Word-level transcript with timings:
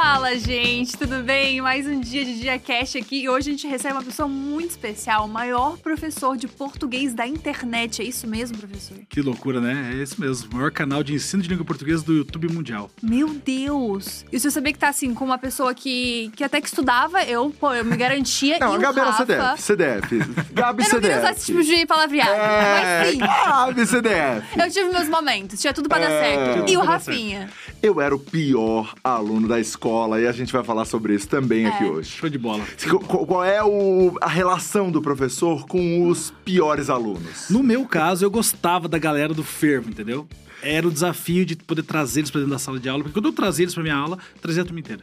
Fala, 0.00 0.38
gente, 0.38 0.96
tudo 0.96 1.24
bem? 1.24 1.60
Mais 1.60 1.84
um 1.84 1.98
dia 1.98 2.24
de 2.24 2.38
Dia 2.38 2.56
Cash 2.56 2.94
aqui 2.94 3.22
e 3.24 3.28
hoje 3.28 3.48
a 3.48 3.52
gente 3.52 3.66
recebe 3.66 3.94
uma 3.94 4.02
pessoa 4.04 4.28
muito 4.28 4.70
especial, 4.70 5.24
o 5.24 5.28
maior 5.28 5.76
professor 5.78 6.36
de 6.36 6.46
português 6.46 7.12
da 7.12 7.26
internet. 7.26 8.00
É 8.00 8.04
isso 8.04 8.24
mesmo, 8.24 8.56
professor? 8.56 8.96
Que 9.08 9.20
loucura, 9.20 9.60
né? 9.60 9.90
É 9.92 9.96
isso 10.00 10.20
mesmo. 10.20 10.52
O 10.52 10.54
maior 10.54 10.70
canal 10.70 11.02
de 11.02 11.14
ensino 11.14 11.42
de 11.42 11.48
língua 11.48 11.64
portuguesa 11.64 12.04
do 12.04 12.12
YouTube 12.14 12.46
mundial. 12.52 12.88
Meu 13.02 13.28
Deus! 13.44 14.24
E 14.30 14.38
você 14.38 14.52
sabia 14.52 14.72
que 14.72 14.78
tá 14.78 14.88
assim, 14.88 15.12
com 15.12 15.24
uma 15.24 15.36
pessoa 15.36 15.74
que, 15.74 16.30
que 16.36 16.44
até 16.44 16.60
que 16.60 16.68
estudava, 16.68 17.24
eu, 17.24 17.50
pô, 17.58 17.74
eu 17.74 17.84
me 17.84 17.96
garantia 17.96 18.56
Não, 18.60 18.74
e 18.74 18.76
a 18.76 18.78
o 18.78 18.80
Gabi 18.80 19.00
era 19.00 19.10
Rafa... 19.10 19.56
CDF. 19.56 19.62
CDF. 19.62 20.52
Gabi 20.52 20.84
Eu 20.84 20.92
não 20.92 21.00
queria 21.00 21.18
usar 21.18 21.32
esse 21.32 21.46
tipo 21.46 21.58
CDF. 21.64 21.80
de 21.80 21.86
palavreado, 21.86 22.30
É, 22.30 23.00
mas 23.02 23.10
sim. 23.10 23.18
Gabi 23.18 23.84
CDF. 23.86 24.60
Eu 24.60 24.70
tive 24.70 24.90
meus 24.90 25.08
momentos, 25.08 25.60
tinha 25.60 25.74
tudo 25.74 25.88
pra 25.88 25.98
dar 25.98 26.08
É. 26.08 26.20
certo. 26.22 26.52
Tinha 26.52 26.62
E 26.62 26.66
tudo 26.66 26.78
o 26.78 26.86
dar 26.86 26.92
Rafinha? 26.92 27.50
Eu 27.82 28.00
era 28.00 28.14
o 28.14 28.18
pior 28.20 28.94
aluno 29.02 29.48
da 29.48 29.58
escola 29.58 29.87
e 30.20 30.26
a 30.26 30.32
gente 30.32 30.52
vai 30.52 30.62
falar 30.64 30.84
sobre 30.84 31.14
isso 31.14 31.28
também 31.28 31.66
aqui 31.66 31.84
É. 31.84 31.86
hoje. 31.86 32.10
Show 32.10 32.28
de 32.28 32.38
bola. 32.38 32.64
Qu- 32.88 32.98
qu- 33.00 33.26
Qual 33.26 33.44
é 33.44 33.62
o- 33.64 34.16
a 34.20 34.28
relação 34.28 34.90
do 34.90 35.00
professor 35.02 35.66
com 35.66 36.06
os 36.08 36.30
piores 36.44 36.88
alunos? 36.90 37.48
No 37.50 37.62
meu 37.62 37.84
caso, 37.86 38.24
eu 38.24 38.30
gostava 38.30 38.86
da 38.88 38.98
galera 38.98 39.32
do 39.34 39.42
fervo, 39.44 39.90
entendeu? 39.90 40.26
Era 40.62 40.86
o 40.86 40.90
desafio 40.90 41.44
de 41.46 41.56
poder 41.56 41.82
trazer 41.82 42.20
eles 42.20 42.30
pra 42.30 42.40
dentro 42.40 42.52
da 42.52 42.58
sala 42.58 42.78
de 42.80 42.88
aula, 42.88 43.02
porque 43.04 43.14
quando 43.14 43.26
eu 43.26 43.32
trazia 43.32 43.64
eles 43.64 43.74
pra 43.74 43.82
minha 43.82 43.94
aula, 43.96 44.18
eu 44.34 44.40
trazia 44.42 44.62
a 44.62 44.64
turma 44.66 44.80
inteira. 44.80 45.02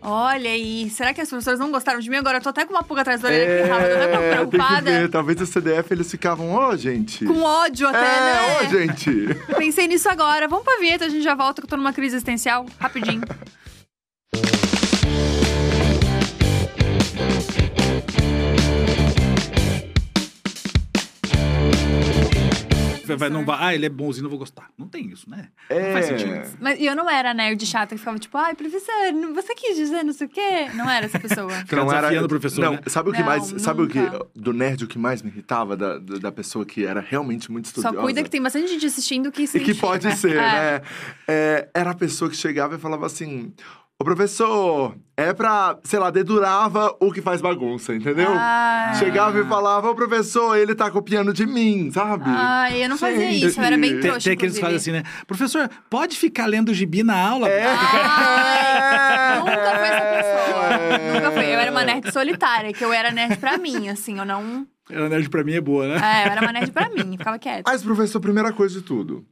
Olha 0.00 0.50
aí, 0.50 0.88
será 0.90 1.12
que 1.12 1.20
as 1.20 1.28
professoras 1.28 1.58
não 1.58 1.72
gostaram 1.72 1.98
de 1.98 2.08
mim? 2.08 2.16
Agora 2.16 2.38
eu 2.38 2.40
tô 2.40 2.50
até 2.50 2.64
com 2.64 2.72
uma 2.72 2.84
pulga 2.84 3.02
atrás 3.02 3.20
da 3.20 3.28
orelha 3.28 3.62
aqui, 3.64 3.68
Rafa, 3.68 3.82
tô 3.82 3.90
É, 3.90 4.06
tem 4.06 4.18
que 4.30 4.34
preocupada. 4.36 4.90
ver. 4.92 5.08
Talvez 5.10 5.40
o 5.40 5.46
CDF 5.46 5.92
eles 5.92 6.08
ficavam, 6.08 6.52
ó, 6.52 6.76
gente. 6.76 7.24
Com 7.24 7.42
ódio 7.42 7.88
até, 7.88 7.98
É, 7.98 8.20
né? 8.20 8.58
ó, 8.60 8.64
gente. 8.70 9.10
Pensei 9.56 9.88
nisso 9.88 10.08
agora. 10.08 10.46
Vamos 10.46 10.64
pra 10.64 10.78
vinheta, 10.78 11.04
a 11.06 11.08
gente 11.08 11.22
já 11.22 11.34
volta, 11.34 11.60
que 11.60 11.66
eu 11.66 11.68
tô 11.70 11.76
numa 11.76 11.92
crise 11.92 12.14
existencial. 12.14 12.64
Rapidinho. 12.78 13.22
Vai- 23.16 23.30
não 23.30 23.42
vai, 23.44 23.56
ah, 23.58 23.74
ele 23.74 23.86
é 23.86 23.88
bonzinho, 23.88 24.24
não 24.24 24.30
vou 24.30 24.38
gostar. 24.38 24.68
Não 24.76 24.86
tem 24.86 25.06
isso, 25.08 25.28
né? 25.30 25.48
É. 25.70 25.86
Não 25.86 25.92
faz 25.94 26.06
sentido. 26.06 26.56
Mas 26.60 26.78
e 26.78 26.84
eu 26.84 26.94
não 26.94 27.08
era 27.08 27.32
nerd 27.32 27.64
chata 27.64 27.94
que 27.94 27.98
ficava 27.98 28.18
tipo, 28.18 28.36
ai, 28.36 28.54
professor, 28.54 28.92
não- 29.14 29.34
você 29.34 29.54
quis 29.54 29.76
dizer 29.76 30.02
não 30.04 30.12
sei 30.12 30.26
o 30.26 30.30
quê? 30.30 30.68
Não 30.74 30.88
era 30.88 31.06
essa 31.06 31.18
pessoa. 31.18 31.48
Ficar 31.66 31.84
desafiando 31.84 32.26
o 32.26 32.28
professor, 32.28 32.60
Não, 32.62 32.72
né? 32.74 32.80
sabe 32.86 33.08
o 33.08 33.12
que 33.12 33.18
Não, 33.20 33.26
mais. 33.26 33.54
Sabe 33.62 33.82
o 33.82 33.88
que. 33.88 33.98
nunca. 33.98 34.26
Do 34.36 34.52
nerd, 34.52 34.84
o 34.84 34.86
que 34.86 34.98
mais 34.98 35.22
me 35.22 35.30
irritava 35.30 35.74
da, 35.74 35.98
da 35.98 36.30
pessoa 36.30 36.66
que 36.66 36.84
era 36.84 37.00
realmente 37.00 37.50
muito 37.50 37.68
Só 37.68 37.80
estudiosa? 37.80 38.02
cuida 38.04 38.22
que 38.22 38.28
tem 38.30 38.42
bastante 38.42 38.68
gente 38.68 38.84
assistindo 38.84 39.32
que 39.32 39.46
se 39.46 39.56
E 39.56 39.64
que 39.64 39.74
pode 39.74 40.14
ser, 40.14 40.36
É. 40.36 40.40
né? 40.40 40.82
É, 41.26 41.68
era 41.74 41.90
a 41.92 41.94
pessoa 41.94 42.30
que 42.30 42.36
chegava 42.36 42.74
e 42.76 42.78
falava 42.78 43.06
assim: 43.06 43.54
Ô 44.00 44.04
professor, 44.04 44.94
é 45.16 45.32
pra, 45.32 45.76
sei 45.82 45.98
lá, 45.98 46.08
dedurava 46.08 46.96
o 47.00 47.10
que 47.10 47.20
faz 47.20 47.40
bagunça, 47.40 47.92
entendeu? 47.92 48.28
Ah. 48.30 48.92
Chegava 48.96 49.40
e 49.40 49.44
falava: 49.44 49.90
Ô 49.90 49.94
professor, 49.96 50.56
ele 50.56 50.72
tá 50.72 50.88
copiando 50.88 51.32
de 51.32 51.44
mim, 51.44 51.90
sabe? 51.90 52.22
Ai, 52.28 52.84
eu 52.84 52.88
não 52.88 52.96
fazia 52.96 53.28
Gente. 53.28 53.46
isso, 53.46 53.58
eu 53.58 53.64
era 53.64 53.76
bem 53.76 53.98
trouxa, 53.98 54.20
Tem 54.20 54.34
aqueles 54.34 54.54
que 54.54 54.60
fazem 54.60 54.76
assim, 54.76 54.92
né? 54.92 55.02
Professor, 55.26 55.68
pode 55.90 56.16
ficar 56.16 56.46
lendo 56.46 56.72
gibi 56.72 57.02
na 57.02 57.18
aula? 57.18 57.48
É. 57.48 57.64
Ai, 57.66 59.38
nunca 59.42 59.78
foi 59.78 59.88
essa 59.88 60.06
pessoa. 60.14 61.14
Nunca 61.14 61.30
foi. 61.32 61.46
Eu 61.46 61.58
era 61.58 61.70
uma 61.72 61.84
nerd 61.84 62.12
solitária, 62.12 62.72
que 62.72 62.84
eu 62.84 62.92
era 62.92 63.10
nerd 63.10 63.36
pra 63.38 63.58
mim, 63.58 63.88
assim, 63.88 64.16
eu 64.16 64.24
não... 64.24 64.64
Ela 64.88 65.08
nerd 65.08 65.28
pra 65.28 65.42
mim 65.42 65.54
é 65.54 65.60
boa, 65.60 65.88
né? 65.88 65.96
É, 65.96 66.28
eu 66.28 66.30
era 66.30 66.40
uma 66.40 66.52
nerd 66.52 66.70
pra 66.70 66.88
mim, 66.88 67.18
ficava 67.18 67.36
quieta. 67.36 67.64
Mas, 67.66 67.82
professor, 67.82 68.20
primeira 68.20 68.52
coisa 68.52 68.78
de 68.78 68.82
tudo. 68.86 69.26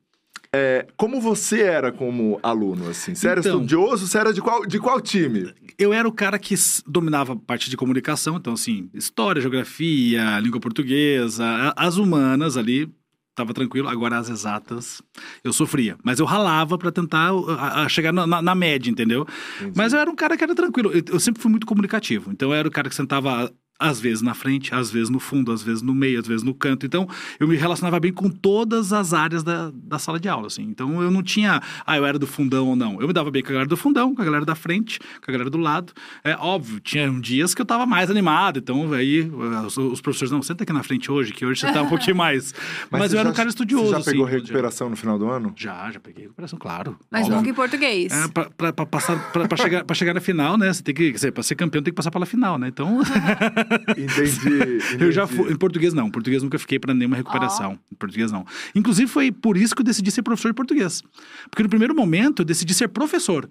É, 0.54 0.86
como 0.96 1.20
você 1.20 1.60
era 1.62 1.92
como 1.92 2.38
aluno, 2.42 2.88
assim? 2.88 3.14
Você 3.14 3.28
era 3.28 3.40
Então. 3.40 3.52
estudioso? 3.54 4.06
Você 4.06 4.18
era 4.18 4.32
de 4.32 4.40
qual, 4.40 4.64
de 4.66 4.78
qual 4.78 5.00
time? 5.00 5.52
Eu 5.78 5.92
era 5.92 6.08
o 6.08 6.12
cara 6.12 6.38
que 6.38 6.54
dominava 6.86 7.34
a 7.34 7.36
parte 7.36 7.68
de 7.68 7.76
comunicação, 7.76 8.36
então, 8.36 8.54
assim, 8.54 8.88
história, 8.94 9.40
geografia, 9.42 10.38
língua 10.40 10.60
portuguesa, 10.60 11.44
as 11.76 11.96
humanas 11.98 12.56
ali, 12.56 12.88
tava 13.34 13.52
tranquilo. 13.52 13.88
Agora, 13.88 14.16
as 14.18 14.30
exatas, 14.30 15.02
eu 15.44 15.52
sofria. 15.52 15.96
Mas 16.02 16.18
eu 16.18 16.24
ralava 16.26 16.78
pra 16.78 16.90
tentar 16.90 17.34
uh, 17.34 17.50
a- 17.50 17.82
a 17.84 17.88
chegar 17.88 18.12
na, 18.12 18.26
na- 18.26 18.40
na 18.40 18.54
média, 18.54 18.90
entendeu? 18.90 19.26
Mas 19.74 19.92
eu 19.92 19.98
era 20.00 20.10
um 20.10 20.14
cara 20.16 20.36
que 20.38 20.44
era 20.44 20.54
tranquilo. 20.54 20.90
Eu, 20.92 21.02
eu 21.12 21.20
sempre 21.20 21.42
fui 21.42 21.50
muito 21.50 21.66
comunicativo. 21.66 22.30
Então, 22.32 22.48
eu 22.50 22.54
era 22.54 22.66
o 22.66 22.70
cara 22.70 22.88
que 22.88 22.94
sentava. 22.94 23.52
Às 23.78 24.00
vezes 24.00 24.22
na 24.22 24.32
frente, 24.34 24.74
às 24.74 24.90
vezes 24.90 25.10
no 25.10 25.20
fundo, 25.20 25.52
às 25.52 25.62
vezes 25.62 25.82
no 25.82 25.94
meio, 25.94 26.18
às 26.18 26.26
vezes 26.26 26.42
no 26.42 26.54
canto. 26.54 26.86
Então, 26.86 27.06
eu 27.38 27.46
me 27.46 27.56
relacionava 27.56 28.00
bem 28.00 28.12
com 28.12 28.30
todas 28.30 28.92
as 28.92 29.12
áreas 29.12 29.42
da, 29.42 29.70
da 29.74 29.98
sala 29.98 30.18
de 30.18 30.28
aula, 30.28 30.46
assim. 30.46 30.62
Então, 30.62 31.02
eu 31.02 31.10
não 31.10 31.22
tinha, 31.22 31.60
ah, 31.86 31.96
eu 31.96 32.06
era 32.06 32.18
do 32.18 32.26
fundão 32.26 32.68
ou 32.68 32.76
não. 32.76 33.00
Eu 33.00 33.06
me 33.06 33.12
dava 33.12 33.30
bem 33.30 33.42
com 33.42 33.48
a 33.48 33.52
galera 33.52 33.68
do 33.68 33.76
fundão, 33.76 34.14
com 34.14 34.22
a 34.22 34.24
galera 34.24 34.44
da 34.46 34.54
frente, 34.54 34.98
com 34.98 35.30
a 35.30 35.32
galera 35.32 35.50
do 35.50 35.58
lado. 35.58 35.92
É 36.24 36.34
óbvio, 36.36 36.80
tinha 36.80 37.10
dias 37.20 37.54
que 37.54 37.60
eu 37.60 37.66
tava 37.66 37.84
mais 37.84 38.10
animado. 38.10 38.58
Então, 38.60 38.92
aí, 38.94 39.30
os, 39.66 39.76
os 39.76 40.00
professores, 40.00 40.30
não, 40.32 40.40
senta 40.42 40.64
aqui 40.64 40.72
na 40.72 40.82
frente 40.82 41.10
hoje, 41.12 41.32
que 41.32 41.44
hoje 41.44 41.60
você 41.60 41.70
tá 41.72 41.82
um 41.82 41.88
pouquinho 41.88 42.16
mais. 42.16 42.54
Mas, 42.90 43.10
você 43.10 43.16
eu 43.16 43.20
era 43.20 43.28
já- 43.28 43.32
um 43.32 43.36
cara 43.36 43.48
estudioso, 43.48 43.86
Você 43.86 43.90
já 43.92 43.98
assim. 43.98 44.10
pegou 44.12 44.24
recuperação 44.26 44.88
no 44.88 44.96
final 44.96 45.18
do 45.18 45.28
ano? 45.28 45.52
Já, 45.56 45.90
já 45.90 46.00
peguei 46.00 46.24
recuperação, 46.24 46.58
claro. 46.58 46.96
Mas 47.10 47.22
Óbvio. 47.24 47.36
nunca 47.36 47.50
em 47.50 47.54
português. 47.54 48.12
É, 48.12 48.28
pra, 48.28 48.48
pra, 48.50 48.72
pra 48.72 48.86
passar, 48.86 49.32
pra, 49.32 49.46
pra 49.46 49.56
chegar, 49.58 49.84
pra 49.84 49.94
chegar 49.94 50.14
na 50.14 50.20
final, 50.20 50.56
né? 50.56 50.72
Você 50.72 50.82
tem 50.82 50.94
que, 50.94 51.08
quer 51.10 51.14
dizer, 51.16 51.32
pra 51.32 51.42
ser 51.42 51.54
campeão 51.56 51.82
tem 51.82 51.92
que 51.92 51.96
passar 51.96 52.10
pela 52.10 52.24
final, 52.24 52.56
né? 52.58 52.68
Então, 52.68 53.00
Entendi. 53.90 54.78
eu 55.04 55.12
já 55.12 55.24
entendi. 55.24 55.42
fui. 55.42 55.52
Em 55.52 55.56
português 55.56 55.94
não. 55.94 56.08
Em 56.08 56.10
português 56.10 56.42
nunca 56.42 56.58
fiquei 56.58 56.78
pra 56.78 56.94
nenhuma 56.94 57.16
recuperação. 57.16 57.78
Em 57.92 57.94
português 57.94 58.30
não. 58.32 58.44
Inclusive 58.74 59.10
foi 59.10 59.30
por 59.32 59.56
isso 59.56 59.74
que 59.74 59.80
eu 59.80 59.84
decidi 59.84 60.10
ser 60.10 60.22
professor 60.22 60.48
de 60.48 60.54
português. 60.54 61.02
Porque 61.50 61.62
no 61.62 61.68
primeiro 61.68 61.94
momento 61.94 62.42
eu 62.42 62.44
decidi 62.44 62.74
ser 62.74 62.88
professor. 62.88 63.48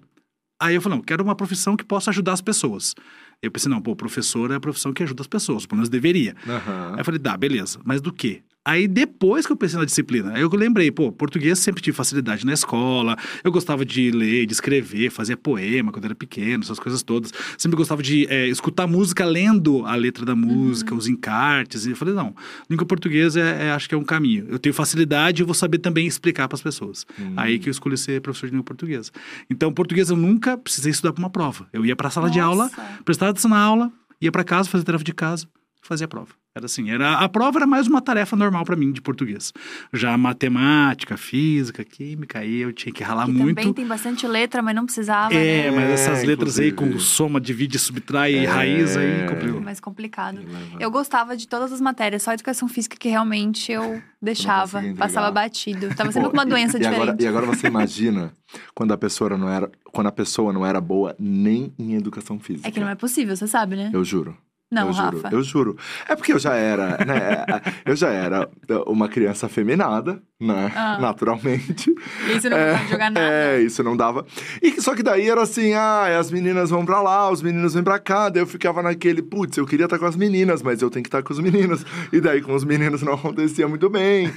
Aí 0.60 0.74
eu 0.74 0.80
falei, 0.80 0.98
não, 0.98 1.04
quero 1.04 1.22
uma 1.22 1.34
profissão 1.34 1.76
que 1.76 1.84
possa 1.84 2.10
ajudar 2.10 2.32
as 2.32 2.40
pessoas. 2.40 2.94
Eu 3.42 3.50
pensei, 3.50 3.70
não, 3.70 3.80
pô, 3.80 3.94
professor 3.94 4.50
é 4.50 4.54
a 4.54 4.60
profissão 4.60 4.92
que 4.92 5.02
ajuda 5.02 5.20
as 5.20 5.26
pessoas, 5.26 5.66
pelo 5.66 5.76
menos 5.78 5.90
deveria. 5.90 6.34
Aham. 6.48 6.92
Aí 6.94 7.00
eu 7.00 7.04
falei, 7.04 7.18
dá, 7.20 7.36
beleza. 7.36 7.78
Mas 7.84 8.00
do 8.00 8.12
quê? 8.12 8.42
Aí 8.66 8.88
depois 8.88 9.46
que 9.46 9.52
eu 9.52 9.56
pensei 9.56 9.78
na 9.78 9.84
disciplina, 9.84 10.32
aí 10.34 10.42
eu 10.42 10.48
lembrei, 10.48 10.90
pô, 10.90 11.12
português 11.12 11.60
sempre 11.60 11.80
tive 11.80 11.96
facilidade 11.96 12.44
na 12.44 12.52
escola, 12.52 13.16
eu 13.44 13.52
gostava 13.52 13.84
de 13.84 14.10
ler, 14.10 14.44
de 14.44 14.52
escrever, 14.52 15.08
fazia 15.08 15.36
poema 15.36 15.92
quando 15.92 16.06
era 16.06 16.16
pequeno, 16.16 16.64
essas 16.64 16.80
coisas 16.80 17.00
todas. 17.00 17.32
Sempre 17.56 17.76
gostava 17.76 18.02
de 18.02 18.26
é, 18.28 18.48
escutar 18.48 18.88
música 18.88 19.24
lendo 19.24 19.86
a 19.86 19.94
letra 19.94 20.24
da 20.24 20.34
música, 20.34 20.96
os 20.96 21.06
encartes. 21.06 21.86
E 21.86 21.90
eu 21.90 21.96
falei, 21.96 22.12
não, 22.12 22.34
língua 22.68 22.84
portuguesa 22.84 23.40
é, 23.40 23.66
é- 23.68 23.70
acho 23.70 23.88
que 23.88 23.94
é 23.94 23.98
um 23.98 24.02
caminho. 24.02 24.46
Eu 24.48 24.58
tenho 24.58 24.74
facilidade 24.74 25.40
e 25.40 25.42
eu 25.42 25.46
vou 25.46 25.54
saber 25.54 25.78
também 25.78 26.04
explicar 26.04 26.48
para 26.48 26.56
as 26.56 26.62
pessoas. 26.62 27.06
Aí 27.36 27.60
que 27.60 27.68
eu 27.68 27.70
escolhi 27.70 27.96
ser 27.96 28.20
professor 28.20 28.46
de 28.46 28.50
língua 28.50 28.64
portuguesa. 28.64 29.12
Então, 29.48 29.72
português 29.72 30.10
eu 30.10 30.16
nunca 30.16 30.58
precisei 30.58 30.90
estudar 30.90 31.12
para 31.12 31.22
uma 31.22 31.30
prova. 31.30 31.68
Eu 31.72 31.86
ia 31.86 31.94
para 31.94 32.08
a 32.08 32.10
sala 32.10 32.28
de 32.28 32.40
aula, 32.40 32.64
Nossa. 32.64 32.98
prestava 33.04 33.30
atenção 33.30 33.50
na 33.50 33.60
aula, 33.60 33.92
ia 34.20 34.32
para 34.32 34.42
casa, 34.42 34.68
fazia 34.68 34.84
tarefa 34.84 35.04
de 35.04 35.14
casa, 35.14 35.46
fazia 35.80 36.06
a 36.06 36.08
prova. 36.08 36.30
Era 36.56 36.64
assim, 36.64 36.88
era 36.90 37.18
a 37.18 37.28
prova 37.28 37.58
era 37.58 37.66
mais 37.66 37.86
uma 37.86 38.00
tarefa 38.00 38.34
normal 38.34 38.64
para 38.64 38.74
mim 38.74 38.90
de 38.90 39.02
português. 39.02 39.52
Já 39.92 40.16
matemática, 40.16 41.14
física, 41.14 41.84
química, 41.84 42.38
aí 42.38 42.62
eu 42.62 42.72
tinha 42.72 42.90
que 42.94 43.02
ralar 43.04 43.26
Que 43.26 43.32
muito. 43.32 43.56
também 43.58 43.74
tem 43.74 43.86
bastante 43.86 44.26
letra, 44.26 44.62
mas 44.62 44.74
não 44.74 44.86
precisava, 44.86 45.34
É, 45.34 45.70
né? 45.70 45.76
mas 45.76 45.84
É, 45.90 45.92
essas 45.92 46.24
letras 46.24 46.58
aí 46.58 46.70
inclusive. 46.70 46.94
com 46.94 46.98
soma, 47.04 47.38
divide, 47.38 47.78
subtrai, 47.78 48.36
É. 48.36 48.46
raiz 48.46 48.96
aí 48.96 49.28
complicou. 49.28 49.60
mais 49.60 49.80
complicado. 49.80 50.40
Eu 50.80 50.90
gostava 50.90 51.36
de 51.36 51.46
todas 51.46 51.70
as 51.74 51.80
matérias, 51.82 52.22
só 52.22 52.32
educação 52.32 52.66
física 52.66 52.96
que 52.96 53.10
realmente 53.10 53.70
eu 53.70 54.00
deixava, 54.22 54.82
passava 54.96 55.30
batido. 55.30 55.94
Tava 55.94 56.10
sempre 56.10 56.30
com 56.30 56.36
uma 56.38 56.46
doença 56.46 56.78
e 56.78 56.80
diferente. 56.80 57.02
Agora, 57.02 57.16
e 57.22 57.26
agora 57.26 57.44
você 57.44 57.66
imagina 57.66 58.32
quando 58.74 58.92
a 58.92 58.96
pessoa 58.96 59.36
não 59.36 59.50
era, 59.50 59.70
quando 59.92 60.06
a 60.06 60.12
pessoa 60.12 60.54
não 60.54 60.64
era 60.64 60.80
boa 60.80 61.14
nem 61.18 61.74
em 61.78 61.96
educação 61.96 62.40
física. 62.40 62.66
É 62.66 62.70
que 62.70 62.80
não 62.80 62.88
é 62.88 62.94
possível, 62.94 63.36
você 63.36 63.46
sabe, 63.46 63.76
né? 63.76 63.90
Eu 63.92 64.02
juro. 64.02 64.34
Não, 64.76 64.88
eu 64.88 64.92
Rafa. 64.92 65.16
Juro, 65.16 65.28
eu 65.30 65.42
juro. 65.42 65.76
É 66.08 66.14
porque 66.14 66.32
eu 66.32 66.38
já 66.38 66.54
era, 66.54 66.98
né? 67.04 67.44
eu 67.84 67.96
já 67.96 68.10
era 68.10 68.48
uma 68.86 69.08
criança 69.08 69.46
afeminada, 69.46 70.22
né? 70.40 70.70
Ah. 70.74 70.98
Naturalmente. 71.00 71.94
E 72.28 72.40
você 72.40 72.48
não 72.48 72.56
de 72.56 72.90
jogar 72.90 73.10
nada. 73.10 73.26
É, 73.26 73.60
isso 73.60 73.82
não 73.82 73.96
dava. 73.96 74.26
E 74.62 74.80
só 74.80 74.94
que 74.94 75.02
daí 75.02 75.28
era 75.28 75.42
assim, 75.42 75.72
ah, 75.72 76.18
as 76.18 76.30
meninas 76.30 76.70
vão 76.70 76.84
pra 76.84 77.00
lá, 77.00 77.30
os 77.30 77.42
meninos 77.42 77.74
vêm 77.74 77.82
pra 77.82 77.98
cá. 77.98 78.28
Daí 78.28 78.42
eu 78.42 78.46
ficava 78.46 78.82
naquele, 78.82 79.22
putz, 79.22 79.56
eu 79.56 79.66
queria 79.66 79.86
estar 79.86 79.98
com 79.98 80.06
as 80.06 80.16
meninas, 80.16 80.62
mas 80.62 80.82
eu 80.82 80.90
tenho 80.90 81.02
que 81.02 81.08
estar 81.08 81.22
com 81.22 81.32
os 81.32 81.38
meninos. 81.40 81.84
E 82.12 82.20
daí 82.20 82.42
com 82.42 82.54
os 82.54 82.64
meninos 82.64 83.02
não 83.02 83.14
acontecia 83.14 83.66
muito 83.66 83.88
bem. 83.88 84.30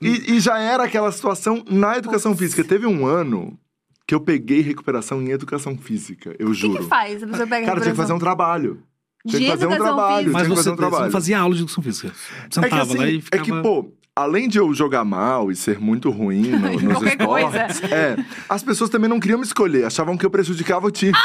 e, 0.00 0.34
e 0.34 0.40
já 0.40 0.58
era 0.58 0.84
aquela 0.84 1.10
situação 1.10 1.64
na 1.68 1.96
educação 1.96 2.36
física. 2.36 2.62
Teve 2.62 2.86
um 2.86 3.06
ano 3.06 3.58
que 4.06 4.14
eu 4.14 4.20
peguei 4.20 4.60
recuperação 4.60 5.22
em 5.22 5.30
educação 5.30 5.76
física, 5.76 6.34
eu 6.38 6.48
O 6.48 6.50
que, 6.52 6.58
juro. 6.58 6.82
que 6.82 6.88
faz? 6.88 7.22
A 7.22 7.26
pessoa 7.26 7.46
pega 7.46 7.66
Cara, 7.66 7.80
tinha 7.80 7.92
que 7.92 7.96
fazer 7.96 8.12
um 8.12 8.18
trabalho. 8.18 8.82
Tinha 9.26 9.40
que 9.40 9.50
fazer 9.50 9.66
um 9.66 9.76
trabalho. 9.76 10.32
Mas 10.32 10.42
tinha 10.42 10.56
que 10.56 10.62
você, 10.62 10.70
fazer 10.70 10.86
um 10.86 10.90
você 10.90 11.02
não 11.02 11.10
fazia 11.10 11.38
aula 11.38 11.54
de 11.54 11.60
educação 11.60 11.82
física. 11.82 12.08
É 12.08 12.48
que, 12.48 12.54
Sentava 12.54 12.82
assim, 12.82 12.98
lá 12.98 13.06
e 13.06 13.18
é 13.18 13.20
ficava... 13.20 13.44
que, 13.44 13.62
pô, 13.62 13.92
além 14.14 14.48
de 14.48 14.58
eu 14.58 14.72
jogar 14.74 15.04
mal 15.04 15.50
e 15.50 15.56
ser 15.56 15.78
muito 15.78 16.10
ruim 16.10 16.50
no, 16.50 16.72
nos 16.80 16.92
Qualquer 16.94 17.20
esportes, 17.20 17.82
é, 17.84 18.16
as 18.48 18.62
pessoas 18.62 18.90
também 18.90 19.08
não 19.08 19.20
queriam 19.20 19.38
me 19.38 19.44
escolher, 19.44 19.84
achavam 19.84 20.16
que 20.16 20.26
eu 20.26 20.30
prejudicava 20.30 20.86
o 20.86 20.90
time. 20.90 21.12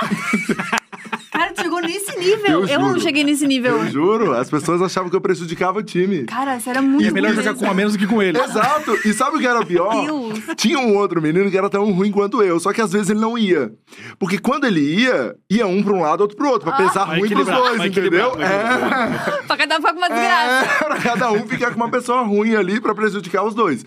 Cara, 1.57 1.63
Chegou 1.63 1.81
nesse 1.81 2.18
nível. 2.19 2.51
Eu 2.51 2.68
Eu, 2.68 2.80
não 2.80 3.00
cheguei 3.00 3.24
nesse 3.24 3.48
nível. 3.48 3.80
Eu 3.80 3.88
juro, 3.89 4.33
as 4.33 4.50
pessoas 4.50 4.81
achavam 4.81 5.09
que 5.09 5.15
eu 5.15 5.21
prejudicava 5.21 5.80
o 5.80 5.83
time. 5.83 6.24
Cara, 6.25 6.59
você 6.59 6.69
era 6.69 6.81
muito 6.81 7.04
E 7.04 7.07
é 7.07 7.12
melhor 7.12 7.33
jogar 7.33 7.56
com 7.56 7.69
a 7.69 7.74
menos 7.74 7.94
do 7.94 8.00
que 8.00 8.06
com 8.06 8.21
ele. 8.21 8.39
Exato. 8.39 8.95
E 9.06 9.13
sabe 9.13 9.38
o 9.38 9.39
que 9.39 9.48
era 9.48 9.65
pior? 9.65 10.06
Deus. 10.06 10.39
Tinha 10.56 10.80
um 10.80 10.95
outro 10.95 11.21
menino 11.21 11.50
que 11.50 11.57
era 11.57 11.69
tão 11.69 11.92
ruim 11.92 12.12
quanto 12.12 12.44
eu, 12.44 12.59
só 12.59 12.71
que 12.71 12.80
às 12.81 12.92
vezes 12.92 13.09
ele 13.09 13.19
não 13.19 13.38
ia. 13.38 13.71
Porque 14.19 14.38
quando 14.38 14.65
ele 14.65 14.80
ia, 14.81 15.36
ia 15.50 15.65
um 15.65 15.81
pra 15.81 15.94
um 15.94 16.01
lado, 16.01 16.21
outro 16.21 16.38
pro 16.38 16.50
outro, 16.50 16.69
pra 16.69 16.77
pensar 16.77 17.06
Vai 17.06 17.19
ruim 17.19 17.30
pros 17.30 17.48
dois, 17.48 17.86
entendeu? 17.86 18.33
É. 18.39 19.44
Pra 19.48 19.57
cada 19.57 19.75
um 19.75 19.77
ficar 19.77 19.94
com 19.94 20.00
uma 20.00 20.10
desgraça. 20.10 20.65
É, 20.65 20.83
pra 20.86 21.00
cada 21.00 21.31
um 21.31 21.48
ficar 21.48 21.71
com 21.71 21.77
uma 21.77 21.89
pessoa 21.89 22.21
ruim 22.21 22.56
ali 22.56 22.80
pra 22.80 22.94
prejudicar 22.94 23.44
os 23.44 23.56
dois. 23.56 23.83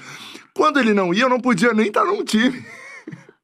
Quando 0.55 0.81
ele 0.81 0.93
não 0.93 1.15
ia, 1.15 1.23
eu 1.23 1.29
não 1.29 1.41
podia 1.41 1.73
nem 1.73 1.87
estar 1.87 2.05
num 2.05 2.25
time. 2.25 2.65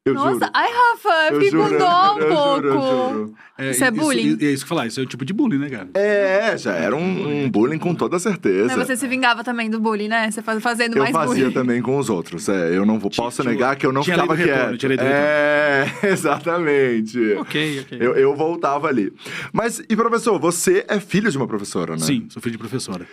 Eu 0.06 0.14
Nossa, 0.14 0.30
juro. 0.34 0.50
ai, 0.54 0.68
Rafa, 0.72 1.08
eu 1.08 1.34
Eu 1.34 1.40
fiquei 1.40 1.50
com 1.60 1.78
dó 1.78 2.14
um 2.14 2.18
eu 2.20 2.28
pouco. 2.28 2.54
juro, 2.62 2.68
eu 2.68 2.80
juro. 3.12 3.34
Isso 3.58 3.84
é 3.84 3.90
bullying? 3.90 4.38
É 4.40 4.44
isso 4.52 4.64
que 4.64 4.64
eu 4.64 4.68
falar, 4.68 4.86
isso 4.86 5.00
é 5.00 5.02
o 5.02 5.06
tipo 5.06 5.24
de 5.24 5.32
bullying, 5.32 5.58
né, 5.58 5.68
cara? 5.68 5.88
É, 5.94 6.56
já 6.56 6.74
era 6.74 6.94
um, 6.94 7.44
um 7.44 7.50
bullying 7.50 7.78
com 7.78 7.92
toda 7.94 8.16
certeza. 8.20 8.68
Mas 8.76 8.86
você 8.86 8.94
se 8.96 9.08
vingava 9.08 9.42
também 9.42 9.68
do 9.68 9.80
bullying, 9.80 10.06
né? 10.08 10.30
Você 10.30 10.42
faz- 10.42 10.62
fazendo 10.62 10.96
Eu 10.96 11.02
mais 11.02 11.12
fazia 11.12 11.44
bullying. 11.46 11.52
também 11.54 11.82
com 11.82 11.98
os 11.98 12.08
outros. 12.08 12.48
É, 12.48 12.76
eu 12.76 12.86
não 12.86 12.98
vou, 13.00 13.10
posso 13.10 13.42
tinha- 13.42 13.52
negar 13.52 13.74
que 13.74 13.84
eu 13.84 13.92
não 13.92 14.02
tinha 14.02 14.14
ficava 14.16 14.34
retorno, 14.34 14.68
quieto. 14.76 14.78
tinha 14.78 14.96
do 14.96 15.02
é, 15.02 15.86
exatamente. 16.04 17.18
Ok, 17.38 17.80
ok. 17.80 17.98
Eu, 18.00 18.14
eu 18.14 18.36
voltava 18.36 18.86
ali. 18.88 19.12
Mas, 19.52 19.82
e 19.88 19.96
professor, 19.96 20.38
você 20.38 20.84
é 20.86 21.00
filho 21.00 21.30
de 21.30 21.36
uma 21.36 21.48
professora, 21.48 21.94
né? 21.94 21.98
Sim, 22.04 22.26
sou 22.30 22.40
filho 22.40 22.52
de 22.52 22.58
professora. 22.58 23.06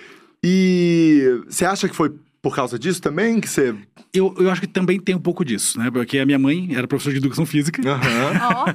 E 0.44 1.42
você 1.48 1.66
acha 1.66 1.88
que 1.90 1.96
foi 1.96 2.12
por 2.44 2.54
causa 2.56 2.78
disso 2.78 3.02
também 3.02 3.40
que 3.40 3.50
você. 3.50 3.74
Eu, 4.14 4.36
eu 4.38 4.52
acho 4.52 4.62
que 4.62 4.68
também 4.68 5.00
tem 5.00 5.16
um 5.16 5.20
pouco 5.20 5.44
disso, 5.44 5.80
né? 5.80 5.90
Porque 5.90 6.20
a 6.20 6.26
minha 6.26 6.38
mãe 6.38 6.76
era 6.76 6.88
professora 6.88 7.14
de 7.14 7.20
educação 7.20 7.46
física. 7.48 7.82
Aham. 7.90 8.32
Ó, 8.54 8.66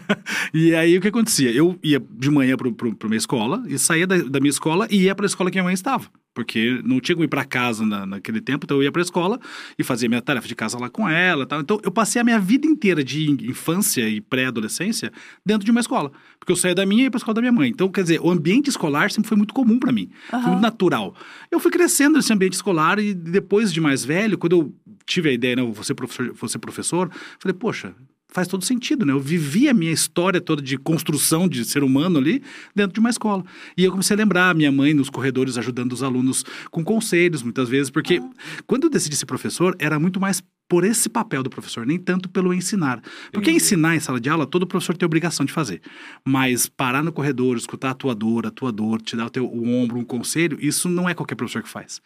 E 0.55 0.75
aí 0.75 0.97
o 0.99 1.01
que 1.01 1.09
acontecia? 1.09 1.53
Eu 1.53 1.79
ia 1.85 2.03
de 2.11 2.31
manhã 2.31 2.57
pro, 2.57 2.73
pra 2.73 3.09
minha 3.09 3.19
escola 3.19 3.63
e 3.69 3.79
saía 3.79 4.07
da, 4.07 4.17
da 4.17 4.41
minha 4.41 4.51
escola 4.51 4.89
e 4.91 5.03
ia 5.03 5.15
pra 5.15 5.27
escola 5.27 5.51
que 5.51 5.57
minha 5.57 5.65
mãe 5.65 5.75
estava. 5.75 6.07
Porque 6.35 6.81
não 6.85 7.01
tinha 7.01 7.17
como 7.17 7.25
ir 7.25 7.29
pra 7.29 7.45
casa 7.45 7.85
na, 7.85 8.07
naquele 8.07 8.41
tempo, 8.41 8.65
então 8.65 8.77
eu 8.77 8.85
ia 8.85 8.93
pra 8.93 9.03
escola 9.03 9.41
e 9.77 9.83
fazia 9.83 10.09
minha 10.09 10.23
tarefa 10.23 10.47
de 10.47 10.55
casa 10.55 10.79
lá 10.79 10.89
com 10.89 11.09
ela 11.09 11.43
e 11.43 11.47
tal. 11.47 11.61
Então 11.61 11.81
eu 11.83 11.91
passei 11.91 12.21
a 12.21 12.25
minha 12.25 12.39
vida 12.39 12.65
inteira 12.67 13.03
de 13.03 13.29
in- 13.29 13.51
infância 13.51 14.09
e 14.09 14.21
pré-adolescência 14.21 15.13
dentro 15.45 15.65
de 15.65 15.71
uma 15.73 15.81
escola. 15.81 16.13
Porque 16.39 16.53
eu 16.53 16.57
saía 16.57 16.77
da 16.77 16.87
minha 16.87 17.03
e 17.03 17.05
ia 17.05 17.11
pra 17.11 17.19
escola 17.19 17.35
da 17.35 17.41
minha 17.41 17.53
mãe. 17.53 17.69
Então, 17.71 17.89
quer 17.89 18.03
dizer, 18.03 18.21
o 18.23 18.31
ambiente 18.31 18.69
escolar 18.71 19.11
sempre 19.11 19.29
foi 19.29 19.37
muito 19.37 19.53
comum 19.53 19.79
pra 19.81 19.91
mim. 19.93 20.11
Foi 20.31 20.41
muito 20.41 20.61
natural. 20.63 21.13
Eu 21.51 21.59
fui 21.59 21.71
crescendo 21.73 22.17
nesse 22.17 22.33
ambiente 22.33 22.53
escolar 22.55 23.01
e 23.01 23.13
depois 23.15 23.58
de 23.65 23.81
mais 23.81 24.05
velho, 24.05 24.39
quando 24.39 24.53
eu 24.53 24.75
tive 25.07 25.31
a 25.31 25.33
ideia, 25.33 25.57
né, 25.57 25.73
ser 25.83 25.95
professor, 25.95 26.33
vou 26.35 26.49
ser 26.49 26.59
professor 26.59 27.11
falei, 27.39 27.55
poxa, 27.55 27.95
faz 28.29 28.47
todo 28.47 28.65
sentido, 28.65 29.07
né? 29.07 29.13
Eu 29.13 29.21
vivi 29.21 29.69
a 29.69 29.75
minha 29.75 29.93
história 29.93 30.41
toda 30.41 30.61
de 30.61 30.77
construção 30.77 31.49
de 31.49 31.65
ser 31.65 31.83
humano 31.83 32.19
ali 32.19 32.43
dentro 32.75 32.93
de 32.93 33.01
uma 33.01 33.11
escola. 33.11 33.45
E 33.77 33.85
eu 33.85 33.91
comecei 33.91 34.15
a 34.15 34.19
lembrar 34.19 34.51
a 34.51 34.55
minha 34.55 34.71
mãe 34.71 34.93
nos 34.93 35.09
corredores 35.09 35.57
ajudando 35.57 35.93
os 35.93 36.03
alunos 36.03 36.45
com 36.71 36.85
conselhos, 36.85 37.43
muitas 37.43 37.69
vezes, 37.69 37.91
porque 37.91 38.21
quando 38.67 38.85
eu 38.85 38.91
decidi 38.91 39.17
ser 39.17 39.27
professor, 39.27 39.75
era 39.79 39.99
muito 39.99 40.21
mais 40.21 40.43
por 40.69 40.85
esse 40.85 41.09
papel 41.09 41.43
do 41.43 41.49
professor, 41.49 41.87
nem 41.87 41.99
tanto 41.99 42.29
pelo 42.29 42.53
ensinar. 42.53 43.01
Porque 43.33 43.51
ensinar 43.51 43.97
em 43.97 44.01
sala 44.01 44.21
de 44.21 44.29
aula, 44.29 44.47
todo 44.47 44.67
professor 44.67 44.97
tem 44.97 45.07
a 45.07 45.09
obrigação 45.09 45.47
de 45.47 45.53
fazer. 45.53 45.81
Mas 46.25 46.67
parar 46.69 47.03
no 47.03 47.11
corredor, 47.13 47.57
escutar 47.57 47.89
a 47.89 47.91
atuador, 47.93 48.47
atuador, 48.47 49.01
te 49.01 49.17
dar 49.17 49.27
o 49.27 49.31
teu 49.31 49.47
o 49.47 49.67
ombro, 49.67 49.99
um 49.99 50.05
conselho, 50.05 50.59
isso 50.61 50.89
não 50.89 51.09
é 51.09 51.15
qualquer 51.15 51.37
professor 51.37 51.63
que 51.63 51.69
faz. 51.69 52.03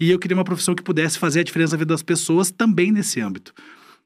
E 0.00 0.10
eu 0.10 0.18
queria 0.18 0.36
uma 0.36 0.44
profissão 0.44 0.74
que 0.74 0.82
pudesse 0.82 1.18
fazer 1.18 1.40
a 1.40 1.44
diferença 1.44 1.72
na 1.76 1.78
vida 1.78 1.92
das 1.92 2.02
pessoas 2.02 2.50
também 2.50 2.90
nesse 2.90 3.20
âmbito. 3.20 3.52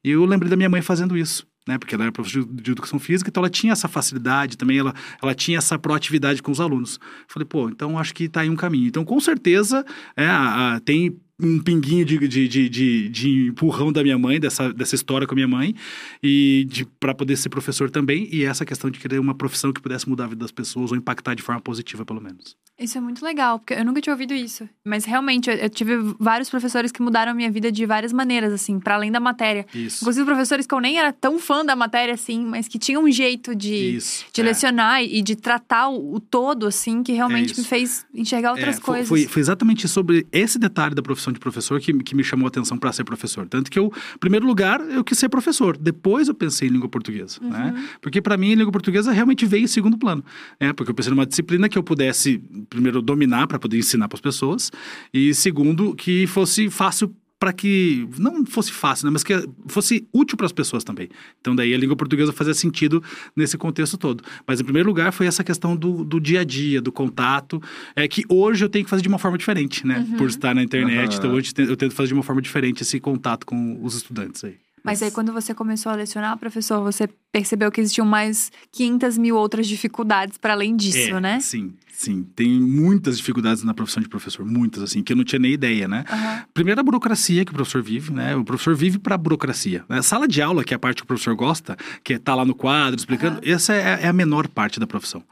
E 0.02 0.10
eu 0.10 0.24
lembrei 0.24 0.50
da 0.50 0.56
minha 0.56 0.68
mãe 0.68 0.82
fazendo 0.82 1.16
isso. 1.16 1.46
Né, 1.64 1.78
porque 1.78 1.94
ela 1.94 2.02
era 2.02 2.10
professora 2.10 2.44
de- 2.44 2.60
de 2.60 2.72
educação 2.72 2.98
física, 2.98 3.30
então 3.30 3.40
ela 3.40 3.48
tinha 3.48 3.72
essa 3.72 3.86
facilidade 3.86 4.56
também, 4.58 4.78
ela, 4.80 4.92
ela 5.22 5.32
tinha 5.32 5.58
essa 5.58 5.78
proatividade 5.78 6.42
com 6.42 6.50
os 6.50 6.58
alunos. 6.60 6.98
Falei, 7.28 7.46
pô, 7.46 7.68
então 7.68 7.96
acho 7.96 8.12
que 8.12 8.24
está 8.24 8.40
aí 8.40 8.50
um 8.50 8.56
caminho. 8.56 8.88
Então, 8.88 9.04
com 9.04 9.20
certeza, 9.20 9.86
é, 10.16 10.26
a- 10.26 10.74
a- 10.74 10.80
tem 10.80 11.16
um 11.42 11.58
pinguinho 11.58 12.04
de, 12.04 12.18
de, 12.28 12.48
de, 12.48 12.68
de, 12.68 13.08
de 13.08 13.46
empurrão 13.48 13.92
da 13.92 14.02
minha 14.02 14.18
mãe, 14.18 14.38
dessa, 14.38 14.72
dessa 14.72 14.94
história 14.94 15.26
com 15.26 15.34
a 15.34 15.36
minha 15.36 15.48
mãe, 15.48 15.74
e 16.22 16.66
para 17.00 17.14
poder 17.14 17.36
ser 17.36 17.48
professor 17.48 17.90
também, 17.90 18.28
e 18.32 18.44
essa 18.44 18.64
questão 18.64 18.90
de 18.90 18.98
querer 18.98 19.18
uma 19.18 19.34
profissão 19.34 19.72
que 19.72 19.80
pudesse 19.80 20.08
mudar 20.08 20.24
a 20.24 20.28
vida 20.28 20.40
das 20.40 20.52
pessoas 20.52 20.92
ou 20.92 20.96
impactar 20.96 21.34
de 21.34 21.42
forma 21.42 21.60
positiva, 21.60 22.04
pelo 22.04 22.20
menos. 22.20 22.56
Isso 22.78 22.98
é 22.98 23.00
muito 23.00 23.24
legal, 23.24 23.58
porque 23.60 23.74
eu 23.74 23.84
nunca 23.84 24.00
tinha 24.00 24.12
ouvido 24.12 24.34
isso. 24.34 24.68
Mas 24.84 25.04
realmente, 25.04 25.48
eu, 25.48 25.54
eu 25.56 25.70
tive 25.70 25.96
vários 26.18 26.50
professores 26.50 26.90
que 26.90 27.00
mudaram 27.00 27.30
a 27.30 27.34
minha 27.34 27.50
vida 27.50 27.70
de 27.70 27.86
várias 27.86 28.12
maneiras, 28.12 28.52
assim, 28.52 28.80
para 28.80 28.94
além 28.96 29.12
da 29.12 29.20
matéria. 29.20 29.64
Isso. 29.72 29.98
Inclusive 30.02 30.24
professores 30.26 30.66
que 30.66 30.74
eu 30.74 30.80
nem 30.80 30.98
era 30.98 31.12
tão 31.12 31.38
fã 31.38 31.64
da 31.64 31.76
matéria, 31.76 32.14
assim, 32.14 32.44
mas 32.44 32.66
que 32.66 32.78
tinham 32.78 33.04
um 33.04 33.10
jeito 33.10 33.54
de, 33.54 33.96
Isso. 33.96 34.24
de 34.32 34.40
é. 34.40 34.44
lecionar 34.44 35.02
e 35.04 35.22
de 35.22 35.36
tratar 35.36 35.88
o, 35.90 36.14
o 36.14 36.18
todo, 36.20 36.66
assim, 36.66 37.02
que 37.04 37.12
realmente 37.12 37.52
isso. 37.52 37.60
me 37.60 37.66
fez 37.66 38.04
enxergar 38.12 38.50
outras 38.52 38.76
É, 38.76 38.80
foi- 38.80 38.84
coisas. 38.84 39.08
Foi, 39.08 39.26
foi 39.26 39.40
exatamente 39.42 39.86
sobre 39.86 40.26
esse 40.32 40.58
detalhe 40.58 40.94
da 40.94 41.02
profissão 41.02 41.32
de 41.32 41.38
professor 41.38 41.78
que, 41.80 41.92
que 42.02 42.14
me 42.16 42.24
chamou 42.24 42.46
a 42.46 42.48
atenção 42.48 42.76
para 42.78 42.90
ser 42.92 43.04
professor. 43.04 43.46
Tanto 43.48 43.70
que 43.70 43.78
eu, 43.78 43.92
em 44.14 44.18
primeiro 44.18 44.46
lugar, 44.46 44.80
eu 44.90 45.04
quis 45.04 45.18
ser 45.18 45.28
professor. 45.28 45.76
Depois 45.76 46.26
eu 46.26 46.34
pensei 46.34 46.68
em 46.68 46.72
língua 46.72 46.88
portuguesa. 46.88 47.38
Né? 47.40 47.88
Porque 48.00 48.20
para 48.20 48.36
mim, 48.36 48.52
a 48.52 48.56
língua 48.56 48.72
portuguesa 48.72 49.12
realmente 49.12 49.46
veio 49.46 49.64
em 49.64 49.68
segundo 49.68 49.96
plano. 49.98 50.24
Né? 50.58 50.72
Porque 50.72 50.90
eu 50.90 50.94
pensei 50.94 51.10
numa 51.10 51.26
disciplina 51.26 51.68
que 51.68 51.78
eu 51.78 51.82
pudesse, 51.82 52.42
primeiro, 52.68 53.02
dominar 53.02 53.46
para 53.46 53.58
poder 53.58 53.78
ensinar 53.78 54.08
para 54.08 54.16
as 54.16 54.20
pessoas. 54.20 54.70
E 55.12 55.34
segundo, 55.34 55.94
que 55.94 56.26
fosse 56.26 56.70
fácil 56.70 57.14
para 57.42 57.52
que 57.52 58.08
não 58.18 58.46
fosse 58.46 58.70
fácil, 58.70 59.06
né, 59.06 59.10
mas 59.10 59.24
que 59.24 59.34
fosse 59.66 60.06
útil 60.12 60.36
para 60.36 60.46
as 60.46 60.52
pessoas 60.52 60.84
também. 60.84 61.08
Então 61.40 61.56
daí 61.56 61.74
a 61.74 61.76
língua 61.76 61.96
portuguesa 61.96 62.32
fazia 62.32 62.54
sentido 62.54 63.02
nesse 63.34 63.58
contexto 63.58 63.98
todo. 63.98 64.22
Mas 64.46 64.60
em 64.60 64.64
primeiro 64.64 64.88
lugar 64.88 65.12
foi 65.12 65.26
essa 65.26 65.42
questão 65.42 65.74
do, 65.74 66.04
do 66.04 66.20
dia 66.20 66.42
a 66.42 66.44
dia, 66.44 66.80
do 66.80 66.92
contato, 66.92 67.60
é 67.96 68.06
que 68.06 68.22
hoje 68.28 68.64
eu 68.64 68.68
tenho 68.68 68.84
que 68.84 68.90
fazer 68.90 69.02
de 69.02 69.08
uma 69.08 69.18
forma 69.18 69.36
diferente, 69.36 69.84
né? 69.84 70.06
Por 70.16 70.28
estar 70.28 70.54
na 70.54 70.62
internet, 70.62 71.14
Aham. 71.14 71.18
então 71.18 71.32
hoje 71.32 71.52
eu 71.58 71.76
tento 71.76 71.96
fazer 71.96 72.08
de 72.08 72.14
uma 72.14 72.22
forma 72.22 72.40
diferente 72.40 72.82
esse 72.82 73.00
contato 73.00 73.44
com 73.44 73.76
os 73.82 73.96
estudantes 73.96 74.44
aí. 74.44 74.54
Mas 74.84 75.02
aí, 75.02 75.10
quando 75.10 75.32
você 75.32 75.54
começou 75.54 75.92
a 75.92 75.94
lecionar, 75.94 76.36
professor, 76.36 76.82
você 76.82 77.08
percebeu 77.30 77.70
que 77.70 77.80
existiam 77.80 78.06
mais 78.06 78.50
500 78.72 79.16
mil 79.16 79.36
outras 79.36 79.68
dificuldades 79.68 80.36
para 80.36 80.54
além 80.54 80.74
disso, 80.74 81.16
é, 81.16 81.20
né? 81.20 81.40
Sim, 81.40 81.72
sim. 81.92 82.26
Tem 82.34 82.48
muitas 82.60 83.16
dificuldades 83.16 83.62
na 83.62 83.72
profissão 83.72 84.02
de 84.02 84.08
professor, 84.08 84.44
muitas, 84.44 84.82
assim, 84.82 85.02
que 85.02 85.12
eu 85.12 85.16
não 85.16 85.24
tinha 85.24 85.38
nem 85.38 85.52
ideia, 85.52 85.86
né? 85.86 86.04
Aham. 86.10 86.42
Primeiro, 86.52 86.80
a 86.80 86.82
burocracia 86.82 87.44
que 87.44 87.52
o 87.52 87.54
professor 87.54 87.82
vive, 87.82 88.12
né? 88.12 88.34
O 88.34 88.44
professor 88.44 88.74
vive 88.74 88.98
para 88.98 89.14
a 89.14 89.18
burocracia. 89.18 89.84
né? 89.88 89.98
A 89.98 90.02
sala 90.02 90.26
de 90.26 90.40
aula, 90.42 90.64
que 90.64 90.74
é 90.74 90.76
a 90.76 90.78
parte 90.78 90.98
que 90.98 91.04
o 91.04 91.06
professor 91.06 91.34
gosta, 91.34 91.76
que 92.02 92.14
é 92.14 92.16
estar 92.16 92.34
lá 92.34 92.44
no 92.44 92.54
quadro 92.54 92.98
explicando, 92.98 93.40
essa 93.44 93.72
é, 93.74 94.00
é 94.02 94.08
a 94.08 94.12
menor 94.12 94.48
parte 94.48 94.80
da 94.80 94.86
profissão. 94.86 95.22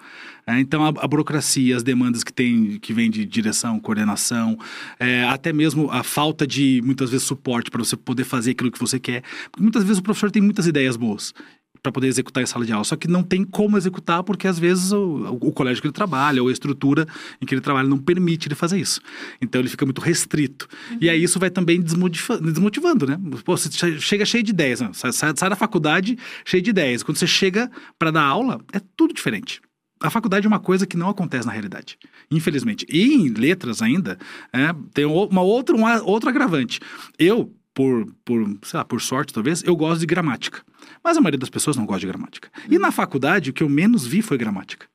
É, 0.47 0.59
então, 0.59 0.85
a, 0.85 0.89
a 0.89 1.09
burocracia, 1.09 1.77
as 1.77 1.83
demandas 1.83 2.25
que 2.25 2.33
tem, 2.33 2.79
que 2.79 2.93
vem 2.93 3.11
de 3.11 3.25
direção, 3.25 3.79
coordenação, 3.79 4.59
é, 4.99 5.25
até 5.25 5.53
mesmo 5.53 5.91
a 5.91 6.03
falta 6.03 6.47
de, 6.47 6.81
muitas 6.85 7.11
vezes, 7.11 7.27
suporte 7.27 7.71
para 7.71 7.83
você 7.83 7.97
poder 7.97 8.25
fazer 8.25 8.53
aquilo 8.53 8.71
que 8.71 8.79
você 8.79 8.99
quer. 8.99 9.23
Porque 9.51 9.63
muitas 9.63 9.83
vezes 9.83 9.99
o 9.99 10.03
professor 10.03 10.31
tem 10.31 10.43
muitas 10.43 10.67
ideias 10.67 10.97
boas 10.97 11.33
para 11.83 11.91
poder 11.93 12.09
executar 12.09 12.43
em 12.43 12.47
sala 12.47 12.65
de 12.65 12.73
aula, 12.73 12.85
só 12.85 12.95
que 12.97 13.09
não 13.09 13.23
tem 13.23 13.43
como 13.45 13.77
executar 13.77 14.23
porque 14.23 14.47
às 14.47 14.59
vezes 14.59 14.93
o, 14.93 15.39
o 15.41 15.53
colégio 15.53 15.81
que 15.81 15.87
ele 15.89 15.95
trabalha 15.95 16.43
ou 16.43 16.49
a 16.49 16.53
estrutura 16.53 17.07
em 17.41 17.47
que 17.47 17.55
ele 17.55 17.61
trabalha 17.61 17.89
não 17.89 17.99
permite 17.99 18.49
ele 18.49 18.55
fazer 18.55 18.79
isso. 18.79 19.01
Então 19.41 19.61
ele 19.61 19.69
fica 19.69 19.85
muito 19.85 20.01
restrito. 20.01 20.69
E 21.01 21.09
aí 21.09 21.23
isso 21.23 21.39
vai 21.39 21.51
também 21.51 21.81
desmotiva- 21.81 22.39
desmotivando, 22.39 23.07
né? 23.07 23.19
Pô, 23.45 23.57
você 23.57 23.71
che- 23.71 24.01
chega 24.01 24.25
cheio 24.25 24.43
de 24.43 24.51
ideias, 24.51 24.81
né? 24.81 24.91
sai, 24.93 25.13
sai- 25.13 25.33
da 25.51 25.57
faculdade 25.57 26.19
cheio 26.45 26.63
de 26.63 26.71
ideias. 26.71 27.03
Quando 27.03 27.17
você 27.17 27.27
chega 27.27 27.71
para 27.99 28.11
dar 28.11 28.23
aula, 28.25 28.61
é 28.73 28.81
tudo 28.97 29.15
diferente. 29.15 29.61
A 30.03 30.09
faculdade 30.09 30.47
é 30.47 30.49
uma 30.49 30.59
coisa 30.61 30.87
que 30.87 30.97
não 30.97 31.11
acontece 31.11 31.47
na 31.47 31.53
realidade, 31.53 31.99
infelizmente. 32.31 32.87
E 32.89 33.15
em 33.15 33.29
letras 33.29 33.83
ainda, 33.83 34.19
é, 34.53 34.75
tem 34.95 35.05
uma 35.05 35.43
outra, 35.43 35.77
um 35.77 35.85
outro 36.05 36.29
agravante. 36.31 36.81
Eu, 37.19 37.53
por, 37.75 38.07
por, 38.25 38.59
sei 38.63 38.79
lá, 38.79 38.85
por 38.85 39.01
sorte 39.01 39.33
talvez, 39.33 39.63
eu 39.65 39.77
gosto 39.77 40.01
de 40.01 40.07
gramática. 40.07 40.63
Mas 41.03 41.17
a 41.17 41.21
maioria 41.21 41.39
das 41.39 41.51
pessoas 41.51 41.77
não 41.77 41.87
gosta 41.87 42.01
de 42.01 42.07
gramática. 42.07 42.51
E 42.69 42.79
na 42.79 42.91
faculdade, 42.91 43.51
o 43.51 43.53
que 43.53 43.63
eu 43.63 43.69
menos 43.69 44.07
vi 44.07 44.23
foi 44.23 44.37
gramática. 44.39 44.87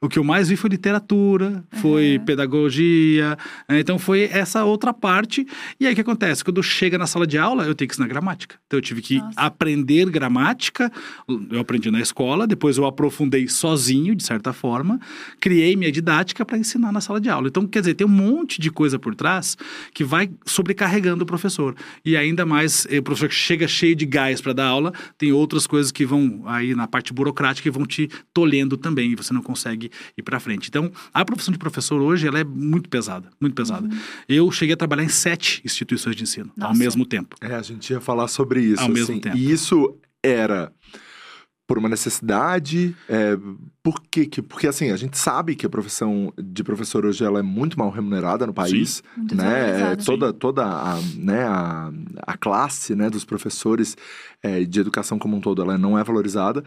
O 0.00 0.08
que 0.08 0.16
eu 0.16 0.22
mais 0.22 0.48
vi 0.48 0.54
foi 0.54 0.70
literatura, 0.70 1.64
foi 1.72 2.20
pedagogia, 2.24 3.36
né? 3.68 3.80
então 3.80 3.98
foi 3.98 4.30
essa 4.32 4.64
outra 4.64 4.94
parte. 4.94 5.44
E 5.80 5.88
aí 5.88 5.92
o 5.92 5.94
que 5.96 6.00
acontece? 6.00 6.44
Quando 6.44 6.62
chega 6.62 6.96
na 6.96 7.04
sala 7.04 7.26
de 7.26 7.36
aula, 7.36 7.64
eu 7.64 7.74
tenho 7.74 7.88
que 7.88 7.94
ensinar 7.94 8.06
gramática. 8.06 8.54
Então 8.68 8.78
eu 8.78 8.82
tive 8.82 9.02
que 9.02 9.18
Nossa. 9.18 9.40
aprender 9.40 10.08
gramática, 10.08 10.92
eu 11.50 11.58
aprendi 11.58 11.90
na 11.90 12.00
escola, 12.00 12.46
depois 12.46 12.78
eu 12.78 12.86
aprofundei 12.86 13.48
sozinho, 13.48 14.14
de 14.14 14.22
certa 14.22 14.52
forma, 14.52 15.00
criei 15.40 15.74
minha 15.74 15.90
didática 15.90 16.44
para 16.44 16.56
ensinar 16.56 16.92
na 16.92 17.00
sala 17.00 17.20
de 17.20 17.28
aula. 17.28 17.48
Então, 17.48 17.66
quer 17.66 17.80
dizer, 17.80 17.94
tem 17.94 18.06
um 18.06 18.10
monte 18.10 18.60
de 18.60 18.70
coisa 18.70 19.00
por 19.00 19.16
trás 19.16 19.56
que 19.92 20.04
vai 20.04 20.30
sobrecarregando 20.46 21.24
o 21.24 21.26
professor. 21.26 21.74
E 22.04 22.16
ainda 22.16 22.46
mais, 22.46 22.86
eh, 22.88 22.98
o 22.98 23.02
professor 23.02 23.32
chega 23.32 23.66
cheio 23.66 23.96
de 23.96 24.06
gás 24.06 24.40
para 24.40 24.52
dar 24.52 24.66
aula, 24.66 24.92
tem 25.16 25.32
outras 25.32 25.66
coisas 25.66 25.90
que 25.90 26.06
vão 26.06 26.44
aí 26.46 26.72
na 26.72 26.86
parte 26.86 27.12
burocrática 27.12 27.68
que 27.68 27.76
vão 27.76 27.84
te 27.84 28.08
tolhendo 28.32 28.76
também, 28.76 29.10
e 29.10 29.16
você 29.16 29.34
não 29.34 29.42
consegue 29.42 29.87
ir 30.16 30.22
para 30.22 30.38
frente. 30.40 30.68
Então, 30.68 30.90
a 31.12 31.24
profissão 31.24 31.52
de 31.52 31.58
professor 31.58 32.00
hoje, 32.00 32.26
ela 32.26 32.38
é 32.38 32.44
muito 32.44 32.88
pesada, 32.88 33.30
muito 33.40 33.54
pesada. 33.54 33.88
Eu 34.28 34.50
cheguei 34.50 34.74
a 34.74 34.76
trabalhar 34.76 35.04
em 35.04 35.08
sete 35.08 35.62
instituições 35.64 36.16
de 36.16 36.22
ensino 36.22 36.50
ao 36.58 36.68
Nossa. 36.68 36.78
mesmo 36.78 37.04
tempo. 37.06 37.36
É, 37.40 37.54
a 37.54 37.62
gente 37.62 37.90
ia 37.90 38.00
falar 38.00 38.28
sobre 38.28 38.60
isso. 38.60 38.82
Ao 38.82 38.88
mesmo 38.88 39.12
assim, 39.12 39.20
tempo. 39.20 39.36
E 39.36 39.50
isso 39.50 39.96
era 40.22 40.72
por 41.68 41.76
uma 41.76 41.88
necessidade? 41.88 42.96
É, 43.06 43.36
por 43.82 44.00
quê? 44.10 44.24
que 44.24 44.40
Porque, 44.40 44.66
assim, 44.66 44.90
a 44.90 44.96
gente 44.96 45.18
sabe 45.18 45.54
que 45.54 45.66
a 45.66 45.68
profissão 45.68 46.32
de 46.36 46.64
professor 46.64 47.04
hoje 47.04 47.22
ela 47.22 47.40
é 47.40 47.42
muito 47.42 47.78
mal 47.78 47.90
remunerada 47.90 48.46
no 48.46 48.54
país, 48.54 49.02
Muito 49.14 49.36
né? 49.36 49.92
É, 49.92 49.96
toda 49.96 50.32
toda 50.32 50.64
a, 50.64 50.98
né, 51.14 51.44
a, 51.44 51.92
a 52.22 52.36
classe 52.38 52.94
né, 52.94 53.10
dos 53.10 53.22
professores 53.22 53.98
é, 54.42 54.64
de 54.64 54.80
educação 54.80 55.18
como 55.18 55.36
um 55.36 55.40
todo, 55.42 55.60
ela 55.60 55.76
não 55.76 55.98
é 55.98 56.02
valorizada. 56.02 56.64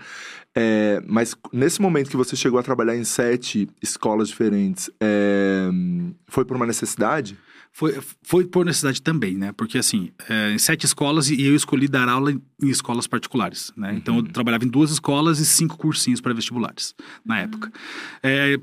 É, 0.55 1.01
mas 1.07 1.35
nesse 1.51 1.81
momento 1.81 2.11
que 2.11 2.17
você 2.17 2.35
chegou 2.35 2.59
a 2.59 2.63
trabalhar 2.63 2.95
em 2.95 3.03
sete 3.03 3.67
escolas 3.81 4.27
diferentes, 4.27 4.91
é, 5.01 5.67
foi 6.27 6.45
por 6.45 6.55
uma 6.55 6.67
necessidade? 6.67 7.39
Foi, 7.73 7.97
foi 8.21 8.45
por 8.45 8.65
necessidade 8.65 9.01
também, 9.01 9.37
né? 9.37 9.51
Porque, 9.53 9.77
assim, 9.77 10.11
é, 10.29 10.51
em 10.51 10.57
sete 10.57 10.85
escolas 10.85 11.29
e 11.29 11.41
eu 11.41 11.55
escolhi 11.55 11.87
dar 11.87 12.09
aula 12.09 12.31
em, 12.31 12.41
em 12.61 12.69
escolas 12.69 13.07
particulares, 13.07 13.71
né? 13.77 13.93
Então, 13.95 14.17
eu 14.17 14.23
trabalhava 14.23 14.65
em 14.65 14.67
duas 14.67 14.91
escolas 14.91 15.39
e 15.39 15.45
cinco 15.45 15.77
cursinhos 15.77 16.19
para 16.19 16.33
vestibulares, 16.33 16.93
na 17.25 17.39
época. 17.39 17.71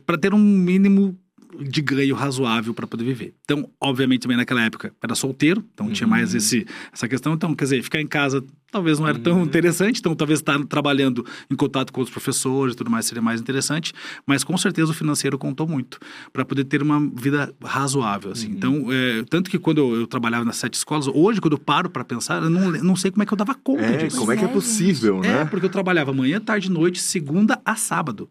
para 0.05 0.19
ter 0.19 0.35
um 0.35 0.39
mínimo 0.39 1.19
de 1.61 1.81
ganho 1.81 2.15
razoável 2.15 2.75
para 2.75 2.87
poder 2.87 3.05
viver. 3.05 3.35
Então, 3.45 3.69
obviamente, 3.81 4.23
também 4.23 4.37
naquela 4.37 4.63
época 4.63 4.93
era 5.03 5.15
solteiro, 5.15 5.65
então 5.73 5.91
tinha 5.91 6.07
mais 6.07 6.35
esse, 6.35 6.67
essa 6.93 7.09
questão. 7.09 7.33
Então, 7.35 7.55
quer 7.55 7.65
dizer, 7.65 7.83
ficar 7.83 8.01
em 8.01 8.07
casa 8.07 8.45
talvez 8.71 8.99
não 8.99 9.09
era 9.09 9.19
tão 9.19 9.43
interessante, 9.43 9.99
então 9.99 10.15
talvez 10.15 10.41
estar 10.41 10.63
trabalhando 10.67 11.25
em 11.51 11.57
contato 11.57 11.91
com 11.93 12.01
outros 12.01 12.13
professores 12.13 12.75
e 12.75 12.77
tudo 12.77 12.91
mais 12.91 13.07
seria 13.07 13.23
mais 13.23 13.41
interessante, 13.41 13.95
mas 14.27 14.45
com 14.45 14.57
certeza 14.59 14.91
o 14.91 14.95
financeiro 14.95 15.39
contou 15.39 15.67
muito 15.67 15.99
para 16.33 16.45
poder 16.45 16.65
ter 16.65 16.83
uma 16.83 17.01
vida 17.15 17.51
razoável, 17.65 18.33
assim. 18.33 18.51
Então, 18.51 18.87
é, 18.93 19.23
tanto 19.31 19.51
que 19.51 19.59
quando 19.59 19.79
eu, 19.79 20.01
eu 20.01 20.07
trabalhava 20.07 20.45
nas 20.45 20.57
sete 20.57 20.75
escolas, 20.75 21.07
hoje 21.09 21.41
quando 21.41 21.55
eu 21.55 21.59
paro 21.59 21.89
para 21.89 22.05
pensar, 22.05 22.43
eu 22.43 22.51
não, 22.51 22.71
não 22.71 22.95
sei 22.97 23.11
como 23.11 23.23
é 23.23 23.27
que 23.27 23.33
eu 23.33 23.39
dava 23.39 23.55
conta 23.55 23.83
É, 23.83 23.97
disso. 23.97 24.19
como 24.19 24.33
é 24.33 24.37
que 24.37 24.45
é 24.45 24.49
é, 24.49 24.53
possível, 24.53 25.25
É, 25.25 25.29
né? 25.29 25.45
porque 25.47 25.65
eu 25.65 25.71
trabalhava 25.71 26.13
manhã, 26.13 26.39
tarde, 26.39 26.71
noite, 26.71 27.01
segunda 27.01 27.59
a 27.65 27.75
sábado. 27.75 28.29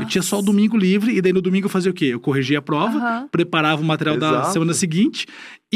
Eu 0.00 0.06
tinha 0.06 0.22
só 0.22 0.38
o 0.38 0.42
domingo 0.42 0.76
livre, 0.76 1.16
e 1.16 1.22
daí 1.22 1.32
no 1.32 1.40
domingo 1.40 1.66
eu 1.66 1.70
fazia 1.70 1.90
o 1.90 1.94
quê? 1.94 2.06
Eu 2.06 2.20
corrigia 2.20 2.58
a 2.58 2.62
prova, 2.62 3.26
preparava 3.30 3.80
o 3.80 3.84
material 3.84 4.18
da 4.18 4.28
Exato. 4.28 4.52
semana 4.52 4.74
seguinte, 4.74 5.26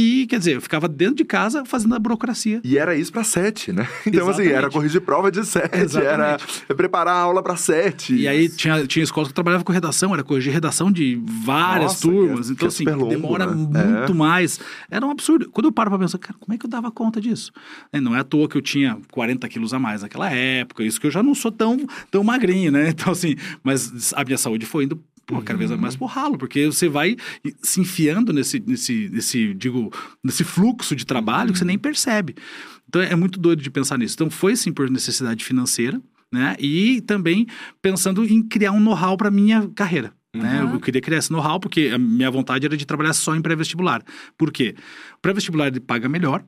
e, 0.01 0.27
quer 0.27 0.39
dizer, 0.39 0.55
eu 0.57 0.61
ficava 0.61 0.87
dentro 0.89 1.17
de 1.17 1.25
casa 1.25 1.65
fazendo 1.65 1.95
a 1.95 1.99
burocracia. 1.99 2.61
E 2.63 2.79
era 2.79 2.95
isso 2.97 3.11
pra 3.13 3.25
sete, 3.25 3.73
né? 3.73 3.89
Então, 4.07 4.29
assim, 4.29 4.43
Exatamente. 4.43 4.53
era 4.53 4.71
corrigir 4.71 5.01
prova 5.01 5.31
de 5.31 5.45
sete, 5.45 5.75
era 5.75 5.85
Exatamente. 5.85 6.67
preparar 6.77 7.15
a 7.15 7.19
aula 7.21 7.43
pra 7.43 7.57
sete. 7.57 8.15
E 8.15 8.29
aí 8.29 8.49
tinha, 8.49 8.87
tinha 8.87 9.03
escolas 9.03 9.29
que 9.29 9.35
trabalhava 9.35 9.65
com 9.65 9.73
redação, 9.73 10.13
era 10.15 10.23
corrigir 10.23 10.53
redação 10.53 10.91
de 10.93 11.21
várias 11.45 11.93
Nossa, 11.93 12.01
que 12.03 12.09
é- 12.09 12.13
turmas. 12.13 12.47
que 12.47 12.53
então, 12.53 12.67
é 12.67 12.69
assim, 12.69 12.85
longo, 12.85 13.09
demora 13.09 13.47
né? 13.47 13.55
muito 13.55 14.13
É. 14.13 14.15
mais. 14.15 14.61
Era 14.91 15.05
um 15.07 15.11
absurdo. 15.11 15.51
Quando 15.51 15.67
eu 15.67 15.73
paro 15.73 15.91
pra 15.91 15.99
pensar, 15.99 16.19
cara, 16.19 16.37
como 16.39 16.55
é 16.55 16.59
que 16.59 16.65
eu 16.67 16.71
dava 16.71 16.91
conta 16.91 17.21
disso? 17.21 17.51
É, 17.93 18.01
não 18.01 18.15
é 18.15 18.21
à 18.21 18.25
toa 18.25 18.49
que 18.49 18.57
eu 18.57 18.63
tinha 18.63 18.99
40 19.11 19.49
quilos 19.49 19.75
a 19.75 19.79
mais 19.79 20.03
naquela 20.03 20.31
época, 20.31 20.83
isso 20.85 21.01
que 21.01 21.07
eu 21.07 21.11
já 21.11 21.23
não 21.23 21.35
sou 21.35 21.51
tão, 21.51 21.77
tão 22.11 22.23
magrinho, 22.23 22.71
né? 22.73 22.89
Então, 22.99 23.13
assim, 23.13 23.37
mas 23.63 24.13
a 24.15 24.25
minha 24.25 24.39
saúde 24.39 24.67
foi 24.67 24.85
indo. 24.85 25.01
Pô, 25.29 25.43
cada 25.43 25.59
vez 25.59 25.71
mais 25.73 25.95
pro 25.95 26.07
ralo, 26.07 26.39
porque 26.39 26.65
você 26.65 26.89
vai 26.89 27.15
se 27.63 27.83
enfiando 27.83 28.33
nesse, 28.33 28.59
nesse, 28.67 29.11
nesse, 29.11 29.53
digo, 29.53 29.93
nesse 30.25 30.43
fluxo 30.43 30.97
de 30.97 31.05
trabalho 31.05 31.53
que 31.53 31.59
você 31.59 31.67
nem 31.67 31.79
percebe. 31.79 32.35
Então 32.89 33.03
é 33.03 33.15
muito 33.15 33.39
doido 33.39 33.63
de 33.63 33.71
pensar 33.71 33.99
nisso. 33.99 34.15
Então 34.15 34.31
foi 34.31 34.57
sim 34.57 34.73
por 34.73 34.89
necessidade 34.89 35.45
financeira, 35.45 36.01
né? 36.33 36.57
E 36.59 37.03
também 37.03 37.47
pensando 37.83 38.25
em 38.25 38.43
criar 38.43 38.73
um 38.73 38.81
know-how 38.81 39.19
para 39.19 39.31
minha 39.31 39.69
carreira. 39.77 40.15
Né? 40.35 40.65
Uhum. 40.65 40.73
Eu 40.75 40.81
queria 40.81 41.03
criar 41.03 41.19
esse 41.19 41.31
know-how 41.31 41.61
porque 41.61 41.91
a 41.93 41.99
minha 41.99 42.31
vontade 42.31 42.65
era 42.65 42.75
de 42.75 42.87
trabalhar 42.87 43.13
só 43.13 43.37
em 43.37 43.43
pré-vestibular. 43.43 44.03
Por 44.37 44.51
quê? 44.51 44.75
O 45.17 45.21
pré-vestibular 45.21 45.67
ele 45.67 45.81
paga 45.81 46.09
melhor, 46.09 46.43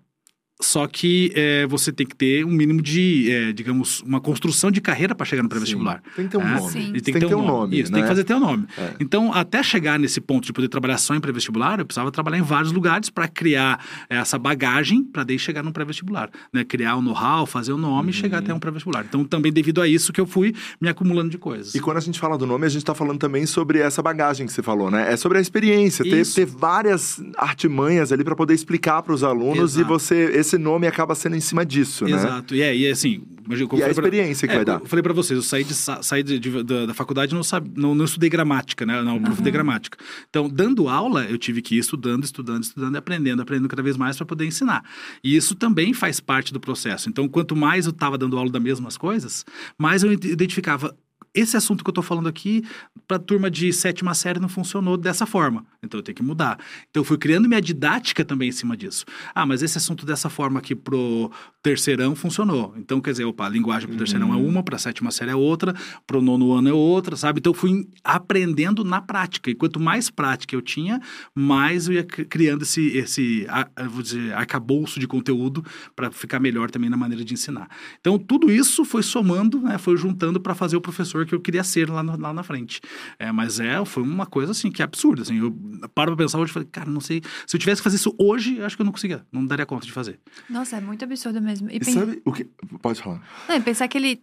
só 0.61 0.87
que 0.87 1.33
é, 1.35 1.67
você 1.67 1.91
tem 1.91 2.07
que 2.07 2.15
ter 2.15 2.45
um 2.45 2.51
mínimo 2.51 2.83
de, 2.83 3.31
é, 3.31 3.53
digamos, 3.53 4.03
uma 4.03 4.21
construção 4.21 4.71
de 4.71 4.81
carreira 4.81 5.15
para 5.15 5.25
chegar 5.25 5.43
no 5.43 5.49
pré-vestibular. 5.49 6.03
Tem 6.15 6.27
que 6.27 6.31
ter 6.33 6.37
um 6.37 6.43
Ah, 6.43 6.57
nome. 6.57 6.71
sim. 6.71 6.89
Ele 6.91 7.01
tem, 7.01 7.15
que 7.15 7.21
ter 7.21 7.35
um 7.35 7.45
nome. 7.45 7.81
Isso, 7.81 7.91
né? 7.91 7.97
tem 7.99 8.03
que 8.03 8.09
fazer 8.09 8.25
teu 8.25 8.39
nome. 8.39 8.67
É. 8.77 8.95
Então, 9.01 9.33
até 9.33 9.63
chegar 9.63 9.99
nesse 9.99 10.21
ponto 10.21 10.45
de 10.45 10.53
poder 10.53 10.69
trabalhar 10.69 10.99
só 10.99 11.15
em 11.15 11.21
pré-vestibular, 11.21 11.79
eu 11.81 11.87
precisava 11.87 12.11
trabalhar 12.11 12.39
em 12.39 12.43
vários 12.43 12.73
lugares 12.73 13.09
para 13.11 13.27
criar 13.27 13.83
eh, 14.09 14.17
essa 14.17 14.39
bagagem 14.39 15.03
para 15.03 15.25
daí 15.25 15.39
chegar 15.39 15.63
no 15.63 15.73
pré-vestibular. 15.73 16.31
Né? 16.53 16.63
Criar 16.65 16.97
o 16.97 17.03
know-how, 17.03 17.47
fazer 17.47 17.73
o 17.73 17.79
nome 17.79 18.11
e 18.11 18.13
chegar 18.13 18.39
até 18.39 18.53
um 18.53 18.59
pré-vestibular. 18.59 19.05
Então, 19.09 19.25
também 19.25 19.53
devido 19.53 19.81
a 19.81 19.89
isso 19.89 20.13
que 20.13 20.21
eu 20.21 20.27
fui 20.27 20.55
me 20.81 20.89
acumulando 20.89 21.31
de 21.31 21.39
coisas. 21.39 21.75
E 21.75 21.81
quando 21.81 21.97
a 21.97 22.01
gente 22.01 22.19
fala 22.21 22.37
do 22.37 22.47
nome, 22.47 22.67
a 22.67 22.69
gente 22.69 22.85
tá 22.85 22.95
falando 22.95 23.19
também 23.19 23.47
sobre 23.47 23.79
essa 23.79 24.03
bagagem 24.03 24.47
que 24.47 24.53
você 24.53 24.63
falou, 24.63 24.91
né? 24.91 25.13
É 25.13 25.17
sobre 25.17 25.39
a 25.39 25.41
experiência, 25.41 26.05
ter, 26.05 26.27
ter 26.27 26.45
várias 26.45 27.23
artimanhas 27.37 28.13
ali 28.13 28.25
pra 28.25 28.37
poder 28.37 28.55
explicar 28.55 29.03
pros 29.03 29.25
alunos 29.25 29.75
Exato. 29.77 29.81
e 29.81 29.89
você 29.89 30.50
esse 30.51 30.59
nome 30.59 30.87
acaba 30.87 31.15
sendo 31.15 31.37
em 31.37 31.41
cima 31.41 31.65
disso, 31.65 32.05
né? 32.05 32.13
Exato. 32.13 32.55
E 32.55 32.63
é, 32.63 32.77
e 32.77 32.87
é 32.87 32.91
assim. 32.91 33.23
E 33.49 33.55
a 33.55 33.57
falei 33.57 33.79
pra- 33.79 33.89
experiência 33.91 34.47
que 34.47 34.53
É, 34.53 34.57
vai 34.57 34.65
dar. 34.65 34.81
Eu 34.81 34.87
falei 34.87 35.03
pra 35.03 35.13
vocês, 35.13 35.37
eu 35.37 35.43
saí, 35.43 35.65
de, 35.65 35.75
sa- 35.75 36.03
saí 36.03 36.23
de- 36.23 36.39
de- 36.39 36.63
da, 36.63 36.87
da 36.87 36.95
faculdade 36.95 37.33
e 37.33 37.35
não, 37.35 37.43
sabe, 37.43 37.71
não, 37.75 37.95
não 37.95 38.05
estudei 38.05 38.31
gramática, 38.31 38.87
né? 38.87 39.03
Não, 39.03 39.17
aprofundei 39.17 39.51
gramática. 39.53 39.99
Então, 40.29 40.49
dando 40.49 40.89
aula, 40.89 41.25
eu 41.25 41.37
tive 41.37 41.61
que 41.61 41.75
ir 41.75 41.79
estudando, 41.79 42.23
estudando, 42.25 42.63
estudando 42.63 42.95
e 42.95 42.99
aprendendo, 42.99 43.43
aprendendo 43.43 43.69
cada 43.69 43.83
vez 43.83 43.97
mais 43.97 44.17
para 44.17 44.27
poder 44.27 44.45
ensinar. 44.47 44.85
E 45.25 45.35
isso 45.35 45.55
também 45.57 45.93
faz 45.93 46.21
parte 46.21 46.53
do 46.53 46.61
processo. 46.61 47.09
Então, 47.09 47.29
quanto 47.29 47.57
mais 47.57 47.87
eu 47.87 47.91
estava 47.91 48.17
dando 48.17 48.37
aula 48.39 48.51
das 48.51 48.63
mesmas 48.63 48.97
coisas, 48.97 49.45
mais 49.79 50.03
eu 50.05 50.13
identificava. 50.13 50.95
Esse 51.35 51.57
assunto 51.57 51.85
que 51.85 51.91
eu 51.91 51.95
tô 51.95 52.03
falando 52.03 52.29
aqui, 52.29 52.65
para 53.07 53.19
turma 53.19 53.51
de 53.51 53.73
sétima 53.73 54.15
série, 54.15 54.41
não 54.41 54.49
funcionou 54.49 54.97
dessa 54.97 55.27
forma. 55.27 55.65
Então 55.83 55.99
eu 55.99 56.03
tenho 56.03 56.17
que 56.17 56.23
mudar. 56.23 56.59
Então 56.91 57.01
eu 57.01 57.05
fui 57.05 57.17
criando 57.17 57.49
minha 57.49 57.61
didática 57.61 58.25
também 58.25 58.49
em 58.49 58.53
cima 58.53 58.77
disso. 58.77 59.05
Ah, 59.35 59.47
mas 59.47 59.63
esse 59.63 59.79
assunto 59.79 60.05
dessa 60.05 60.29
forma 60.29 60.59
aqui 60.59 60.75
pro 60.75 61.31
terceirão 61.63 62.15
funcionou. 62.17 62.75
Então, 62.77 63.01
quer 63.01 63.11
dizer, 63.13 63.25
opa, 63.25 63.45
a 63.45 63.49
linguagem 63.49 63.87
pro 63.87 63.97
terceirão 63.99 64.33
é 64.33 64.37
uma, 64.37 64.63
pra 64.63 64.79
sétima 64.79 65.11
série 65.11 65.31
é 65.31 65.35
outra, 65.37 65.75
pro 66.07 66.23
nono 66.23 66.53
ano 66.53 66.69
é 66.69 66.73
outra, 66.73 67.17
sabe? 67.17 67.39
Então 67.39 67.53
eu 67.53 67.55
fui 67.57 67.87
aprendendo 68.03 68.83
na 68.83 69.01
prática. 69.01 69.51
E 69.51 69.55
quanto 69.55 69.79
mais 69.79 70.11
prática 70.11 70.55
eu 70.55 70.63
tinha, 70.63 71.01
mais 71.35 71.87
eu 71.87 71.95
ia 71.95 72.05
cri- 72.05 72.25
criando 72.25 72.63
esse, 72.63 72.89
esse 72.97 73.47
vou 73.91 74.03
dizer, 74.03 74.33
arcabouço 74.35 74.99
de 74.99 75.07
conteúdo 75.07 75.65
para 75.95 76.11
ficar 76.11 76.41
melhor 76.41 76.71
também 76.71 76.89
na 76.91 76.97
maneira 76.97 77.25
de 77.25 77.35
ensinar. 77.35 77.69
Então, 78.01 78.19
tudo 78.19 78.51
isso 78.51 78.85
foi 78.85 79.03
somando, 79.03 79.61
né, 79.61 79.79
foi 79.79 79.97
juntando 79.97 80.41
para 80.41 80.55
fazer 80.55 80.77
o 80.77 80.81
professor 80.81 81.20
que 81.27 81.35
eu 81.35 81.41
queria 81.41 81.63
ser 81.65 81.89
lá, 81.91 82.03
no- 82.03 82.19
lá 82.19 82.33
na 82.33 82.43
frente. 82.43 82.81
É, 83.19 83.31
mas 83.33 83.59
é, 83.61 83.85
foi 83.85 84.03
uma 84.03 84.27
coisa 84.27 84.53
assim 84.53 84.71
que 84.71 84.83
é 84.83 84.85
absurda. 84.85 85.23
Assim, 85.23 85.39
eu 85.39 85.53
paro 85.95 86.15
pra 86.17 86.25
pensar 86.25 86.39
hoje 86.39 86.51
e 86.51 86.55
falei, 86.55 86.69
cara, 86.71 86.91
não 86.91 87.01
sei. 87.01 87.23
Se 87.47 87.57
eu 87.57 87.61
tivesse 87.61 87.81
que 87.81 87.85
fazer 87.85 87.97
isso 87.97 88.15
hoje, 88.19 88.57
eu 88.59 88.67
acho 88.67 88.77
que 88.77 88.83
eu 88.83 88.87
não 88.87 88.93
conseguia, 88.93 89.25
não 89.33 89.45
daria 89.47 89.67
conta 89.67 89.87
de 89.87 89.93
fazer. 89.93 90.19
Nossa, 90.49 90.77
é 90.77 90.81
muito 90.81 91.05
absurdo 91.05 91.41
mesmo. 91.41 91.71
E, 91.71 91.77
E 91.77 91.81
pen- 91.81 91.95
sabe 91.95 92.23
o 92.25 92.33
que. 92.33 92.45
Pode 92.83 93.03
falar. 93.03 93.23
Não, 93.49 93.57
e 93.57 93.61
pensar 93.61 93.89
que 93.89 93.99
ele 93.99 94.23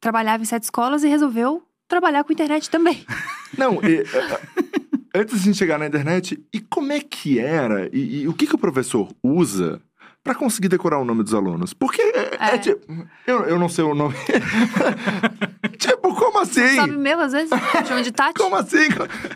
trabalhava 0.00 0.42
em 0.42 0.46
sete 0.46 0.64
escolas 0.64 1.04
e 1.04 1.08
resolveu 1.08 1.62
trabalhar 1.88 2.22
com 2.24 2.32
internet 2.32 2.68
também. 2.68 3.04
Não, 3.56 3.74
e, 3.82 4.04
antes 5.14 5.42
de 5.42 5.54
chegar 5.54 5.78
na 5.78 5.86
internet, 5.86 6.38
e 6.52 6.60
como 6.60 6.92
é 6.92 7.00
que 7.00 7.38
era? 7.38 7.88
E, 7.96 8.22
e 8.22 8.28
o 8.28 8.34
que, 8.34 8.46
que 8.46 8.54
o 8.54 8.58
professor 8.58 9.08
usa 9.22 9.80
pra 10.28 10.34
conseguir 10.34 10.68
decorar 10.68 10.98
o 10.98 11.04
nome 11.04 11.22
dos 11.22 11.32
alunos? 11.32 11.72
Porque 11.72 12.02
é, 12.02 12.36
é 12.38 12.54
É. 12.54 12.58
tipo. 12.58 12.80
Eu, 13.26 13.44
eu 13.44 13.58
não 13.58 13.68
sei 13.68 13.84
o 13.84 13.94
nome. 13.94 14.14
tipo, 15.78 16.14
como 16.14 16.38
assim? 16.40 16.74
Sabe 16.76 16.96
meu, 16.96 17.18
às 17.20 17.32
vezes? 17.32 17.50
Chama 17.86 18.02
de 18.02 18.12
Tati. 18.12 18.34
Como 18.40 18.54
assim? 18.56 18.88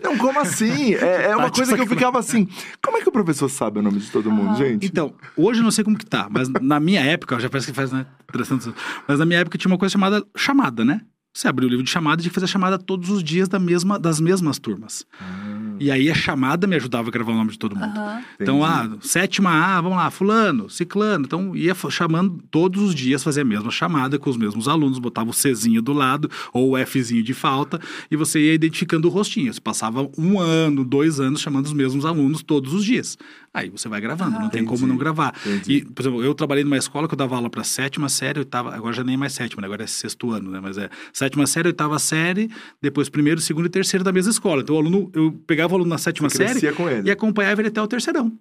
Não, 0.03 0.17
como 0.19 0.39
assim? 0.41 0.95
É, 0.95 1.31
é 1.31 1.37
uma 1.37 1.45
Tati, 1.45 1.57
coisa 1.61 1.75
que 1.75 1.81
eu 1.83 1.87
ficava 1.87 2.19
assim. 2.19 2.47
Como 2.85 2.97
é 2.99 3.01
que 3.01 3.09
o 3.09 3.13
professor 3.13 3.49
sabe 3.49 3.79
o 3.79 3.83
nome 3.83 3.99
de 3.99 4.11
todo 4.11 4.31
mundo, 4.31 4.49
Aham. 4.49 4.57
gente? 4.57 4.87
Então, 4.87 5.15
hoje 5.37 5.61
eu 5.61 5.65
não 5.65 5.71
sei 5.71 5.85
como 5.85 5.97
que 5.97 6.07
tá, 6.07 6.29
mas 6.31 6.49
na 6.49 6.79
minha 6.79 7.01
época, 7.01 7.39
já 7.41 7.49
parece 7.49 7.69
que 7.69 7.73
faz, 7.77 7.91
né? 7.93 8.07
300 8.31 8.67
anos. 8.69 8.79
Mas 9.09 9.19
na 9.19 9.25
minha 9.27 9.41
época 9.41 9.57
tinha 9.59 9.71
uma 9.71 9.79
coisa 9.79 9.93
chamada 9.93 10.23
chamada, 10.37 10.85
né? 10.85 11.01
Você 11.35 11.49
abriu 11.49 11.67
o 11.67 11.71
livro 11.71 11.83
de 11.85 11.91
chamada 11.91 12.21
e 12.21 12.23
tinha 12.23 12.31
que 12.31 12.35
fazer 12.35 12.45
a 12.45 12.49
chamada 12.49 12.79
todos 12.79 13.09
os 13.09 13.25
dias 13.25 13.49
da 13.49 13.59
mesma, 13.59 13.99
das 13.99 14.21
mesmas 14.21 14.59
turmas. 14.59 15.07
E 15.81 15.91
aí 15.91 16.11
a 16.11 16.15
chamada 16.15 16.67
me 16.67 16.77
ajudava 16.77 17.09
a 17.09 17.11
gravar 17.11 17.33
o 17.33 17.35
nome 17.35 17.51
de 17.53 17.59
todo 17.59 17.75
mundo. 17.75 17.99
Aham. 17.99 18.23
Então, 18.39 18.59
Entendi. 18.59 18.95
ah, 18.95 18.99
sétima 19.01 19.51
A, 19.51 19.81
vamos 19.81 19.97
lá, 19.97 20.11
fulano, 20.11 20.69
ciclano. 20.69 21.25
Então, 21.25 21.57
ia 21.57 21.75
chamando 21.89 22.39
todos 22.51 22.83
os 22.83 22.95
dias, 22.95 23.25
fazia 23.25 23.43
a 23.43 23.47
mesma 23.47 23.71
chamada 23.71 24.19
com 24.19 24.29
os 24.29 24.37
mesmos 24.37 24.69
alunos, 24.69 24.99
botava 24.99 25.31
o 25.31 25.33
Czinho 25.33 25.81
do 25.81 25.95
lado 25.95 26.31
ou 26.53 26.77
o 26.77 26.87
Fzinho 26.87 27.23
de 27.23 27.33
falta 27.33 27.81
e 28.11 28.17
você 28.17 28.39
ia 28.39 28.55
identificando 28.55 29.09
o 29.09 29.11
rostinho. 29.11 29.53
Você 29.53 29.61
passava 29.61 30.07
um 30.19 30.39
ano, 30.39 30.85
dois 30.85 31.19
anos 31.19 31.41
chamando 31.41 31.65
os 31.65 31.73
mesmos 31.73 32.05
alunos 32.05 32.43
todos 32.43 32.75
os 32.75 32.85
dias. 32.85 33.17
Aí 33.55 33.69
você 33.69 33.87
vai 33.87 34.01
gravando, 34.01 34.33
não 34.33 34.49
tem 34.49 34.63
Entendi, 34.63 34.67
como 34.67 34.87
não 34.87 34.97
gravar. 34.97 35.35
entendi. 35.45 35.73
E, 35.79 35.85
por 35.85 36.01
exemplo, 36.03 36.25
eu 36.25 36.35
trabalhei 36.35 36.65
numa 36.65 36.79
escola 36.79 37.07
que 37.07 37.13
eu 37.13 37.19
dava 37.19 37.37
aula 37.37 37.51
para 37.51 37.63
sétima 37.63 38.09
série, 38.09 38.39
oitava, 38.39 38.75
agora 38.75 38.95
já 38.95 39.05
nem 39.05 39.15
é 39.15 39.19
mais 39.19 39.35
sétima, 39.35 39.61
né? 39.61 39.67
agora 39.67 39.85
é 39.85 39.87
sexto 39.87 40.31
ano, 40.31 40.51
né? 40.51 40.59
Mas 40.59 40.79
é 40.79 40.89
sétima 41.13 41.47
série, 41.47 41.69
oitava 41.69 41.99
série, 41.99 42.51
depois 42.81 43.11
primeiro, 43.11 43.41
segundo 43.43 43.67
e 43.67 43.69
terceiro 43.69 44.03
da 44.03 44.11
mesma 44.11 44.31
escola. 44.31 44.63
Então, 44.63 44.75
o 44.75 44.79
aluno, 44.79 45.11
eu 45.13 45.33
pegava 45.47 45.75
o 45.75 45.77
aluno 45.77 45.91
na 45.91 45.99
sétima 45.99 46.31
série 46.31 46.51
crescia 46.61 46.73
com 46.73 46.89
ele. 46.89 47.09
e 47.09 47.11
acompanhava 47.11 47.61
ele 47.61 47.69
até 47.69 47.83
o 47.83 47.87
terceirão. 47.87 48.33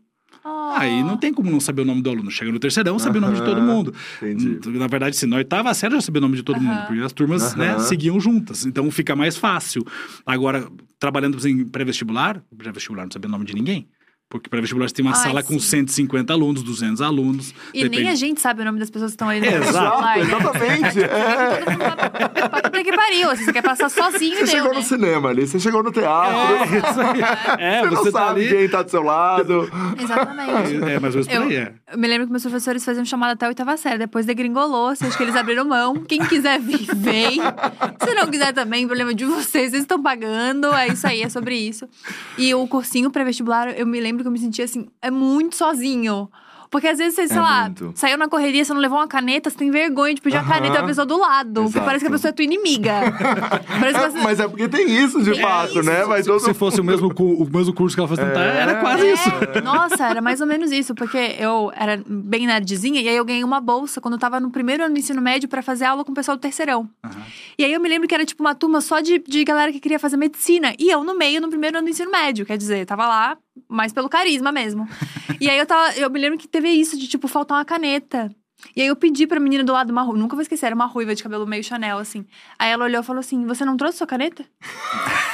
Oh. 0.45 0.71
Aí 0.77 1.03
não 1.03 1.17
tem 1.17 1.33
como 1.33 1.51
não 1.51 1.59
saber 1.59 1.81
o 1.81 1.85
nome 1.85 2.01
do 2.01 2.09
aluno. 2.09 2.31
Chega 2.31 2.49
no 2.51 2.57
terceirão, 2.57 2.97
sabe 2.97 3.17
o 3.17 3.21
nome 3.21 3.35
de 3.35 3.43
todo 3.43 3.61
mundo. 3.61 3.93
entendi. 4.21 4.59
Na 4.79 4.87
verdade, 4.87 5.15
se 5.17 5.25
na 5.27 5.35
oitava 5.35 5.73
série 5.73 5.93
eu 5.93 5.97
já 5.99 6.05
sabia 6.05 6.19
o 6.19 6.21
nome 6.21 6.37
de 6.37 6.43
todo 6.43 6.55
Aham. 6.57 6.65
mundo, 6.67 6.85
porque 6.87 7.01
as 7.01 7.11
turmas 7.11 7.53
né, 7.53 7.71
Aham. 7.71 7.79
seguiam 7.79 8.17
juntas. 8.19 8.65
Então 8.65 8.89
fica 8.89 9.13
mais 9.13 9.35
fácil. 9.35 9.85
Agora, 10.25 10.67
trabalhando 10.97 11.45
em 11.47 11.65
pré-vestibular, 11.65 12.41
pré-vestibular 12.57 13.03
não 13.03 13.11
sabia 13.11 13.27
o 13.27 13.31
nome 13.31 13.43
de 13.45 13.53
ninguém. 13.53 13.87
Porque 14.31 14.49
para 14.49 14.61
vestibular 14.61 14.87
você 14.87 14.95
tem 14.95 15.03
uma 15.05 15.11
Ai, 15.15 15.23
sala 15.23 15.43
com 15.43 15.59
sim. 15.59 15.83
150 15.85 16.31
alunos, 16.31 16.63
200 16.63 17.01
alunos. 17.01 17.53
E 17.73 17.87
nem 17.89 18.07
a 18.09 18.15
gente 18.15 18.39
sabe 18.39 18.61
o 18.61 18.65
nome 18.65 18.79
das 18.79 18.89
pessoas 18.89 19.11
que 19.11 19.15
estão 19.15 19.27
aí 19.27 19.41
no 19.41 19.45
Exato, 19.45 20.01
vestibular, 20.01 20.17
né? 20.17 20.21
exatamente. 20.23 21.03
É. 21.03 21.61
Pra- 21.65 22.29
pra 22.29 22.61
puta 22.61 22.83
que 22.83 22.95
pariu. 22.95 23.29
assim, 23.29 23.43
Você 23.43 23.51
quer 23.53 23.61
passar 23.61 23.89
sozinho, 23.89 24.35
Você 24.37 24.43
deu, 24.45 24.47
chegou 24.47 24.69
né? 24.71 24.77
no 24.77 24.83
cinema 24.83 25.29
ali, 25.29 25.45
você 25.45 25.59
chegou 25.59 25.83
no 25.83 25.91
teatro. 25.91 26.37
É, 26.37 26.77
isso 26.77 27.01
aí. 27.01 27.21
É, 27.59 27.81
você, 27.81 27.89
você, 27.89 27.95
não 28.05 28.11
tá 28.11 28.11
sabe 28.27 28.39
ali. 28.41 28.49
quem 28.57 28.69
tá 28.69 28.81
do 28.83 28.89
seu 28.89 29.03
lado. 29.03 29.69
Exatamente. 29.99 30.75
É, 30.75 30.99
mais 30.99 31.13
ou 31.15 31.21
menos 31.23 31.27
por 31.27 31.35
Eu, 31.35 31.41
aí, 31.43 31.55
é. 31.57 31.73
eu 31.91 31.97
me 31.97 32.07
lembro 32.07 32.25
que 32.27 32.31
meus 32.31 32.43
professores 32.43 32.85
faziam 32.85 33.03
chamada 33.03 33.33
até 33.33 33.45
a 33.45 33.49
oitava 33.49 33.75
série. 33.75 33.97
Depois 33.97 34.25
degringolou, 34.25 34.87
assim, 34.87 35.05
acho 35.07 35.17
que 35.17 35.23
eles 35.23 35.35
abriram 35.35 35.65
mão. 35.65 35.95
Quem 36.07 36.23
quiser 36.25 36.57
vir, 36.59 36.87
vem. 36.95 37.41
Se 38.01 38.15
não 38.15 38.27
quiser 38.27 38.53
também, 38.53 38.85
problema 38.87 39.13
de 39.13 39.25
vocês. 39.25 39.71
Vocês 39.71 39.83
estão 39.83 40.01
pagando. 40.01 40.73
É 40.73 40.87
isso 40.87 41.05
aí, 41.05 41.21
é 41.21 41.27
sobre 41.29 41.55
isso. 41.57 41.85
E 42.37 42.53
o 42.55 42.65
cursinho 42.67 43.11
pré-vestibular, 43.11 43.69
eu 43.77 43.85
me 43.85 43.99
lembro 43.99 44.20
que 44.21 44.27
eu 44.27 44.31
me 44.31 44.39
sentia 44.39 44.65
assim, 44.65 44.87
é 45.01 45.11
muito 45.11 45.55
sozinho. 45.55 46.29
Porque 46.71 46.87
às 46.87 46.97
vezes 46.97 47.15
você, 47.15 47.27
sei 47.27 47.37
É 47.37 47.41
lá, 47.41 47.61
muito. 47.63 47.91
saiu 47.95 48.17
na 48.17 48.29
correria, 48.29 48.63
você 48.63 48.73
não 48.73 48.79
levou 48.79 48.97
uma 48.97 49.07
caneta, 49.07 49.49
você 49.49 49.57
tem 49.57 49.69
vergonha 49.69 50.15
de 50.15 50.21
pedir 50.21 50.37
a 50.37 50.39
Aham. 50.39 50.49
caneta 50.49 50.75
da 50.81 50.83
pessoa 50.87 51.05
do 51.05 51.17
lado. 51.17 51.63
Porque 51.65 51.81
parece 51.81 52.05
que 52.05 52.07
a 52.07 52.11
pessoa 52.11 52.29
é 52.29 52.31
tua 52.31 52.45
inimiga. 52.45 52.93
É, 53.91 54.09
você... 54.09 54.19
mas 54.21 54.39
é 54.39 54.47
porque 54.47 54.69
tem 54.69 54.89
isso, 54.89 55.21
de 55.21 55.31
É 55.31 55.41
fato, 55.41 55.79
isso. 55.79 55.83
né? 55.83 56.03
Vai 56.05 56.23
todo 56.23 56.39
Se 56.39 56.53
fosse 56.53 56.79
o 56.79 56.83
mesmo, 56.83 57.11
o 57.17 57.45
mesmo 57.45 57.73
curso 57.73 57.95
que 57.95 57.99
ela 57.99 58.07
fazia, 58.07 58.23
É. 58.25 58.57
era 58.61 58.75
quase 58.75 59.05
É, 59.07 59.13
isso. 59.13 59.29
Nossa, 59.63 60.07
era 60.07 60.21
mais 60.21 60.39
ou 60.39 60.47
menos 60.47 60.71
isso, 60.71 60.95
porque 60.95 61.35
eu 61.37 61.71
era 61.75 62.01
bem 62.07 62.47
nerdzinha 62.47 63.01
e 63.01 63.09
aí 63.09 63.15
eu 63.17 63.25
ganhei 63.25 63.43
uma 63.43 63.59
bolsa 63.59 63.99
quando 63.99 64.13
eu 64.13 64.19
tava 64.19 64.39
no 64.39 64.49
primeiro 64.49 64.83
ano 64.85 64.93
do 64.93 64.99
ensino 64.99 65.21
médio 65.21 65.49
pra 65.49 65.61
fazer 65.61 65.85
aula 65.85 66.05
com 66.05 66.11
o 66.11 66.15
pessoal 66.15 66.37
do 66.37 66.41
terceirão. 66.41 66.87
E 67.57 67.65
aí 67.65 67.73
eu 67.73 67.81
me 67.81 67.89
lembro 67.89 68.07
que 68.07 68.15
era 68.15 68.25
tipo 68.25 68.41
uma 68.43 68.55
turma 68.55 68.79
só 68.79 69.01
de, 69.01 69.19
de 69.19 69.43
galera 69.43 69.71
que 69.73 69.79
queria 69.79 69.99
fazer 69.99 70.15
medicina. 70.15 70.73
E 70.79 70.89
eu 70.89 71.03
no 71.03 71.17
meio, 71.17 71.41
no 71.41 71.49
primeiro 71.49 71.77
ano 71.77 71.85
do 71.87 71.89
ensino 71.91 72.09
médio. 72.11 72.45
Quer 72.45 72.57
dizer, 72.57 72.85
tava 72.85 73.05
lá, 73.07 73.37
mais 73.67 73.91
pelo 73.91 74.07
carisma 74.07 74.51
mesmo. 74.51 74.87
e 75.41 75.49
aí 75.49 75.57
eu 75.57 75.65
tava. 75.65 75.93
Eu 75.97 76.09
me 76.09 76.19
lembro 76.19 76.37
que 76.37 76.47
teve 76.47 76.60
isso 76.69 76.97
de, 76.97 77.07
tipo, 77.07 77.27
faltar 77.27 77.57
uma 77.57 77.65
caneta. 77.65 78.29
E 78.75 78.81
aí 78.81 78.87
eu 78.87 78.95
pedi 78.95 79.25
pra 79.25 79.39
menina 79.39 79.63
do 79.63 79.73
lado 79.73 79.89
uma 79.89 80.03
ruiva. 80.03 80.19
Nunca 80.19 80.35
vou 80.35 80.41
esquecer, 80.43 80.67
era 80.67 80.75
uma 80.75 80.85
ruiva 80.85 81.15
de 81.15 81.23
cabelo 81.23 81.47
meio 81.47 81.63
Chanel, 81.63 81.97
assim. 81.97 82.23
Aí 82.59 82.69
ela 82.69 82.85
olhou 82.85 83.01
e 83.01 83.03
falou 83.03 83.19
assim: 83.19 83.43
Você 83.47 83.65
não 83.65 83.75
trouxe 83.75 83.97
sua 83.97 84.05
caneta? 84.05 84.45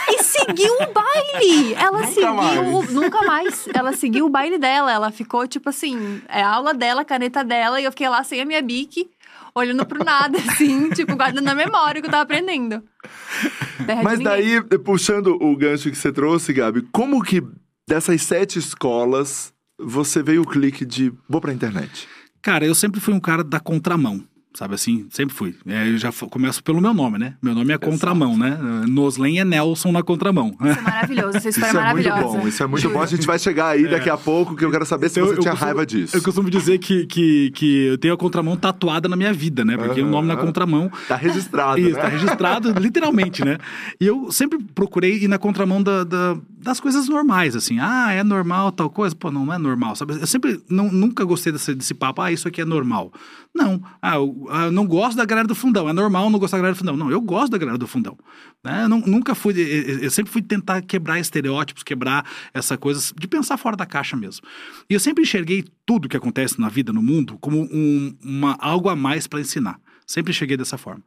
e 0.09 0.23
seguiu 0.23 0.73
o 0.75 0.93
baile! 0.93 1.73
Ela 1.73 1.91
Nunca 1.99 2.07
seguiu. 2.07 2.33
mais. 2.33 2.57
o- 2.89 2.93
Nunca 2.93 3.21
mais. 3.23 3.67
Ela 3.73 3.91
seguiu 3.91 4.25
o 4.25 4.29
baile 4.29 4.57
dela. 4.57 4.91
Ela 4.93 5.11
ficou, 5.11 5.45
tipo 5.45 5.67
assim, 5.67 6.21
é 6.29 6.41
a 6.41 6.49
aula 6.55 6.73
dela, 6.73 7.01
a 7.01 7.05
caneta 7.05 7.43
dela, 7.43 7.81
e 7.81 7.83
eu 7.83 7.91
fiquei 7.91 8.07
lá 8.07 8.23
sem 8.23 8.39
a 8.39 8.45
minha 8.45 8.61
bique 8.61 9.09
olhando 9.53 9.85
pro 9.85 10.03
nada, 10.05 10.37
assim, 10.37 10.89
tipo, 10.95 11.15
guardando 11.17 11.43
na 11.43 11.55
memória 11.55 11.99
o 11.99 12.01
que 12.01 12.07
eu 12.07 12.11
tava 12.11 12.23
aprendendo. 12.23 12.81
Terra 13.85 14.03
Mas 14.03 14.19
daí, 14.19 14.61
puxando 14.85 15.35
o 15.41 15.55
gancho 15.57 15.89
que 15.89 15.97
você 15.97 16.11
trouxe, 16.13 16.53
Gabi, 16.53 16.83
como 16.91 17.21
que 17.23 17.41
dessas 17.89 18.21
sete 18.21 18.59
escolas 18.59 19.51
você 19.79 20.21
veio 20.23 20.41
o 20.41 20.47
clique 20.47 20.85
de 20.85 21.11
vou 21.29 21.41
pra 21.41 21.53
internet? 21.53 22.07
Cara, 22.41 22.65
eu 22.65 22.75
sempre 22.75 22.99
fui 22.99 23.13
um 23.13 23.19
cara 23.19 23.43
da 23.43 23.59
contramão. 23.59 24.23
Sabe 24.53 24.73
assim? 24.73 25.05
Sempre 25.11 25.35
fui. 25.35 25.53
É, 25.67 25.87
eu 25.87 25.99
já 25.99 26.11
começo 26.11 26.63
pelo 26.63 26.81
meu 26.81 26.91
nome, 26.91 27.19
né? 27.19 27.35
Meu 27.43 27.53
nome 27.53 27.71
é 27.71 27.77
Contramão, 27.77 28.35
né? 28.35 28.57
Noslen 28.87 29.39
é 29.39 29.45
Nelson 29.45 29.91
na 29.91 30.01
Contramão. 30.01 30.55
Isso 30.59 30.79
é 30.79 30.81
maravilhoso, 30.81 31.37
essa 31.37 31.49
história 31.49 31.67
Isso 31.69 31.77
é 31.77 31.89
é 31.89 31.93
muito 31.93 32.09
bom, 32.09 32.47
isso 32.47 32.63
é 32.63 32.67
muito 32.67 32.89
bom. 32.89 32.99
A 32.99 33.05
gente 33.05 33.27
vai 33.27 33.37
chegar 33.37 33.67
aí 33.67 33.87
daqui 33.87 34.09
a 34.09 34.17
pouco, 34.17 34.55
que 34.55 34.65
eu 34.65 34.71
quero 34.71 34.83
saber 34.83 35.09
se 35.09 35.19
Eu- 35.19 35.27
você 35.27 35.33
eu 35.33 35.39
tinha 35.41 35.51
costumo- 35.51 35.65
raiva 35.67 35.85
disso. 35.85 36.17
Eu 36.17 36.23
costumo 36.23 36.49
dizer 36.49 36.79
que, 36.79 37.05
que, 37.05 37.51
que 37.51 37.85
eu 37.85 37.99
tenho 37.99 38.15
a 38.15 38.17
contramão 38.17 38.57
tatuada 38.57 39.07
na 39.07 39.15
minha 39.15 39.31
vida, 39.31 39.63
né? 39.63 39.77
Porque 39.77 40.01
o 40.01 40.07
nome 40.07 40.27
na 40.27 40.33
Aham. 40.33 40.45
contramão. 40.47 40.91
Tá 41.07 41.15
registrado, 41.15 41.79
Isso, 41.79 41.91
né? 41.95 42.01
tá 42.01 42.07
registrado 42.07 42.71
literalmente, 42.79 43.45
né? 43.45 43.59
E 44.01 44.07
eu 44.07 44.31
sempre 44.31 44.57
procurei 44.73 45.19
ir 45.23 45.27
na 45.27 45.37
contramão 45.37 45.83
da, 45.83 46.03
da- 46.03 46.35
das 46.67 46.79
coisas 46.79 47.07
normais, 47.07 47.55
assim. 47.55 47.79
Ah, 47.79 48.11
é 48.11 48.23
normal 48.23 48.71
tal 48.71 48.89
coisa? 48.89 49.15
Pô, 49.15 49.31
não, 49.31 49.51
é 49.53 49.57
normal, 49.57 49.95
sabe? 49.95 50.13
Eu 50.19 50.27
sempre, 50.27 50.61
não, 50.69 50.91
nunca 50.91 51.23
gostei 51.23 51.51
desse, 51.51 51.73
desse 51.73 51.93
papo, 51.93 52.21
ah, 52.21 52.31
isso 52.31 52.47
aqui 52.47 52.61
é 52.61 52.65
normal. 52.65 53.11
Não, 53.55 53.81
ah, 54.01 54.15
eu, 54.15 54.47
ah, 54.49 54.65
eu 54.65 54.71
não 54.71 54.85
gosto 54.85 55.17
da 55.17 55.25
galera 55.25 55.47
do 55.47 55.55
fundão, 55.55 55.87
é 55.87 55.93
normal 55.93 56.29
não 56.29 56.37
gostar 56.37 56.57
da 56.57 56.61
galera 56.61 56.75
do 56.75 56.79
fundão. 56.79 56.97
Não, 56.97 57.09
eu 57.09 57.21
gosto 57.21 57.51
da 57.51 57.57
galera 57.57 57.77
do 57.77 57.87
fundão. 57.87 58.17
Né? 58.63 58.83
Eu 58.83 58.89
não- 58.89 58.99
nunca 58.99 59.33
fui, 59.33 59.53
eu 59.57 59.99
eu 59.99 60.11
sempre 60.11 60.31
fui 60.31 60.41
tentar 60.41 60.81
quebrar 60.81 61.19
estereótipos, 61.19 61.83
quebrar 61.83 62.25
essa 62.53 62.77
coisa, 62.77 63.13
de 63.17 63.27
pensar 63.27 63.57
fora 63.57 63.77
da 63.77 63.85
caixa 63.85 64.17
mesmo. 64.17 64.45
E 64.89 64.93
eu 64.93 64.99
sempre 64.99 65.23
enxerguei 65.23 65.63
tudo 65.85 66.09
que 66.09 66.17
acontece 66.17 66.59
na 66.59 66.67
vida, 66.67 66.91
no 66.91 67.01
mundo, 67.01 67.37
como 67.39 67.61
um, 67.71 68.13
uma, 68.21 68.57
algo 68.59 68.89
a 68.89 68.95
mais 68.95 69.25
para 69.25 69.39
ensinar. 69.39 69.79
Sempre 70.05 70.33
cheguei 70.33 70.57
dessa 70.57 70.77
forma. 70.77 71.03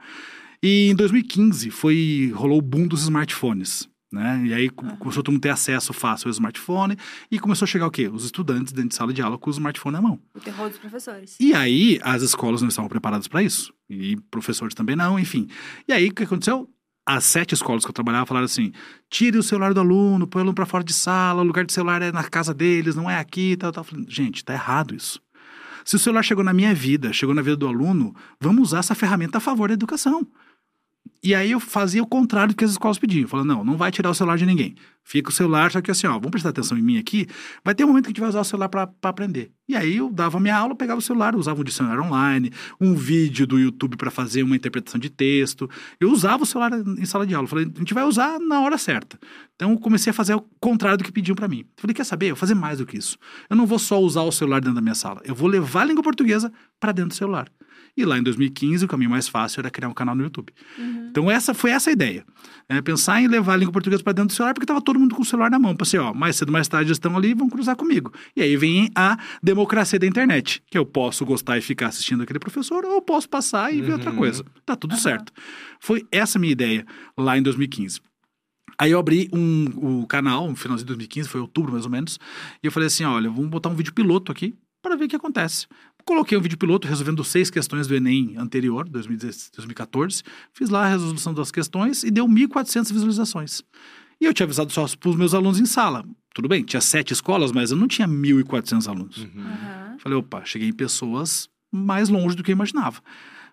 E 0.63 0.89
em 0.91 0.95
2015 0.95 1.71
foi 1.71 2.33
rolou 2.35 2.59
o 2.59 2.63
boom 2.63 2.87
dos 2.87 3.03
smartphones. 3.03 3.90
Né? 4.13 4.43
E 4.47 4.55
aí 4.55 4.69
co- 4.71 4.85
começou 4.97 5.23
todo 5.23 5.33
mundo 5.33 5.41
ter 5.43 5.51
acesso 5.51 5.93
fácil 5.93 6.27
ao 6.29 6.33
smartphone 6.33 6.97
e 7.31 7.39
começou 7.39 7.65
a 7.65 7.69
chegar 7.69 7.87
o 7.87 7.91
quê? 7.91 8.09
Os 8.09 8.25
estudantes 8.25 8.73
dentro 8.73 8.89
de 8.91 8.95
sala 8.97 9.13
de 9.13 9.23
aula 9.23 9.39
com 9.39 9.49
o 9.49 9.53
smartphone 9.53 9.93
na 9.95 10.03
mão. 10.03 10.19
O 10.35 10.41
terror 10.41 10.69
dos 10.69 10.79
professores. 10.79 11.37
E 11.39 11.55
aí 11.55 12.01
as 12.03 12.23
escolas 12.23 12.61
não 12.61 12.69
estavam 12.69 12.89
preparadas 12.89 13.29
para 13.29 13.43
isso. 13.43 13.73
E 13.89 14.17
professores 14.31 14.75
também 14.75 14.97
não, 14.97 15.19
enfim. 15.19 15.47
E 15.87 15.93
aí 15.93 16.09
o 16.09 16.15
que 16.15 16.25
aconteceu? 16.25 16.69
As 17.07 17.25
sete 17.25 17.55
escolas 17.55 17.85
que 17.85 17.91
eu 17.91 17.95
trabalhava 17.95 18.27
falaram 18.27 18.45
assim: 18.45 18.73
tire 19.09 19.39
o 19.39 19.43
celular 19.43 19.73
do 19.73 19.81
aluno, 19.81 20.27
põe 20.27 20.41
o 20.41 20.43
aluno 20.43 20.55
para 20.55 20.67
fora 20.67 20.85
de 20.85 20.93
sala, 20.93 21.41
o 21.43 21.45
lugar 21.45 21.65
de 21.65 21.73
celular 21.73 22.03
é 22.03 22.13
na 22.13 22.25
casa 22.25 22.53
deles, 22.53 22.95
não 22.97 23.09
é 23.09 23.19
aqui, 23.19 23.57
tal, 23.57 23.73
tal. 23.73 23.83
Falei, 23.85 24.05
Gente, 24.09 24.45
tá 24.45 24.53
errado 24.53 24.95
isso. 24.95 25.21
Se 25.85 25.97
o 25.97 25.99
celular 25.99 26.23
chegou 26.23 26.45
na 26.45 26.53
minha 26.53 26.75
vida, 26.75 27.13
chegou 27.13 27.35
na 27.35 27.43
vida 27.43 27.57
do 27.57 27.67
aluno, 27.67 28.15
vamos 28.41 28.69
usar 28.69 28.81
essa 28.81 28.95
ferramenta 28.95 29.39
a 29.39 29.41
favor 29.41 29.69
da 29.69 29.75
educação. 29.75 30.27
E 31.23 31.35
aí 31.35 31.51
eu 31.51 31.61
fazia 31.61 32.03
o 32.03 32.07
contrário 32.07 32.55
do 32.55 32.57
que 32.57 32.65
as 32.65 32.71
escolas 32.71 32.99
pediam. 32.99 33.29
Falando, 33.29 33.49
não, 33.49 33.65
não 33.65 33.77
vai 33.77 33.91
tirar 33.91 34.11
o 34.11 34.15
celular 34.15 34.39
de 34.39 34.47
ninguém. 34.47 34.75
Fica 35.03 35.29
o 35.29 35.33
celular, 35.33 35.71
só 35.71 35.81
que 35.81 35.91
assim, 35.91 36.07
ó, 36.07 36.13
vamos 36.13 36.31
prestar 36.31 36.51
atenção 36.51 36.79
em 36.79 36.83
mim 36.83 36.99
aqui. 36.99 37.27
Vai 37.65 37.75
ter 37.75 37.85
um 37.85 37.89
momento 37.89 38.05
que 38.05 38.09
a 38.09 38.13
gente 38.13 38.21
vai 38.21 38.29
usar 38.29 38.41
o 38.41 38.45
celular 38.45 38.69
para 38.69 38.89
aprender. 39.03 39.51
E 39.69 39.77
aí 39.77 39.97
eu 39.97 40.11
dava 40.11 40.41
minha 40.41 40.57
aula, 40.57 40.75
pegava 40.75 40.99
o 40.99 41.03
celular, 41.03 41.35
usava 41.37 41.61
um 41.61 41.65
dicionário 41.65 42.03
online, 42.03 42.51
um 42.81 42.95
vídeo 42.95 43.47
do 43.47 43.59
YouTube 43.59 43.97
para 43.97 44.11
fazer 44.11 44.43
uma 44.43 44.57
interpretação 44.57 44.99
de 44.99 45.11
texto. 45.11 45.69
Eu 45.99 46.11
usava 46.11 46.45
o 46.45 46.47
celular 46.47 46.73
em 46.73 47.05
sala 47.05 47.27
de 47.27 47.35
aula. 47.35 47.47
Falei, 47.47 47.67
a 47.75 47.79
gente 47.79 47.93
vai 47.93 48.05
usar 48.05 48.39
na 48.39 48.61
hora 48.61 48.79
certa. 48.79 49.19
Então 49.57 49.73
eu 49.73 49.79
comecei 49.79 50.11
a 50.11 50.15
fazer 50.15 50.35
o 50.35 50.45
contrário 50.59 50.99
do 50.99 51.05
que 51.05 51.13
pediam 51.13 51.35
para 51.35 51.49
mim. 51.49 51.67
Falei, 51.77 51.93
quer 51.93 52.05
saber? 52.05 52.27
Eu 52.27 52.35
vou 52.35 52.41
fazer 52.41 52.55
mais 52.55 52.79
do 52.79 52.87
que 52.87 52.97
isso. 52.97 53.19
Eu 53.49 53.57
não 53.57 53.67
vou 53.67 53.79
só 53.79 54.01
usar 54.01 54.23
o 54.23 54.33
celular 54.33 54.61
dentro 54.61 54.77
da 54.77 54.81
minha 54.81 54.95
sala. 54.95 55.21
Eu 55.25 55.35
vou 55.35 55.49
levar 55.49 55.83
a 55.83 55.85
língua 55.85 56.03
portuguesa 56.03 56.53
para 56.79 56.93
dentro 56.93 57.11
do 57.11 57.15
celular. 57.15 57.51
E 58.01 58.05
lá 58.05 58.19
em 58.19 58.23
2015, 58.23 58.87
o 58.87 58.89
caminho 58.89 59.11
mais 59.11 59.29
fácil 59.29 59.61
era 59.61 59.71
criar 59.71 59.89
um 59.89 59.93
canal 59.93 60.15
no 60.15 60.23
YouTube. 60.23 60.53
Então 61.11 61.31
essa 61.31 61.53
foi 61.53 61.71
essa 61.71 61.91
a 61.91 61.93
ideia. 61.93 62.25
É 62.67 62.81
pensar 62.81 63.21
em 63.21 63.29
levar 63.29 63.55
a 63.55 63.57
língua 63.57 63.73
portuguesa 63.73 64.03
para 64.03 64.15
dentro 64.15 64.29
do 64.29 64.33
celular, 64.33 64.55
porque 64.55 64.65
estava 64.65 64.81
todo 64.81 64.99
mundo 64.99 65.15
com 65.15 65.21
o 65.21 65.25
celular 65.25 65.51
na 65.51 65.59
mão. 65.59 65.77
Pensei, 65.77 66.01
ó, 66.01 66.15
mais 66.15 66.37
cedo, 66.37 66.51
mais 66.51 66.67
tarde 66.67 66.89
eles 66.89 66.97
estão 66.97 67.17
ali, 67.17 67.35
vão 67.35 67.51
cruzar 67.51 67.77
comigo. 67.77 68.13
E 68.35 68.41
aí 68.41 68.57
vem 68.57 68.91
a 68.95 69.19
democracia 69.43 69.99
da 69.99 70.07
internet, 70.07 70.63
que 70.71 70.79
eu 70.79 70.87
posso 70.87 71.27
gostar 71.27 71.59
e 71.59 71.61
ficar 71.61 71.89
assistindo 71.89 72.23
aquele 72.23 72.39
professor, 72.39 72.85
ou 72.85 72.93
eu 72.93 73.03
posso 73.03 73.29
passar 73.29 73.75
e 73.75 73.83
ver 73.83 73.93
outra 73.93 74.13
coisa. 74.13 74.45
Tá 74.65 74.75
tudo 74.75 74.97
certo. 74.97 75.33
Foi 75.79 76.07
essa 76.11 76.39
a 76.39 76.41
minha 76.41 76.53
ideia 76.53 76.87
lá 77.19 77.37
em 77.37 77.43
2015. 77.43 78.01
Aí 78.79 78.93
eu 78.93 78.99
abri 78.99 79.29
um, 79.31 80.01
o 80.01 80.07
canal, 80.07 80.49
no 80.49 80.57
finalzinho 80.57 80.87
de 80.87 80.95
2015, 80.95 81.29
foi 81.29 81.41
outubro 81.41 81.73
mais 81.73 81.85
ou 81.85 81.91
menos, 81.91 82.19
e 82.63 82.67
eu 82.67 82.73
falei 82.73 82.87
assim, 82.87 83.05
olha, 83.05 83.29
vamos 83.29 83.51
botar 83.51 83.69
um 83.69 83.75
vídeo 83.75 83.93
piloto 83.93 84.33
aqui 84.33 84.55
para 84.81 84.97
ver 84.97 85.05
o 85.05 85.09
que 85.09 85.17
acontece. 85.17 85.67
Coloquei 86.11 86.37
um 86.37 86.41
vídeo 86.41 86.59
piloto 86.59 86.89
resolvendo 86.89 87.23
seis 87.23 87.51
questões 87.51 87.87
do 87.87 87.95
Enem 87.95 88.35
anterior, 88.37 88.89
2016, 88.89 89.53
2014. 89.55 90.25
Fiz 90.53 90.69
lá 90.69 90.85
a 90.85 90.89
resolução 90.89 91.33
das 91.33 91.53
questões 91.53 92.03
e 92.03 92.11
deu 92.11 92.27
1.400 92.27 92.93
visualizações. 92.93 93.63
E 94.21 94.25
eu 94.25 94.35
tinha 94.35 94.45
avisado 94.45 94.73
só 94.73 94.85
para 94.99 95.09
os 95.09 95.15
meus 95.15 95.35
alunos 95.35 95.61
em 95.61 95.67
sala. 95.67 96.05
Tudo 96.35 96.49
bem, 96.49 96.65
tinha 96.65 96.81
sete 96.81 97.13
escolas, 97.13 97.53
mas 97.53 97.71
eu 97.71 97.77
não 97.77 97.87
tinha 97.87 98.09
1.400 98.09 98.89
alunos. 98.89 99.19
Aham. 99.19 99.99
Falei, 100.01 100.19
opa, 100.19 100.45
cheguei 100.45 100.69
em 100.69 100.73
pessoas 100.73 101.49
mais 101.71 102.09
longe 102.09 102.35
do 102.35 102.43
que 102.43 102.51
eu 102.51 102.55
imaginava. 102.55 103.01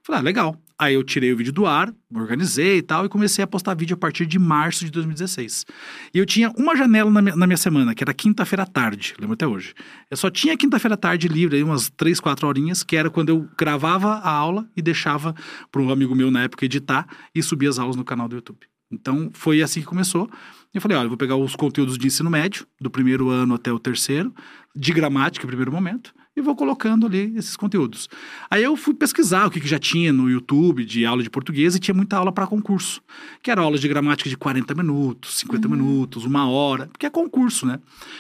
Falei, 0.07 0.21
ah, 0.21 0.23
legal. 0.23 0.55
Aí 0.79 0.93
eu 0.93 1.03
tirei 1.03 1.33
o 1.33 1.35
vídeo 1.35 1.51
do 1.51 1.65
ar, 1.65 1.93
organizei 2.15 2.77
e 2.77 2.81
tal, 2.81 3.05
e 3.05 3.09
comecei 3.09 3.43
a 3.43 3.47
postar 3.47 3.73
vídeo 3.73 3.93
a 3.93 3.97
partir 3.97 4.25
de 4.25 4.39
março 4.39 4.85
de 4.85 4.91
2016. 4.91 5.65
E 6.13 6.17
eu 6.17 6.25
tinha 6.25 6.49
uma 6.51 6.77
janela 6.77 7.11
na 7.11 7.21
minha, 7.21 7.35
na 7.35 7.45
minha 7.45 7.57
semana, 7.57 7.93
que 7.93 8.05
era 8.05 8.13
quinta-feira 8.13 8.63
à 8.63 8.65
tarde, 8.65 9.15
lembro 9.19 9.33
até 9.33 9.45
hoje. 9.45 9.73
Eu 10.09 10.15
só 10.15 10.29
tinha 10.29 10.55
quinta-feira 10.55 10.93
à 10.93 10.97
tarde 10.97 11.27
livre, 11.27 11.57
aí 11.57 11.63
umas 11.63 11.89
três, 11.89 12.21
quatro 12.21 12.47
horinhas, 12.47 12.83
que 12.83 12.95
era 12.95 13.09
quando 13.09 13.29
eu 13.29 13.49
gravava 13.57 14.13
a 14.13 14.29
aula 14.29 14.65
e 14.77 14.81
deixava 14.81 15.35
para 15.69 15.81
um 15.81 15.89
amigo 15.89 16.15
meu 16.15 16.31
na 16.31 16.43
época 16.43 16.63
editar 16.63 17.05
e 17.35 17.43
subia 17.43 17.67
as 17.67 17.77
aulas 17.77 17.97
no 17.97 18.05
canal 18.05 18.29
do 18.29 18.37
YouTube. 18.37 18.59
Então 18.89 19.29
foi 19.33 19.61
assim 19.61 19.81
que 19.81 19.87
começou. 19.87 20.29
Eu 20.73 20.79
falei, 20.79 20.97
olha, 20.97 21.09
vou 21.09 21.17
pegar 21.17 21.35
os 21.35 21.53
conteúdos 21.53 21.97
de 21.97 22.07
ensino 22.07 22.29
médio, 22.29 22.65
do 22.79 22.89
primeiro 22.89 23.29
ano 23.29 23.55
até 23.55 23.73
o 23.73 23.79
terceiro, 23.79 24.33
de 24.73 24.93
gramática 24.93 25.45
primeiro 25.45 25.71
momento, 25.71 26.13
e 26.38 26.41
vou 26.41 26.56
colocando 26.56 27.08
ali 27.08 27.34
esses 27.36 27.58
conteúdos. 27.58 28.08
Aí 28.50 28.63
eu 28.63 28.78
fui 28.78 28.93
pesquisar 28.93 29.47
o 29.47 29.52
que, 29.52 29.60
que 29.60 29.67
já 29.67 29.80
tinha 29.80 30.13
no 30.13 30.30
YouTube 30.30 30.86
de 30.86 31.06
aula 31.06 31.23
de 31.23 31.30
português 31.30 31.76
e 31.76 31.80
tinha 31.80 31.95
muita 31.95 32.15
aula 32.15 32.32
para 32.32 32.45
concurso, 32.45 33.02
que 33.41 33.50
era 33.50 33.62
aula 33.62 33.78
de 33.78 33.88
gramática 33.88 34.30
de 34.30 34.38
40 34.38 34.76
minutos, 34.76 35.39
50 35.39 35.67
minutos, 35.67 36.26
uma 36.26 36.47
hora, 36.47 36.88
porque 36.88 37.08
é 37.08 37.10
concurso, 37.10 37.65
né? 37.65 37.80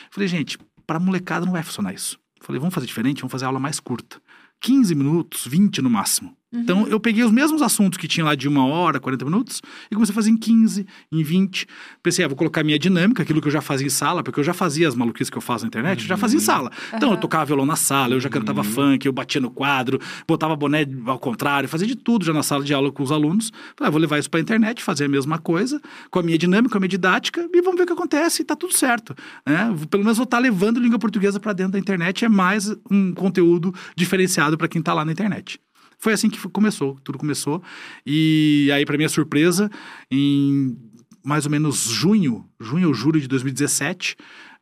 Falei, 0.09 0.27
gente, 0.27 0.57
para 0.85 0.99
molecada 0.99 1.45
não 1.45 1.53
vai 1.53 1.61
funcionar 1.61 1.93
isso. 1.93 2.19
Falei, 2.41 2.59
vamos 2.59 2.73
fazer 2.73 2.87
diferente, 2.87 3.21
vamos 3.21 3.31
fazer 3.31 3.45
aula 3.45 3.59
mais 3.59 3.79
curta. 3.79 4.19
15 4.59 4.95
minutos, 4.95 5.45
20 5.45 5.81
no 5.81 5.89
máximo. 5.89 6.35
Então, 6.53 6.87
eu 6.87 6.97
peguei 6.99 7.23
os 7.23 7.31
mesmos 7.31 7.61
assuntos 7.61 7.97
que 7.97 8.07
tinha 8.07 8.25
lá 8.25 8.33
de 8.33 8.47
uma 8.47 8.65
hora, 8.65 8.99
40 9.01 9.25
minutos, 9.25 9.61
e 9.91 9.93
comecei 9.95 10.13
a 10.13 10.15
fazer 10.15 10.29
em 10.29 10.37
15, 10.37 10.85
em 11.11 11.21
20. 11.23 11.67
Pensei, 12.01 12.23
ah, 12.23 12.27
vou 12.27 12.37
colocar 12.37 12.63
minha 12.63 12.79
dinâmica, 12.79 13.21
aquilo 13.21 13.41
que 13.41 13.47
eu 13.47 13.51
já 13.51 13.59
fazia 13.59 13.85
em 13.85 13.89
sala, 13.89 14.23
porque 14.23 14.39
eu 14.39 14.43
já 14.43 14.53
fazia 14.53 14.87
as 14.87 14.95
maluquices 14.95 15.29
que 15.29 15.37
eu 15.37 15.41
faço 15.41 15.65
na 15.65 15.67
internet, 15.67 16.01
eu 16.01 16.07
já 16.07 16.15
fazia 16.15 16.37
em 16.37 16.41
sala. 16.41 16.71
Então, 16.93 17.09
eu 17.09 17.13
Aham. 17.13 17.19
tocava 17.19 17.45
violão 17.45 17.65
na 17.65 17.75
sala, 17.75 18.13
eu 18.13 18.19
já 18.19 18.29
cantava 18.29 18.63
funk, 18.63 19.05
eu 19.05 19.11
batia 19.11 19.41
no 19.41 19.51
quadro, 19.51 19.99
botava 20.25 20.55
boné 20.55 20.85
ao 21.05 21.19
contrário, 21.19 21.67
fazia 21.67 21.85
de 21.87 21.95
tudo 21.95 22.23
já 22.23 22.31
na 22.31 22.43
sala 22.43 22.63
de 22.63 22.73
aula 22.73 22.91
com 22.93 23.03
os 23.03 23.11
alunos. 23.11 23.51
Falei, 23.75 23.89
ah, 23.89 23.91
vou 23.91 23.99
levar 23.99 24.17
isso 24.17 24.29
pra 24.29 24.39
internet, 24.39 24.81
fazer 24.81 25.05
a 25.05 25.09
mesma 25.09 25.37
coisa, 25.37 25.81
com 26.09 26.19
a 26.19 26.23
minha 26.23 26.37
dinâmica, 26.37 26.71
com 26.71 26.77
a 26.77 26.79
minha 26.79 26.87
didática, 26.89 27.45
e 27.53 27.61
vamos 27.61 27.77
ver 27.77 27.83
o 27.83 27.87
que 27.87 27.93
acontece, 27.93 28.41
e 28.41 28.45
tá 28.45 28.55
tudo 28.55 28.73
certo. 28.73 29.13
né? 29.45 29.75
Pelo 29.89 30.03
menos 30.03 30.17
vou 30.17 30.23
estar 30.23 30.39
levando 30.39 30.79
língua 30.79 30.97
portuguesa 30.97 31.39
pra 31.41 31.51
dentro 31.51 31.73
da 31.73 31.79
internet, 31.79 32.23
é 32.23 32.29
mais 32.29 32.73
um 32.89 33.13
conteúdo 33.13 33.73
diferenciado 33.97 34.57
pra 34.57 34.67
quem 34.69 34.81
tá 34.81 34.93
lá 34.93 35.03
na 35.03 35.11
internet. 35.11 35.59
Foi 35.99 36.13
assim 36.13 36.29
que 36.29 36.39
começou, 36.49 36.97
tudo 37.03 37.17
começou. 37.17 37.61
E 38.05 38.69
aí, 38.73 38.85
para 38.85 38.97
minha 38.97 39.09
surpresa, 39.09 39.69
em 40.11 40.77
mais 41.23 41.45
ou 41.45 41.51
menos 41.51 41.77
junho, 41.85 42.47
junho 42.59 42.87
ou 42.89 42.93
julho 42.93 43.19
de 43.19 43.27
2017, 43.27 44.15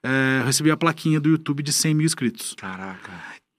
eh, 0.03 0.39
eu 0.41 0.45
recebi 0.45 0.71
a 0.71 0.77
plaquinha 0.77 1.19
do 1.19 1.29
YouTube 1.29 1.61
de 1.61 1.71
100 1.71 1.93
mil 1.93 2.05
inscritos. 2.05 2.55
Caraca. 2.57 3.11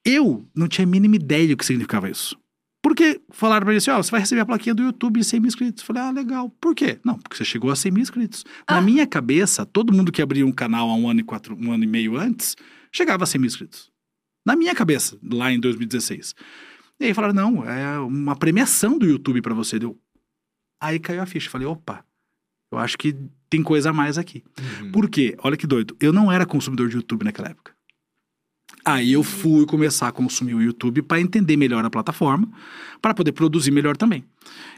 Eu 0.05 0.45
não 0.55 0.67
tinha 0.69 0.87
a 0.87 0.91
mínima 0.91 1.17
ideia 1.17 1.49
do 1.49 1.57
que 1.57 1.65
significava 1.67 2.09
isso. 2.11 2.37
Porque 2.83 3.21
falaram 3.31 3.65
pra 3.65 3.73
mim 3.73 3.79
assim, 3.79 3.91
ó, 3.91 4.01
você 4.01 4.11
vai 4.11 4.21
receber 4.21 4.41
a 4.43 4.47
plaquinha 4.47 4.75
do 4.75 4.83
YouTube 4.83 5.19
de 5.19 5.25
100 5.27 5.41
mil 5.41 5.49
inscritos. 5.49 5.83
Eu 5.83 5.87
falei, 5.87 6.03
ah, 6.03 6.11
legal. 6.11 6.49
Por 6.61 6.75
quê? 6.75 6.99
Não, 7.05 7.19
porque 7.19 7.37
você 7.37 7.45
chegou 7.45 7.71
a 7.71 7.77
100 7.77 7.93
mil 7.93 8.03
inscritos. 8.03 8.45
Na 8.69 8.79
Ah. 8.79 8.81
minha 8.81 9.07
cabeça, 9.07 9.67
todo 9.67 9.93
mundo 9.93 10.11
que 10.13 10.23
abria 10.23 10.47
um 10.47 10.53
canal 10.53 10.89
há 10.89 10.95
um 10.95 11.09
ano 11.11 11.21
e 11.21 11.25
quatro, 11.25 11.57
um 11.61 11.73
ano 11.73 11.83
e 11.85 11.87
meio 11.87 12.17
antes, 12.17 12.57
chegava 12.93 13.25
a 13.25 13.27
100 13.27 13.41
mil 13.41 13.49
inscritos. 13.49 13.91
Na 14.47 14.55
minha 14.55 14.75
cabeça, 14.75 15.19
lá 15.23 15.53
em 15.53 15.59
2016. 15.59 16.35
E 16.99 17.07
aí 17.07 17.15
falaram, 17.15 17.35
não, 17.35 17.65
é 17.69 17.99
uma 18.01 18.35
premiação 18.35 18.99
do 18.99 19.07
YouTube 19.07 19.43
pra 19.43 19.55
você. 19.55 19.79
Deu. 19.79 19.99
Aí 20.81 20.99
caiu 20.99 21.23
a 21.23 21.27
ficha. 21.27 21.51
Falei, 21.51 21.67
opa, 21.67 22.05
eu 22.73 22.79
acho 22.79 22.97
que 22.97 23.15
tem 23.49 23.63
coisa 23.63 23.91
a 23.91 23.93
mais 23.93 24.19
aqui. 24.19 24.43
Uhum. 24.81 24.93
Por 24.93 25.09
quê? 25.09 25.37
Olha 25.43 25.57
que 25.57 25.67
doido. 25.67 25.97
Eu 26.01 26.13
não 26.13 26.31
era 26.33 26.47
consumidor 26.47 26.89
de 26.89 26.97
YouTube 26.97 27.25
naquela 27.25 27.49
época. 27.49 27.77
Aí 28.85 29.13
eu 29.13 29.23
fui 29.25 29.67
começar 29.67 30.09
a 30.09 30.13
consumir 30.13 30.55
o 30.55 30.63
YouTube 30.63 31.03
para 31.03 31.21
entender 31.21 31.57
melhor 31.57 31.85
a 31.85 31.91
plataforma, 31.91 32.49
para 33.03 33.13
poder 33.13 33.33
produzir 33.33 33.73
melhor 33.73 33.97
também. 33.97 34.25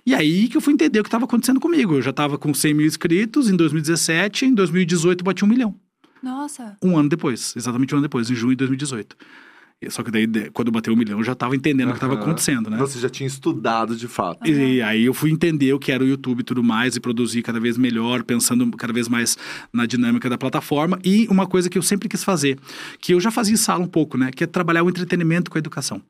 E 0.05 0.15
aí 0.15 0.49
que 0.49 0.57
eu 0.57 0.63
fui 0.63 0.73
entender 0.73 1.01
o 1.01 1.03
que 1.03 1.09
estava 1.09 1.27
acontecendo 1.27 1.61
comigo. 1.61 1.95
Eu 1.95 2.03
já 2.03 2.11
estava 2.11 2.39
com 2.39 2.55
100 2.55 2.75
mil 2.75 2.87
inscritos 2.87 3.51
em 3.51 3.57
2017, 3.57 4.47
em 4.47 4.55
2018 4.55 5.23
bati 5.23 5.45
um 5.45 5.49
milhão. 5.49 5.75
Nossa. 6.23 6.77
Um 6.83 6.97
ano 6.97 7.09
depois, 7.09 7.55
exatamente 7.55 7.95
um 7.95 7.99
ano 7.99 8.07
depois, 8.07 8.31
em 8.31 8.35
junho 8.35 8.53
de 8.53 8.57
2018. 8.57 9.15
Só 9.91 10.03
que 10.03 10.11
daí, 10.11 10.27
de- 10.27 10.51
quando 10.51 10.69
eu 10.69 10.73
bateu 10.73 10.93
um 10.93 10.97
milhão, 10.97 11.19
eu 11.19 11.25
já 11.25 11.33
estava 11.35 11.55
entendendo 11.55 11.89
o 11.89 11.93
que 11.93 11.99
estava 11.99 12.15
acontecendo, 12.15 12.69
né? 12.69 12.77
Você 12.79 12.99
já 12.99 13.09
tinha 13.09 13.27
estudado 13.29 13.95
de 13.95 14.09
fato. 14.09 14.45
E 14.45 14.83
aí 14.83 15.05
eu 15.05 15.15
fui 15.15 15.31
entender 15.31 15.73
o 15.73 15.79
que 15.79 15.93
era 15.93 16.03
o 16.03 16.07
YouTube 16.07 16.41
e 16.41 16.43
tudo 16.43 16.65
mais 16.65 16.97
e 16.97 17.01
produzir 17.01 17.43
cada 17.43 17.61
vez 17.61 17.79
melhor, 17.79 18.25
pensando 18.25 18.69
cada 18.77 18.93
vez 18.93 19.09
mais 19.09 19.39
na 19.73 19.87
dinâmica 19.87 20.29
da 20.29 20.37
plataforma. 20.37 20.99
E 21.05 21.29
uma 21.31 21.47
coisa 21.47 21.71
que 21.71 21.79
eu 21.79 21.83
sempre 21.83 22.09
quis 22.09 22.25
fazer, 22.25 22.59
que 23.01 23.15
eu 23.15 23.21
já 23.21 23.31
fazia 23.31 23.55
em 23.55 23.57
sala 23.57 23.85
um 23.85 23.87
pouco, 23.87 24.19
né? 24.19 24.33
Que 24.35 24.43
é 24.43 24.47
trabalhar 24.49 24.83
o 24.83 24.89
entretenimento 24.91 25.49
com 25.49 25.57
a 25.59 25.61
educação. 25.61 26.03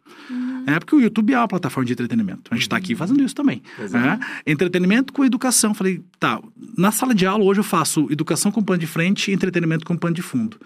É 0.67 0.79
porque 0.79 0.95
o 0.97 1.01
YouTube 1.01 1.33
é 1.35 1.39
uma 1.39 1.49
plataforma 1.49 1.87
de 1.87 1.93
entretenimento. 1.93 2.43
A 2.51 2.55
gente 2.55 2.63
está 2.65 2.77
aqui 2.77 2.95
fazendo 2.95 3.23
isso 3.23 3.35
também. 3.35 3.63
Né? 4.01 4.19
Entretenimento 4.47 5.13
com 5.13 5.25
educação. 5.25 5.75
Falei, 5.75 6.03
tá, 6.19 6.41
na 6.77 6.91
sala 6.91 7.15
de 7.15 7.27
aula 7.27 7.45
hoje 7.45 7.61
eu 7.61 7.65
faço 7.65 8.07
educação 8.11 8.51
com 8.51 8.63
pano 8.63 8.79
de 8.79 8.87
frente 8.87 9.31
e 9.31 9.35
entretenimento 9.35 9.85
com 9.85 9.95
pano 9.97 10.15
de 10.15 10.23
fundo. 10.23 10.59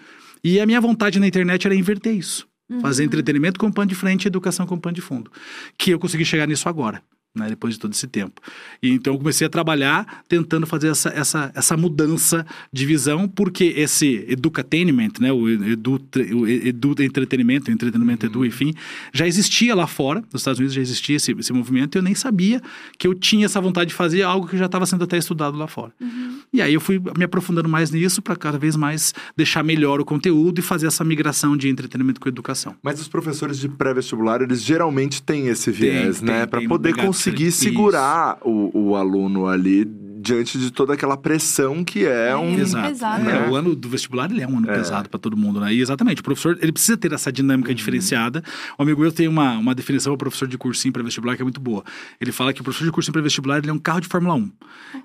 E 0.43 0.59
a 0.59 0.65
minha 0.65 0.79
vontade 0.81 1.19
na 1.19 1.27
internet 1.27 1.65
era 1.65 1.75
inverter 1.75 2.15
isso. 2.15 2.45
Fazer 2.81 3.03
entretenimento 3.03 3.59
com 3.59 3.71
pano 3.71 3.87
de 3.87 3.95
frente 3.95 4.25
e 4.25 4.27
educação 4.27 4.65
com 4.65 4.79
pano 4.79 4.95
de 4.95 5.01
fundo. 5.01 5.31
Que 5.77 5.91
eu 5.91 5.99
consegui 5.99 6.25
chegar 6.25 6.47
nisso 6.47 6.67
agora. 6.67 7.03
Né, 7.35 7.47
depois 7.49 7.73
de 7.73 7.79
todo 7.79 7.93
esse 7.93 8.05
tempo. 8.05 8.39
E 8.79 8.91
então 8.91 9.11
eu 9.11 9.17
comecei 9.17 9.47
a 9.47 9.49
trabalhar 9.49 10.23
tentando 10.29 10.67
fazer 10.67 10.89
essa, 10.89 11.09
essa, 11.09 11.51
essa 11.55 11.75
mudança 11.75 12.45
de 12.71 12.85
visão, 12.85 13.27
porque 13.27 13.73
esse 13.75 14.23
edutainment, 14.27 15.13
né, 15.19 15.31
o 15.31 15.49
edu, 15.49 15.99
o 16.35 16.47
edu 16.47 16.93
entretenimento, 16.99 17.71
o 17.71 17.73
entretenimento 17.73 18.27
edu, 18.27 18.45
enfim, 18.45 18.71
já 19.11 19.25
existia 19.25 19.73
lá 19.73 19.87
fora, 19.87 20.23
nos 20.31 20.41
Estados 20.41 20.59
Unidos 20.59 20.75
já 20.75 20.81
existia 20.81 21.15
esse, 21.15 21.31
esse 21.31 21.51
movimento, 21.51 21.95
e 21.95 21.97
eu 21.97 22.03
nem 22.03 22.13
sabia 22.13 22.61
que 22.99 23.07
eu 23.07 23.15
tinha 23.15 23.47
essa 23.47 23.59
vontade 23.59 23.87
de 23.87 23.95
fazer 23.95 24.21
algo 24.21 24.47
que 24.47 24.55
já 24.55 24.67
estava 24.67 24.85
sendo 24.85 25.03
até 25.03 25.17
estudado 25.17 25.57
lá 25.57 25.65
fora. 25.65 25.91
E 26.53 26.61
aí 26.61 26.75
eu 26.75 26.79
fui 26.79 27.01
me 27.17 27.23
aprofundando 27.23 27.67
mais 27.67 27.89
nisso 27.89 28.21
para 28.21 28.35
cada 28.35 28.59
vez 28.59 28.75
mais 28.75 29.11
deixar 29.35 29.63
melhor 29.63 29.99
o 29.99 30.05
conteúdo 30.05 30.59
e 30.59 30.61
fazer 30.61 30.85
essa 30.85 31.03
migração 31.03 31.57
de 31.57 31.67
entretenimento 31.67 32.21
com 32.21 32.29
educação. 32.29 32.75
Mas 32.83 33.01
os 33.01 33.07
professores 33.07 33.57
de 33.57 33.67
pré-vestibular, 33.67 34.43
eles 34.43 34.61
geralmente 34.61 35.19
têm 35.23 35.47
esse 35.47 35.71
viés, 35.71 36.19
Tem, 36.19 36.29
né? 36.29 36.45
tem 36.45 36.67
poder 36.67 36.93
a 36.99 37.07
conseguir 37.31 37.51
ser- 37.51 37.65
segurar 37.69 38.37
o, 38.43 38.71
o 38.91 38.95
aluno 38.95 39.47
ali 39.47 39.85
diante 40.25 40.57
de 40.57 40.71
toda 40.71 40.93
aquela 40.93 41.17
pressão 41.17 41.83
que 41.83 42.05
é 42.05 42.33
um. 42.33 42.57
Exato. 42.57 42.87
pesado, 42.87 43.29
É, 43.29 43.41
né? 43.41 43.49
O 43.49 43.55
ano 43.57 43.75
do 43.75 43.89
vestibular 43.89 44.31
ele 44.31 44.41
é 44.41 44.47
um 44.47 44.57
ano 44.57 44.69
É. 44.71 44.75
pesado 44.77 45.09
para 45.09 45.19
todo 45.19 45.35
mundo, 45.35 45.59
né? 45.59 45.73
E 45.73 45.81
exatamente, 45.81 46.21
o 46.21 46.23
professor 46.23 46.57
ele 46.61 46.71
precisa 46.71 46.95
ter 46.95 47.11
essa 47.11 47.29
dinâmica 47.29 47.69
Uhum. 47.69 47.75
diferenciada. 47.75 48.41
O 48.79 48.83
amigo 48.83 49.01
meu 49.01 49.11
tem 49.11 49.27
uma, 49.27 49.57
uma 49.57 49.75
definição 49.75 50.13
para 50.15 50.23
professor 50.25 50.47
de 50.47 50.57
cursinho 50.57 50.93
para 50.93 51.03
vestibular 51.03 51.35
que 51.35 51.41
é 51.41 51.45
muito 51.45 51.59
boa. 51.59 51.83
Ele 52.21 52.31
fala 52.31 52.53
que 52.53 52.61
o 52.61 52.63
professor 52.63 52.85
de 52.85 52.91
cursinho 52.93 53.11
para 53.11 53.21
vestibular 53.21 53.57
ele 53.57 53.69
é 53.69 53.73
um 53.73 53.77
carro 53.79 53.99
de 53.99 54.07
Fórmula 54.07 54.35
1. 54.35 54.49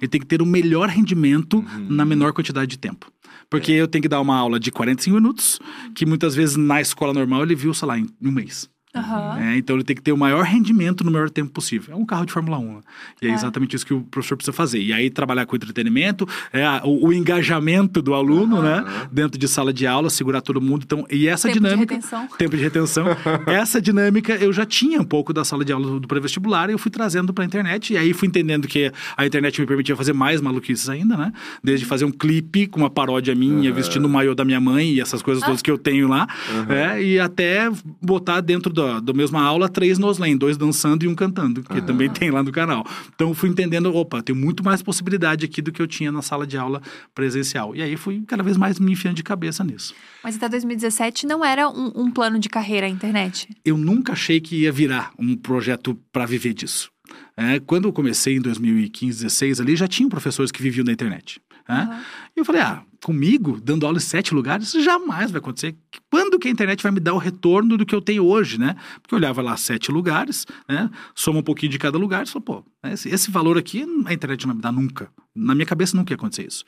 Ele 0.00 0.08
tem 0.08 0.20
que 0.20 0.26
ter 0.26 0.40
o 0.40 0.46
melhor 0.46 0.88
rendimento 0.88 1.58
Uhum. 1.58 1.86
na 1.90 2.04
menor 2.04 2.32
quantidade 2.32 2.70
de 2.70 2.78
tempo. 2.78 3.10
Porque 3.50 3.72
É. 3.72 3.76
eu 3.80 3.88
tenho 3.88 4.02
que 4.02 4.08
dar 4.08 4.20
uma 4.20 4.36
aula 4.36 4.60
de 4.60 4.70
45 4.70 5.16
minutos, 5.16 5.58
que 5.96 6.06
muitas 6.06 6.34
vezes 6.36 6.54
na 6.56 6.80
escola 6.80 7.12
normal 7.12 7.42
ele 7.42 7.56
viu, 7.56 7.74
sei 7.74 7.88
lá, 7.88 7.98
em 7.98 8.06
um 8.22 8.30
mês. 8.30 8.68
Aham. 8.94 9.38
É, 9.38 9.56
então 9.58 9.76
ele 9.76 9.84
tem 9.84 9.94
que 9.94 10.02
ter 10.02 10.12
o 10.12 10.16
maior 10.16 10.42
rendimento 10.44 11.04
no 11.04 11.10
maior 11.10 11.28
tempo 11.28 11.50
possível. 11.52 11.94
É 11.94 11.96
um 11.96 12.06
carro 12.06 12.24
de 12.24 12.32
Fórmula 12.32 12.58
1. 12.58 12.76
né? 12.76 12.80
E 13.22 13.26
é, 13.26 13.30
É. 13.30 13.34
exatamente 13.34 13.76
isso 13.76 13.84
que 13.86 13.92
o 13.94 14.00
professor 14.02 14.36
precisa 14.36 14.52
fazer. 14.52 14.80
E 14.80 14.92
aí 14.92 15.10
trabalhar 15.10 15.44
com 15.46 15.54
entretenimento, 15.56 16.26
é, 16.52 16.64
a- 16.64 16.80
o, 16.84 17.08
o 17.08 17.12
engajamento 17.12 18.00
do 18.00 18.14
aluno, 18.14 18.62
né? 18.62 18.84
Dentro 19.12 19.38
de 19.38 19.46
sala 19.46 19.72
de 19.72 19.86
aula, 19.86 20.08
segurar 20.10 20.40
todo 20.40 20.60
mundo. 20.60 20.82
Então, 20.84 21.06
e 21.10 21.28
essa 21.28 21.48
Tempo 21.48 21.60
de 21.60 21.64
dinâmica. 21.66 21.94
retenção. 21.94 22.28
Tempo 22.38 22.56
de 22.56 22.62
retenção. 22.62 23.06
essa 23.46 23.80
dinâmica 23.80 24.34
eu 24.36 24.52
já 24.52 24.64
tinha 24.64 25.00
um 25.00 25.04
pouco 25.04 25.32
da 25.32 25.44
sala 25.44 25.64
de 25.64 25.72
aula 25.72 25.86
do, 25.86 26.00
do 26.00 26.08
pré-vestibular 26.08 26.70
e 26.70 26.72
eu 26.72 26.78
fui 26.78 26.90
trazendo 26.90 27.32
para 27.34 27.44
a 27.44 27.46
internet. 27.46 27.92
E 27.92 27.96
aí 27.98 28.12
fui 28.14 28.26
entendendo 28.28 28.66
que 28.66 28.90
a 29.16 29.26
internet 29.26 29.60
me 29.60 29.66
permitia 29.66 29.94
fazer 29.96 30.12
mais 30.14 30.40
maluquices 30.40 30.88
ainda, 30.88 31.16
né? 31.16 31.32
Desde 31.62 31.84
fazer 31.84 32.04
um 32.06 32.10
clipe 32.10 32.66
com 32.66 32.80
uma 32.80 32.90
paródia 32.90 33.34
minha, 33.34 33.72
vestindo 33.72 34.06
o 34.06 34.08
maiô 34.08 34.34
da 34.34 34.44
minha 34.44 34.60
mãe 34.60 34.92
e 34.92 35.00
essas 35.00 35.20
coisas 35.22 35.44
todas 35.44 35.60
que 35.62 35.70
eu 35.70 35.76
tenho 35.78 36.08
lá. 36.08 36.26
é, 36.68 37.02
e 37.02 37.18
até 37.20 37.70
botar 38.02 38.40
dentro 38.40 38.72
da 38.78 39.00
do 39.00 39.14
mesma 39.14 39.42
aula 39.42 39.68
três 39.68 39.98
noslen, 39.98 40.36
dois 40.36 40.56
dançando 40.56 41.04
e 41.04 41.08
um 41.08 41.14
cantando, 41.14 41.62
que 41.62 41.80
também 41.82 42.08
tem 42.08 42.30
lá 42.30 42.42
no 42.42 42.52
canal. 42.52 42.86
Então 43.14 43.28
eu 43.28 43.34
fui 43.34 43.48
entendendo, 43.48 43.94
opa, 43.94 44.22
tem 44.22 44.34
muito 44.34 44.64
mais 44.64 44.82
possibilidade 44.82 45.44
aqui 45.44 45.60
do 45.60 45.72
que 45.72 45.82
eu 45.82 45.86
tinha 45.86 46.12
na 46.12 46.22
sala 46.22 46.46
de 46.46 46.56
aula 46.56 46.80
presencial. 47.14 47.74
E 47.74 47.82
aí 47.82 47.96
fui 47.96 48.22
cada 48.26 48.42
vez 48.42 48.56
mais 48.56 48.78
me 48.78 48.92
enfiando 48.92 49.16
de 49.16 49.22
cabeça 49.22 49.64
nisso. 49.64 49.94
Mas 50.22 50.36
até 50.36 50.48
2017 50.48 51.26
não 51.26 51.44
era 51.44 51.68
um, 51.68 51.92
um 51.94 52.10
plano 52.10 52.38
de 52.38 52.48
carreira 52.48 52.86
a 52.86 52.90
internet. 52.90 53.48
eu 53.64 53.76
nunca 53.76 54.12
achei 54.12 54.40
que 54.40 54.62
ia 54.62 54.72
virar 54.72 55.12
um 55.18 55.36
projeto 55.36 55.98
para 56.12 56.26
viver 56.26 56.54
disso. 56.54 56.90
É, 57.36 57.60
quando 57.60 57.86
eu 57.86 57.92
comecei 57.92 58.36
em 58.36 58.40
2015, 58.40 59.24
16 59.24 59.60
ali, 59.60 59.76
já 59.76 59.86
tinham 59.86 60.08
professores 60.08 60.50
que 60.50 60.62
viviam 60.62 60.84
da 60.84 60.92
internet. 60.92 61.40
né? 61.68 61.88
Aham. 61.90 62.00
E 62.36 62.40
eu 62.40 62.44
falei, 62.44 62.60
ah, 62.60 62.82
comigo, 63.04 63.60
dando 63.60 63.86
aula 63.86 63.98
em 63.98 64.00
sete 64.00 64.34
lugares, 64.34 64.68
isso 64.68 64.82
jamais 64.82 65.30
vai 65.30 65.38
acontecer. 65.38 65.76
Quando 66.10 66.38
que 66.38 66.48
a 66.48 66.50
internet 66.50 66.82
vai 66.82 66.92
me 66.92 67.00
dar 67.00 67.14
o 67.14 67.18
retorno 67.18 67.76
do 67.76 67.86
que 67.86 67.94
eu 67.94 68.00
tenho 68.00 68.24
hoje, 68.24 68.58
né? 68.58 68.76
Porque 69.00 69.14
eu 69.14 69.18
olhava 69.18 69.40
lá 69.40 69.56
sete 69.56 69.90
lugares, 69.90 70.46
né? 70.68 70.90
Soma 71.14 71.38
um 71.38 71.42
pouquinho 71.42 71.70
de 71.70 71.78
cada 71.78 71.96
lugar 71.96 72.24
e 72.24 72.28
falou, 72.28 72.42
pô, 72.42 72.64
esse, 72.90 73.08
esse 73.08 73.30
valor 73.30 73.56
aqui 73.56 73.84
a 74.06 74.12
internet 74.12 74.46
não 74.46 74.48
vai 74.48 74.56
me 74.56 74.62
dar 74.62 74.72
nunca. 74.72 75.10
Na 75.34 75.54
minha 75.54 75.66
cabeça 75.66 75.96
nunca 75.96 76.12
ia 76.12 76.16
acontecer 76.16 76.46
isso. 76.46 76.64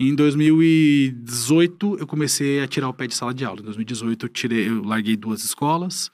Em 0.00 0.14
2018, 0.14 1.96
eu 1.98 2.06
comecei 2.06 2.60
a 2.60 2.68
tirar 2.68 2.88
o 2.88 2.94
pé 2.94 3.06
de 3.06 3.14
sala 3.14 3.34
de 3.34 3.44
aula. 3.44 3.60
Em 3.60 3.64
2018, 3.64 4.26
eu, 4.26 4.28
tirei, 4.28 4.68
eu 4.68 4.82
larguei 4.82 5.16
duas 5.16 5.44
escolas. 5.44 6.10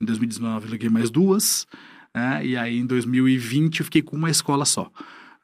Em 0.00 0.04
2019, 0.04 0.66
eu 0.66 0.70
larguei 0.70 0.88
mais 0.88 1.10
duas. 1.10 1.66
né? 2.14 2.46
E 2.46 2.56
aí, 2.56 2.78
em 2.78 2.86
2020, 2.86 3.80
eu 3.80 3.84
fiquei 3.84 4.02
com 4.02 4.16
uma 4.16 4.30
escola 4.30 4.64
só. 4.64 4.90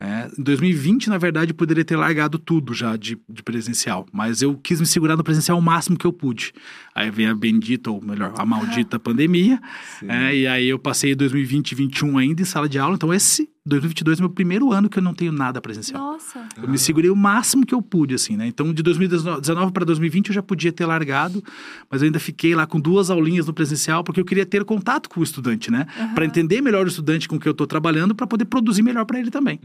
É, 0.03 0.31
em 0.39 0.43
2020, 0.43 1.11
na 1.11 1.19
verdade, 1.19 1.51
eu 1.51 1.55
poderia 1.55 1.85
ter 1.85 1.95
largado 1.95 2.39
tudo 2.39 2.73
já 2.73 2.97
de, 2.97 3.19
de 3.29 3.43
presencial, 3.43 4.07
mas 4.11 4.41
eu 4.41 4.57
quis 4.57 4.81
me 4.81 4.87
segurar 4.87 5.15
no 5.15 5.23
presencial 5.23 5.59
o 5.59 5.63
máximo 5.63 5.99
que 5.99 6.07
eu 6.07 6.13
pude. 6.13 6.55
Aí 6.95 7.11
vem 7.11 7.27
a 7.27 7.35
bendita, 7.35 7.91
ou 7.91 8.03
melhor, 8.03 8.33
a 8.39 8.47
maldita 8.47 8.97
pandemia, 8.99 9.61
é, 10.09 10.35
e 10.35 10.47
aí 10.47 10.69
eu 10.69 10.79
passei 10.79 11.15
2020 11.15 11.73
e 11.73 11.75
2021 11.75 12.19
ainda 12.19 12.41
em 12.41 12.47
sala 12.47 12.67
de 12.67 12.79
aula, 12.79 12.95
então 12.95 13.13
esse 13.13 13.51
2022 13.71 14.19
é 14.19 14.23
meu 14.23 14.31
primeiro 14.31 14.73
ano 14.73 14.89
que 14.89 14.99
eu 14.99 15.03
não 15.03 15.15
tenho 15.15 15.33
nada 15.33 15.61
presencial. 15.61 16.01
Nossa. 16.03 16.47
Eu 16.61 16.69
me 16.69 16.79
segurei 16.79 17.11
o 17.11 17.17
máximo 17.17 17.65
que 17.65 17.75
eu 17.75 17.81
pude, 17.81 18.15
assim, 18.15 18.37
né? 18.37 18.47
Então, 18.47 18.73
de 18.73 18.83
2019 18.83 19.73
para 19.73 19.85
2020 19.85 20.29
eu 20.29 20.35
já 20.35 20.43
podia 20.43 20.73
ter 20.73 20.85
largado, 20.85 21.43
mas 21.91 22.03
eu 22.03 22.07
ainda 22.07 22.21
fiquei 22.21 22.55
lá 22.55 22.67
com 22.67 22.81
duas 22.81 23.11
aulinhas 23.11 23.47
no 23.47 23.55
presencial, 23.55 24.05
porque 24.05 24.21
eu 24.21 24.25
queria 24.25 24.45
ter 24.45 24.65
contato 24.65 25.09
com 25.09 25.21
o 25.21 25.23
estudante, 25.23 25.71
né? 25.71 25.87
Para 26.15 26.25
entender 26.25 26.61
melhor 26.61 26.85
o 26.85 26.89
estudante 26.89 27.29
com 27.29 27.39
que 27.39 27.49
eu 27.49 27.53
estou 27.53 27.67
trabalhando, 27.67 28.15
para 28.15 28.27
poder 28.27 28.45
produzir 28.45 28.83
melhor 28.83 29.05
para 29.05 29.19
ele 29.19 29.31
também. 29.31 29.61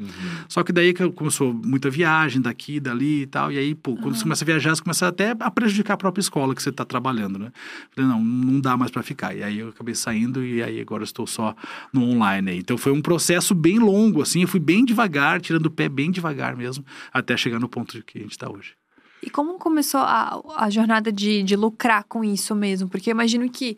Só 0.47 0.63
que 0.63 0.71
daí 0.71 0.93
que 0.93 1.09
começou 1.11 1.53
muita 1.53 1.89
viagem 1.89 2.41
daqui, 2.41 2.79
dali 2.79 3.23
e 3.23 3.25
tal, 3.25 3.51
e 3.51 3.57
aí, 3.57 3.73
pô, 3.73 3.95
quando 3.95 4.15
você 4.15 4.23
começa 4.23 4.43
a 4.43 4.45
viajar, 4.45 4.75
você 4.75 4.81
começa 4.81 5.07
até 5.07 5.35
a 5.39 5.51
prejudicar 5.51 5.93
a 5.93 5.97
própria 5.97 6.21
escola 6.21 6.53
que 6.53 6.61
você 6.61 6.69
está 6.69 6.85
trabalhando, 6.85 7.39
né? 7.39 7.51
Falei, 7.95 8.09
não, 8.09 8.23
não 8.23 8.59
dá 8.59 8.77
mais 8.77 8.91
para 8.91 9.01
ficar. 9.01 9.35
E 9.35 9.43
aí 9.43 9.59
eu 9.59 9.69
acabei 9.69 9.95
saindo 9.95 10.43
e 10.43 10.61
aí 10.61 10.79
agora 10.79 11.01
eu 11.01 11.05
estou 11.05 11.25
só 11.25 11.55
no 11.91 12.03
online 12.03 12.51
aí. 12.51 12.59
Então 12.59 12.77
foi 12.77 12.91
um 12.91 13.01
processo 13.01 13.55
bem 13.55 13.79
longo, 13.79 13.94
assim, 14.21 14.41
eu 14.41 14.47
fui 14.47 14.59
bem 14.59 14.83
devagar, 14.83 15.41
tirando 15.41 15.67
o 15.67 15.71
pé 15.71 15.89
bem 15.89 16.11
devagar 16.11 16.55
mesmo, 16.55 16.85
até 17.11 17.35
chegar 17.37 17.59
no 17.59 17.69
ponto 17.69 18.01
que 18.03 18.19
a 18.19 18.21
gente 18.21 18.31
está 18.31 18.49
hoje. 18.49 18.73
E 19.25 19.29
como 19.29 19.57
começou 19.57 20.01
a, 20.01 20.39
a 20.55 20.69
jornada 20.69 21.11
de, 21.11 21.41
de 21.41 21.55
lucrar 21.55 22.03
com 22.03 22.23
isso 22.23 22.53
mesmo? 22.53 22.87
Porque 22.87 23.09
eu 23.09 23.13
imagino 23.13 23.49
que 23.49 23.75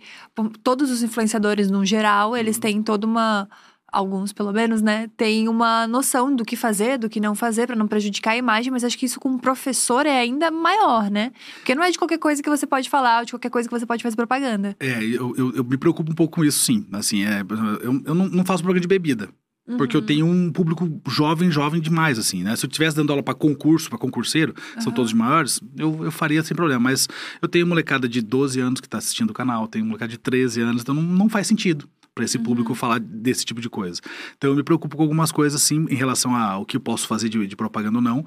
todos 0.61 0.91
os 0.91 1.01
influenciadores, 1.01 1.71
no 1.71 1.85
geral, 1.85 2.35
eles 2.35 2.59
têm 2.59 2.83
toda 2.83 3.07
uma. 3.07 3.47
Alguns, 3.89 4.33
pelo 4.33 4.51
menos, 4.51 4.81
né? 4.81 5.09
Tem 5.15 5.47
uma 5.47 5.87
noção 5.87 6.35
do 6.35 6.43
que 6.43 6.57
fazer, 6.57 6.97
do 6.97 7.07
que 7.07 7.21
não 7.21 7.33
fazer, 7.33 7.65
para 7.67 7.75
não 7.75 7.87
prejudicar 7.87 8.31
a 8.31 8.37
imagem, 8.37 8.69
mas 8.69 8.83
acho 8.83 8.97
que 8.97 9.05
isso 9.05 9.17
com 9.17 9.29
um 9.29 9.37
professor 9.37 10.05
é 10.05 10.19
ainda 10.19 10.51
maior, 10.51 11.09
né? 11.09 11.31
Porque 11.55 11.73
não 11.73 11.81
é 11.81 11.89
de 11.89 11.97
qualquer 11.97 12.17
coisa 12.17 12.43
que 12.43 12.49
você 12.49 12.67
pode 12.67 12.89
falar, 12.89 13.19
ou 13.19 13.25
de 13.25 13.31
qualquer 13.31 13.49
coisa 13.49 13.69
que 13.69 13.73
você 13.73 13.85
pode 13.85 14.03
fazer 14.03 14.17
propaganda. 14.17 14.75
É, 14.81 15.01
eu, 15.01 15.33
eu, 15.37 15.55
eu 15.55 15.63
me 15.63 15.77
preocupo 15.77 16.11
um 16.11 16.15
pouco 16.15 16.35
com 16.35 16.43
isso, 16.43 16.59
sim. 16.65 16.85
Assim, 16.91 17.23
é, 17.23 17.39
eu, 17.81 18.01
eu 18.05 18.13
não, 18.13 18.27
não 18.27 18.43
faço 18.43 18.61
propaganda 18.61 18.81
de 18.81 18.89
bebida. 18.89 19.29
Porque 19.75 19.97
eu 19.97 20.01
tenho 20.01 20.25
um 20.25 20.49
público 20.49 21.01
jovem, 21.09 21.51
jovem 21.51 21.81
demais, 21.81 22.17
assim, 22.17 22.41
né? 22.41 22.55
Se 22.55 22.65
eu 22.65 22.69
estivesse 22.69 22.95
dando 22.95 23.09
aula 23.11 23.21
para 23.21 23.33
concurso, 23.33 23.89
para 23.89 23.97
concurseiro, 23.97 24.53
são 24.79 24.93
todos 24.93 25.11
maiores, 25.11 25.59
eu, 25.77 26.05
eu 26.05 26.11
faria 26.11 26.41
sem 26.41 26.55
problema. 26.55 26.79
Mas 26.79 27.07
eu 27.41 27.49
tenho 27.49 27.67
molecada 27.67 28.07
de 28.07 28.21
12 28.21 28.61
anos 28.61 28.79
que 28.79 28.87
está 28.87 28.97
assistindo 28.97 29.31
o 29.31 29.33
canal, 29.33 29.67
tenho 29.67 29.85
molecada 29.85 30.09
de 30.09 30.17
13 30.17 30.61
anos, 30.61 30.81
então 30.83 30.95
não, 30.95 31.03
não 31.03 31.29
faz 31.29 31.47
sentido 31.47 31.87
para 32.15 32.23
esse 32.23 32.39
público 32.39 32.73
falar 32.73 32.99
desse 32.99 33.45
tipo 33.45 33.59
de 33.59 33.69
coisa. 33.69 34.01
Então 34.37 34.49
eu 34.49 34.55
me 34.55 34.63
preocupo 34.63 34.95
com 34.95 35.03
algumas 35.03 35.31
coisas, 35.31 35.61
sim, 35.61 35.85
em 35.89 35.95
relação 35.95 36.35
ao 36.35 36.65
que 36.65 36.77
eu 36.77 36.81
posso 36.81 37.05
fazer 37.05 37.27
de, 37.27 37.45
de 37.45 37.55
propaganda 37.55 37.97
ou 37.97 38.01
não. 38.01 38.25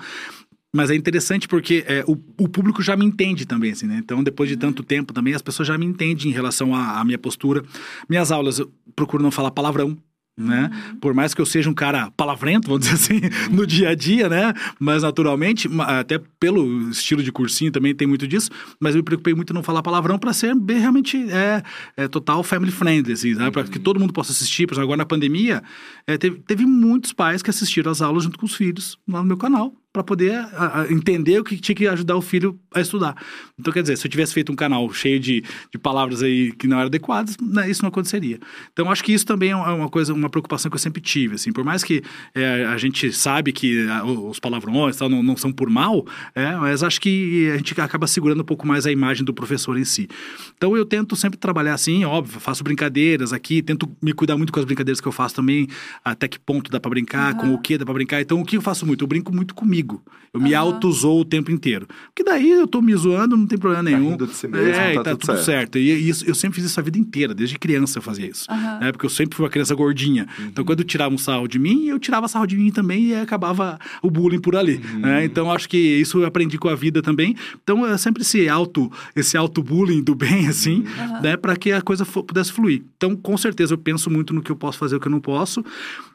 Mas 0.73 0.91
é 0.91 0.95
interessante 0.95 1.49
porque 1.49 1.85
é, 1.89 2.05
o, 2.07 2.13
o, 2.39 2.49
público 2.49 2.81
já 2.81 2.97
me 2.97 3.05
entende 3.05 3.45
também, 3.45 3.73
assim, 3.73 3.87
né? 3.87 3.97
Então, 3.99 4.23
depois 4.23 4.49
de 4.49 4.57
tanto 4.57 4.85
tempo 4.85 5.13
também, 5.13 5.35
as 5.35 5.43
pessoas 5.43 5.67
já 5.67 5.77
me 5.77 5.85
entendem 5.85 6.29
em 6.29 6.33
relação 6.33 6.73
à, 6.73 7.01
à 7.01 7.05
minha 7.05 7.19
postura. 7.19 7.65
Minhas 8.09 8.31
aulas, 8.31 8.61
eu 8.61 8.73
procuro 8.95 9.21
não 9.21 9.33
falar 9.33 9.51
palavrão, 9.51 9.99
né? 10.37 10.71
Por 11.01 11.13
mais 11.15 11.35
que 11.35 11.41
eu 11.41 11.47
seja 11.47 11.69
um 11.69 11.75
cara 11.75 12.11
palavrento, 12.13 12.69
vamos 12.69 12.87
dizer 12.87 12.95
assim, 12.95 13.21
no 13.51 13.67
dia 13.67 13.91
a 13.91 13.95
dia, 13.95 14.29
né? 14.29 14.55
Mas 14.79 15.03
naturalmente, 15.03 15.69
até 15.81 16.21
pelo 16.39 16.91
estilo 16.91 17.23
de 17.23 17.31
cursinho 17.31 17.71
também 17.71 17.95
tem 17.95 18.07
muito 18.07 18.27
disso, 18.27 18.51
mas 18.81 18.95
eu 18.95 19.01
me 19.01 19.05
preocupei 19.05 19.35
muito 19.35 19.53
em 19.53 19.55
não 19.55 19.63
falar 19.63 19.83
palavrão 19.83 20.19
para 20.19 20.33
ser 20.33 20.55
bem 20.55 20.79
realmente 20.79 21.17
é, 21.31 21.63
é, 21.97 22.09
total 22.09 22.43
family 22.43 22.73
friendly, 22.73 23.13
assim, 23.13 23.35
né? 23.35 23.51
para 23.51 23.65
que 23.65 23.79
todo 23.79 24.01
mundo 24.01 24.13
possa 24.13 24.33
assistir. 24.33 24.67
Por 24.67 24.75
exemplo, 24.75 24.85
agora 24.85 24.99
na 24.99 25.07
pandemia, 25.07 25.63
é, 26.07 26.17
teve, 26.17 26.39
teve 26.41 26.65
muitos 26.65 27.13
pais 27.13 27.43
que 27.43 27.51
assistiram 27.51 27.91
as 27.91 28.01
aulas 28.01 28.25
junto 28.25 28.39
com 28.39 28.47
os 28.47 28.55
filhos 28.55 28.99
lá 29.07 29.21
no 29.21 29.27
meu 29.27 29.37
canal 29.37 29.75
para 29.93 30.05
poder 30.05 30.33
a, 30.33 30.83
a 30.83 30.93
entender 30.93 31.41
o 31.41 31.45
que 31.45 31.57
tinha 31.57 31.75
que 31.75 31.89
ajudar 31.89 32.17
o 32.17 32.23
filho 32.23 32.59
a 32.73 32.81
estudar. 32.81 33.17
Então, 33.59 33.73
quer 33.73 33.83
dizer, 33.83 33.97
se 33.97 34.07
eu 34.07 34.11
tivesse 34.11 34.33
feito 34.33 34.53
um 34.53 34.55
canal 34.55 34.89
cheio 34.93 35.19
de, 35.19 35.43
de 35.71 35.79
palavras 35.79 36.23
aí 36.23 36.53
que 36.53 36.69
não 36.69 36.77
eram 36.77 36.87
adequadas, 36.87 37.37
né, 37.43 37.69
isso 37.69 37.83
não 37.83 37.89
aconteceria. 37.89 38.39
Então, 38.73 38.89
acho 38.91 39.03
que 39.03 39.13
isso 39.13 39.27
também 39.27 39.51
é 39.51 39.57
uma 39.57 39.89
coisa, 39.89 40.15
uma 40.15 40.31
preocupação 40.31 40.71
que 40.71 40.77
eu 40.77 40.81
sempre 40.81 41.03
tive, 41.03 41.35
assim, 41.35 41.53
por 41.53 41.65
mais 41.65 41.83
que 41.83 42.03
é, 42.35 42.67
a 42.67 42.79
gente 42.79 43.13
sabe 43.13 43.53
que 43.53 43.89
a, 43.89 44.05
os 44.05 44.39
palavrões 44.39 44.97
tal, 44.97 45.09
não, 45.09 45.25
não 45.25 45.37
são 45.37 45.51
por 45.51 45.69
mal, 45.69 46.07
é, 46.37 46.55
mas 46.55 46.85
acho 46.85 47.01
que 47.01 47.51
a 47.51 47.57
gente 47.57 47.79
acaba 47.81 48.07
segurando 48.07 48.43
um 48.43 48.47
pouco 48.47 48.67
mais 48.67 48.87
a 48.87 48.93
imagem 48.93 49.25
do 49.25 49.35
professor 49.35 49.77
em 49.77 49.85
si. 49.85 50.09
Então, 50.57 50.77
eu 50.77 50.85
tento 50.85 51.17
sempre 51.17 51.37
trabalhar 51.37 51.75
assim, 51.75 52.05
óbvio, 52.05 52.39
faço 52.39 52.63
brincadeiras 52.63 53.33
aqui, 53.33 53.61
tento 53.61 53.91
me 54.01 54.13
cuidar 54.13 54.37
muito 54.37 54.53
com 54.53 54.61
as 54.61 54.65
brincadeiras 54.65 55.01
que 55.01 55.09
eu 55.09 55.13
faço 55.13 55.35
também, 55.35 55.67
até 56.05 56.29
que 56.29 56.39
ponto 56.39 56.71
dá 56.71 56.79
para 56.79 56.91
brincar, 56.91 57.33
uhum. 57.35 57.41
com 57.41 57.55
o 57.55 57.59
que 57.59 57.77
dá 57.77 57.85
para 57.85 57.95
brincar. 57.95 58.21
Então, 58.21 58.41
o 58.41 58.45
que 58.45 58.57
eu 58.57 58.63
faço 58.63 58.87
muito? 58.87 59.03
Eu 59.03 59.09
brinco 59.09 59.35
muito 59.35 59.53
comigo 59.53 59.80
comigo. 59.83 60.03
Eu 60.33 60.41
me 60.41 60.55
auto-zoo 60.55 61.23
o 61.23 61.25
tempo 61.25 61.51
inteiro. 61.51 61.89
Porque 62.07 62.23
daí 62.23 62.51
eu 62.51 62.65
tô 62.65 62.81
me 62.81 62.95
zoando, 62.95 63.37
não 63.37 63.49
tem 63.49 63.59
problema 63.59 63.83
tá 63.83 63.91
nenhum. 63.91 64.17
De 64.17 64.33
si 64.33 64.47
mesmo, 64.47 64.69
é, 64.69 64.95
tá, 64.95 65.03
tá 65.03 65.11
tudo, 65.11 65.21
tudo 65.21 65.37
certo. 65.39 65.45
certo. 65.45 65.79
E 65.79 66.09
isso, 66.09 66.25
eu 66.25 66.37
sempre 66.37 66.55
fiz 66.61 66.71
isso 66.71 66.79
a 66.79 66.83
vida 66.85 66.97
inteira, 66.97 67.35
desde 67.35 67.59
criança 67.59 67.99
eu 67.99 68.03
fazia 68.03 68.29
isso. 68.29 68.47
Né? 68.49 68.93
Porque 68.93 69.07
eu 69.07 69.11
sempre 69.11 69.37
fui 69.37 69.45
uma 69.45 69.51
criança 69.51 69.75
gordinha. 69.75 70.29
Então 70.39 70.65
quando 70.65 70.85
tirava 70.85 71.13
um 71.13 71.19
sarro 71.19 71.49
de 71.49 71.59
mim, 71.59 71.87
eu 71.87 71.99
tirava 71.99 72.29
sarro 72.29 72.47
de 72.47 72.57
mim 72.57 72.71
também 72.71 73.07
e 73.07 73.15
acabava 73.17 73.77
o 74.03 74.09
bullying 74.09 74.41
por 74.41 74.55
ali. 74.55 74.79
Né? 74.79 75.25
Então 75.25 75.51
acho 75.51 75.69
que 75.69 75.77
isso 75.77 76.21
eu 76.21 76.27
aprendi 76.27 76.59
com 76.59 76.69
a 76.69 76.77
vida 76.77 77.03
também. 77.03 77.35
Então 77.61 77.85
é 77.85 77.99
sempre 77.99 78.23
esse 78.23 78.49
auto, 78.49 78.91
esse 79.17 79.37
auto-bullying 79.37 80.01
do 80.01 80.15
bem, 80.15 80.47
assim, 80.47 80.85
né? 81.21 81.37
Para 81.37 81.57
que 81.57 81.73
a 81.73 81.83
coisa 81.83 82.07
pudesse 82.07 82.53
fluir. 82.53 82.85
Então, 82.97 83.17
com 83.17 83.37
certeza, 83.37 83.75
eu 83.75 83.79
penso 83.79 84.09
muito 84.11 84.33
no 84.33 84.43
que 84.43 84.51
eu 84.51 84.57
posso 84.57 84.79
fazer 84.79 84.95
e 84.95 84.99
o 84.99 85.01
que 85.01 85.09
eu 85.09 85.13
não 85.13 85.21
posso. 85.21 85.65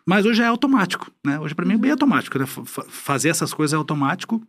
Mas 0.07 0.25
hoje 0.25 0.41
é 0.41 0.45
automático, 0.45 1.11
né? 1.25 1.39
Hoje 1.39 1.55
para 1.55 1.65
mim 1.65 1.73
é 1.73 1.77
bem 1.77 1.91
automático, 1.91 2.37
né? 2.37 2.45
Fazer 2.45 3.29
essas 3.29 3.53
coisas 3.53 3.73
é 3.73 3.77
automático. 3.77 4.41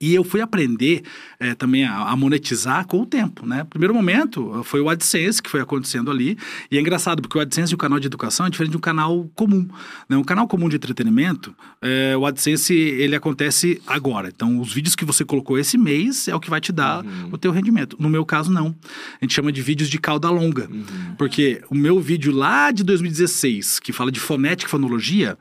E 0.00 0.14
eu 0.14 0.24
fui 0.24 0.40
aprender 0.40 1.02
é, 1.38 1.54
também 1.54 1.84
a, 1.84 2.10
a, 2.10 2.16
monetizar 2.16 2.86
com 2.86 3.00
o 3.00 3.06
tempo, 3.06 3.46
né? 3.46 3.64
Primeiro 3.64 3.94
momento 3.94 4.62
foi 4.64 4.80
o 4.80 4.88
AdSense 4.88 5.42
que 5.42 5.48
foi 5.48 5.60
acontecendo 5.60 6.10
ali. 6.10 6.36
E 6.70 6.76
é 6.76 6.80
engraçado, 6.80 7.22
porque 7.22 7.38
o 7.38 7.40
AdSense 7.40 7.72
e 7.72 7.74
o 7.74 7.78
canal 7.78 7.98
de 8.00 8.06
educação 8.06 8.46
é 8.46 8.50
diferente 8.50 8.72
de 8.72 8.76
um 8.76 8.80
canal 8.80 9.30
comum. 9.34 9.66
Né? 10.08 10.16
Um 10.16 10.24
canal 10.24 10.46
comum 10.46 10.68
de 10.68 10.76
entretenimento, 10.76 11.54
é, 11.80 12.16
o 12.16 12.26
AdSense, 12.26 12.74
ele 12.74 13.14
acontece 13.14 13.80
agora. 13.86 14.28
Então, 14.34 14.60
os 14.60 14.72
vídeos 14.72 14.94
que 14.94 15.04
você 15.04 15.24
colocou 15.24 15.58
esse 15.58 15.78
mês 15.78 16.28
é 16.28 16.34
o 16.34 16.40
que 16.40 16.50
vai 16.50 16.60
te 16.60 16.72
dar 16.72 17.04
uhum. 17.04 17.30
o 17.32 17.38
teu 17.38 17.52
rendimento. 17.52 17.96
No 17.98 18.10
meu 18.10 18.24
caso, 18.24 18.50
não. 18.50 18.74
A 19.20 19.24
gente 19.24 19.34
chama 19.34 19.52
de 19.52 19.62
vídeos 19.62 19.88
de 19.88 19.98
cauda 19.98 20.28
longa. 20.28 20.68
Uhum. 20.70 21.14
Porque 21.16 21.62
o 21.70 21.74
meu 21.74 22.00
vídeo 22.00 22.32
lá 22.32 22.70
de 22.70 22.82
2016, 22.82 23.78
que 23.78 23.92
fala 23.92 24.10
de 24.10 24.20
fonética 24.20 24.68
e 24.68 24.70
fonologia, 24.70 25.38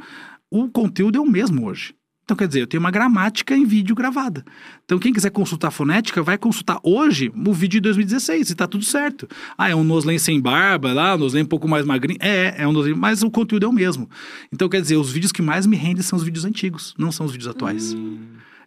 o 0.49 0.69
conteúdo 0.69 1.17
é 1.17 1.21
o 1.21 1.25
mesmo 1.25 1.65
hoje. 1.65 1.95
Então, 2.23 2.37
quer 2.37 2.47
dizer, 2.47 2.61
eu 2.61 2.67
tenho 2.67 2.79
uma 2.79 2.91
gramática 2.91 3.55
em 3.55 3.65
vídeo 3.65 3.93
gravada. 3.93 4.45
Então, 4.85 4.97
quem 4.97 5.11
quiser 5.11 5.29
consultar 5.29 5.71
fonética, 5.71 6.23
vai 6.23 6.37
consultar 6.37 6.79
hoje 6.81 7.31
o 7.35 7.53
vídeo 7.53 7.79
de 7.79 7.81
2016 7.81 8.51
e 8.51 8.55
tá 8.55 8.65
tudo 8.65 8.85
certo. 8.85 9.27
Ah, 9.57 9.69
é 9.69 9.75
um 9.75 9.83
Noslen 9.83 10.17
sem 10.17 10.39
barba 10.39 10.93
lá, 10.93 11.15
um 11.15 11.17
Noslen 11.17 11.43
um 11.43 11.47
pouco 11.47 11.67
mais 11.67 11.85
magrinho. 11.85 12.19
É, 12.21 12.61
é 12.63 12.67
um 12.67 12.71
Noslen, 12.71 12.95
mas 12.95 13.23
o 13.23 13.29
conteúdo 13.29 13.65
é 13.65 13.69
o 13.69 13.73
mesmo. 13.73 14.09
Então, 14.51 14.69
quer 14.69 14.81
dizer, 14.81 14.95
os 14.95 15.11
vídeos 15.11 15.33
que 15.33 15.41
mais 15.41 15.65
me 15.65 15.75
rendem 15.75 16.01
são 16.01 16.15
os 16.15 16.23
vídeos 16.23 16.45
antigos, 16.45 16.93
não 16.97 17.11
são 17.11 17.25
os 17.25 17.31
vídeos 17.33 17.49
atuais. 17.49 17.93
Hum. 17.93 18.17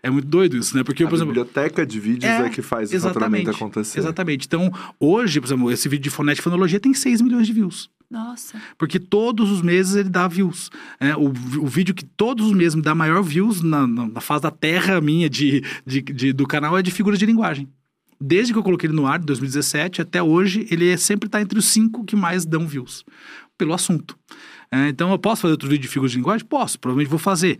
É 0.07 0.11
muito 0.11 0.29
doido 0.29 0.57
isso, 0.57 0.77
né? 0.77 0.85
Porque, 0.85 1.03
a 1.03 1.09
por 1.09 1.17
exemplo. 1.17 1.33
A 1.33 1.35
biblioteca 1.35 1.85
de 1.85 1.99
vídeos 1.99 2.31
é, 2.31 2.47
é 2.47 2.49
que 2.49 2.63
faz 2.63 2.93
o 2.93 3.01
faturamento 3.01 3.51
acontecer. 3.51 3.99
Exatamente. 3.99 4.47
Então, 4.47 4.73
hoje, 5.01 5.41
por 5.41 5.49
exemplo, 5.49 5.73
esse 5.73 5.89
vídeo 5.89 6.05
de 6.05 6.11
fonética 6.11 6.43
e 6.43 6.45
fonologia 6.45 6.79
tem 6.79 6.95
6 6.95 7.21
milhões 7.23 7.45
de 7.45 7.53
views. 7.53 7.91
Nossa. 8.09 8.57
Porque 8.79 9.01
todos 9.01 9.51
os 9.51 9.63
meses 9.63 9.97
ele 9.97 10.09
dá 10.09 10.29
views. 10.29 10.71
É, 11.01 11.17
o, 11.17 11.25
o 11.25 11.67
vídeo 11.67 11.93
que 11.93 12.05
todos 12.05 12.47
os 12.47 12.53
meses 12.53 12.77
me 12.77 12.83
dá 12.83 12.95
maior 12.95 13.21
views 13.21 13.63
na, 13.63 13.85
na, 13.85 14.07
na 14.07 14.21
fase 14.21 14.45
da 14.45 14.51
terra 14.53 15.01
minha 15.01 15.29
de, 15.29 15.65
de, 15.85 16.03
de, 16.03 16.33
do 16.33 16.47
canal 16.47 16.79
é 16.79 16.83
de 16.83 16.93
figuras 16.93 17.19
de 17.19 17.27
linguagem. 17.27 17.69
Desde 18.21 18.53
que 18.53 18.59
eu 18.61 18.63
coloquei 18.63 18.89
ele 18.89 18.95
no 18.95 19.09
ar, 19.09 19.21
em 19.21 19.25
2017, 19.25 20.03
até 20.03 20.23
hoje, 20.23 20.69
ele 20.71 20.97
sempre 20.99 21.27
está 21.27 21.43
entre 21.43 21.59
os 21.59 21.65
cinco 21.65 22.05
que 22.05 22.15
mais 22.15 22.47
dão 22.47 22.65
views. 22.65 23.05
Pelo 23.59 23.75
assunto. 23.75 24.17
É, 24.71 24.89
então, 24.89 25.11
eu 25.11 25.19
posso 25.19 25.43
fazer 25.43 25.53
outro 25.53 25.69
vídeo 25.69 25.83
de 25.83 25.89
figuras 25.89 26.13
de 26.13 26.19
linguagem? 26.19 26.47
Posso, 26.47 26.79
provavelmente 26.79 27.11
vou 27.11 27.19
fazer 27.19 27.59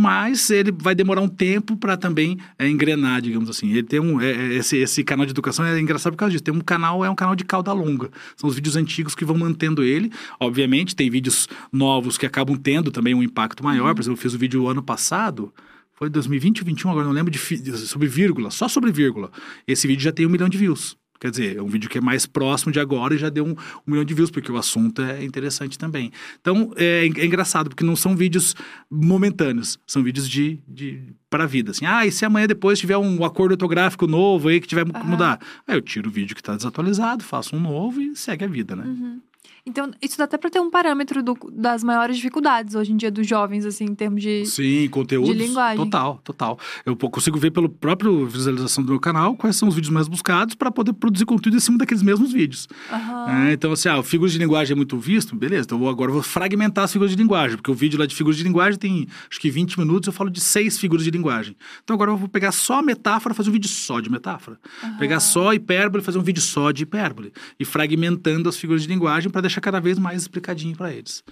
mas 0.00 0.48
ele 0.48 0.70
vai 0.70 0.94
demorar 0.94 1.20
um 1.20 1.28
tempo 1.28 1.76
para 1.76 1.96
também 1.96 2.38
é, 2.56 2.68
engrenar, 2.68 3.20
digamos 3.20 3.50
assim. 3.50 3.68
Ele 3.70 3.82
tem 3.82 3.98
um. 3.98 4.20
É, 4.20 4.30
é, 4.30 4.54
esse, 4.54 4.76
esse 4.76 5.02
canal 5.02 5.26
de 5.26 5.32
educação 5.32 5.64
é 5.64 5.80
engraçado 5.80 6.12
por 6.12 6.18
causa 6.18 6.30
disso. 6.30 6.44
Tem 6.44 6.54
um 6.54 6.60
canal, 6.60 7.04
é 7.04 7.10
um 7.10 7.16
canal 7.16 7.34
de 7.34 7.44
cauda 7.44 7.72
longa. 7.72 8.08
São 8.36 8.48
os 8.48 8.54
vídeos 8.54 8.76
antigos 8.76 9.16
que 9.16 9.24
vão 9.24 9.36
mantendo 9.36 9.82
ele. 9.82 10.12
Obviamente, 10.38 10.94
tem 10.94 11.10
vídeos 11.10 11.48
novos 11.72 12.16
que 12.16 12.24
acabam 12.24 12.56
tendo 12.56 12.92
também 12.92 13.12
um 13.12 13.24
impacto 13.24 13.64
maior. 13.64 13.88
Uhum. 13.88 13.94
Por 13.94 14.02
exemplo, 14.02 14.18
eu 14.18 14.22
fiz 14.22 14.34
o 14.34 14.38
vídeo 14.38 14.68
ano 14.68 14.84
passado. 14.84 15.52
Foi 15.96 16.08
2020 16.08 16.60
ou 16.60 16.64
2021, 16.66 16.90
agora 16.92 17.04
não 17.04 17.12
lembro, 17.12 17.32
de, 17.32 17.76
sobre 17.78 18.06
vírgula, 18.06 18.52
só 18.52 18.68
sobre 18.68 18.92
vírgula. 18.92 19.32
Esse 19.66 19.88
vídeo 19.88 20.04
já 20.04 20.12
tem 20.12 20.24
um 20.24 20.30
milhão 20.30 20.48
de 20.48 20.56
views. 20.56 20.96
Quer 21.20 21.30
dizer, 21.30 21.56
é 21.56 21.62
um 21.62 21.66
vídeo 21.66 21.90
que 21.90 21.98
é 21.98 22.00
mais 22.00 22.26
próximo 22.26 22.72
de 22.72 22.78
agora 22.78 23.14
e 23.14 23.18
já 23.18 23.28
deu 23.28 23.44
um, 23.44 23.50
um 23.50 23.90
milhão 23.90 24.04
de 24.04 24.14
views, 24.14 24.30
porque 24.30 24.50
o 24.50 24.56
assunto 24.56 25.02
é 25.02 25.24
interessante 25.24 25.78
também. 25.78 26.12
Então, 26.40 26.72
é, 26.76 27.08
é 27.16 27.24
engraçado, 27.24 27.68
porque 27.68 27.84
não 27.84 27.96
são 27.96 28.16
vídeos 28.16 28.54
momentâneos, 28.90 29.78
são 29.86 30.02
vídeos 30.02 30.28
de, 30.28 30.60
de 30.66 31.02
para 31.28 31.44
a 31.44 31.46
vida. 31.46 31.72
Assim, 31.72 31.86
ah, 31.86 32.06
e 32.06 32.12
se 32.12 32.24
amanhã 32.24 32.46
depois 32.46 32.78
tiver 32.78 32.96
um 32.96 33.24
acordo 33.24 33.52
ortográfico 33.52 34.06
novo 34.06 34.48
aí 34.48 34.60
que 34.60 34.66
tiver 34.66 34.84
que 34.84 34.96
uhum. 34.96 35.04
mudar? 35.04 35.40
Aí 35.66 35.76
eu 35.76 35.82
tiro 35.82 36.08
o 36.08 36.12
vídeo 36.12 36.34
que 36.34 36.40
está 36.40 36.54
desatualizado, 36.54 37.24
faço 37.24 37.56
um 37.56 37.60
novo 37.60 38.00
e 38.00 38.16
segue 38.16 38.44
a 38.44 38.48
vida, 38.48 38.76
né? 38.76 38.84
Uhum. 38.84 39.20
Então, 39.68 39.90
isso 40.02 40.16
dá 40.18 40.24
até 40.24 40.36
pra 40.38 40.50
ter 40.50 40.60
um 40.60 40.70
parâmetro 40.70 41.22
do- 41.22 41.36
das 41.52 41.84
maiores 41.84 42.16
dificuldades 42.16 42.74
hoje 42.74 42.92
em 42.92 42.96
dia 42.96 43.10
dos 43.10 43.26
jovens, 43.26 43.64
assim, 43.64 43.84
em 43.84 43.94
termos 43.94 44.22
de. 44.22 44.46
Sim, 44.46 44.88
conteúdos. 44.88 45.28
de 45.30 45.34
linguagem. 45.46 45.76
Total, 45.84 46.20
total. 46.24 46.58
Eu 46.86 46.96
consigo 46.96 47.38
ver 47.38 47.50
pelo 47.50 47.68
próprio 47.68 48.26
visualização 48.26 48.82
do 48.84 48.90
meu 48.90 49.00
canal 49.00 49.36
quais 49.36 49.56
são 49.56 49.68
os 49.68 49.74
vídeos 49.74 49.92
mais 49.92 50.08
buscados 50.08 50.54
para 50.54 50.70
poder 50.70 50.92
produzir 50.94 51.24
conteúdo 51.26 51.56
em 51.56 51.60
cima 51.60 51.78
daqueles 51.78 52.02
mesmos 52.02 52.32
vídeos. 52.32 52.66
Aham. 52.90 53.48
É, 53.48 53.52
então, 53.52 53.72
assim, 53.72 53.88
ah, 53.88 54.02
figuras 54.02 54.32
de 54.32 54.38
linguagem 54.38 54.72
é 54.72 54.76
muito 54.76 54.98
visto, 54.98 55.36
beleza. 55.36 55.64
Então, 55.64 55.76
eu 55.78 55.80
vou- 55.80 55.90
agora 55.90 56.10
eu 56.10 56.14
vou 56.14 56.22
fragmentar 56.22 56.84
as 56.84 56.92
figuras 56.92 57.10
de 57.14 57.16
linguagem, 57.16 57.56
porque 57.56 57.70
o 57.70 57.74
vídeo 57.74 57.98
lá 57.98 58.06
de 58.06 58.14
figuras 58.14 58.36
de 58.36 58.42
linguagem 58.44 58.78
tem 58.78 59.06
acho 59.30 59.40
que 59.40 59.50
20 59.50 59.78
minutos, 59.78 60.06
eu 60.06 60.12
falo 60.12 60.30
de 60.30 60.40
seis 60.40 60.78
figuras 60.78 61.04
de 61.04 61.10
linguagem. 61.10 61.56
Então, 61.84 61.94
agora 61.94 62.10
eu 62.10 62.16
vou 62.16 62.28
pegar 62.28 62.52
só 62.52 62.78
a 62.78 62.82
metáfora, 62.82 63.34
fazer 63.34 63.50
um 63.50 63.52
vídeo 63.52 63.68
só 63.68 64.00
de 64.00 64.10
metáfora. 64.10 64.58
Pegar 64.98 65.20
só 65.20 65.50
a 65.50 65.54
hipérbole, 65.54 66.02
fazer 66.02 66.18
um 66.18 66.22
vídeo 66.22 66.42
só 66.42 66.70
de 66.70 66.82
hipérbole. 66.84 67.32
E 67.58 67.64
fragmentando 67.64 68.48
as 68.48 68.56
figuras 68.56 68.82
de 68.82 68.88
linguagem 68.88 69.30
para 69.30 69.42
deixar 69.42 69.57
cada 69.60 69.80
vez 69.80 69.98
mais 69.98 70.22
explicadinho 70.22 70.76
para 70.76 70.92
eles. 70.92 71.22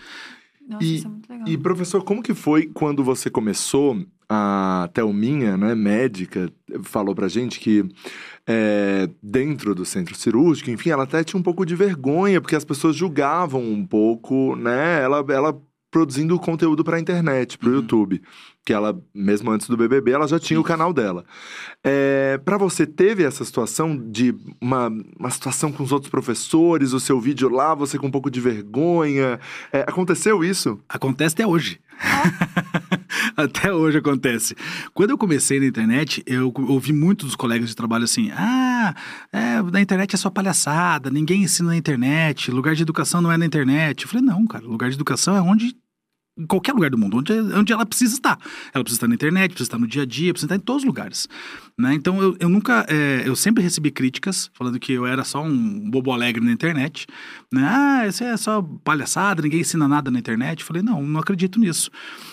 Nossa, 0.68 0.84
E- 0.84 0.96
isso 0.96 1.06
é 1.06 1.10
muito 1.10 1.28
legal. 1.30 1.48
E, 1.48 1.56
professor, 1.58 2.02
como 2.04 2.22
que 2.22 2.34
foi 2.34 2.66
quando 2.66 3.02
você 3.04 3.30
começou? 3.30 4.04
A 4.28 4.90
Thelminha, 4.92 5.56
né, 5.56 5.72
médica, 5.76 6.52
falou 6.82 7.14
pra 7.14 7.28
gente 7.28 7.60
que 7.60 7.84
é, 8.44 9.08
dentro 9.22 9.72
do 9.72 9.84
centro 9.84 10.16
cirúrgico, 10.16 10.68
enfim, 10.68 10.90
ela 10.90 11.04
até 11.04 11.22
tinha 11.22 11.38
um 11.38 11.42
pouco 11.44 11.64
de 11.64 11.76
vergonha, 11.76 12.40
porque 12.40 12.56
as 12.56 12.64
pessoas 12.64 12.96
julgavam 12.96 13.62
um 13.62 13.86
pouco, 13.86 14.56
né, 14.56 15.00
ela, 15.00 15.24
ela 15.28 15.62
produzindo 15.96 16.38
conteúdo 16.38 16.84
pra 16.84 17.00
internet, 17.00 17.56
pro 17.56 17.70
Uhum. 17.70 17.76
YouTube. 17.76 18.20
Que 18.66 18.74
ela, 18.74 19.00
mesmo 19.14 19.50
antes 19.50 19.66
do 19.66 19.78
BBB, 19.78 20.10
ela 20.10 20.28
já 20.28 20.38
tinha 20.38 20.60
o 20.60 20.64
canal 20.64 20.92
dela. 20.92 21.24
É, 21.82 22.36
para 22.44 22.58
você, 22.58 22.84
teve 22.84 23.22
essa 23.22 23.42
situação 23.46 23.96
de 23.96 24.34
uma, 24.60 24.92
uma 25.18 25.30
situação 25.30 25.72
com 25.72 25.82
os 25.82 25.92
outros 25.92 26.10
professores, 26.10 26.92
o 26.92 27.00
seu 27.00 27.18
vídeo 27.18 27.48
lá, 27.48 27.74
você 27.74 27.98
com 27.98 28.08
um 28.08 28.10
pouco 28.10 28.30
de 28.30 28.42
vergonha? 28.42 29.40
É, 29.72 29.86
aconteceu 29.88 30.44
isso? 30.44 30.78
Acontece 30.86 31.32
até 31.32 31.46
hoje. 31.46 31.80
até 33.34 33.72
hoje 33.72 33.96
acontece. 33.96 34.54
Quando 34.92 35.10
eu 35.12 35.18
comecei 35.18 35.58
na 35.58 35.64
internet, 35.64 36.22
eu 36.26 36.52
ouvi 36.68 36.92
muitos 36.92 37.24
dos 37.28 37.36
colegas 37.36 37.70
de 37.70 37.76
trabalho 37.76 38.04
assim: 38.04 38.30
ah, 38.32 38.94
é, 39.32 39.62
na 39.62 39.80
internet 39.80 40.14
é 40.14 40.18
só 40.18 40.28
palhaçada, 40.28 41.08
ninguém 41.08 41.44
ensina 41.44 41.70
na 41.70 41.76
internet, 41.76 42.50
lugar 42.50 42.74
de 42.74 42.82
educação 42.82 43.22
não 43.22 43.32
é 43.32 43.38
na 43.38 43.46
internet. 43.46 44.02
Eu 44.02 44.08
falei: 44.10 44.26
não, 44.26 44.46
cara, 44.46 44.66
lugar 44.66 44.90
de 44.90 44.96
educação 44.96 45.34
é 45.34 45.40
onde. 45.40 45.74
Em 46.38 46.46
qualquer 46.46 46.72
lugar 46.72 46.90
do 46.90 46.98
mundo, 46.98 47.16
onde, 47.18 47.32
onde 47.32 47.72
ela 47.72 47.86
precisa 47.86 48.14
estar. 48.14 48.38
Ela 48.74 48.84
precisa 48.84 48.98
estar 48.98 49.08
na 49.08 49.14
internet, 49.14 49.50
precisa 49.50 49.68
estar 49.68 49.78
no 49.78 49.86
dia 49.86 50.02
a 50.02 50.06
dia, 50.06 50.32
precisa 50.34 50.46
estar 50.46 50.56
em 50.56 50.64
todos 50.64 50.82
os 50.82 50.86
lugares. 50.86 51.26
Né? 51.78 51.92
Então, 51.92 52.22
eu, 52.22 52.34
eu 52.40 52.48
nunca. 52.48 52.86
é, 52.88 53.22
eu 53.26 53.36
sempre 53.36 53.62
recebi 53.62 53.90
críticas 53.90 54.50
falando 54.54 54.78
que 54.78 54.92
eu 54.92 55.06
era 55.06 55.22
só 55.24 55.42
um 55.42 55.90
bobo 55.90 56.10
alegre 56.10 56.42
na 56.42 56.50
internet. 56.50 57.06
Né? 57.52 57.62
Ah, 57.62 58.06
isso 58.08 58.24
é 58.24 58.34
só 58.38 58.62
palhaçada, 58.82 59.42
ninguém 59.42 59.60
ensina 59.60 59.86
nada 59.86 60.10
na 60.10 60.18
internet. 60.18 60.64
Falei, 60.64 60.82
não, 60.82 61.02
não 61.02 61.20
acredito 61.20 61.60
nisso. 61.60 61.90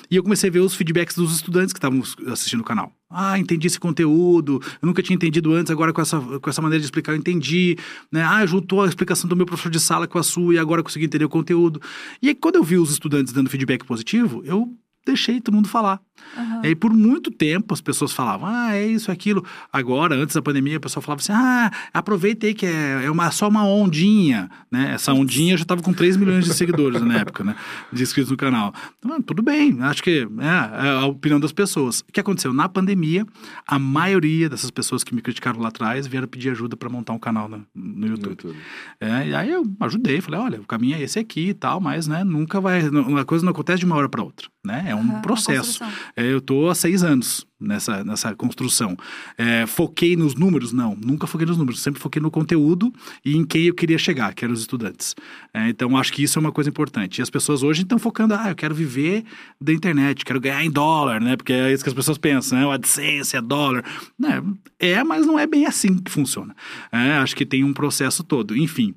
E 0.09 0.15
eu 0.15 0.23
comecei 0.23 0.49
a 0.49 0.53
ver 0.53 0.61
os 0.61 0.75
feedbacks 0.75 1.17
dos 1.17 1.35
estudantes 1.35 1.73
que 1.73 1.77
estavam 1.79 2.01
assistindo 2.31 2.61
o 2.61 2.63
canal. 2.63 2.93
Ah, 3.09 3.37
entendi 3.37 3.67
esse 3.67 3.79
conteúdo, 3.79 4.61
eu 4.81 4.87
nunca 4.87 5.03
tinha 5.03 5.15
entendido 5.15 5.53
antes, 5.53 5.69
agora 5.69 5.93
com 5.93 6.01
essa, 6.01 6.19
com 6.19 6.49
essa 6.49 6.61
maneira 6.61 6.79
de 6.79 6.85
explicar 6.85 7.11
eu 7.11 7.17
entendi. 7.17 7.77
Né? 8.09 8.23
Ah, 8.23 8.45
juntou 8.45 8.81
a 8.81 8.87
explicação 8.87 9.29
do 9.29 9.35
meu 9.35 9.45
professor 9.45 9.69
de 9.69 9.79
sala 9.79 10.07
com 10.07 10.17
a 10.17 10.23
sua 10.23 10.55
e 10.55 10.57
agora 10.57 10.79
eu 10.79 10.83
consegui 10.85 11.05
entender 11.05 11.25
o 11.25 11.29
conteúdo. 11.29 11.81
E 12.21 12.29
aí, 12.29 12.35
quando 12.35 12.55
eu 12.55 12.63
vi 12.63 12.77
os 12.77 12.91
estudantes 12.91 13.33
dando 13.33 13.49
feedback 13.49 13.85
positivo, 13.85 14.41
eu 14.45 14.73
deixei 15.05 15.41
todo 15.41 15.53
mundo 15.53 15.67
falar. 15.67 16.01
Aham. 16.37 16.61
E 16.63 16.67
aí, 16.67 16.75
por 16.75 16.93
muito 16.93 17.29
tempo, 17.31 17.73
as 17.73 17.81
pessoas 17.81 18.11
falavam, 18.11 18.47
ah, 18.47 18.75
é 18.75 18.85
isso, 18.87 19.11
é 19.11 19.13
aquilo. 19.13 19.43
Agora, 19.71 20.15
antes 20.15 20.35
da 20.35 20.41
pandemia, 20.41 20.77
o 20.77 20.81
pessoal 20.81 21.01
falava 21.01 21.21
assim, 21.21 21.31
ah, 21.33 21.71
aproveita 21.93 22.47
aí 22.47 22.53
que 22.53 22.65
é, 22.65 23.05
é 23.05 23.11
uma, 23.11 23.29
só 23.31 23.47
uma 23.47 23.65
ondinha, 23.65 24.49
né? 24.71 24.93
Essa 24.93 25.13
ondinha 25.13 25.55
já 25.57 25.63
estava 25.63 25.81
com 25.81 25.93
3 25.93 26.17
milhões 26.17 26.45
de 26.45 26.53
seguidores 26.53 27.01
na 27.01 27.19
época, 27.19 27.43
né? 27.43 27.55
De 27.91 28.01
inscritos 28.03 28.31
no 28.31 28.37
canal. 28.37 28.73
Então, 28.99 29.21
tudo 29.21 29.41
bem, 29.41 29.77
acho 29.81 30.03
que 30.03 30.27
é, 30.39 30.85
é 30.85 30.89
a 30.89 31.05
opinião 31.05 31.39
das 31.39 31.51
pessoas. 31.51 31.99
O 32.01 32.11
que 32.11 32.19
aconteceu? 32.19 32.53
Na 32.53 32.67
pandemia, 32.67 33.25
a 33.67 33.77
maioria 33.77 34.49
dessas 34.49 34.71
pessoas 34.71 35.03
que 35.03 35.13
me 35.13 35.21
criticaram 35.21 35.59
lá 35.59 35.69
atrás 35.69 36.07
vieram 36.07 36.27
pedir 36.27 36.49
ajuda 36.49 36.75
para 36.75 36.89
montar 36.89 37.13
um 37.13 37.19
canal 37.19 37.47
no, 37.47 37.65
no 37.73 38.07
YouTube. 38.07 38.55
É, 38.99 39.27
e 39.27 39.35
aí 39.35 39.51
eu 39.51 39.63
ajudei, 39.81 40.21
falei, 40.21 40.39
olha, 40.39 40.61
o 40.61 40.65
caminho 40.65 40.95
é 40.95 41.01
esse 41.01 41.19
aqui 41.19 41.49
e 41.49 41.53
tal, 41.53 41.79
mas, 41.79 42.07
né, 42.07 42.23
nunca 42.23 42.59
vai, 42.59 42.81
a 43.19 43.25
coisa 43.25 43.45
não 43.45 43.51
acontece 43.51 43.79
de 43.79 43.85
uma 43.85 43.95
hora 43.95 44.09
para 44.09 44.23
outra, 44.23 44.47
né? 44.65 44.85
É 44.87 44.95
um 44.95 45.03
uma 45.03 45.19
processo. 45.21 45.83
É, 46.15 46.25
eu 46.25 46.39
tô 46.39 46.69
há 46.69 46.75
seis 46.75 47.03
anos 47.03 47.45
nessa, 47.59 48.03
nessa 48.03 48.35
construção. 48.35 48.95
É, 49.37 49.65
foquei 49.65 50.15
nos 50.15 50.35
números? 50.35 50.71
Não, 50.71 50.95
nunca 50.95 51.25
foquei 51.25 51.47
nos 51.47 51.57
números. 51.57 51.81
Sempre 51.81 52.01
foquei 52.01 52.21
no 52.21 52.29
conteúdo 52.29 52.93
e 53.25 53.35
em 53.35 53.45
quem 53.45 53.65
eu 53.65 53.73
queria 53.73 53.97
chegar, 53.97 54.33
que 54.33 54.43
eram 54.43 54.53
os 54.53 54.59
estudantes. 54.59 55.15
É, 55.53 55.69
então, 55.69 55.97
acho 55.97 56.13
que 56.13 56.23
isso 56.23 56.37
é 56.37 56.41
uma 56.41 56.51
coisa 56.51 56.69
importante. 56.69 57.19
E 57.19 57.21
as 57.21 57.29
pessoas 57.29 57.63
hoje 57.63 57.83
estão 57.83 57.97
focando, 57.97 58.33
ah, 58.33 58.49
eu 58.49 58.55
quero 58.55 58.75
viver 58.75 59.23
da 59.59 59.73
internet, 59.73 60.25
quero 60.25 60.39
ganhar 60.39 60.63
em 60.63 60.69
dólar, 60.71 61.21
né? 61.21 61.35
Porque 61.35 61.53
é 61.53 61.73
isso 61.73 61.83
que 61.83 61.89
as 61.89 61.95
pessoas 61.95 62.17
pensam, 62.17 62.59
né? 62.59 62.65
O 62.65 62.71
AdSense 62.71 63.35
é 63.35 63.41
dólar. 63.41 63.83
Né? 64.19 64.43
É, 64.79 65.03
mas 65.03 65.25
não 65.25 65.39
é 65.39 65.47
bem 65.47 65.65
assim 65.65 65.97
que 65.97 66.11
funciona. 66.11 66.55
É, 66.91 67.13
acho 67.13 67.35
que 67.35 67.45
tem 67.45 67.63
um 67.63 67.73
processo 67.73 68.23
todo. 68.23 68.55
Enfim, 68.55 68.93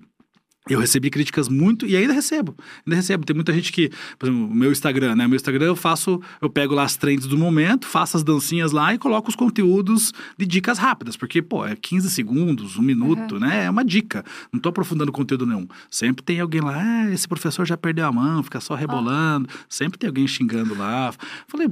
eu 0.69 0.81
recebi 0.81 1.11
críticas 1.11 1.49
muito 1.49 1.87
e 1.87 1.97
ainda 1.97 2.13
recebo. 2.13 2.57
Ainda 2.85 2.97
recebo. 2.97 3.25
Tem 3.25 3.35
muita 3.35 3.53
gente 3.53 3.73
que, 3.73 3.91
por 4.19 4.29
exemplo, 4.29 4.47
o 4.47 4.55
meu 4.55 4.73
Instagram, 4.73 5.15
né? 5.15 5.27
Meu 5.27 5.37
Instagram 5.37 5.67
eu 5.67 5.77
faço, 5.77 6.21
eu 6.41 6.51
pego 6.51 6.75
lá 6.75 6.83
as 6.83 6.97
trends 6.97 7.27
do 7.27 7.39
momento, 7.39 7.87
faço 7.87 8.17
as 8.17 8.25
dancinhas 8.25 8.73
lá 8.73 8.93
e 8.93 8.99
coloco 8.99 9.29
os 9.29 9.37
conteúdos 9.37 10.13
de 10.37 10.45
dicas 10.45 10.79
rápidas, 10.79 11.17
porque, 11.17 11.41
pô, 11.41 11.65
é 11.65 11.77
15 11.77 12.11
segundos, 12.11 12.77
um 12.77 12.83
minuto, 12.83 13.39
né? 13.39 13.65
É 13.65 13.71
uma 13.71 13.85
dica. 13.85 14.25
Não 14.53 14.59
tô 14.59 14.69
aprofundando 14.69 15.13
conteúdo 15.13 15.47
nenhum. 15.47 15.69
Sempre 15.91 16.25
tem 16.25 16.41
alguém 16.41 16.61
lá, 16.61 16.77
ah, 16.77 17.11
esse 17.13 17.29
professor 17.29 17.65
já 17.65 17.77
perdeu 17.77 18.07
a 18.07 18.13
mão, 18.13 18.43
fica 18.43 18.61
só 18.61 18.75
rebolando. 18.75 19.49
Sempre 19.69 19.99
tem 19.99 20.09
alguém 20.09 20.27
xingando 20.27 20.77
lá. 20.77 21.13
Falei, 21.47 21.71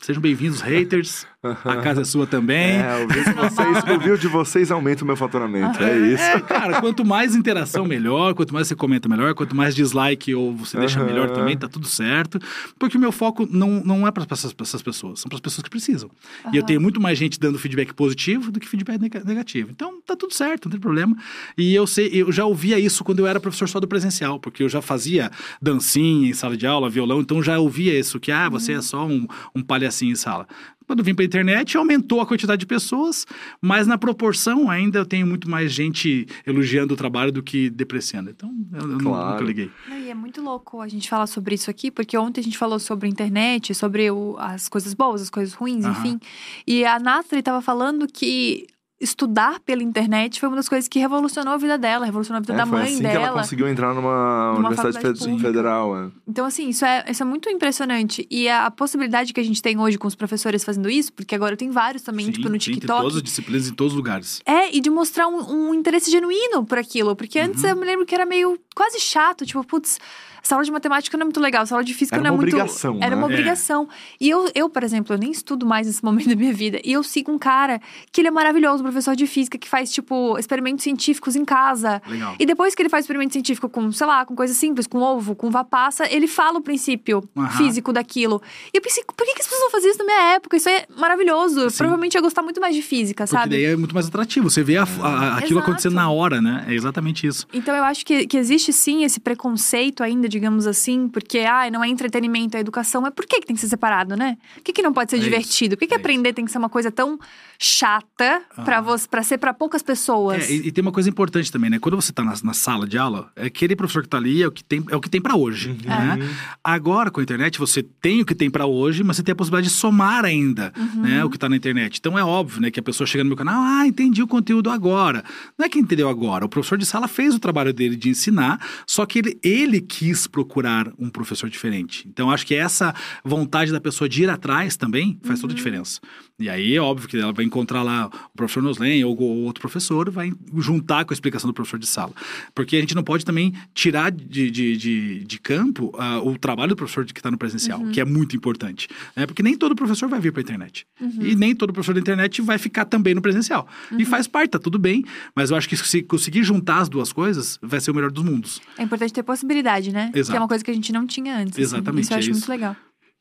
sejam 0.00 0.22
bem-vindos, 0.22 0.60
haters. 0.60 1.26
A 1.64 1.76
casa 1.76 2.02
é 2.02 2.04
sua 2.04 2.26
também. 2.26 2.76
É, 2.76 2.96
ouvir 3.02 3.24
de 3.24 3.32
vocês, 3.32 4.14
o 4.14 4.18
de 4.18 4.28
vocês 4.28 4.70
aumenta 4.70 5.04
o 5.04 5.06
meu 5.06 5.16
faturamento. 5.16 5.82
É 5.82 5.98
isso. 5.98 6.22
É, 6.22 6.40
cara, 6.40 6.80
quanto 6.80 7.04
mais 7.04 7.34
interação, 7.34 7.84
melhor. 7.84 8.34
Quanto 8.34 8.52
mais 8.52 8.68
você 8.68 8.74
comenta, 8.74 9.08
melhor. 9.08 9.34
Quanto 9.34 9.54
mais 9.54 9.74
dislike 9.74 10.34
ou 10.34 10.54
você 10.54 10.78
deixa 10.78 10.98
Aham. 10.98 11.06
melhor 11.08 11.30
também, 11.30 11.56
tá 11.56 11.68
tudo 11.68 11.86
certo. 11.86 12.38
Porque 12.78 12.96
o 12.96 13.00
meu 13.00 13.12
foco 13.12 13.46
não, 13.50 13.82
não 13.84 14.06
é 14.06 14.10
para 14.10 14.26
essas, 14.30 14.54
essas 14.60 14.82
pessoas, 14.82 15.20
são 15.20 15.28
para 15.28 15.36
as 15.36 15.40
pessoas 15.40 15.62
que 15.62 15.70
precisam. 15.70 16.10
E 16.52 16.56
eu 16.56 16.62
tenho 16.62 16.80
muito 16.80 17.00
mais 17.00 17.18
gente 17.18 17.38
dando 17.38 17.58
feedback 17.58 17.92
positivo 17.94 18.50
do 18.50 18.58
que 18.60 18.68
feedback 18.68 19.00
nega- 19.00 19.22
negativo. 19.24 19.70
Então, 19.70 20.00
tá 20.04 20.14
tudo 20.16 20.32
certo, 20.34 20.66
não 20.66 20.72
tem 20.72 20.80
problema. 20.80 21.16
E 21.56 21.74
eu 21.74 21.86
sei, 21.86 22.08
eu 22.12 22.30
já 22.32 22.44
ouvia 22.44 22.78
isso 22.78 23.04
quando 23.04 23.20
eu 23.20 23.26
era 23.26 23.38
professor 23.40 23.68
só 23.68 23.80
do 23.80 23.88
presencial, 23.88 24.38
porque 24.38 24.62
eu 24.62 24.68
já 24.68 24.80
fazia 24.82 25.30
dancinha 25.60 26.28
em 26.28 26.32
sala 26.32 26.56
de 26.56 26.66
aula, 26.66 26.88
violão, 26.88 27.20
então 27.20 27.42
já 27.42 27.58
ouvia 27.58 27.98
isso, 27.98 28.20
que, 28.20 28.30
ah, 28.32 28.48
você 28.48 28.72
é 28.74 28.82
só 28.82 29.06
um, 29.06 29.26
um 29.54 29.62
palhacinho 29.62 30.12
em 30.12 30.16
sala. 30.16 30.46
Quando 30.86 31.02
vim 31.02 31.14
para 31.14 31.24
a 31.24 31.26
internet, 31.26 31.76
aumentou 31.76 32.20
a 32.20 32.26
quantidade 32.26 32.60
de 32.60 32.66
pessoas, 32.66 33.26
mas 33.60 33.86
na 33.86 33.98
proporção 33.98 34.70
ainda 34.70 34.98
eu 35.00 35.04
tenho 35.06 35.26
muito 35.26 35.50
mais 35.50 35.72
gente 35.72 36.26
elogiando 36.46 36.94
o 36.94 36.96
trabalho 36.96 37.32
do 37.32 37.42
que 37.42 37.68
depreciando. 37.68 38.30
Então, 38.30 38.54
eu, 38.72 38.98
Claro. 38.98 39.32
nunca 39.32 39.44
liguei. 39.44 39.70
Não, 39.88 39.98
e 39.98 40.10
é 40.10 40.14
muito 40.14 40.40
louco 40.40 40.80
a 40.80 40.88
gente 40.88 41.08
falar 41.08 41.26
sobre 41.26 41.54
isso 41.56 41.68
aqui, 41.70 41.90
porque 41.90 42.16
ontem 42.16 42.40
a 42.40 42.44
gente 42.44 42.56
falou 42.56 42.78
sobre 42.78 43.06
a 43.06 43.10
internet, 43.10 43.74
sobre 43.74 44.10
o- 44.10 44.36
as 44.38 44.68
coisas 44.68 44.94
boas, 44.94 45.22
as 45.22 45.30
coisas 45.30 45.54
ruins, 45.54 45.84
enfim. 45.84 46.20
E 46.66 46.84
a 46.84 46.98
Nathalie 47.00 47.40
estava 47.40 47.60
falando 47.60 48.06
que 48.06 48.66
estudar 48.98 49.60
pela 49.60 49.82
internet 49.82 50.40
foi 50.40 50.48
uma 50.48 50.56
das 50.56 50.68
coisas 50.68 50.88
que 50.88 50.98
revolucionou 50.98 51.52
a 51.52 51.56
vida 51.58 51.76
dela, 51.76 52.06
revolucionou 52.06 52.38
a 52.38 52.40
vida 52.40 52.54
É, 52.54 52.56
da 52.56 52.66
foi 52.66 52.78
mãe 52.78 52.88
assim 52.88 53.02
dela. 53.02 53.18
que 53.18 53.24
ela 53.26 53.38
conseguiu 53.42 53.68
entrar 53.68 53.94
numa, 53.94 54.54
Numa 54.54 54.68
universidade 54.70 55.38
federal. 55.40 55.96
é. 55.96 56.10
Então, 56.26 56.46
assim, 56.46 56.68
isso 56.70 56.84
é, 56.84 57.04
isso 57.08 57.22
é 57.22 57.26
muito 57.26 57.50
impressionante. 57.50 58.26
E 58.30 58.48
a, 58.48 58.66
a 58.66 58.70
possibilidade 58.70 59.32
que 59.34 59.40
a 59.40 59.44
gente 59.44 59.60
tem 59.60 59.78
hoje 59.78 59.98
com 59.98 60.08
os 60.08 60.14
professores 60.14 60.64
fazendo 60.64 60.88
isso, 60.88 61.12
porque 61.12 61.34
agora 61.34 61.56
tenho 61.56 61.72
vários 61.72 62.02
também, 62.02 62.26
Sim, 62.26 62.32
tipo, 62.32 62.44
no 62.46 62.52
tem 62.52 62.58
TikTok. 62.58 63.00
todas 63.02 63.16
as 63.16 63.22
disciplinas 63.22 63.68
em 63.68 63.74
todos 63.74 63.92
os 63.92 63.96
lugares. 63.96 64.40
É, 64.46 64.74
e 64.74 64.80
de 64.80 64.88
mostrar 64.88 65.28
um, 65.28 65.68
um 65.68 65.74
interesse 65.74 66.10
genuíno 66.10 66.64
por 66.64 66.78
aquilo. 66.78 67.14
Porque 67.14 67.38
antes 67.38 67.62
Uhum. 67.64 67.70
eu 67.70 67.76
me 67.76 67.84
lembro 67.84 68.06
que 68.06 68.14
era 68.14 68.24
meio 68.24 68.58
quase 68.74 68.98
chato, 68.98 69.44
tipo, 69.44 69.62
putz, 69.64 69.98
essa 70.46 70.54
aula 70.54 70.64
de 70.64 70.70
matemática 70.70 71.16
não 71.16 71.22
é 71.22 71.26
muito 71.26 71.40
legal, 71.40 71.62
essa 71.64 71.74
aula 71.74 71.84
de 71.84 71.92
física 71.92 72.16
Era 72.16 72.22
não 72.22 72.28
é 72.28 72.30
uma 72.32 72.36
muito. 72.38 72.54
obrigação, 72.54 72.98
Era 73.00 73.10
né? 73.10 73.16
uma 73.16 73.22
É. 73.30 73.32
obrigação. 73.32 73.88
E 74.20 74.28
eu, 74.30 74.48
eu, 74.54 74.68
por 74.70 74.82
exemplo, 74.84 75.14
eu 75.14 75.18
nem 75.18 75.30
estudo 75.30 75.66
mais 75.66 75.86
nesse 75.86 76.04
momento 76.04 76.28
da 76.30 76.36
minha 76.36 76.52
vida. 76.52 76.80
E 76.84 76.92
eu 76.92 77.02
sigo 77.02 77.30
um 77.32 77.38
cara 77.38 77.80
que 78.12 78.20
ele 78.20 78.28
é 78.28 78.30
maravilhoso, 78.30 78.82
professor 78.82 79.14
de 79.16 79.26
física, 79.26 79.58
que 79.58 79.68
faz, 79.68 79.92
tipo, 79.92 80.38
experimentos 80.38 80.82
científicos 80.84 81.34
em 81.36 81.44
casa. 81.44 82.00
Legal. 82.08 82.34
E 82.38 82.46
depois 82.46 82.74
que 82.74 82.82
ele 82.82 82.88
faz 82.88 83.04
experimento 83.04 83.32
científico 83.32 83.68
com, 83.68 83.90
sei 83.92 84.06
lá, 84.06 84.24
com 84.24 84.34
coisa 84.36 84.54
simples, 84.54 84.86
com 84.86 84.98
ovo, 85.00 85.34
com 85.34 85.48
uva 85.48 85.64
passa, 85.64 86.06
ele 86.12 86.26
fala 86.28 86.58
o 86.58 86.62
princípio 86.62 87.28
físico 87.56 87.92
daquilo. 87.92 88.40
E 88.72 88.76
eu 88.78 88.82
pensei, 88.82 89.02
por 89.04 89.26
que, 89.26 89.34
que 89.34 89.40
as 89.42 89.48
pessoas 89.48 89.72
faziam 89.72 89.90
isso 89.90 89.98
na 89.98 90.04
minha 90.04 90.34
época? 90.34 90.56
Isso 90.56 90.68
é 90.68 90.86
maravilhoso. 90.96 91.70
Sim. 91.70 91.78
Provavelmente 91.78 92.14
ia 92.14 92.20
gostar 92.20 92.42
muito 92.42 92.60
mais 92.60 92.74
de 92.74 92.82
física, 92.82 93.24
Porque 93.24 93.36
sabe? 93.36 93.50
daí 93.50 93.64
é 93.64 93.76
muito 93.76 93.94
mais 93.94 94.06
atrativo. 94.06 94.48
Você 94.48 94.62
vê 94.62 94.76
a- 94.76 94.82
a- 94.82 95.38
aquilo 95.38 95.58
Exato. 95.58 95.70
acontecendo 95.70 95.94
na 95.94 96.10
hora, 96.10 96.40
né? 96.40 96.64
É 96.68 96.74
exatamente 96.74 97.26
isso. 97.26 97.46
Então 97.52 97.74
eu 97.74 97.84
acho 97.84 98.04
que, 98.06 98.26
que 98.26 98.36
existe 98.36 98.72
sim 98.72 99.04
esse 99.04 99.18
preconceito 99.20 100.02
ainda 100.02 100.28
de 100.28 100.35
digamos 100.36 100.66
assim, 100.66 101.08
porque 101.08 101.38
ah, 101.40 101.70
não 101.70 101.82
é 101.82 101.88
entretenimento, 101.88 102.56
é 102.56 102.60
educação, 102.60 103.06
é 103.06 103.10
por 103.10 103.26
que, 103.26 103.40
que 103.40 103.46
tem 103.46 103.54
que 103.56 103.60
ser 103.62 103.68
separado, 103.68 104.16
né? 104.16 104.36
Por 104.56 104.62
que, 104.64 104.72
que 104.72 104.82
não 104.82 104.92
pode 104.92 105.10
ser 105.10 105.16
É 105.16 105.20
divertido? 105.20 105.76
Por 105.76 105.80
que, 105.80 105.86
que 105.88 105.94
é 105.94 105.96
aprender 105.96 106.32
tem 106.32 106.44
que 106.44 106.50
ser 106.50 106.58
uma 106.58 106.68
coisa 106.68 106.90
tão 106.90 107.18
chata 107.58 108.42
Ah. 108.56 108.80
você 108.80 109.08
para 109.08 109.22
ser 109.22 109.38
pra 109.38 109.52
poucas 109.54 109.82
pessoas? 109.82 110.48
É, 110.48 110.52
e, 110.52 110.68
e 110.68 110.72
tem 110.72 110.82
uma 110.82 110.92
coisa 110.92 111.08
importante 111.08 111.50
também, 111.50 111.70
né? 111.70 111.78
Quando 111.78 111.96
você 111.96 112.12
tá 112.12 112.22
na, 112.22 112.34
na 112.44 112.52
sala 112.54 112.86
de 112.86 112.98
aula, 112.98 113.30
é 113.34 113.46
aquele 113.46 113.74
professor 113.74 114.02
que 114.02 114.08
tá 114.08 114.16
ali 114.18 114.42
é 114.42 114.46
o 114.46 114.52
que 114.52 114.62
tem, 114.62 114.84
é 114.90 114.96
o 114.96 115.00
que 115.00 115.08
tem 115.10 115.20
para 115.20 115.34
hoje, 115.36 115.70
Uhum. 115.70 115.76
né? 116.16 116.18
Agora, 116.62 117.10
com 117.10 117.20
a 117.20 117.22
internet, 117.22 117.58
você 117.58 117.82
tem 117.82 118.20
o 118.20 118.26
que 118.26 118.34
tem 118.34 118.50
para 118.50 118.66
hoje, 118.66 119.02
mas 119.02 119.16
você 119.16 119.22
tem 119.22 119.32
a 119.32 119.36
possibilidade 119.36 119.68
de 119.68 119.74
somar 119.74 120.24
ainda, 120.24 120.72
né? 120.94 121.24
O 121.24 121.30
que 121.30 121.38
tá 121.38 121.48
na 121.48 121.56
internet. 121.56 121.98
Então, 121.98 122.18
é 122.18 122.24
óbvio, 122.24 122.60
né? 122.60 122.70
Que 122.70 122.80
a 122.80 122.82
pessoa 122.82 123.06
chega 123.06 123.24
no 123.24 123.28
meu 123.28 123.36
canal, 123.36 123.60
ah, 123.62 123.86
entendi 123.86 124.22
o 124.22 124.26
conteúdo 124.26 124.70
agora. 124.70 125.24
Não 125.58 125.64
é 125.66 125.68
que 125.68 125.78
entendeu 125.78 126.08
agora. 126.08 126.44
O 126.44 126.48
professor 126.48 126.76
de 126.78 126.84
sala 126.86 127.08
fez 127.08 127.34
o 127.34 127.38
trabalho 127.40 127.72
dele 127.72 127.96
de 127.96 128.08
ensinar, 128.10 128.60
só 128.86 129.06
que 129.06 129.18
ele, 129.18 129.38
ele 129.42 129.80
quis 129.80 130.15
procurar 130.24 130.90
um 130.98 131.10
professor 131.10 131.50
diferente. 131.50 132.06
Então, 132.08 132.30
acho 132.30 132.46
que 132.46 132.54
essa 132.54 132.94
vontade 133.24 133.72
da 133.72 133.80
pessoa 133.80 134.08
de 134.08 134.22
ir 134.22 134.30
atrás 134.30 134.76
também 134.76 135.18
faz 135.22 135.40
toda 135.40 135.52
a 135.52 135.56
diferença. 135.56 136.00
E 136.38 136.48
aí, 136.48 136.74
é 136.74 136.80
óbvio 136.80 137.08
que 137.08 137.16
ela 137.16 137.32
vai 137.32 137.44
encontrar 137.44 137.82
lá 137.82 138.06
o 138.06 138.36
professor 138.36 138.62
Noslen 138.62 139.04
ou, 139.04 139.18
ou 139.20 139.44
outro 139.44 139.60
professor, 139.60 140.10
vai 140.10 140.32
juntar 140.56 141.04
com 141.04 141.12
a 141.12 141.14
explicação 141.14 141.48
do 141.48 141.54
professor 141.54 141.78
de 141.78 141.86
sala. 141.86 142.12
Porque 142.54 142.76
a 142.76 142.80
gente 142.80 142.94
não 142.94 143.02
pode 143.02 143.24
também 143.24 143.52
tirar 143.74 144.10
de, 144.10 144.50
de, 144.50 144.76
de, 144.76 145.24
de 145.24 145.40
campo 145.40 145.92
ah, 145.98 146.20
o 146.20 146.38
trabalho 146.38 146.70
do 146.70 146.76
professor 146.76 147.04
que 147.04 147.18
está 147.18 147.30
no 147.30 147.38
presencial, 147.38 147.80
que 147.88 148.00
é 148.00 148.04
muito 148.04 148.36
importante. 148.36 148.88
Né? 149.14 149.26
Porque 149.26 149.42
nem 149.42 149.56
todo 149.56 149.74
professor 149.74 150.08
vai 150.08 150.20
vir 150.20 150.32
para 150.32 150.40
a 150.40 150.44
internet. 150.44 150.86
E 151.20 151.34
nem 151.34 151.54
todo 151.54 151.72
professor 151.72 151.94
da 151.94 152.00
internet 152.00 152.42
vai 152.42 152.58
ficar 152.58 152.84
também 152.84 153.14
no 153.14 153.22
presencial. 153.22 153.66
E 153.98 154.04
faz 154.04 154.26
parte, 154.26 154.50
tá 154.50 154.58
tudo 154.58 154.78
bem. 154.78 155.04
Mas 155.34 155.50
eu 155.50 155.56
acho 155.56 155.68
que 155.68 155.76
se 155.76 156.02
conseguir 156.02 156.42
juntar 156.44 156.78
as 156.78 156.88
duas 156.88 157.12
coisas, 157.12 157.58
vai 157.62 157.80
ser 157.80 157.90
o 157.90 157.94
melhor 157.94 158.10
dos 158.10 158.22
mundos. 158.22 158.60
É 158.76 158.82
importante 158.82 159.12
ter 159.12 159.22
possibilidade, 159.22 159.92
né? 159.92 160.05
Que 160.10 160.18
é 160.18 160.20
Exato. 160.20 160.38
uma 160.38 160.48
coisa 160.48 160.64
que 160.64 160.70
a 160.70 160.74
gente 160.74 160.92
não 160.92 161.06
tinha 161.06 161.36
antes. 161.36 161.52
assim. 161.52 161.62
Exatamente, 161.62 162.04
Isso 162.04 162.12
eu 162.12 162.16
é 162.16 162.18
acho 162.18 162.30
isso. 162.30 162.38
muito 162.40 162.48
legal. 162.48 162.76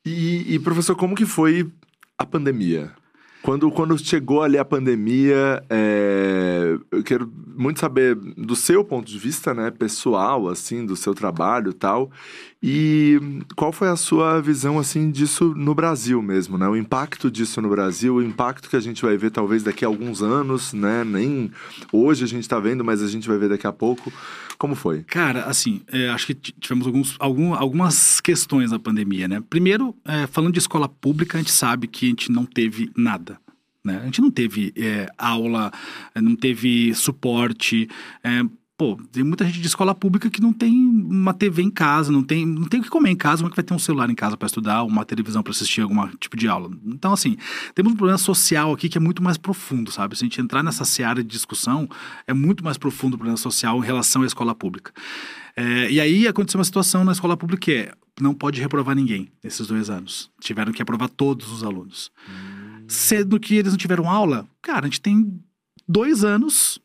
E, 0.06 0.54
e, 0.56 0.60
professor, 0.60 0.96
como 0.96 1.16
que 1.16 1.26
foi 1.26 1.70
a 2.18 2.26
pandemia? 2.26 2.92
Quando, 3.42 3.70
quando 3.70 3.98
chegou 3.98 4.42
ali 4.42 4.58
a 4.58 4.66
pandemia, 4.66 5.64
é, 5.70 6.78
eu 6.92 7.04
quero 7.04 7.32
muito 7.56 7.80
saber 7.80 8.16
do 8.16 8.56
seu 8.56 8.84
ponto 8.84 9.06
de 9.08 9.20
vista, 9.20 9.54
né, 9.54 9.70
pessoal, 9.70 10.48
assim, 10.48 10.84
do 10.84 10.96
seu 10.96 11.14
trabalho 11.14 11.70
e 11.70 11.74
tal, 11.74 12.10
e 12.68 13.20
qual 13.56 13.72
foi 13.72 13.90
a 13.90 13.96
sua 13.96 14.42
visão, 14.42 14.80
assim, 14.80 15.12
disso 15.12 15.54
no 15.56 15.76
Brasil 15.76 16.20
mesmo, 16.20 16.58
né, 16.58 16.68
o 16.68 16.76
impacto 16.76 17.30
disso 17.30 17.62
no 17.62 17.70
Brasil, 17.70 18.16
o 18.16 18.24
impacto 18.24 18.68
que 18.68 18.76
a 18.76 18.80
gente 18.80 19.04
vai 19.04 19.16
ver 19.16 19.30
talvez 19.30 19.62
daqui 19.62 19.86
a 19.86 19.88
alguns 19.88 20.24
anos, 20.24 20.74
né, 20.74 21.04
nem 21.04 21.52
hoje 21.92 22.24
a 22.24 22.28
gente 22.28 22.50
tá 22.50 22.60
vendo, 22.60 22.84
mas 22.84 23.04
a 23.04 23.08
gente 23.08 23.28
vai 23.28 23.38
ver 23.38 23.50
daqui 23.50 23.68
a 23.68 23.72
pouco, 23.72 24.12
como 24.58 24.74
foi? 24.74 25.04
Cara, 25.04 25.44
assim, 25.46 25.82
é, 25.92 26.10
acho 26.10 26.26
que 26.26 26.34
tivemos 26.34 26.88
alguns, 26.88 27.16
algum- 27.20 27.54
algumas 27.54 28.20
questões 28.20 28.72
na 28.72 28.80
pandemia, 28.80 29.28
né? 29.28 29.44
Primeiro, 29.48 29.96
é, 30.04 30.26
falando 30.26 30.54
de 30.54 30.60
escola 30.60 30.90
pública, 30.90 31.38
a 31.38 31.42
gente 31.42 31.52
sabe 31.52 31.86
que 31.86 32.08
a 32.08 32.10
gente 32.10 32.32
não 32.32 32.46
teve 32.46 32.90
nada. 32.98 33.38
Né? 33.84 34.00
A 34.02 34.06
gente 34.06 34.20
não 34.22 34.32
teve 34.32 34.74
é, 34.76 35.08
aula, 35.20 35.72
não 36.16 36.36
teve 36.36 36.96
suporte. 36.96 37.88
é, 38.24 38.42
pô, 38.78 39.00
tem 39.12 39.24
muita 39.24 39.46
gente 39.46 39.60
de 39.62 39.68
escola 39.68 39.96
pública 39.96 40.30
que 40.30 40.42
não 40.42 40.52
tem 40.52 40.74
uma 40.74 41.34
TV 41.34 41.62
em 41.62 41.70
casa, 41.70 42.12
não 42.12 42.24
tem, 42.24 42.46
não 42.46 42.66
tem 42.66 42.80
o 42.80 42.84
que 42.84 42.90
comer 42.90 43.10
em 43.10 43.16
casa, 43.16 43.38
como 43.38 43.48
é 43.48 43.50
que 43.52 43.56
vai 43.56 43.64
ter 43.64 43.74
um 43.74 43.80
celular 43.80 44.10
em 44.10 44.16
casa 44.16 44.36
para 44.36 44.46
estudar, 44.46 44.84
uma 44.84 45.06
televisão 45.06 45.42
para 45.42 45.52
assistir 45.52 45.82
algum 45.82 46.08
tipo 46.18 46.36
de 46.36 46.48
aula? 46.48 46.70
Então, 46.86 47.14
assim, 47.14 47.38
temos 47.74 47.94
um 47.94 47.96
problema 47.96 48.18
social 48.18 48.74
aqui 48.74 48.90
que 48.90 48.98
é 48.98 49.02
muito 49.02 49.24
mais 49.24 49.38
profundo, 49.38 49.92
sabe? 49.92 50.18
Se 50.18 50.24
a 50.24 50.26
gente 50.26 50.42
entrar 50.42 50.62
nessa 50.62 50.84
seara 50.84 51.24
de 51.24 51.30
discussão, 51.30 51.88
é 52.28 52.34
muito 52.34 52.64
mais 52.64 52.78
profundo 52.78 53.14
o 53.14 53.18
problema 53.18 53.38
social 53.38 53.82
em 53.82 53.86
relação 53.86 54.24
à 54.24 54.26
escola 54.26 54.54
pública. 54.54 54.92
É, 55.56 55.90
e 55.90 56.02
aí 56.02 56.28
aconteceu 56.28 56.58
uma 56.58 56.66
situação 56.66 57.06
na 57.06 57.14
escola 57.14 57.38
pública 57.38 57.62
que 57.62 57.72
é, 57.72 57.94
não 58.20 58.34
pode 58.34 58.60
reprovar 58.60 58.94
ninguém 58.94 59.30
nesses 59.42 59.68
dois 59.68 59.90
anos. 59.90 60.30
Tiveram 60.42 60.74
que 60.74 60.82
aprovar 60.82 61.08
todos 61.08 61.50
os 61.50 61.64
alunos. 61.64 62.12
Sendo 62.88 63.40
que 63.40 63.56
eles 63.56 63.72
não 63.72 63.78
tiveram 63.78 64.10
aula, 64.10 64.46
cara, 64.62 64.82
a 64.82 64.90
gente 64.90 65.00
tem 65.00 65.40
dois 65.88 66.26
anos 66.26 66.80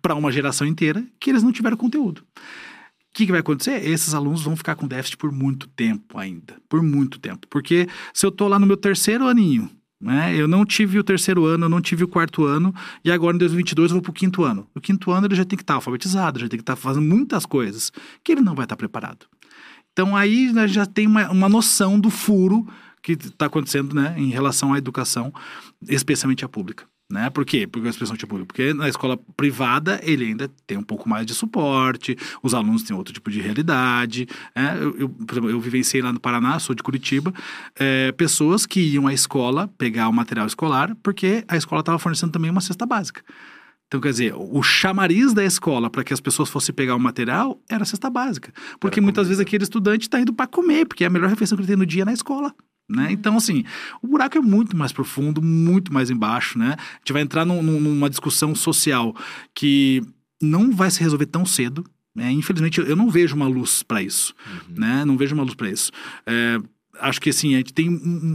para 0.00 0.14
uma 0.14 0.32
geração 0.32 0.66
inteira 0.66 1.04
que 1.18 1.30
eles 1.30 1.42
não 1.42 1.52
tiveram 1.52 1.76
conteúdo. 1.76 2.20
O 2.20 3.14
que, 3.14 3.26
que 3.26 3.32
vai 3.32 3.40
acontecer? 3.40 3.86
Esses 3.86 4.12
alunos 4.12 4.42
vão 4.42 4.56
ficar 4.56 4.74
com 4.74 4.88
déficit 4.88 5.16
por 5.16 5.30
muito 5.30 5.68
tempo 5.68 6.18
ainda. 6.18 6.56
Por 6.68 6.82
muito 6.82 7.18
tempo. 7.20 7.46
Porque 7.48 7.86
se 8.12 8.26
eu 8.26 8.32
tô 8.32 8.48
lá 8.48 8.58
no 8.58 8.66
meu 8.66 8.76
terceiro 8.76 9.26
aninho, 9.26 9.70
né? 10.00 10.36
Eu 10.36 10.46
não 10.46 10.66
tive 10.66 10.98
o 10.98 11.04
terceiro 11.04 11.46
ano, 11.46 11.64
eu 11.64 11.68
não 11.68 11.80
tive 11.80 12.04
o 12.04 12.08
quarto 12.08 12.44
ano, 12.44 12.74
e 13.02 13.10
agora 13.10 13.34
em 13.34 13.38
2022 13.38 13.90
eu 13.90 13.94
vou 13.94 14.02
pro 14.02 14.12
quinto 14.12 14.44
ano. 14.44 14.68
O 14.74 14.80
quinto 14.80 15.10
ano 15.10 15.26
ele 15.26 15.34
já 15.34 15.44
tem 15.44 15.56
que 15.56 15.62
estar 15.62 15.74
alfabetizado, 15.74 16.38
já 16.38 16.48
tem 16.48 16.58
que 16.58 16.62
estar 16.62 16.76
fazendo 16.76 17.06
muitas 17.06 17.46
coisas 17.46 17.90
que 18.22 18.32
ele 18.32 18.42
não 18.42 18.54
vai 18.54 18.66
estar 18.66 18.76
preparado. 18.76 19.26
Então 19.92 20.14
aí 20.14 20.52
né, 20.52 20.68
já 20.68 20.84
tem 20.84 21.06
uma, 21.06 21.30
uma 21.30 21.48
noção 21.48 21.98
do 21.98 22.10
furo 22.10 22.66
que 23.02 23.12
está 23.12 23.46
acontecendo 23.46 23.94
né, 23.94 24.14
em 24.18 24.28
relação 24.28 24.74
à 24.74 24.78
educação, 24.78 25.32
especialmente 25.88 26.44
a 26.44 26.48
pública. 26.48 26.84
Né? 27.14 27.30
Por 27.30 27.44
quê? 27.44 27.64
Porque 27.64 27.86
a 27.86 27.90
expressão 27.90 28.16
de 28.16 28.26
público? 28.26 28.48
Porque 28.48 28.74
na 28.74 28.88
escola 28.88 29.16
privada 29.36 30.00
ele 30.02 30.24
ainda 30.24 30.50
tem 30.66 30.76
um 30.76 30.82
pouco 30.82 31.08
mais 31.08 31.24
de 31.24 31.32
suporte, 31.32 32.16
os 32.42 32.54
alunos 32.54 32.82
têm 32.82 32.96
outro 32.96 33.14
tipo 33.14 33.30
de 33.30 33.40
realidade. 33.40 34.26
né? 34.54 34.76
Eu, 34.80 34.98
eu, 34.98 35.50
eu 35.50 35.60
vivenciei 35.60 36.02
lá 36.02 36.12
no 36.12 36.18
Paraná, 36.18 36.58
sou 36.58 36.74
de 36.74 36.82
Curitiba, 36.82 37.32
é, 37.78 38.10
pessoas 38.10 38.66
que 38.66 38.80
iam 38.80 39.06
à 39.06 39.14
escola 39.14 39.70
pegar 39.78 40.08
o 40.08 40.12
material 40.12 40.44
escolar 40.44 40.96
porque 41.04 41.44
a 41.46 41.56
escola 41.56 41.78
estava 41.80 42.00
fornecendo 42.00 42.32
também 42.32 42.50
uma 42.50 42.60
cesta 42.60 42.84
básica. 42.84 43.22
Então, 43.86 44.00
quer 44.00 44.10
dizer, 44.10 44.34
o 44.34 44.60
chamariz 44.60 45.32
da 45.32 45.44
escola 45.44 45.88
para 45.88 46.02
que 46.02 46.12
as 46.12 46.20
pessoas 46.20 46.48
fossem 46.50 46.74
pegar 46.74 46.96
o 46.96 46.98
material 46.98 47.62
era 47.70 47.84
a 47.84 47.86
cesta 47.86 48.10
básica. 48.10 48.52
Porque 48.80 48.98
Era 48.98 49.04
muitas 49.04 49.22
comida. 49.22 49.28
vezes 49.28 49.40
aquele 49.40 49.62
estudante 49.62 50.02
está 50.02 50.18
indo 50.20 50.32
para 50.32 50.48
comer, 50.48 50.84
porque 50.84 51.04
é 51.04 51.06
a 51.06 51.10
melhor 51.10 51.30
refeição 51.30 51.56
que 51.56 51.62
ele 51.62 51.68
tem 51.68 51.76
no 51.76 51.86
dia 51.86 52.02
é 52.02 52.04
na 52.04 52.12
escola. 52.12 52.52
Né? 52.88 53.08
Então, 53.12 53.36
assim, 53.36 53.64
o 54.02 54.06
buraco 54.06 54.36
é 54.36 54.40
muito 54.40 54.76
mais 54.76 54.92
profundo, 54.92 55.40
muito 55.40 55.92
mais 55.92 56.10
embaixo, 56.10 56.58
né? 56.58 56.76
A 56.78 56.98
gente 56.98 57.12
vai 57.12 57.22
entrar 57.22 57.44
num- 57.44 57.62
num- 57.62 57.80
numa 57.80 58.10
discussão 58.10 58.54
social 58.54 59.14
que 59.54 60.02
não 60.42 60.70
vai 60.70 60.90
se 60.90 61.00
resolver 61.00 61.26
tão 61.26 61.46
cedo. 61.46 61.84
Né? 62.14 62.30
Infelizmente, 62.30 62.80
eu 62.80 62.94
não 62.94 63.10
vejo 63.10 63.34
uma 63.34 63.48
luz 63.48 63.82
para 63.82 64.02
isso, 64.02 64.34
né? 64.68 65.04
Não 65.04 65.16
vejo 65.16 65.34
uma 65.34 65.42
luz 65.42 65.54
para 65.54 65.70
isso. 65.70 65.90
É, 66.26 66.60
acho 67.00 67.20
que 67.20 67.30
assim 67.30 67.54
a 67.54 67.58
gente 67.58 67.72
tem 67.72 67.88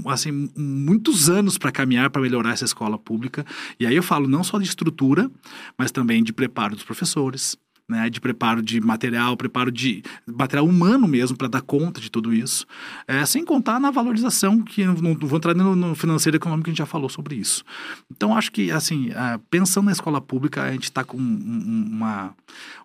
assim 0.07 0.49
muitos 0.57 1.29
anos 1.29 1.57
para 1.57 1.71
caminhar 1.71 2.09
para 2.09 2.21
melhorar 2.21 2.51
essa 2.51 2.65
escola 2.65 2.97
pública 2.97 3.45
e 3.79 3.85
aí 3.85 3.95
eu 3.95 4.03
falo 4.03 4.27
não 4.27 4.43
só 4.43 4.57
de 4.59 4.65
estrutura 4.65 5.31
mas 5.77 5.91
também 5.91 6.21
de 6.21 6.33
preparo 6.33 6.75
dos 6.75 6.83
professores 6.83 7.55
né, 7.89 8.09
de 8.09 8.21
preparo 8.21 8.61
de 8.61 8.79
material, 8.79 9.35
preparo 9.35 9.71
de 9.71 10.03
material 10.25 10.65
humano 10.67 11.07
mesmo 11.07 11.35
para 11.35 11.47
dar 11.47 11.61
conta 11.61 11.99
de 11.99 12.09
tudo 12.09 12.31
isso, 12.33 12.65
É, 13.07 13.25
sem 13.25 13.43
contar 13.43 13.79
na 13.79 13.89
valorização 13.91 14.61
que 14.61 14.81
eu 14.81 14.93
não 14.93 15.15
vou 15.15 15.37
entrar 15.37 15.55
no, 15.55 15.75
no 15.75 15.95
financeiro 15.95 16.35
e 16.35 16.37
econômico 16.37 16.69
a 16.69 16.71
gente 16.71 16.77
já 16.77 16.85
falou 16.85 17.09
sobre 17.09 17.35
isso. 17.35 17.63
Então 18.11 18.37
acho 18.37 18.51
que 18.51 18.69
assim, 18.71 19.11
ah, 19.15 19.39
pensando 19.49 19.85
na 19.85 19.91
escola 19.91 20.21
pública 20.21 20.63
a 20.63 20.71
gente 20.71 20.83
está 20.83 21.03
com 21.03 21.17
um- 21.17 21.87
uma 21.91 22.33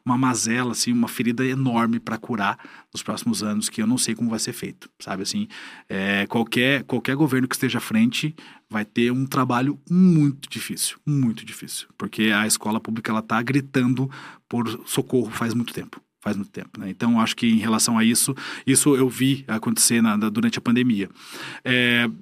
uma 0.05 0.19
mazela 0.19 0.73
assim, 0.73 0.93
uma 0.93 1.09
ferida 1.09 1.45
enorme 1.47 1.99
para 1.99 2.19
curar 2.19 2.59
nos 2.93 3.03
próximos 3.03 3.43
anos 3.43 3.71
que 3.71 3.81
eu 3.81 3.87
não 3.87 3.97
sei 3.97 4.15
como 4.15 4.29
vai 4.29 4.39
ser 4.39 4.53
feito, 4.53 4.89
sabe 4.99 5.23
assim, 5.23 5.49
é, 5.89 6.27
qualquer 6.27 6.83
qualquer 6.85 7.17
governo 7.17 7.49
que 7.49 7.55
esteja 7.55 7.79
à 7.79 7.81
frente 7.81 8.35
vai 8.75 8.85
ter 8.85 9.13
um 9.13 9.25
trabalho 9.25 9.79
muito 9.89 10.49
difícil, 10.51 10.99
muito 11.07 11.45
difícil, 11.47 11.87
porque 11.97 12.25
a 12.25 12.45
escola 12.47 12.81
pública 12.81 13.13
ela 13.13 13.21
está 13.21 13.41
gritando 13.41 14.11
por 14.49 14.69
socorro 14.85 15.31
faz 15.31 15.55
muito 15.55 15.73
tempo. 15.73 16.01
Faz 16.21 16.37
muito 16.39 16.51
tempo, 16.51 16.81
né? 16.81 16.89
Então, 16.89 17.21
acho 17.21 17.37
que 17.37 17.47
em 17.47 17.59
relação 17.59 17.99
a 17.99 18.03
isso, 18.03 18.35
isso 18.67 18.97
eu 18.97 19.09
vi 19.11 19.45
acontecer 19.47 20.03
na- 20.03 20.17
na- 20.17 20.31
durante 20.31 20.59
a 20.59 20.61
pandemia. 20.63 21.09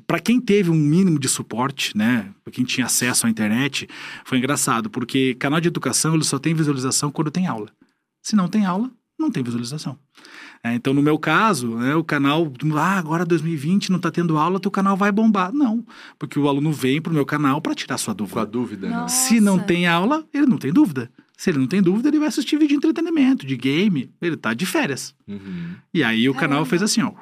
para 0.07 0.19
quem 0.21 0.41
teve 0.41 0.71
um 0.71 0.75
mínimo 0.75 1.19
de 1.19 1.29
suporte, 1.29 1.97
né? 1.97 2.33
Pra 2.45 2.53
quem 2.53 2.65
tinha 2.65 2.87
acesso 2.87 3.27
à 3.27 3.31
internet, 3.31 3.89
foi 4.25 4.39
engraçado, 4.39 4.91
porque 4.91 5.35
canal 5.37 5.61
de 5.61 5.69
educação 5.69 6.15
ele 6.15 6.25
só 6.25 6.39
tem 6.39 6.53
visualização 6.53 7.11
quando 7.11 7.31
tem 7.31 7.47
aula. 7.47 7.71
Se 8.23 8.35
não 8.37 8.49
tem 8.49 8.67
aula, 8.67 8.91
não 9.19 9.31
tem 9.31 9.43
visualização. 9.43 9.97
É, 10.65 10.75
então, 10.75 10.95
no 10.95 11.03
meu 11.03 11.19
caso, 11.19 11.77
né, 11.77 11.97
o 11.97 12.05
canal, 12.05 12.51
ah, 12.77 12.99
agora 12.99 13.25
2020 13.25 13.91
não 13.91 13.97
está 13.97 14.13
tendo 14.13 14.39
aula, 14.39 14.61
teu 14.61 14.71
canal 14.71 14.97
vai 14.97 15.11
bombar. 15.11 15.53
Não, 15.53 15.85
porque 16.19 16.39
o 16.39 16.49
aluno 16.49 16.73
vem 16.73 17.03
pro 17.03 17.13
meu 17.13 17.27
canal 17.27 17.61
para 17.61 17.75
tirar 17.75 17.99
sua 17.99 18.15
Com 18.15 18.19
dúvida. 18.19 18.41
a 18.41 18.45
dúvida, 18.45 18.89
né? 18.89 19.09
Se 19.09 19.41
não 19.41 19.59
tem 19.59 19.89
aula, 19.89 20.25
ele 20.33 20.47
não 20.47 20.59
tem 20.59 20.73
dúvida. 20.73 21.11
Se 21.37 21.51
ele 21.51 21.59
não 21.59 21.67
tem 21.67 21.83
dúvida, 21.83 22.09
ele 22.09 22.21
vai 22.21 22.29
assistir 22.29 22.57
vídeo 22.57 22.69
de 22.69 22.75
entretenimento, 22.77 23.45
de 23.45 23.57
game, 23.57 24.09
ele 24.21 24.37
tá 24.37 24.55
de 24.55 24.65
férias. 24.65 25.13
Uhum. 25.27 25.75
E 25.93 26.05
aí 26.05 26.29
o 26.29 26.35
canal 26.35 26.65
fez 26.65 26.81
assim, 26.81 27.03
ó. 27.03 27.13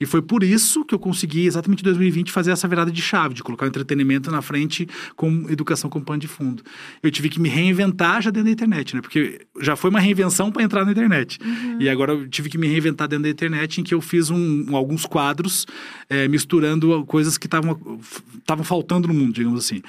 E 0.00 0.06
foi 0.06 0.22
por 0.22 0.42
isso 0.42 0.84
que 0.84 0.94
eu 0.94 0.98
consegui, 0.98 1.44
exatamente 1.46 1.80
em 1.80 1.84
2020, 1.84 2.32
fazer 2.32 2.50
essa 2.52 2.66
virada 2.66 2.90
de 2.90 3.02
chave, 3.02 3.34
de 3.34 3.42
colocar 3.42 3.66
o 3.66 3.68
entretenimento 3.68 4.30
na 4.30 4.40
frente 4.40 4.88
com 5.14 5.46
educação 5.50 5.90
como 5.90 6.04
pano 6.04 6.18
de 6.20 6.26
fundo. 6.26 6.62
Eu 7.02 7.10
tive 7.10 7.28
que 7.28 7.38
me 7.38 7.48
reinventar 7.50 8.22
já 8.22 8.30
dentro 8.30 8.46
da 8.46 8.50
internet, 8.52 8.94
né? 8.96 9.02
Porque 9.02 9.46
já 9.60 9.76
foi 9.76 9.90
uma 9.90 10.00
reinvenção 10.00 10.50
para 10.50 10.62
entrar 10.62 10.84
na 10.86 10.92
internet. 10.92 11.38
E 11.78 11.88
agora 11.88 12.12
eu 12.14 12.28
tive 12.28 12.48
que 12.48 12.56
me 12.56 12.66
reinventar 12.66 13.06
dentro 13.08 13.24
da 13.24 13.28
internet, 13.30 13.80
em 13.80 13.84
que 13.84 13.92
eu 13.92 14.00
fiz 14.00 14.30
um- 14.30 14.74
alguns 14.74 15.04
quadros 15.04 15.66
eh, 16.08 16.26
misturando 16.28 17.04
coisas 17.04 17.36
que 17.36 17.46
estavam 17.46 17.78
estavam 18.38 18.64
faltando 18.64 19.06
no 19.06 19.12
mundo, 19.14 19.34
digamos 19.34 19.64
assim. 19.64 19.82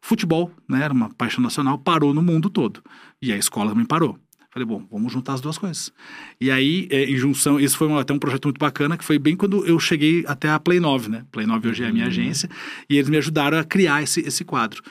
Futebol, 0.00 0.50
né? 0.66 0.82
Era 0.82 0.94
uma 0.94 1.10
paixão 1.10 1.42
nacional, 1.42 1.76
parou 1.78 2.14
no 2.14 2.22
mundo 2.22 2.48
todo. 2.48 2.82
E 3.20 3.30
a 3.32 3.36
escola 3.36 3.68
também 3.70 3.84
parou. 3.84 4.18
Falei, 4.52 4.66
bom, 4.66 4.84
vamos 4.90 5.12
juntar 5.12 5.34
as 5.34 5.40
duas 5.40 5.56
coisas. 5.56 5.92
E 6.40 6.50
aí, 6.50 6.88
é, 6.90 7.04
em 7.04 7.16
junção, 7.16 7.60
isso 7.60 7.76
foi 7.76 7.86
um- 7.86 7.96
até 7.96 8.12
um 8.12 8.18
projeto 8.18 8.46
muito 8.46 8.58
bacana, 8.58 8.96
que 8.96 9.04
foi 9.04 9.16
bem 9.18 9.36
quando 9.36 9.64
eu 9.64 9.78
cheguei 9.78 10.24
até 10.26 10.50
a 10.50 10.58
Play 10.58 10.80
9, 10.80 11.08
né? 11.08 11.24
Play 11.30 11.46
9 11.46 11.68
hoje 11.68 11.84
é 11.84 11.86
a 11.86 11.92
minha 11.92 12.06
agência, 12.06 12.48
e 12.88 12.96
eles 12.96 13.08
me 13.08 13.16
ajudaram 13.16 13.58
a 13.58 13.62
criar 13.64 14.02
esse, 14.02 14.20
esse 14.20 14.44
quadro, 14.44 14.82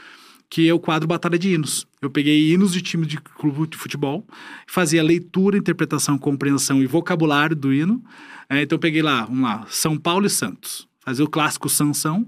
que 0.49 0.67
é 0.67 0.73
o 0.73 0.79
quadro 0.79 1.07
Batalha 1.09 1.37
de 1.37 1.49
Hinos. 1.53 1.85
Eu 2.01 2.09
peguei 2.09 2.53
hinos 2.53 2.71
de 2.71 2.81
time 2.81 3.05
de 3.05 3.17
clube 3.17 3.67
de 3.67 3.75
futebol, 3.77 4.25
fazia 4.65 5.03
leitura, 5.03 5.57
interpretação, 5.57 6.17
compreensão 6.17 6.81
e 6.81 6.87
vocabulário 6.87 7.55
do 7.55 7.73
hino. 7.73 8.01
É, 8.49 8.61
então 8.61 8.77
eu 8.77 8.79
peguei 8.79 9.01
lá, 9.01 9.25
vamos 9.25 9.41
lá, 9.43 9.65
São 9.69 9.97
Paulo 9.97 10.25
e 10.25 10.29
Santos. 10.29 10.87
Fazia 11.03 11.25
o 11.25 11.29
clássico 11.29 11.67
Sansão. 11.67 12.25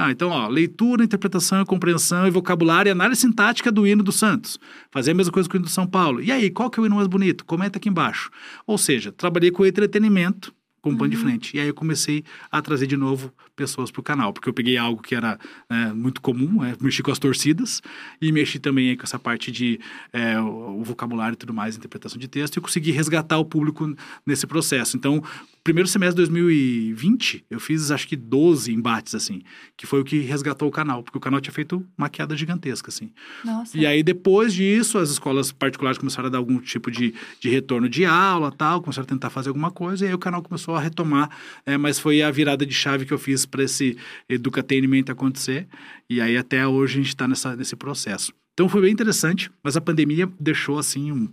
Ah, 0.00 0.12
então, 0.12 0.30
ó, 0.30 0.46
leitura, 0.46 1.02
interpretação, 1.02 1.64
compreensão 1.64 2.24
e 2.24 2.30
vocabulário 2.30 2.88
e 2.88 2.92
análise 2.92 3.20
sintática 3.20 3.72
do 3.72 3.84
hino 3.84 4.00
do 4.00 4.12
Santos. 4.12 4.56
Fazer 4.92 5.10
a 5.10 5.14
mesma 5.14 5.32
coisa 5.32 5.48
com 5.48 5.56
o 5.56 5.58
hino 5.58 5.64
do 5.64 5.72
São 5.72 5.88
Paulo. 5.88 6.22
E 6.22 6.30
aí, 6.30 6.50
qual 6.50 6.70
que 6.70 6.78
é 6.78 6.82
o 6.84 6.86
hino 6.86 6.94
mais 6.94 7.08
bonito? 7.08 7.44
Comenta 7.44 7.78
aqui 7.78 7.88
embaixo. 7.88 8.30
Ou 8.64 8.78
seja, 8.78 9.10
trabalhei 9.10 9.50
com 9.50 9.66
entretenimento 9.66 10.54
com 10.80 10.96
pano 10.96 11.10
de 11.10 11.16
frente. 11.16 11.56
E 11.56 11.60
aí 11.60 11.66
eu 11.66 11.74
comecei 11.74 12.22
a 12.50 12.62
trazer 12.62 12.86
de 12.86 12.96
novo 12.96 13.32
pessoas 13.56 13.90
para 13.90 14.00
o 14.00 14.02
canal, 14.02 14.32
porque 14.32 14.48
eu 14.48 14.52
peguei 14.52 14.76
algo 14.76 15.02
que 15.02 15.16
era 15.16 15.36
né, 15.68 15.92
muito 15.92 16.20
comum, 16.20 16.64
é, 16.64 16.76
mexi 16.80 17.02
com 17.02 17.10
as 17.10 17.18
torcidas 17.18 17.82
e 18.22 18.30
mexi 18.30 18.60
também 18.60 18.96
com 18.96 19.02
essa 19.02 19.18
parte 19.18 19.50
de 19.50 19.80
é, 20.12 20.40
o, 20.40 20.78
o 20.78 20.84
vocabulário 20.84 21.34
e 21.34 21.36
tudo 21.36 21.52
mais, 21.52 21.76
interpretação 21.76 22.18
de 22.18 22.28
texto, 22.28 22.54
e 22.54 22.58
eu 22.58 22.62
consegui 22.62 22.92
resgatar 22.92 23.36
o 23.38 23.44
público 23.44 23.92
nesse 24.24 24.46
processo. 24.46 24.96
Então, 24.96 25.22
primeiro 25.68 25.86
semestre 25.86 26.24
de 26.24 26.30
2020, 26.30 27.44
eu 27.50 27.60
fiz 27.60 27.90
acho 27.90 28.08
que 28.08 28.16
12 28.16 28.72
embates, 28.72 29.14
assim, 29.14 29.42
que 29.76 29.86
foi 29.86 30.00
o 30.00 30.04
que 30.04 30.20
resgatou 30.20 30.66
o 30.66 30.70
canal, 30.70 31.02
porque 31.02 31.18
o 31.18 31.20
canal 31.20 31.42
tinha 31.42 31.52
feito 31.52 31.86
uma 31.96 32.08
queda 32.08 32.34
gigantesca, 32.34 32.88
assim. 32.88 33.12
Nossa. 33.44 33.76
E 33.76 33.84
aí, 33.84 34.02
depois 34.02 34.54
disso, 34.54 34.96
as 34.96 35.10
escolas 35.10 35.52
particulares 35.52 35.98
começaram 35.98 36.28
a 36.28 36.30
dar 36.30 36.38
algum 36.38 36.58
tipo 36.58 36.90
de, 36.90 37.12
de 37.38 37.50
retorno 37.50 37.86
de 37.86 38.06
aula 38.06 38.50
tal, 38.50 38.80
começaram 38.80 39.04
a 39.04 39.08
tentar 39.08 39.28
fazer 39.28 39.50
alguma 39.50 39.70
coisa, 39.70 40.06
e 40.06 40.08
aí 40.08 40.14
o 40.14 40.18
canal 40.18 40.42
começou 40.42 40.74
a 40.74 40.80
retomar, 40.80 41.28
é, 41.66 41.76
mas 41.76 41.98
foi 41.98 42.22
a 42.22 42.30
virada 42.30 42.64
de 42.64 42.72
chave 42.72 43.04
que 43.04 43.12
eu 43.12 43.18
fiz 43.18 43.44
para 43.44 43.62
esse 43.62 43.94
educatainment 44.26 45.04
acontecer, 45.10 45.68
e 46.08 46.18
aí 46.18 46.38
até 46.38 46.66
hoje 46.66 46.94
a 46.94 47.02
gente 47.02 47.08
está 47.08 47.28
nesse 47.28 47.76
processo. 47.76 48.32
Então 48.54 48.70
foi 48.70 48.80
bem 48.80 48.92
interessante, 48.92 49.50
mas 49.62 49.76
a 49.76 49.82
pandemia 49.82 50.32
deixou 50.40 50.78
assim 50.78 51.12
um, 51.12 51.28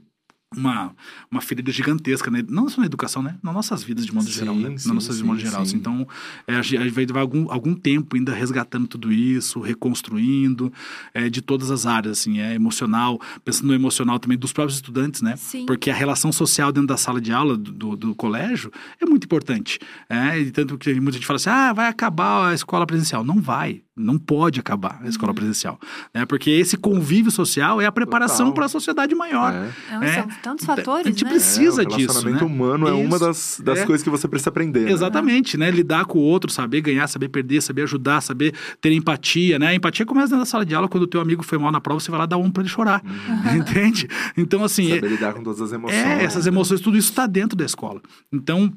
uma, 0.56 0.96
uma 1.30 1.42
ferida 1.42 1.72
gigantesca, 1.72 2.32
né? 2.32 2.44
não 2.48 2.70
só 2.70 2.80
na 2.80 2.86
educação, 2.88 3.22
né? 3.22 3.38
Nas 3.44 3.54
nossas 3.54 3.84
vidas 3.84 4.06
de 4.06 4.14
modo 4.14 4.26
Sim, 4.26 4.32
geral, 4.32 4.56
né? 4.56 4.78
sim, 4.78 4.88
Nas 4.88 4.96
nossas 4.96 5.18
vidas 5.18 5.18
de 5.18 5.24
modo 5.24 5.40
sim, 5.40 5.46
geral. 5.46 5.66
sim. 5.66 5.78
Então, 5.78 6.08
é, 6.48 6.56
a 6.56 6.62
gente 6.62 6.90
vai 6.92 7.06
levar 7.06 7.22
algum, 7.22 7.52
algum 7.52 7.76
tempo 7.76 8.16
ainda 8.16 8.34
resgatando 8.34 8.88
tudo 8.88 9.12
isso, 9.12 9.60
reconstruindo, 9.60 10.72
é, 11.14 11.30
de 11.30 11.42
todas 11.42 11.72
as 11.72 11.86
áreas, 11.86 12.20
assim, 12.20 12.40
é 12.40 12.54
emocional, 12.54 13.20
pensando 13.44 13.68
no 13.68 13.74
emocional 13.74 14.20
também 14.20 14.38
dos 14.38 14.54
próprios 14.54 14.78
estudantes, 14.78 15.22
né? 15.22 15.36
Sim. 15.36 15.66
Porque 15.66 15.90
a 15.90 15.94
relação 15.96 16.32
social 16.32 16.72
dentro 16.72 16.88
da 16.88 16.98
sala 16.98 17.20
de 17.20 17.32
aula 17.32 17.58
do, 17.58 17.72
do, 17.72 17.96
do 17.96 18.16
colégio 18.16 18.72
é 19.02 19.06
muito 19.06 19.26
importante. 19.26 19.80
É, 20.10 20.40
e 20.40 20.52
tanto 20.52 20.78
que 20.78 20.94
muita 21.00 21.14
gente 21.18 21.28
fala 21.28 21.38
assim, 21.38 21.50
ah, 21.50 21.74
vai 21.74 21.88
acabar 21.88 22.50
a 22.50 22.54
escola 22.54 22.86
presencial. 22.86 23.24
Não 23.24 23.42
vai, 23.42 23.82
não 23.98 24.18
pode 24.18 24.60
acabar 24.60 25.00
a 25.04 25.08
escola 25.08 25.34
presencial. 25.34 25.80
Né? 26.14 26.26
Porque 26.26 26.50
esse 26.52 26.76
convívio 26.76 27.32
social 27.32 27.80
é 27.80 27.86
a 27.86 27.92
preparação 27.92 28.52
para 28.52 28.66
a 28.66 28.68
sociedade 28.68 29.16
maior. 29.16 29.54
É. 29.54 29.72
Não, 29.96 30.04
É. 30.04 30.14
são 30.16 30.28
tantos 30.44 30.66
fatores, 30.66 31.06
A 31.08 31.10
gente 31.10 31.24
né? 31.24 31.30
precisa 31.30 31.82
é, 31.82 31.86
o 31.86 31.88
disso, 31.88 32.00
relacionamento 32.02 32.46
né? 32.46 32.52
humano 32.54 32.88
é 32.90 32.92
uma 32.94 33.16
Isso. 33.16 33.20
das, 33.20 33.62
das 33.64 33.80
É. 33.80 33.86
coisas 33.86 34.04
que 34.04 34.10
você 34.10 34.28
precisa 34.28 34.50
aprender. 34.50 34.82
né? 34.82 34.92
Exatamente, 34.92 35.56
né? 35.58 35.72
Lidar 35.72 36.06
com 36.06 36.20
o 36.20 36.22
outro, 36.22 36.52
saber 36.52 36.82
ganhar, 36.82 37.08
saber 37.08 37.30
perder, 37.30 37.62
saber 37.62 37.84
ajudar, 37.84 38.20
saber 38.22 38.54
ter 38.82 38.92
empatia, 38.92 39.58
né? 39.58 39.68
A 39.68 39.76
empatia 39.76 40.06
começa 40.06 40.28
dentro 40.28 40.40
da 40.40 40.46
sala 40.46 40.66
de 40.66 40.76
aula, 40.76 40.90
quando 40.90 41.04
o 41.04 41.08
teu 41.08 41.22
amigo 41.22 41.42
foi 41.44 41.58
mal 41.58 41.72
na 41.72 41.80
prova, 41.80 42.00
você 42.02 42.12
vai 42.12 42.20
lá 42.20 42.26
dar 42.26 42.38
um 42.38 42.52
pra 42.52 42.64
ele 42.64 42.70
chorar, 42.70 43.02
entende? 43.56 44.10
Então, 44.36 44.64
assim, 44.64 44.90
Saber 44.96 45.08
lidar 45.10 45.34
com 45.34 45.42
todas 45.44 45.62
as 45.62 45.72
emoções. 45.72 45.98
é, 46.00 46.24
essas 46.24 46.46
emoções, 46.46 46.82
tudo 46.82 46.98
isso 46.98 47.10
está 47.12 47.26
dentro 47.26 47.56
da 47.58 47.64
escola. 47.64 48.02
Então, 48.32 48.74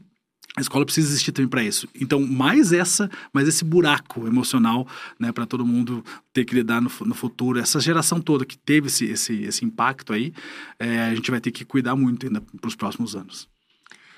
a 0.56 0.60
escola 0.60 0.84
precisa 0.84 1.08
existir 1.08 1.32
também 1.32 1.48
para 1.48 1.62
isso. 1.62 1.88
Então, 2.00 2.20
mais 2.20 2.72
essa, 2.72 3.10
mais 3.32 3.46
esse 3.46 3.64
buraco 3.64 4.26
emocional, 4.26 4.88
né, 5.18 5.30
para 5.30 5.46
todo 5.46 5.64
mundo 5.64 6.04
ter 6.32 6.44
que 6.44 6.54
lidar 6.54 6.80
no, 6.80 6.90
no 7.06 7.14
futuro. 7.14 7.58
Essa 7.58 7.78
geração 7.78 8.20
toda 8.20 8.44
que 8.44 8.58
teve 8.58 8.88
esse, 8.88 9.04
esse, 9.06 9.42
esse 9.42 9.64
impacto 9.64 10.12
aí, 10.12 10.32
é, 10.78 11.02
a 11.02 11.14
gente 11.14 11.30
vai 11.30 11.40
ter 11.40 11.50
que 11.50 11.64
cuidar 11.64 11.94
muito 11.94 12.26
ainda 12.26 12.40
para 12.40 12.68
os 12.68 12.74
próximos 12.74 13.14
anos. 13.14 13.48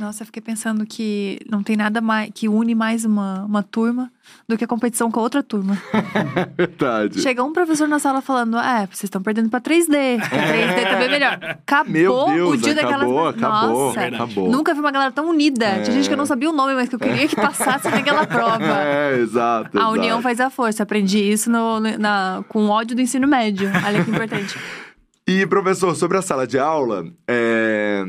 Nossa, 0.00 0.22
eu 0.22 0.26
fiquei 0.26 0.40
pensando 0.40 0.86
que 0.86 1.38
não 1.46 1.62
tem 1.62 1.76
nada 1.76 2.00
mais 2.00 2.30
que 2.34 2.48
une 2.48 2.74
mais 2.74 3.04
uma, 3.04 3.44
uma 3.44 3.62
turma 3.62 4.10
do 4.48 4.56
que 4.56 4.64
a 4.64 4.66
competição 4.66 5.10
com 5.10 5.20
a 5.20 5.22
outra 5.22 5.42
turma. 5.42 5.76
Verdade. 6.56 7.20
Chega 7.20 7.44
um 7.44 7.52
professor 7.52 7.86
na 7.86 7.98
sala 7.98 8.22
falando: 8.22 8.56
É, 8.56 8.86
vocês 8.86 9.04
estão 9.04 9.22
perdendo 9.22 9.50
pra 9.50 9.60
3D. 9.60 10.18
que 10.22 10.36
3D 10.36 10.90
também 10.90 11.06
é 11.06 11.08
melhor. 11.08 11.38
Acabou 11.42 11.92
Meu 11.92 12.26
Deus, 12.28 12.54
o 12.54 12.56
dia 12.56 12.72
acabou, 12.72 13.26
daquelas. 13.26 13.36
acabou, 13.36 13.86
Nossa, 13.86 14.00
acabou. 14.06 14.50
nunca 14.50 14.72
vi 14.72 14.80
uma 14.80 14.90
galera 14.90 15.12
tão 15.12 15.28
unida. 15.28 15.66
É. 15.66 15.82
Tinha 15.82 15.96
gente 15.96 16.08
que 16.08 16.14
eu 16.14 16.18
não 16.18 16.24
sabia 16.24 16.48
o 16.48 16.52
nome, 16.54 16.72
mas 16.72 16.88
que 16.88 16.94
eu 16.94 16.98
queria 16.98 17.28
que 17.28 17.36
passasse 17.36 17.90
naquela 17.90 18.26
prova. 18.26 18.60
É, 18.80 19.18
exato. 19.18 19.76
A 19.76 19.80
exato. 19.82 19.92
união 19.92 20.22
faz 20.22 20.40
a 20.40 20.48
força. 20.48 20.82
Aprendi 20.82 21.18
isso 21.18 21.50
no, 21.50 21.80
na, 21.80 22.42
com 22.48 22.68
ódio 22.68 22.96
do 22.96 23.02
ensino 23.02 23.28
médio. 23.28 23.70
Olha 23.86 24.02
que 24.02 24.10
importante. 24.10 24.58
E, 25.28 25.46
professor, 25.46 25.94
sobre 25.94 26.18
a 26.18 26.22
sala 26.22 26.44
de 26.44 26.58
aula, 26.58 27.04
é, 27.28 28.02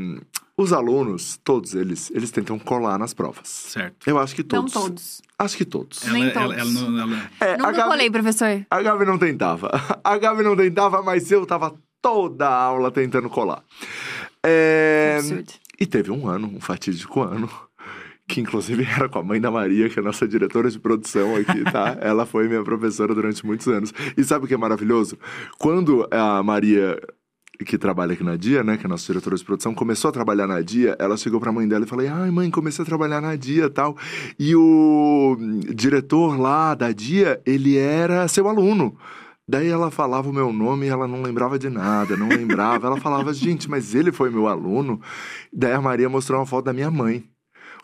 os 0.56 0.72
alunos, 0.72 1.38
todos 1.42 1.74
eles, 1.74 2.10
eles 2.14 2.30
tentam 2.30 2.58
colar 2.58 2.98
nas 2.98 3.14
provas. 3.14 3.48
Certo. 3.48 4.08
Eu 4.08 4.18
acho 4.18 4.34
que 4.34 4.42
Não 4.42 4.48
todos. 4.66 4.72
todos. 4.72 5.22
Acho 5.38 5.56
que 5.56 5.64
todos. 5.64 6.04
Nem 6.04 6.24
ela, 6.24 6.32
todos. 6.32 6.52
Ela, 6.52 6.60
ela 6.60 6.70
não- 6.70 7.00
ela- 7.00 7.30
É, 7.40 7.56
Nunca 7.56 7.72
Gabi, 7.72 7.88
colei, 7.90 8.10
professor. 8.10 8.66
a 8.70 8.82
Gabi 8.82 9.04
não 9.04 9.18
tentava. 9.18 9.70
A 10.04 10.18
Gabi 10.18 10.42
não 10.42 10.56
tentava, 10.56 11.02
mas 11.02 11.30
eu 11.32 11.44
tava 11.46 11.74
toda 12.00 12.48
a 12.48 12.54
aula 12.54 12.90
tentando 12.90 13.28
colar. 13.30 13.62
É, 14.44 15.16
Absurdo. 15.18 15.52
E 15.80 15.86
teve 15.86 16.10
um 16.10 16.28
ano, 16.28 16.48
um 16.56 16.60
fatídico 16.60 17.22
ano, 17.22 17.48
que 18.28 18.40
inclusive 18.40 18.84
era 18.84 19.08
com 19.08 19.18
a 19.18 19.22
mãe 19.22 19.40
da 19.40 19.50
Maria, 19.50 19.88
que 19.88 19.98
é 19.98 20.02
a 20.02 20.04
nossa 20.04 20.26
diretora 20.28 20.70
de 20.70 20.78
produção 20.78 21.34
aqui, 21.36 21.62
tá? 21.70 21.96
Ela 22.02 22.26
foi 22.26 22.48
minha 22.48 22.62
professora 22.62 23.14
durante 23.14 23.44
muitos 23.44 23.66
anos. 23.68 23.92
E 24.16 24.22
sabe 24.24 24.44
o 24.44 24.48
que 24.48 24.54
é 24.54 24.56
maravilhoso? 24.56 25.16
Quando 25.58 26.06
a 26.10 26.42
Maria, 26.42 26.98
que 27.64 27.78
trabalha 27.78 28.12
aqui 28.12 28.24
na 28.24 28.36
Dia, 28.36 28.62
né, 28.62 28.76
que 28.76 28.86
é 28.86 28.88
nossa 28.88 29.06
diretora 29.06 29.36
de 29.36 29.44
produção, 29.44 29.74
começou 29.74 30.08
a 30.08 30.12
trabalhar 30.12 30.46
na 30.46 30.60
Dia, 30.60 30.96
ela 30.98 31.16
chegou 31.16 31.40
pra 31.40 31.52
mãe 31.52 31.66
dela 31.66 31.84
e 31.84 31.88
falou: 31.88 32.06
Ai, 32.08 32.30
mãe, 32.30 32.50
comecei 32.50 32.82
a 32.82 32.86
trabalhar 32.86 33.20
na 33.20 33.36
Dia 33.36 33.68
tal. 33.70 33.96
E 34.38 34.54
o 34.54 35.36
diretor 35.74 36.38
lá 36.38 36.74
da 36.74 36.92
Dia, 36.92 37.40
ele 37.46 37.76
era 37.76 38.26
seu 38.28 38.48
aluno. 38.48 38.96
Daí 39.46 39.68
ela 39.68 39.90
falava 39.90 40.30
o 40.30 40.32
meu 40.32 40.52
nome 40.52 40.86
e 40.86 40.88
ela 40.88 41.08
não 41.08 41.20
lembrava 41.20 41.58
de 41.58 41.68
nada, 41.68 42.16
não 42.16 42.28
lembrava. 42.28 42.86
Ela 42.86 42.96
falava, 42.96 43.34
gente, 43.34 43.68
mas 43.68 43.94
ele 43.94 44.12
foi 44.12 44.30
meu 44.30 44.46
aluno. 44.46 45.00
Daí 45.52 45.72
a 45.72 45.80
Maria 45.80 46.08
mostrou 46.08 46.38
uma 46.38 46.46
foto 46.46 46.66
da 46.66 46.72
minha 46.72 46.90
mãe. 46.90 47.24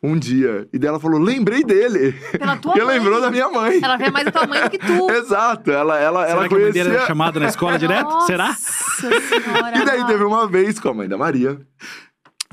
Um 0.02 0.16
dia. 0.16 0.68
E 0.72 0.78
daí 0.78 0.88
ela 0.88 1.00
falou, 1.00 1.18
lembrei 1.18 1.64
dele. 1.64 2.12
Pela 2.38 2.56
tua 2.56 2.72
Porque 2.72 2.84
mãe. 2.84 2.98
lembrou 2.98 3.20
da 3.20 3.30
minha 3.30 3.48
mãe. 3.50 3.80
Ela 3.82 3.96
vê 3.96 4.10
mais 4.10 4.26
a 4.28 4.30
tua 4.32 4.46
mãe 4.46 4.62
do 4.62 4.70
que 4.70 4.78
tu. 4.78 5.10
Exato. 5.10 5.70
Ela, 5.72 5.98
ela, 5.98 6.26
Será 6.26 6.38
ela 6.40 6.48
que 6.48 6.54
a 6.54 6.58
mãe 6.58 6.72
dele 6.72 6.84
conhecia... 6.84 6.98
era 6.98 7.06
chamada 7.06 7.40
na 7.40 7.46
escola 7.48 7.78
direto? 7.78 8.08
Nossa 8.08 8.26
Será? 8.26 8.54
Senhora. 8.54 9.78
E 9.78 9.84
daí 9.84 10.06
teve 10.06 10.22
uma 10.24 10.46
vez 10.46 10.78
com 10.78 10.88
a 10.88 10.94
mãe 10.94 11.08
da 11.08 11.18
Maria 11.18 11.60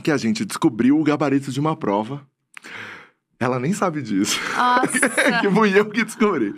que 0.04 0.12
a 0.12 0.18
gente 0.18 0.44
descobriu 0.46 1.00
o 1.00 1.04
gabarito 1.04 1.52
de 1.52 1.60
uma 1.60 1.76
prova. 1.76 2.26
Ela 3.40 3.60
nem 3.60 3.74
sabe 3.74 4.02
disso. 4.02 4.40
Nossa. 4.56 5.10
que 5.42 5.50
fui 5.50 5.78
eu 5.78 5.86
que 5.86 6.04
descobri. 6.04 6.54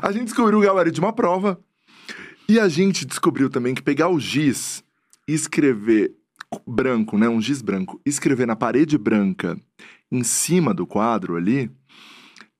A 0.00 0.12
gente 0.12 0.24
descobriu 0.24 0.58
o 0.58 0.62
gabarito 0.62 0.94
de 0.94 1.00
uma 1.00 1.12
prova. 1.12 1.58
E 2.48 2.58
a 2.58 2.68
gente 2.68 3.04
descobriu 3.04 3.48
também 3.48 3.74
que 3.74 3.82
pegar 3.82 4.08
o 4.08 4.18
giz 4.18 4.82
e 5.26 5.32
escrever 5.34 6.12
branco, 6.66 7.16
né? 7.16 7.28
Um 7.28 7.40
giz 7.40 7.62
branco. 7.62 8.00
Escrever 8.04 8.46
na 8.46 8.56
parede 8.56 8.98
branca 8.98 9.56
em 10.10 10.22
cima 10.22 10.74
do 10.74 10.86
quadro 10.86 11.36
ali. 11.36 11.70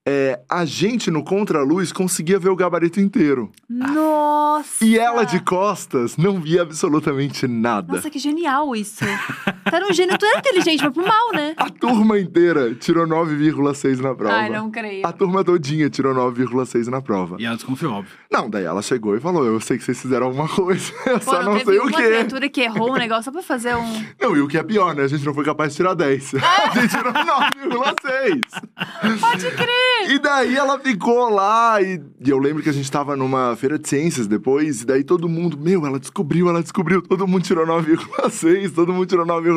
É, 0.06 0.40
a 0.50 0.64
gente 0.64 1.10
no 1.10 1.22
contraluz 1.22 1.92
conseguia 1.92 2.38
ver 2.38 2.48
o 2.48 2.56
gabarito 2.56 3.00
inteiro. 3.00 3.52
Nossa. 3.68 4.84
E 4.84 4.98
ela 4.98 5.24
de 5.24 5.40
costas 5.40 6.16
não 6.16 6.40
via 6.40 6.62
absolutamente 6.62 7.46
nada. 7.46 7.94
Nossa, 7.94 8.10
que 8.10 8.18
genial 8.18 8.74
isso. 8.74 9.04
Tu 9.68 9.74
era 9.76 9.86
um 9.86 9.92
gênio, 9.92 10.16
tu 10.18 10.24
era 10.26 10.38
inteligente, 10.38 10.82
mas 10.82 10.92
pro 10.92 11.06
mal, 11.06 11.32
né? 11.32 11.54
A 11.56 11.68
turma 11.68 12.18
inteira 12.18 12.74
tirou 12.74 13.06
9,6 13.06 14.00
na 14.00 14.14
prova. 14.14 14.34
Ai, 14.34 14.50
não 14.50 14.70
creio. 14.70 15.06
A 15.06 15.12
turma 15.12 15.44
todinha 15.44 15.88
tirou 15.90 16.14
9,6 16.14 16.86
na 16.86 17.00
prova. 17.02 17.36
E 17.38 17.44
ela 17.44 17.56
desconfiou, 17.56 17.92
óbvio. 17.94 18.12
Não, 18.30 18.48
daí 18.48 18.64
ela 18.64 18.82
chegou 18.82 19.16
e 19.16 19.20
falou: 19.20 19.44
Eu 19.44 19.60
sei 19.60 19.78
que 19.78 19.84
vocês 19.84 20.00
fizeram 20.00 20.26
alguma 20.26 20.48
coisa, 20.48 20.92
eu 21.06 21.20
Pô, 21.20 21.30
só 21.30 21.42
não 21.42 21.52
teve 21.52 21.64
sei 21.66 21.78
o 21.78 21.82
uma 21.82 21.90
quê. 21.96 22.02
criatura 22.06 22.48
que 22.48 22.60
errou 22.62 22.92
um 22.92 22.96
negócio 22.96 23.24
só 23.24 23.32
pra 23.32 23.42
fazer 23.42 23.76
um... 23.76 24.04
Não, 24.20 24.36
e 24.36 24.40
o 24.40 24.48
que 24.48 24.56
é 24.58 24.62
pior, 24.62 24.94
né? 24.94 25.02
A 25.02 25.08
gente 25.08 25.24
não 25.24 25.34
foi 25.34 25.44
capaz 25.44 25.72
de 25.72 25.76
tirar 25.76 25.94
10. 25.94 26.34
A 26.40 26.80
gente 26.80 26.96
tirou 26.96 27.12
9,6. 27.12 29.20
Pode 29.20 29.50
crer! 29.50 30.10
E 30.10 30.18
daí 30.18 30.56
ela 30.56 30.78
ficou 30.78 31.28
lá, 31.28 31.80
e, 31.82 32.00
e 32.24 32.30
eu 32.30 32.38
lembro 32.38 32.62
que 32.62 32.68
a 32.68 32.72
gente 32.72 32.90
tava 32.90 33.16
numa 33.16 33.54
feira 33.56 33.78
de 33.78 33.88
ciências 33.88 34.26
depois, 34.26 34.82
e 34.82 34.86
daí 34.86 35.04
todo 35.04 35.28
mundo, 35.28 35.58
meu, 35.58 35.86
ela 35.86 35.98
descobriu, 35.98 36.48
ela 36.48 36.62
descobriu, 36.62 37.02
todo 37.02 37.26
mundo 37.26 37.42
tirou 37.42 37.66
9,6, 37.66 38.74
todo 38.74 38.92
mundo 38.92 39.06
tirou 39.06 39.26
9,6. 39.26 39.49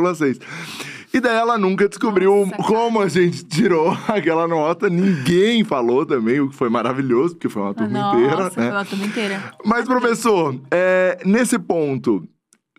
E 1.13 1.19
daí 1.19 1.35
ela 1.37 1.59
nunca 1.59 1.87
descobriu 1.87 2.35
Nossa, 2.37 2.51
cara. 2.51 2.63
como 2.63 2.99
a 2.99 3.07
gente 3.07 3.43
tirou 3.45 3.95
aquela 4.07 4.47
nota, 4.47 4.89
ninguém 4.89 5.63
falou 5.63 6.05
também, 6.05 6.39
o 6.39 6.49
que 6.49 6.55
foi 6.55 6.69
maravilhoso, 6.69 7.35
porque 7.35 7.49
foi 7.49 7.61
uma 7.61 7.73
turma 7.73 7.99
Nossa, 7.99 8.17
inteira, 8.17 8.49
foi 8.49 8.63
né? 8.63 8.71
uma 8.71 8.85
turma 8.85 9.05
inteira. 9.05 9.53
Mas, 9.63 9.85
professor, 9.85 10.59
é, 10.71 11.19
nesse 11.23 11.59
ponto, 11.59 12.27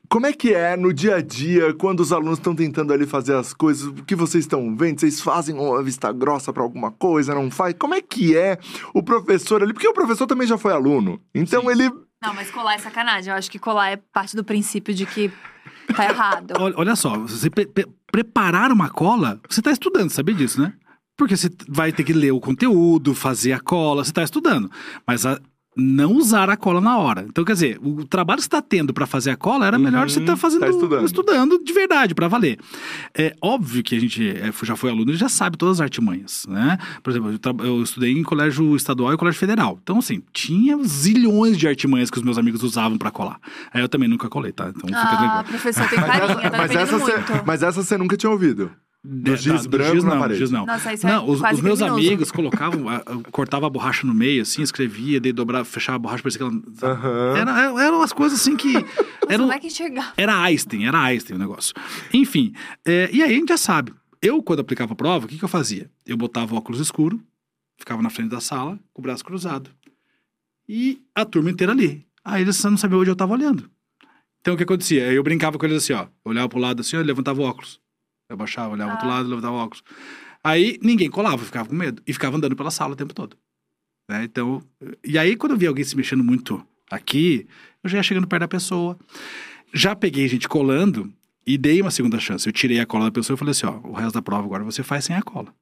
Como 0.09 0.27
é 0.27 0.33
que 0.33 0.53
é 0.53 0.77
no 0.77 0.93
dia 0.93 1.17
a 1.17 1.21
dia, 1.23 1.73
quando 1.75 2.01
os 2.01 2.12
alunos 2.12 2.39
estão 2.39 2.55
tentando 2.55 2.93
ali 2.93 3.07
fazer 3.07 3.35
as 3.35 3.53
coisas? 3.55 3.87
O 3.87 3.95
que 4.05 4.15
vocês 4.15 4.45
estão 4.45 4.77
vendo? 4.77 5.01
Vocês 5.01 5.21
fazem 5.21 5.57
uma 5.57 5.83
vista 5.83 6.12
grossa 6.12 6.53
pra 6.53 6.62
alguma 6.62 6.91
coisa? 6.93 7.35
Não 7.35 7.51
faz? 7.51 7.75
Como 7.79 7.95
é 7.95 8.03
que 8.03 8.37
é 8.37 8.59
o 8.93 9.03
professor 9.03 9.62
ali? 9.62 9.73
Porque 9.73 9.89
o 9.89 9.95
professor 9.95 10.27
também 10.27 10.47
já 10.47 10.59
foi 10.59 10.73
aluno. 10.73 11.21
Então 11.35 11.62
Sim. 11.62 11.71
ele. 11.71 11.91
Não, 12.23 12.35
mas 12.35 12.51
colar 12.51 12.75
é 12.75 12.79
sacanagem. 12.79 13.33
Eu 13.33 13.37
acho 13.37 13.51
que 13.51 13.59
colar 13.59 13.91
é 13.91 13.97
parte 13.97 14.37
do 14.37 14.45
princípio 14.45 14.95
de 14.95 15.05
que 15.07 15.33
tá 15.95 16.05
errado. 16.05 16.55
Olha, 16.59 16.74
olha 16.76 16.97
só, 16.97 17.18
você 17.18 17.51
pre- 17.51 17.66
pre- 17.66 17.87
preparar 18.11 18.70
uma 18.72 18.89
cola, 18.89 19.41
você 19.49 19.61
está 19.61 19.70
estudando, 19.70 20.11
sabia 20.11 20.35
disso, 20.35 20.61
né? 20.61 20.72
Porque 21.16 21.37
você 21.37 21.49
vai 21.68 21.93
ter 21.93 22.03
que 22.05 22.12
ler 22.12 22.32
o 22.32 22.41
conteúdo, 22.41 23.14
fazer 23.14 23.53
a 23.53 23.61
cola, 23.61 24.05
você 24.05 24.11
está 24.11 24.22
estudando. 24.22 24.70
Mas 25.07 25.24
a- 25.24 25.41
não 25.77 26.12
usar 26.12 26.49
a 26.49 26.57
cola 26.57 26.81
na 26.81 26.97
hora. 26.99 27.25
Então, 27.29 27.45
quer 27.45 27.53
dizer, 27.55 27.79
o 27.83 28.05
trabalho 28.05 28.39
que 28.39 28.45
você 28.45 28.49
está 28.49 28.62
tendo 28.62 28.93
para 28.95 29.07
fazer 29.07 29.31
a 29.31 29.37
cola 29.37 29.66
era 29.66 29.79
melhor 29.79 30.09
você 30.09 30.20
estar 30.20 30.37
fazendo 30.37 30.61
tá 30.61 31.03
estudando. 31.05 31.62
de 31.62 31.72
verdade, 31.72 32.14
para 32.14 32.29
valer. 32.29 32.59
É 33.16 33.35
óbvio 33.43 33.83
que 33.83 33.97
a 33.97 34.01
gente 34.01 34.29
é, 34.29 34.53
já 34.62 34.77
foi 34.77 34.91
aluno 34.91 35.11
e 35.12 35.16
já 35.16 35.29
sabe 35.29 35.57
todas 35.57 35.77
as 35.77 35.81
artimanhas, 35.81 36.47
né? 36.49 36.79
Por 37.03 37.11
exemplo, 37.11 37.31
eu, 37.33 37.66
eu 37.66 37.83
estudei 37.83 38.12
em 38.12 38.22
colégio 38.22 38.77
estadual 38.77 39.12
e 39.12 39.16
colégio 39.16 39.41
federal. 39.41 39.79
Então, 39.83 39.99
assim, 39.99 40.22
tinha 40.33 40.77
zilhões 40.85 41.59
de 41.59 41.66
artimanhas 41.66 42.11
que 42.11 42.18
os 42.18 42.25
meus 42.25 42.39
amigos 42.39 42.62
usavam 42.62 42.97
para 42.97 43.11
colar. 43.11 43.39
Aí 43.72 43.83
eu 43.83 43.89
também 43.89 44.09
nunca 44.09 44.29
colei, 44.29 44.53
tá? 44.53 44.68
Então, 44.68 44.87
fica 44.89 45.01
Ah, 45.01 45.16
tranquilo. 45.16 45.45
professor 45.45 45.89
tem 45.89 45.99
carinha, 46.01 46.51
tá 46.51 46.59
mas, 46.59 46.70
essa 46.70 46.99
muito. 46.99 47.16
você, 47.16 47.43
mas 47.45 47.62
essa 47.62 47.83
você 47.83 47.99
nunca 47.99 48.16
tinha 48.16 48.31
ouvido. 48.31 48.70
Do 49.07 49.35
É, 49.35 49.37
giz 49.37 49.67
branco 49.67 49.95
giz 49.97 50.03
na 50.05 50.15
não, 50.15 50.19
parede. 50.21 50.39
giz 50.41 50.51
não. 50.51 50.65
Nossa, 50.65 50.95
isso 50.95 51.07
é 51.07 51.11
não, 51.13 51.29
os, 51.29 51.39
os 51.39 51.61
meus 51.61 51.83
amigos 51.83 52.33
colocavam, 52.33 52.89
a- 52.89 52.97
a- 52.97 53.31
cortava 53.31 53.67
a 53.67 53.71
borracha 53.71 54.07
no 54.07 54.15
meio, 54.15 54.41
assim, 54.41 54.63
escrevia, 54.63 55.21
daí 55.21 55.31
dobrava, 55.31 55.63
fechava 55.67 55.97
a 55.97 55.99
borracha, 55.99 56.23
parecia 56.23 56.39
que 56.39 56.55
ela. 56.83 57.37
Era, 57.37 57.51
era- 57.61 57.83
eram 57.85 57.99
umas 57.99 58.15
coisas 58.15 58.41
assim 58.41 58.57
que. 58.57 58.75
Era, 59.29 59.39
Como 59.41 59.53
é 59.53 59.59
que 59.59 59.67
enxergar? 59.67 60.15
era 60.17 60.41
Einstein, 60.43 60.87
era 60.87 60.99
Einstein 61.03 61.37
o 61.37 61.39
negócio. 61.39 61.75
Enfim, 62.15 62.55
é, 62.85 63.11
e 63.13 63.23
aí 63.23 63.31
a 63.35 63.35
gente 63.39 63.49
já 63.51 63.59
sabe. 63.59 63.93
Eu, 64.23 64.43
quando 64.43 64.61
aplicava 64.61 64.95
a 64.95 64.97
prova, 64.97 65.27
o 65.27 65.29
que, 65.29 65.37
que 65.37 65.45
eu 65.45 65.49
fazia? 65.51 65.91
Eu 66.07 66.17
botava 66.17 66.55
o 66.55 66.57
óculos 66.57 66.81
escuro, 66.81 67.21
ficava 67.77 68.01
na 68.01 68.09
frente 68.09 68.31
da 68.31 68.41
sala, 68.41 68.81
com 68.95 69.03
o 69.03 69.05
braço 69.05 69.23
cruzado. 69.23 69.69
E 70.67 71.03
a 71.15 71.27
turma 71.27 71.51
inteira 71.51 71.75
ali. 71.75 72.07
Aí 72.25 72.41
eles 72.41 72.63
não 72.65 72.77
sabiam 72.79 73.01
onde 73.03 73.11
eu 73.11 73.17
tava 73.17 73.35
olhando. 73.35 73.69
Então 74.41 74.55
o 74.55 74.57
que 74.57 74.63
acontecia? 74.63 75.13
Eu 75.13 75.23
brincava 75.23 75.59
com 75.59 75.67
eles 75.67 75.83
assim, 75.85 75.93
ó. 75.93 76.05
Eu 76.25 76.31
olhava 76.31 76.49
pro 76.49 76.59
lado 76.59 76.81
assim, 76.81 76.97
eu 76.97 77.03
levantava 77.03 77.41
o 77.43 77.45
óculos. 77.45 77.79
Eu 78.35 78.39
baixava, 78.39 78.72
olhava 78.72 78.91
pro 78.93 78.99
outro 79.01 79.11
Ah. 79.11 79.14
lado, 79.16 79.28
levantava 79.28 79.55
o 79.55 79.59
óculos. 79.59 79.82
Aí 80.43 80.78
ninguém 80.82 81.09
colava, 81.11 81.37
eu 81.43 81.47
ficava 81.47 81.68
com 81.68 81.74
medo. 81.74 82.03
E 82.07 82.12
ficava 82.12 82.37
andando 82.37 82.55
pela 82.55 82.70
sala 82.70 82.93
o 82.93 82.97
tempo 82.97 83.14
todo. 83.14 83.37
Né? 84.11 84.24
Então, 84.24 84.62
e 85.03 85.16
aí 85.18 85.37
quando 85.37 85.53
eu 85.53 85.59
via 85.59 85.68
alguém 85.68 85.85
se 85.85 85.97
mexendo 85.97 86.22
muito 86.22 86.64
aqui, 86.91 87.47
eu 87.82 87.89
já 87.89 87.97
ia 87.99 88.03
chegando 88.03 88.26
perto 88.26 88.41
da 88.43 88.49
pessoa. 88.49 88.99
Já 89.72 89.97
peguei 89.97 90.28
gente 90.28 90.47
colando 90.49 91.11
e 91.47 91.57
dei 91.57 91.80
uma 91.80 91.91
segunda 91.91 92.18
chance. 92.18 92.47
Eu 92.47 92.53
tirei 92.53 92.78
a 92.80 92.87
cola 92.87 93.07
da 93.07 93.11
pessoa 93.11 93.35
e 93.35 93.39
falei 93.39 93.53
assim, 93.53 93.66
ó, 93.66 93.78
o 93.82 93.93
resto 93.93 94.14
da 94.14 94.22
prova 94.22 94.45
agora 94.45 94.62
você 94.64 94.82
faz 94.82 95.05
sem 95.07 95.16
a 95.16 95.22
cola. 95.22 95.53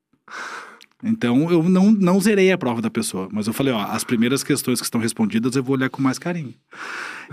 Então 1.03 1.51
eu 1.51 1.63
não, 1.65 1.91
não 1.91 2.21
zerei 2.21 2.53
a 2.53 2.59
prova 2.59 2.81
da 2.81 2.91
pessoa, 2.91 3.29
mas 3.33 3.47
eu 3.47 3.53
falei, 3.53 3.73
ó, 3.73 3.83
as 3.83 4.05
primeiras 4.05 4.45
questões 4.45 4.79
que 4.79 4.87
estão 4.87 5.01
respondidas 5.01 5.57
eu 5.57 5.63
vou 5.63 5.77
olhar 5.77 5.91
com 5.91 6.01
mais 6.01 6.19
carinho. 6.19 6.55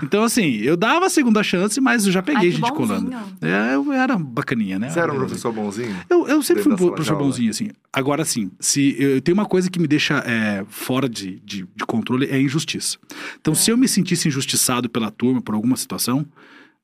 Então, 0.01 0.23
assim, 0.23 0.55
eu 0.57 0.77
dava 0.77 1.05
a 1.05 1.09
segunda 1.09 1.43
chance, 1.43 1.79
mas 1.81 2.05
eu 2.05 2.11
já 2.11 2.21
peguei 2.21 2.49
Ai, 2.49 2.55
gente 2.55 2.71
colando. 2.71 3.11
bonzinho. 3.11 3.37
É, 3.41 3.75
eu 3.75 3.91
era 3.91 4.17
bacaninha, 4.17 4.79
né? 4.79 4.89
Você 4.89 4.99
era 4.99 5.11
um 5.11 5.17
professor 5.17 5.51
bonzinho? 5.51 5.95
Eu, 6.09 6.27
eu 6.27 6.41
sempre 6.41 6.63
fui 6.63 6.73
um 6.73 6.77
professor 6.77 7.17
bonzinho, 7.17 7.49
assim. 7.49 7.69
Agora, 7.91 8.21
assim, 8.21 8.51
se 8.59 8.95
eu 8.97 9.21
tenho 9.21 9.35
uma 9.35 9.45
coisa 9.45 9.69
que 9.69 9.79
me 9.79 9.87
deixa 9.87 10.19
é, 10.19 10.63
fora 10.69 11.09
de, 11.09 11.39
de, 11.41 11.67
de 11.75 11.85
controle 11.85 12.27
é 12.27 12.35
a 12.35 12.41
injustiça. 12.41 12.97
Então, 13.39 13.53
se 13.53 13.71
eu 13.71 13.77
me 13.77 13.87
sentisse 13.87 14.27
injustiçado 14.27 14.89
pela 14.89 15.11
turma 15.11 15.41
por 15.41 15.53
alguma 15.53 15.75
situação, 15.75 16.25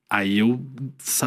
aí 0.08 0.38
eu 0.38 0.60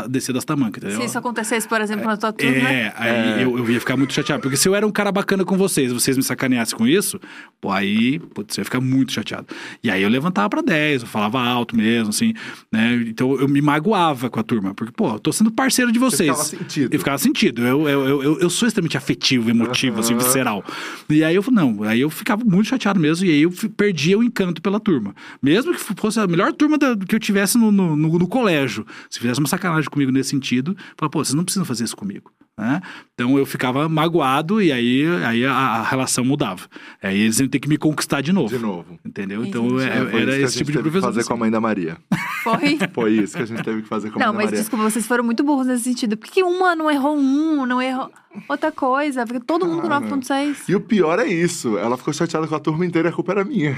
descia 0.10 0.34
das 0.34 0.46
tamancas, 0.46 0.82
entendeu? 0.84 1.00
Se 1.02 1.06
isso 1.08 1.18
acontecesse, 1.18 1.68
por 1.68 1.82
exemplo, 1.82 2.06
na 2.06 2.16
tua 2.16 2.32
turma. 2.32 2.70
É, 2.70 2.94
aí 2.96 3.42
Eu, 3.44 3.58
eu 3.58 3.70
ia 3.70 3.80
ficar 3.80 3.98
muito 3.98 4.14
chateado. 4.14 4.42
Porque 4.42 4.56
se 4.56 4.68
eu 4.70 4.74
era 4.76 4.88
um 4.88 4.92
cara 4.92 5.12
bacana 5.12 5.44
com 5.44 5.58
vocês, 5.58 5.92
vocês 5.92 6.16
me 6.16 6.24
sacaneassem 6.24 6.78
com 6.78 6.88
isso, 6.88 7.20
pô, 7.60 7.72
aí, 7.72 8.20
putz, 8.20 8.58
eu 8.58 8.62
ia 8.62 8.66
ficar 8.66 8.80
muito 8.80 9.12
chateado. 9.12 9.48
E 9.84 9.92
aí 9.92 10.02
eu 10.02 10.10
levantava 10.10 10.50
pra 10.50 10.62
10, 10.62 11.02
eu 11.02 11.08
falava 11.08 11.42
alto 11.42 11.76
mesmo, 11.76 12.10
assim, 12.10 12.34
né? 12.72 13.04
Então 13.08 13.34
eu 13.40 13.48
me 13.50 13.62
magoava 13.62 14.30
com 14.30 14.40
a 14.40 14.44
turma. 14.44 14.74
Porque, 14.74 14.94
pô, 14.94 15.10
eu 15.14 15.20
tô 15.20 15.32
sendo 15.34 15.52
parceiro 15.52 15.92
de 15.92 16.00
vocês. 16.00 16.30
ficava 16.30 16.44
sentido. 16.46 16.94
Eu 16.94 17.00
ficava 17.00 17.18
sentido. 17.18 17.62
Eu, 17.68 17.90
eu, 17.90 18.08
eu, 18.08 18.24
eu, 18.24 18.40
eu 18.40 18.50
sou 18.50 18.68
extremamente 18.68 18.98
afetivo, 18.98 19.50
emotivo, 19.50 20.00
assim, 20.00 20.14
Aham. 20.14 20.24
visceral. 20.24 20.64
E 21.10 21.24
aí 21.24 21.36
eu 21.36 21.44
não, 21.52 21.84
aí 21.84 22.00
eu 22.02 22.10
ficava 22.10 22.44
muito 22.46 22.68
chateado 22.68 23.00
mesmo, 23.00 23.26
e 23.26 23.30
aí 23.32 23.42
eu 23.42 23.52
perdia 23.76 24.18
o 24.18 24.24
encanto 24.24 24.62
pela 24.62 24.80
turma. 24.80 25.14
Mesmo 25.42 25.74
que 25.74 25.80
fosse 25.80 26.20
a 26.20 26.28
melhor 26.28 26.54
turma 26.54 26.78
da- 26.78 26.96
que 26.96 27.16
eu 27.16 27.20
tivesse 27.20 27.58
no, 27.58 27.72
no, 27.72 27.96
no- 27.96 28.20
no 28.20 28.28
colégio. 28.28 28.69
Se 29.10 29.20
fizesse 29.20 29.40
uma 29.40 29.48
sacanagem 29.48 29.90
comigo 29.90 30.12
nesse 30.12 30.30
sentido, 30.30 30.72
eu 30.72 30.96
falava, 30.98 31.12
pô, 31.12 31.24
vocês 31.24 31.34
não 31.34 31.44
precisam 31.44 31.66
fazer 31.66 31.84
isso 31.84 31.96
comigo. 31.96 32.32
Né? 32.60 32.82
Então 33.14 33.38
eu 33.38 33.46
ficava 33.46 33.88
magoado 33.88 34.62
e 34.62 34.70
aí, 34.72 35.04
aí 35.26 35.46
a, 35.46 35.54
a 35.54 35.84
relação 35.84 36.26
mudava. 36.26 36.62
Aí 37.02 37.22
eles 37.22 37.40
iam 37.40 37.48
ter 37.48 37.60
que 37.60 37.70
me 37.70 37.78
conquistar 37.78 38.20
de 38.22 38.34
novo. 38.34 38.50
De 38.50 38.60
novo. 38.62 39.00
Entendeu? 39.06 39.46
Então 39.46 39.80
É, 39.80 40.06
foi 40.10 40.22
era 40.22 40.32
isso 40.32 40.38
que 40.38 40.44
a 40.44 40.46
esse 40.46 40.58
gente 40.58 40.58
tipo 40.58 40.72
de 40.72 40.78
teve 40.78 40.84
que 40.90 40.92
professor. 40.92 41.14
fazer 41.14 41.24
com 41.28 41.34
a 41.34 41.38
mãe 41.38 41.50
da 41.52 41.62
Maria. 41.62 41.98
Foi. 42.44 42.80
Foi 42.94 43.12
isso 43.12 43.36
que 43.36 43.44
a 43.44 43.46
gente 43.46 43.62
teve 43.64 43.82
que 43.82 43.88
fazer 43.90 44.12
com 44.12 44.18
a 44.18 44.26
Não, 44.26 44.28
mãe 44.28 44.34
da 44.34 44.38
mas 44.38 44.46
Maria. 44.46 44.60
desculpa, 44.60 44.84
vocês 44.90 45.06
foram 45.06 45.26
muito 45.26 45.44
burros 45.44 45.68
nesse 45.68 45.84
sentido. 45.84 46.16
Por 46.16 46.30
que 46.30 46.42
uma 46.42 46.74
não 46.76 46.90
errou 46.90 47.18
um, 47.18 47.66
não 47.66 47.82
errou 47.82 48.10
outra 48.48 48.72
coisa? 48.72 49.26
Porque 49.26 49.42
todo 49.42 49.66
mundo 49.66 49.82
com 49.82 49.90
Cara. 49.90 50.06
9.6. 50.06 50.56
E 50.70 50.76
o 50.76 50.80
pior 50.80 51.20
é 51.20 51.28
isso. 51.28 51.78
Ela 51.78 51.98
ficou 51.98 52.14
chateada 52.14 52.48
com 52.48 52.56
a 52.56 52.60
turma 52.60 52.86
inteira 52.86 53.10
e 53.10 53.12
a 53.12 53.14
culpa 53.14 53.34
era 53.34 53.44
minha. 53.44 53.78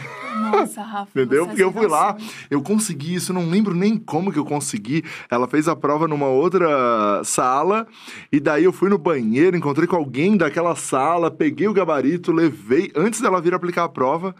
Nossa, 0.52 0.82
Rafa. 0.84 1.10
Entendeu? 1.20 1.48
Porque 1.48 1.64
eu 1.64 1.70
é 1.70 1.74
fui 1.74 1.88
lá, 1.88 2.16
eu 2.52 2.62
consegui 2.62 3.16
isso, 3.16 3.34
não 3.34 3.50
lembro 3.50 3.74
nem 3.74 3.98
como 3.98 4.32
que 4.32 4.38
eu 4.38 4.46
consegui. 4.46 5.04
Ela 5.30 5.48
fez 5.48 5.68
a 5.68 5.76
prova 5.76 6.08
numa 6.08 6.28
outra 6.28 7.22
sala, 7.24 7.88
e 8.32 8.40
daí 8.40 8.64
eu 8.66 8.71
fui 8.72 8.90
no 8.90 8.98
banheiro, 8.98 9.56
encontrei 9.58 9.88
com 9.88 9.96
alguém 9.96 10.36
daquela 10.38 10.76
sala, 10.76 11.30
peguei 11.32 11.68
o 11.68 11.74
gabarito, 11.74 12.32
levei 12.32 12.92
antes 12.96 13.22
dela 13.22 13.42
vir 13.42 13.54
aplicar 13.54 13.84
a 13.86 13.90
prova. 13.90 14.36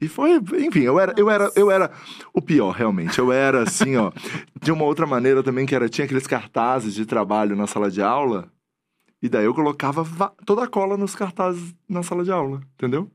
E 0.00 0.06
foi, 0.06 0.36
enfim, 0.36 0.80
eu 0.80 1.00
era, 1.00 1.12
eu 1.16 1.28
era, 1.30 1.50
eu 1.56 1.70
era 1.70 1.90
o 2.32 2.40
pior, 2.40 2.70
realmente. 2.70 3.18
Eu 3.18 3.32
era 3.32 3.62
assim, 3.62 3.96
ó, 3.96 4.12
de 4.60 4.70
uma 4.70 4.84
outra 4.84 5.06
maneira 5.06 5.42
também, 5.42 5.66
que 5.66 5.74
era, 5.74 5.88
tinha 5.88 6.04
aqueles 6.04 6.26
cartazes 6.26 6.94
de 6.94 7.04
trabalho 7.04 7.56
na 7.56 7.66
sala 7.66 7.90
de 7.90 8.00
aula, 8.02 8.48
e 9.20 9.28
daí 9.28 9.44
eu 9.46 9.54
colocava 9.54 10.02
va- 10.04 10.32
toda 10.46 10.62
a 10.64 10.68
cola 10.68 10.96
nos 10.96 11.14
cartazes 11.16 11.74
na 11.88 12.02
sala 12.04 12.22
de 12.22 12.30
aula, 12.30 12.60
entendeu? 12.76 13.10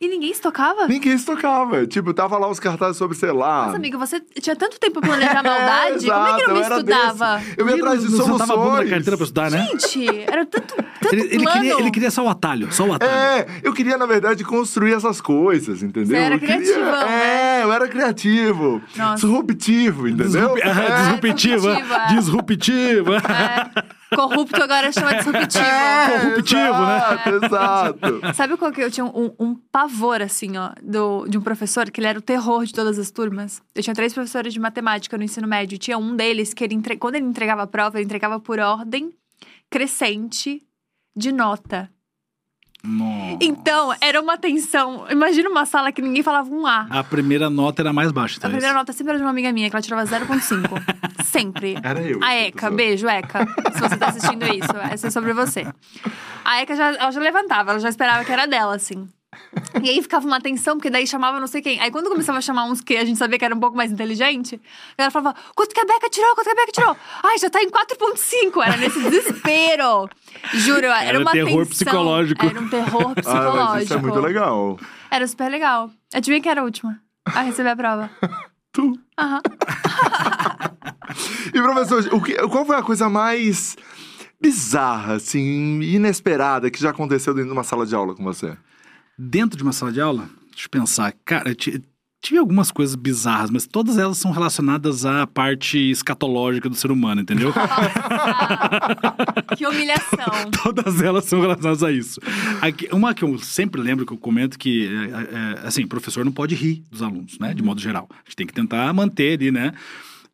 E 0.00 0.06
ninguém 0.06 0.32
se 0.32 0.40
tocava? 0.40 0.86
Ninguém 0.86 1.18
se 1.18 1.26
tocava. 1.26 1.84
Tipo, 1.84 2.14
tava 2.14 2.38
lá 2.38 2.48
os 2.48 2.60
cartazes 2.60 2.96
sobre, 2.96 3.16
sei 3.16 3.32
lá. 3.32 3.64
Nossa, 3.66 3.76
amiga, 3.78 3.98
você 3.98 4.20
tinha 4.40 4.54
tanto 4.54 4.78
tempo 4.78 5.00
pra 5.00 5.08
planejar 5.10 5.42
maldade. 5.42 6.06
Como 6.06 6.26
é 6.26 6.34
que 6.34 6.42
exato, 6.42 6.48
não 6.48 6.56
eu 6.56 6.62
era 6.64 6.74
estudava? 6.76 7.36
desse. 7.38 7.54
Eu 7.58 7.68
ia 7.68 7.74
atrás 7.74 8.02
de 8.02 8.10
Não 8.12 8.18
sentava 8.24 8.34
a 8.34 8.36
bunda 8.36 8.46
na 8.46 8.46
soluções. 8.76 8.90
carteira 8.90 9.16
pra 9.16 9.24
estudar, 9.24 9.50
né? 9.50 9.66
Gente, 9.72 10.08
era 10.30 10.46
tanto, 10.46 10.74
tanto 10.76 11.14
Ele, 11.14 11.22
ele 11.22 11.42
plano. 11.42 11.50
queria, 11.60 11.78
ele 11.80 11.90
queria 11.90 12.10
só 12.12 12.24
o 12.24 12.28
atalho, 12.28 12.72
só 12.72 12.84
o 12.84 12.92
atalho. 12.92 13.10
É, 13.10 13.46
eu 13.64 13.72
queria, 13.74 13.98
na 13.98 14.06
verdade, 14.06 14.44
construir 14.44 14.92
essas 14.92 15.20
coisas, 15.20 15.82
entendeu? 15.82 16.06
Você 16.16 16.16
era 16.16 16.38
criativão, 16.38 16.92
né? 17.06 17.58
É, 17.60 17.64
eu 17.64 17.72
era 17.72 17.88
criativo. 17.88 18.80
Nossa. 18.96 19.26
Disruptivo, 19.26 20.06
entendeu? 20.06 20.54
Disrup... 20.54 20.60
É. 20.60 20.68
Disruptiva. 21.02 21.74
disruptiva. 21.74 22.06
Disruptiva. 22.14 23.16
É, 23.16 23.97
corrupto 24.14 24.62
agora 24.62 24.90
chama 24.92 25.14
disruptivo. 25.14 25.64
É, 25.64 26.20
Corruptivo, 26.20 26.86
né? 26.86 26.96
exato, 26.96 28.06
Exato. 28.06 28.20
Sabe 28.34 28.56
qual 28.56 28.72
que 28.72 28.80
eu 28.80 28.90
tinha 28.90 29.04
um, 29.04 29.34
um 29.38 29.54
pavor, 29.54 30.22
assim, 30.22 30.56
ó, 30.56 30.70
do, 30.82 31.26
de 31.28 31.38
um 31.38 31.40
professor, 31.42 31.90
que 31.90 32.00
ele 32.00 32.08
era 32.08 32.18
o 32.18 32.22
terror 32.22 32.64
de 32.64 32.72
todas 32.72 32.98
as 32.98 33.10
turmas? 33.10 33.62
Eu 33.74 33.82
tinha 33.82 33.94
três 33.94 34.12
professores 34.12 34.52
de 34.52 34.60
matemática 34.60 35.16
no 35.16 35.24
ensino 35.24 35.46
médio. 35.46 35.76
e 35.76 35.78
Tinha 35.78 35.98
um 35.98 36.14
deles 36.16 36.54
que 36.54 36.64
ele 36.64 36.74
entre... 36.74 36.96
quando 36.96 37.16
ele 37.16 37.26
entregava 37.26 37.62
a 37.62 37.66
prova, 37.66 37.98
ele 37.98 38.04
entregava 38.04 38.40
por 38.40 38.58
ordem 38.58 39.12
crescente 39.70 40.62
de 41.16 41.32
nota. 41.32 41.90
Nossa. 42.88 43.38
Então, 43.42 43.94
era 44.00 44.20
uma 44.20 44.38
tensão. 44.38 45.06
Imagina 45.10 45.50
uma 45.50 45.66
sala 45.66 45.92
que 45.92 46.00
ninguém 46.00 46.22
falava 46.22 46.48
um 46.48 46.66
A. 46.66 46.86
A 46.88 47.04
primeira 47.04 47.50
nota 47.50 47.82
era 47.82 47.92
mais 47.92 48.10
baixa. 48.10 48.36
A 48.36 48.38
Então 48.38 48.50
primeira 48.50 48.74
nota 48.74 48.92
sempre 48.92 49.10
era 49.10 49.18
de 49.18 49.24
uma 49.24 49.30
amiga 49.30 49.52
minha, 49.52 49.68
que 49.68 49.76
ela 49.76 49.82
tirava 49.82 50.04
0,5. 50.04 50.82
sempre. 51.24 51.76
Era 51.82 52.00
eu. 52.00 52.18
A 52.22 52.34
Eka, 52.34 52.70
beijo, 52.70 53.06
Eka. 53.08 53.46
Se 53.74 53.80
você 53.80 53.96
tá 53.96 54.08
assistindo 54.08 54.44
isso, 54.46 54.74
essa 54.90 55.08
é 55.08 55.10
sobre 55.10 55.32
você. 55.34 55.66
A 56.44 56.62
Eka 56.62 56.74
já, 56.74 56.88
ela 56.94 57.10
já 57.10 57.20
levantava, 57.20 57.70
ela 57.72 57.78
já 57.80 57.88
esperava 57.90 58.24
que 58.24 58.32
era 58.32 58.46
dela, 58.46 58.74
assim. 58.74 59.06
E 59.82 59.90
aí 59.90 60.02
ficava 60.02 60.26
uma 60.26 60.40
tensão, 60.40 60.76
porque 60.76 60.90
daí 60.90 61.06
chamava 61.06 61.38
não 61.38 61.46
sei 61.46 61.60
quem. 61.62 61.78
Aí 61.80 61.90
quando 61.90 62.08
começava 62.08 62.38
a 62.38 62.40
chamar 62.40 62.64
uns 62.64 62.80
que 62.80 62.96
a 62.96 63.04
gente 63.04 63.18
sabia 63.18 63.38
que 63.38 63.44
era 63.44 63.54
um 63.54 63.60
pouco 63.60 63.76
mais 63.76 63.92
inteligente, 63.92 64.60
a 64.92 64.94
galera 64.96 65.10
falava: 65.12 65.36
quanto 65.54 65.74
que 65.74 65.80
a 65.80 65.84
Beca 65.84 66.08
tirou? 66.08 66.34
Quanto 66.34 66.46
que 66.46 66.52
a 66.52 66.54
Beca 66.54 66.72
tirou? 66.72 66.96
Ai, 67.22 67.38
já 67.38 67.50
tá 67.50 67.62
em 67.62 67.70
4,5. 67.70 68.66
Era 68.66 68.76
nesse 68.78 69.00
desespero. 69.00 70.08
Juro, 70.54 70.86
era, 70.86 71.04
Era 71.04 71.20
uma 71.20 71.30
terror 71.32 71.66
tensão. 71.66 71.66
psicológico. 71.66 72.46
Era 72.46 72.60
um 72.60 72.68
terror 72.68 73.10
Ah, 73.12 73.14
psicológico. 73.14 73.66
mas 73.74 73.84
isso 73.84 73.94
é 73.94 73.96
muito 73.98 74.20
legal. 74.20 74.78
Era 75.10 75.26
super 75.28 75.50
legal. 75.50 75.90
Adivinha 76.12 76.40
quem 76.42 76.50
era 76.50 76.60
a 76.62 76.64
última 76.64 77.00
a 77.26 77.42
receber 77.42 77.70
a 77.70 77.76
prova? 77.76 78.10
Tu. 78.72 78.98
Aham. 79.18 79.40
E, 81.54 81.60
professor, 81.62 82.08
o 82.14 82.22
que, 82.22 82.34
qual 82.48 82.64
foi 82.66 82.76
a 82.76 82.82
coisa 82.82 83.08
mais 83.08 83.76
bizarra, 84.40 85.14
assim, 85.14 85.80
inesperada 85.82 86.70
que 86.70 86.80
já 86.80 86.90
aconteceu 86.90 87.34
dentro 87.34 87.48
de 87.50 87.54
uma 87.56 87.64
sala 87.64 87.86
de 87.86 87.94
aula 87.94 88.14
com 88.14 88.22
você? 88.22 88.56
Dentro 89.18 89.56
de 89.56 89.62
uma 89.62 89.72
sala 89.72 89.90
de 89.90 90.00
aula, 90.00 90.28
deixa 90.52 90.66
eu 90.66 90.70
pensar. 90.70 91.12
Cara, 91.24 91.52
tive 91.54 92.38
algumas 92.38 92.70
coisas 92.70 92.94
bizarras, 92.94 93.50
mas 93.50 93.66
todas 93.66 93.98
elas 93.98 94.16
são 94.18 94.30
relacionadas 94.30 95.04
à 95.04 95.26
parte 95.26 95.76
escatológica 95.90 96.68
do 96.68 96.74
ser 96.76 96.90
humano, 96.90 97.20
entendeu? 97.22 97.52
Que 99.56 99.66
humilhação. 99.66 100.50
Todas 100.62 101.00
elas 101.00 101.24
são 101.24 101.40
relacionadas 101.40 101.82
a 101.82 101.90
isso. 101.90 102.20
Aqui- 102.60 102.88
uma 102.92 103.14
que 103.14 103.24
eu 103.24 103.38
sempre 103.38 103.80
lembro 103.80 104.04
que 104.06 104.12
eu 104.12 104.16
comento 104.18 104.58
que, 104.58 104.86
é, 104.86 105.60
é, 105.64 105.66
assim, 105.66 105.86
professor 105.86 106.24
não 106.24 106.32
pode 106.32 106.54
rir 106.54 106.82
dos 106.90 107.02
alunos, 107.02 107.38
né? 107.38 107.54
De 107.54 107.62
modo 107.62 107.80
geral. 107.80 108.08
A 108.10 108.14
gente 108.24 108.36
tem 108.36 108.46
que 108.46 108.52
tentar 108.54 108.92
manter 108.92 109.34
ali, 109.38 109.50
né? 109.50 109.72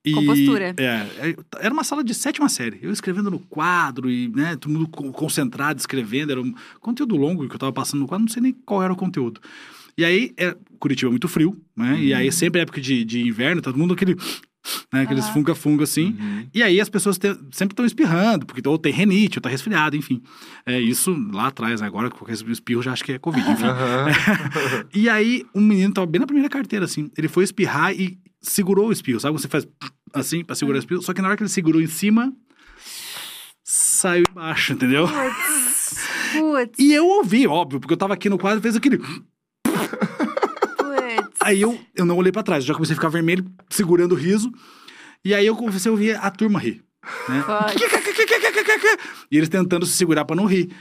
E, 0.05 0.13
Compostura. 0.13 0.75
É, 0.77 0.83
é, 1.31 1.37
era 1.61 1.73
uma 1.73 1.83
sala 1.85 2.05
de 2.05 2.13
sétima 2.15 2.49
série. 2.49 2.79
Eu 2.83 2.91
escrevendo 2.93 3.31
no 3.31 3.39
quadro 3.39 4.11
e, 4.11 4.29
né, 4.29 4.55
todo 4.57 4.71
mundo 4.73 4.87
co- 4.89 5.11
concentrado 5.13 5.79
escrevendo. 5.81 6.31
Era 6.33 6.41
um 6.43 6.53
conteúdo 6.81 7.17
longo 7.17 7.49
que 7.49 7.55
eu 7.55 7.59
tava 7.59 7.73
passando 7.73 8.01
no 8.01 8.07
quadro, 8.07 8.27
não 8.27 8.33
sei 8.33 8.43
nem 8.43 8.53
qual 8.53 8.83
era 8.83 8.93
o 8.93 8.97
conteúdo. 8.97 9.41
E 9.97 10.05
aí, 10.05 10.33
é, 10.37 10.55
Curitiba 10.79 11.09
é 11.09 11.13
muito 11.13 11.29
frio, 11.29 11.59
né? 11.77 11.99
E 12.01 12.13
aí, 12.13 12.31
sempre 12.33 12.61
época 12.61 12.81
de, 12.81 13.05
de 13.05 13.21
inverno, 13.27 13.63
todo 13.63 13.79
mundo 13.79 13.95
aquele... 13.95 14.17
Né, 14.91 15.03
aqueles 15.03 15.29
funga-funga 15.29 15.85
assim. 15.85 16.17
Uhum. 16.19 16.47
E 16.55 16.63
aí 16.63 16.81
as 16.81 16.89
pessoas 16.89 17.19
te- 17.19 17.37
sempre 17.53 17.75
estão 17.75 17.85
espirrando, 17.85 18.47
porque 18.47 18.67
ou 18.67 18.79
tem 18.79 18.91
renite, 18.95 19.37
ou 19.39 19.43
tá 19.43 19.51
resfriado, 19.51 19.95
enfim. 19.95 20.23
É 20.65 20.81
isso 20.81 21.15
lá 21.35 21.49
atrás, 21.49 21.83
né? 21.83 21.87
agora 21.87 22.09
qualquer 22.11 22.33
espirro 22.33 22.81
já 22.83 22.93
acho 22.95 23.05
que 23.05 23.13
é 23.13 23.19
Covid, 23.19 23.47
enfim. 23.51 23.65
E 24.95 25.07
aí 25.09 25.45
um 25.55 25.61
menino 25.61 25.93
tava 25.93 26.07
bem 26.07 26.19
na 26.19 26.27
primeira 26.27 26.49
carteira, 26.49 26.87
assim. 26.87 27.11
Ele 27.17 27.29
foi 27.29 27.45
espirrar 27.45 27.93
e 27.95 28.17
segurou 28.45 28.89
o 28.89 28.93
espirro. 28.93 29.21
Sabe 29.21 29.35
quando 29.35 29.43
você 29.43 29.49
faz 29.49 29.67
assim 30.13 30.45
pra 30.45 30.55
segurar 30.55 30.77
o 30.77 30.81
espirro? 30.81 31.03
Só 31.03 31.13
que 31.13 31.21
na 31.21 31.29
hora 31.29 31.37
que 31.37 31.43
ele 31.43 31.51
segurou 31.51 31.81
em 31.81 31.87
cima, 31.87 32.33
saiu 33.63 34.25
embaixo, 34.31 34.73
entendeu? 34.73 35.07
E 36.79 36.93
eu 36.93 37.07
ouvi, 37.07 37.47
óbvio, 37.47 37.81
porque 37.81 37.95
eu 37.95 37.99
tava 37.99 38.15
aqui 38.15 38.29
no 38.29 38.39
quadro 38.39 38.59
e 38.59 38.63
fez 38.63 38.77
aquele. 38.77 39.01
Aí 41.41 41.61
eu, 41.61 41.79
eu 41.95 42.07
não 42.07 42.17
olhei 42.17 42.33
pra 42.33 42.43
trás, 42.43 42.65
eu 42.65 42.69
já 42.69 42.75
comecei 42.75 42.95
a 42.95 42.97
ficar 42.97 43.09
vermelho, 43.09 43.45
segurando 43.69 44.13
o 44.13 44.19
riso. 44.19 44.51
E 45.25 45.35
aí 45.35 45.47
eu 45.47 45.57
comecei 45.57 45.91
a 45.91 45.93
ouvir 45.93 46.17
a 46.17 46.31
turma 46.31 46.59
rir. 46.59 46.83
Né? 47.29 47.45
E 49.31 49.37
eles 49.37 49.49
tentando 49.49 49.85
se 49.85 49.93
segurar 49.93 50.25
pra 50.25 50.37
não 50.37 50.47
rir. 50.47 50.75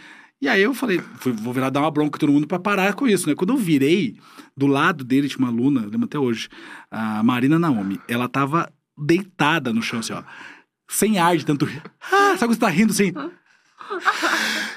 E 0.44 0.50
aí 0.50 0.62
eu 0.62 0.74
falei, 0.74 1.00
fui- 1.20 1.32
vou 1.32 1.54
virar 1.54 1.70
dar 1.70 1.80
uma 1.80 1.90
bronca 1.90 2.18
em 2.18 2.20
todo 2.20 2.34
mundo 2.34 2.46
pra 2.46 2.60
parar 2.60 2.94
com 2.96 3.08
isso, 3.08 3.30
né? 3.30 3.34
Quando 3.34 3.52
eu 3.54 3.58
virei, 3.58 4.18
do 4.58 4.68
lado 4.68 5.02
dele 5.06 5.30
tinha 5.30 5.40
uma 5.40 5.48
aluna, 5.48 5.82
lembro 5.90 6.04
até 6.04 6.20
hoje, 6.20 6.50
a 6.92 7.24
Marina 7.24 7.58
Naomi. 7.58 7.98
Ela 8.10 8.28
tava 8.28 8.70
deitada 8.98 9.72
no 9.72 9.82
chão, 9.82 10.00
assim, 10.00 10.12
ó. 10.12 10.22
Sem 10.90 11.18
ar 11.18 11.38
de 11.38 11.46
tanto 11.46 11.64
rir. 11.64 11.82
Ah, 12.12 12.36
sabe 12.38 12.40
quando 12.40 12.54
você 12.56 12.60
tá 12.60 12.68
rindo 12.68 12.92
assim? 12.92 13.14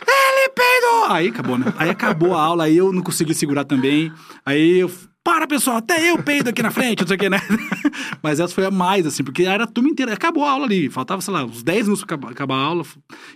Ele 0.06 0.48
peidou! 0.54 1.04
Aí 1.08 1.28
acabou, 1.28 1.58
né? 1.58 1.66
Aí 1.78 1.90
acabou 1.90 2.34
a 2.36 2.42
aula, 2.42 2.64
aí 2.64 2.76
eu 2.76 2.92
não 2.92 3.02
consegui 3.02 3.34
segurar 3.34 3.64
também. 3.64 4.12
Aí 4.44 4.78
eu. 4.78 4.90
Para, 5.26 5.44
pessoal, 5.48 5.78
até 5.78 6.08
eu 6.08 6.22
peido 6.22 6.50
aqui 6.50 6.62
na 6.62 6.70
frente, 6.70 7.00
não 7.00 7.08
sei 7.08 7.16
o 7.16 7.18
que, 7.18 7.28
né? 7.28 7.40
Mas 8.22 8.38
essa 8.38 8.54
foi 8.54 8.64
a 8.64 8.70
mais, 8.70 9.04
assim, 9.06 9.24
porque 9.24 9.42
era 9.42 9.64
a 9.64 9.66
turma 9.66 9.90
inteira. 9.90 10.12
Acabou 10.12 10.44
a 10.44 10.52
aula 10.52 10.66
ali. 10.66 10.88
Faltava, 10.88 11.20
sei 11.20 11.34
lá, 11.34 11.44
uns 11.44 11.64
10 11.64 11.82
minutos 11.88 12.04
pra 12.04 12.30
acabar- 12.30 12.54
a 12.56 12.60
aula. 12.62 12.84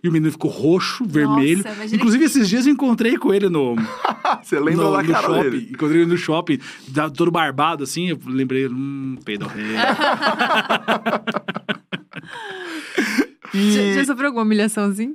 E 0.02 0.08
o 0.08 0.12
menino 0.12 0.30
ficou 0.30 0.48
roxo, 0.52 1.04
vermelho. 1.04 1.62
imagina 1.62 1.96
Inclusive, 1.96 2.24
esses 2.26 2.48
dias 2.48 2.64
eu 2.64 2.72
encontrei 2.72 3.16
com 3.18 3.34
ele 3.34 3.48
no, 3.48 3.74
Você 4.40 4.60
lembra 4.60 4.84
no, 4.84 4.92
da 4.92 5.02
no 5.02 5.08
cara 5.12 5.26
shopping. 5.26 5.42
dele? 5.50 5.68
Encontrei 5.72 6.00
ele 6.02 6.10
no 6.12 6.16
shopping, 6.16 6.58
todo 7.16 7.30
barbado, 7.32 7.82
assim. 7.82 8.08
Eu 8.10 8.20
lembrei, 8.24 8.68
hum, 8.68 9.18
peido 9.24 9.48
rei. 9.48 9.74
Já, 13.52 13.94
já 13.94 14.04
sofreu 14.04 14.28
alguma 14.28 14.44
humilhaçãozinha? 14.44 15.12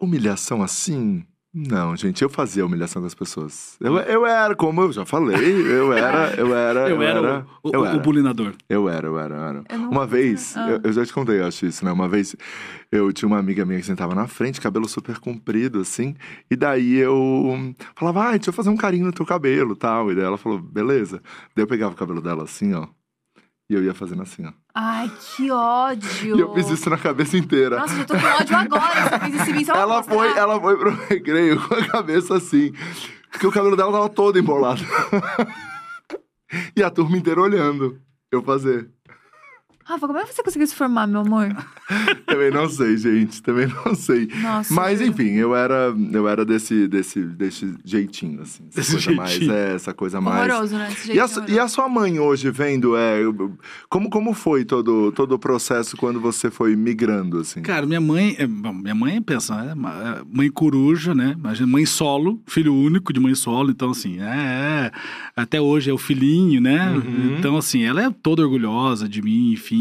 Humilhação 0.00 0.62
assim? 0.62 1.24
Não, 1.52 1.96
gente, 1.96 2.22
eu 2.22 2.30
fazia 2.30 2.64
humilhação 2.64 3.02
com 3.02 3.06
as 3.06 3.14
pessoas. 3.14 3.76
Eu, 3.80 3.96
eu 3.98 4.24
era, 4.24 4.54
como 4.54 4.82
eu 4.82 4.92
já 4.92 5.04
falei, 5.04 5.36
eu 5.36 5.92
era, 5.92 6.32
eu 6.36 6.54
era, 6.54 6.88
Eu 6.88 7.02
era 7.02 7.44
o, 7.60 7.70
o, 7.70 7.74
eu 7.74 7.80
o 7.80 7.86
era. 7.86 7.98
bulinador. 7.98 8.52
Eu 8.68 8.88
era, 8.88 9.08
eu 9.08 9.18
era, 9.18 9.34
eu 9.34 9.42
era. 9.42 9.64
Eu 9.68 9.78
Uma 9.90 10.06
vez, 10.06 10.56
Ah. 10.56 10.70
eu, 10.70 10.80
eu 10.84 10.92
já 10.92 11.04
te 11.04 11.12
contei, 11.12 11.40
eu 11.40 11.46
acho 11.46 11.66
isso, 11.66 11.84
né? 11.84 11.90
Uma 11.90 12.08
vez 12.08 12.36
eu 12.92 13.12
tinha 13.12 13.26
uma 13.26 13.38
amiga 13.38 13.66
minha 13.66 13.80
que 13.80 13.86
sentava 13.86 14.14
na 14.14 14.28
frente, 14.28 14.60
cabelo 14.60 14.88
super 14.88 15.18
comprido, 15.18 15.80
assim, 15.80 16.14
e 16.48 16.54
daí 16.54 16.94
eu 16.98 17.74
falava, 17.96 18.26
ai, 18.26 18.38
deixa 18.38 18.50
eu 18.50 18.54
fazer 18.54 18.70
um 18.70 18.76
carinho 18.76 19.06
no 19.06 19.12
teu 19.12 19.26
cabelo 19.26 19.74
tal. 19.74 20.12
E 20.12 20.14
daí 20.14 20.24
ela 20.24 20.38
falou, 20.38 20.58
beleza. 20.60 21.20
Daí 21.56 21.64
eu 21.64 21.68
pegava 21.68 21.92
o 21.94 21.96
cabelo 21.96 22.20
dela 22.20 22.44
assim, 22.44 22.72
ó, 22.74 22.86
e 23.70 23.74
eu 23.74 23.84
ia 23.84 23.94
fazendo 23.94 24.20
assim, 24.22 24.44
ó. 24.44 24.52
Ai, 24.74 25.08
que 25.20 25.48
ódio. 25.48 26.10
E 26.36 26.40
eu 26.40 26.52
fiz 26.54 26.68
isso 26.70 26.90
na 26.90 26.98
cabeça 26.98 27.38
inteira. 27.38 27.78
Nossa, 27.78 27.94
eu 27.94 28.04
tô 28.04 28.14
com 28.18 28.26
ódio 28.26 28.56
agora. 28.56 29.08
Você 29.08 29.18
fez 29.20 29.34
isso 29.34 29.72
em 29.72 29.76
ela 29.76 29.96
mostrar. 29.98 30.14
foi, 30.14 30.36
ela 30.36 30.60
foi 30.60 30.76
pro 30.76 30.90
recreio 31.06 31.68
com 31.68 31.74
a 31.74 31.86
cabeça 31.86 32.36
assim. 32.36 32.72
Porque 33.30 33.46
o 33.46 33.52
cabelo 33.52 33.76
dela 33.76 33.92
tava 33.92 34.08
todo 34.08 34.40
embolado. 34.40 34.82
e 36.74 36.82
a 36.82 36.90
turma 36.90 37.16
inteira 37.16 37.40
olhando 37.40 37.96
eu 38.32 38.42
fazer. 38.42 38.90
Rafa, 39.90 40.06
como 40.06 40.18
é 40.20 40.24
que 40.24 40.32
você 40.32 40.42
conseguiu 40.42 40.66
se 40.68 40.74
formar, 40.74 41.06
meu 41.08 41.20
amor? 41.22 41.48
Também 42.26 42.50
não 42.52 42.68
sei, 42.68 42.96
gente. 42.96 43.42
Também 43.42 43.66
não 43.66 43.94
sei. 43.94 44.28
Nossa. 44.40 44.72
Mas 44.72 45.00
enfim, 45.00 45.30
eu 45.30 45.54
era, 45.54 45.92
eu 46.12 46.28
era 46.28 46.44
desse, 46.44 46.86
desse, 46.86 47.20
desse 47.20 47.74
jeitinho, 47.84 48.40
assim. 48.42 48.62
Essa 48.68 48.80
Desse 48.80 48.92
coisa 48.92 49.12
mais. 49.12 49.30
jeitinho. 49.30 49.52
É, 49.52 49.74
essa 49.74 49.92
coisa 49.92 50.20
mais. 50.20 50.48
Horroroso, 50.48 50.76
né? 50.76 50.88
Esse 50.92 51.12
E 51.12 51.18
a, 51.18 51.24
horroroso. 51.24 51.52
e 51.52 51.58
a 51.58 51.66
sua 51.66 51.88
mãe 51.88 52.20
hoje 52.20 52.50
vendo, 52.52 52.96
é, 52.96 53.20
como, 53.88 54.08
como 54.10 54.32
foi 54.32 54.64
todo, 54.64 55.10
todo 55.12 55.32
o 55.32 55.38
processo 55.38 55.96
quando 55.96 56.20
você 56.20 56.50
foi 56.50 56.76
migrando, 56.76 57.38
assim? 57.40 57.60
Cara, 57.62 57.84
minha 57.84 58.00
mãe, 58.00 58.36
é, 58.38 58.46
bom, 58.46 58.72
minha 58.72 58.94
mãe 58.94 59.20
pensa, 59.20 59.54
é, 59.56 59.70
é, 59.72 60.22
mãe 60.32 60.48
coruja, 60.50 61.14
né? 61.16 61.34
Imagina, 61.36 61.66
mãe 61.66 61.84
solo, 61.84 62.40
filho 62.46 62.72
único 62.74 63.12
de 63.12 63.18
mãe 63.18 63.34
solo, 63.34 63.70
então 63.70 63.90
assim, 63.90 64.20
é, 64.20 64.24
é, 64.24 64.92
até 65.34 65.60
hoje 65.60 65.90
é 65.90 65.92
o 65.92 65.98
filhinho, 65.98 66.60
né? 66.60 66.90
Uhum. 66.90 67.36
Então 67.38 67.56
assim, 67.56 67.82
ela 67.82 68.04
é 68.04 68.10
toda 68.22 68.42
orgulhosa 68.42 69.08
de 69.08 69.20
mim, 69.20 69.52
enfim. 69.52 69.79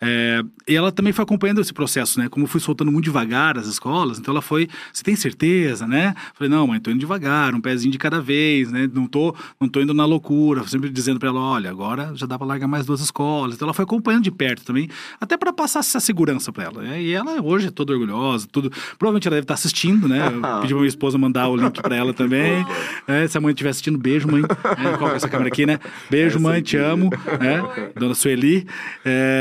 É, 0.00 0.42
e 0.68 0.74
ela 0.76 0.90
também 0.92 1.12
foi 1.12 1.22
acompanhando 1.24 1.60
esse 1.60 1.72
processo, 1.72 2.18
né? 2.20 2.28
Como 2.28 2.44
eu 2.44 2.48
fui 2.48 2.60
soltando 2.60 2.90
muito 2.92 3.04
devagar 3.04 3.58
as 3.58 3.66
escolas, 3.66 4.18
então 4.18 4.32
ela 4.32 4.42
foi, 4.42 4.68
você 4.92 5.02
tem 5.02 5.14
certeza, 5.16 5.86
né? 5.86 6.14
Falei, 6.34 6.50
não, 6.50 6.66
mãe, 6.66 6.78
tô 6.80 6.90
indo 6.90 7.00
devagar, 7.00 7.54
um 7.54 7.60
pezinho 7.60 7.90
de 7.92 7.98
cada 7.98 8.20
vez, 8.20 8.70
né? 8.70 8.88
Não 8.92 9.06
tô, 9.06 9.34
não 9.60 9.68
tô 9.68 9.80
indo 9.80 9.92
na 9.92 10.04
loucura, 10.04 10.66
sempre 10.66 10.88
dizendo 10.90 11.18
pra 11.18 11.28
ela, 11.28 11.40
olha, 11.40 11.70
agora 11.70 12.12
já 12.14 12.26
dá 12.26 12.38
pra 12.38 12.46
largar 12.46 12.68
mais 12.68 12.86
duas 12.86 13.00
escolas. 13.00 13.56
Então 13.56 13.66
ela 13.66 13.74
foi 13.74 13.84
acompanhando 13.84 14.22
de 14.24 14.30
perto 14.30 14.64
também, 14.64 14.88
até 15.20 15.36
pra 15.36 15.52
passar 15.52 15.80
essa 15.80 16.00
segurança 16.00 16.52
pra 16.52 16.64
ela. 16.64 16.82
né? 16.82 17.02
E 17.02 17.12
ela 17.12 17.42
hoje 17.42 17.68
é 17.68 17.70
toda 17.70 17.92
orgulhosa, 17.92 18.46
tudo. 18.50 18.70
Provavelmente 18.98 19.26
ela 19.26 19.34
deve 19.36 19.44
estar 19.44 19.54
assistindo, 19.54 20.08
né? 20.08 20.26
Eu 20.26 20.60
pedi 20.60 20.68
pra 20.72 20.76
minha 20.76 20.88
esposa 20.88 21.18
mandar 21.18 21.48
o 21.48 21.56
link 21.56 21.80
pra 21.82 21.96
ela 21.96 22.12
também. 22.14 22.64
É, 23.06 23.26
se 23.26 23.36
a 23.36 23.40
mãe 23.40 23.50
estiver 23.52 23.70
assistindo, 23.70 23.98
beijo, 23.98 24.26
mãe. 24.30 24.42
É, 24.42 24.96
coloca 24.96 25.16
essa 25.16 25.28
câmera 25.28 25.48
aqui, 25.48 25.66
né? 25.66 25.78
Beijo, 26.10 26.38
mãe, 26.40 26.62
te 26.62 26.76
amo. 26.76 27.10
né? 27.40 27.90
Dona 27.98 28.14
Sueli. 28.14 28.66
É, 29.04 29.33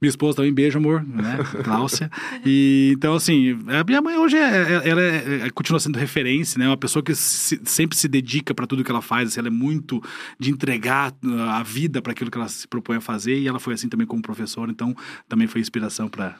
minha 0.00 0.08
esposa 0.10 0.36
também, 0.36 0.52
beijo, 0.52 0.78
amor, 0.78 1.04
né? 1.04 1.38
Cláudia. 1.64 2.10
E 2.44 2.92
então, 2.96 3.14
assim, 3.14 3.58
a 3.68 3.84
minha 3.84 4.00
mãe 4.00 4.16
hoje 4.18 4.36
é, 4.36 4.40
é- 4.84 4.88
ela 4.88 5.00
é- 5.02 5.46
é- 5.46 5.50
continua 5.50 5.78
sendo 5.80 5.98
referência, 5.98 6.58
né? 6.58 6.66
Uma 6.66 6.76
pessoa 6.76 7.02
que 7.02 7.14
se- 7.14 7.60
sempre 7.64 7.96
se 7.96 8.08
dedica 8.08 8.54
para 8.54 8.66
tudo 8.66 8.82
que 8.84 8.90
ela 8.90 9.02
faz. 9.02 9.28
assim, 9.28 9.40
ela 9.40 9.48
é 9.48 9.50
muito 9.50 10.02
de 10.38 10.50
entregar 10.50 11.12
a 11.50 11.62
vida 11.62 12.02
para 12.02 12.12
aquilo 12.12 12.30
que 12.30 12.36
ela 12.38 12.48
se 12.48 12.66
propõe 12.66 12.96
a 12.96 13.00
fazer. 13.00 13.38
E 13.38 13.46
ela 13.48 13.58
foi 13.60 13.74
assim 13.74 13.88
também 13.88 14.06
como 14.06 14.20
professora, 14.22 14.70
então 14.70 14.94
também 15.28 15.46
foi 15.46 15.60
inspiração 15.60 16.08
para 16.08 16.34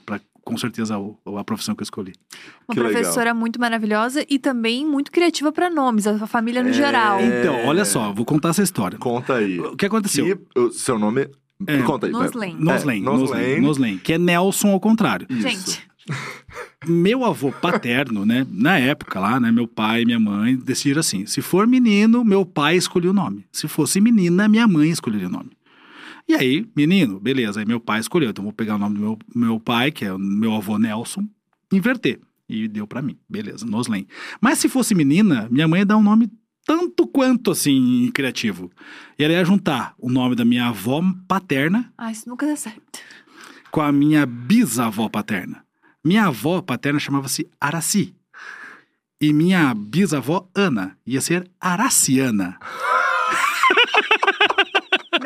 com 0.44 0.57
certeza 0.59 0.98
o- 0.98 1.16
a 1.38 1.44
profissão 1.44 1.72
que 1.74 1.82
eu 1.82 1.84
escolhi. 1.84 2.12
Uma 2.68 2.74
Que 2.74 2.80
legal. 2.80 2.92
professora 3.00 3.32
muito 3.32 3.61
maravilhosa 3.61 4.26
e 4.28 4.38
também 4.40 4.84
muito 4.84 5.12
criativa 5.12 5.53
pra 5.53 5.70
nomes, 5.70 6.05
a 6.07 6.26
família 6.26 6.62
no 6.64 6.70
É. 6.70 6.72
geral. 6.72 7.20
Então, 7.20 7.64
olha 7.66 7.84
só, 7.84 8.12
vou 8.12 8.24
contar 8.24 8.48
essa 8.48 8.62
história. 8.62 8.98
Conta 8.98 9.34
aí. 9.36 9.61
O 9.61 9.76
que 9.76 9.86
aconteceu? 9.86 10.36
Que 10.36 10.70
seu 10.72 10.98
nome. 10.98 11.28
É. 11.67 11.83
Conta 11.83 12.07
aí. 12.07 12.13
Noslen. 12.13 12.57
Noslen, 12.59 13.01
É, 13.01 13.05
Noslen, 13.05 13.61
Noslen. 13.61 13.99
Que 13.99 14.15
é 14.15 14.19
Nelson 14.19 14.69
ao 14.69 14.81
contrário. 14.81 15.27
Isso. 15.31 15.49
Gente, 15.49 15.83
Meu 16.87 17.25
avô 17.25 17.53
paterno, 17.53 18.27
né, 18.27 18.45
na 18.51 18.77
época 18.77 19.21
lá, 19.21 19.39
né, 19.39 19.53
meu 19.53 19.69
pai 19.69 20.03
e 20.03 20.05
minha 20.05 20.19
mãe 20.19 20.57
decidiram 20.57 20.99
assim, 20.99 21.27
se 21.27 21.41
for 21.41 21.65
menino, 21.65 22.25
meu 22.25 22.45
pai 22.45 22.77
escolhia 22.77 23.11
o 23.11 23.15
nome. 23.15 23.47
Se 23.53 23.69
fosse 23.69 24.01
menina, 24.01 24.49
minha 24.49 24.67
mãe 24.67 24.91
escolheria 24.91 25.29
o 25.29 25.31
nome. 25.31 25.51
E 26.29 26.35
aí, 26.35 26.67
menino, 26.75 27.21
beleza, 27.21 27.61
aí 27.61 27.67
meu 27.67 27.79
pai 27.79 28.01
escolheu, 28.01 28.31
então 28.31 28.43
vou 28.43 28.53
pegar 28.53 28.75
o 28.75 28.79
nome 28.79 28.97
do 28.97 29.01
meu, 29.01 29.19
meu 29.35 29.61
pai, 29.61 29.93
que 29.93 30.05
é 30.05 30.13
o 30.13 30.19
meu 30.19 30.55
avô 30.55 30.77
Nelson, 30.77 31.25
inverter. 31.73 32.19
E 32.49 32.67
deu 32.67 32.87
pra 32.87 33.01
mim, 33.01 33.17
beleza, 33.29 33.65
Noslen. 33.65 34.07
Mas 34.41 34.59
se 34.59 34.69
fosse 34.69 34.95
menina, 34.95 35.47
minha 35.51 35.69
mãe 35.69 35.81
ia 35.81 35.87
dar 35.87 35.97
um 35.97 36.03
nome 36.03 36.29
tanto 36.65 37.07
quanto 37.07 37.51
assim 37.51 38.11
criativo. 38.13 38.71
E 39.19 39.25
ela 39.25 39.33
ia 39.33 39.45
juntar 39.45 39.95
o 39.99 40.11
nome 40.11 40.35
da 40.35 40.45
minha 40.45 40.67
avó 40.67 41.03
paterna 41.27 41.93
ah, 41.97 42.11
isso 42.11 42.29
nunca 42.29 42.47
dá 42.47 42.57
certo. 42.57 43.01
com 43.71 43.81
a 43.81 43.93
minha 43.93 44.27
bisavó 44.27 45.09
paterna. 45.09 45.65
Minha 46.05 46.27
avó 46.27 46.61
paterna 46.61 46.99
chamava-se 46.99 47.49
Araci. 47.61 48.15
E 49.21 49.33
minha 49.33 49.73
bisavó 49.75 50.49
Ana 50.55 50.97
ia 51.07 51.21
ser 51.21 51.49
Araciana. 51.61 52.59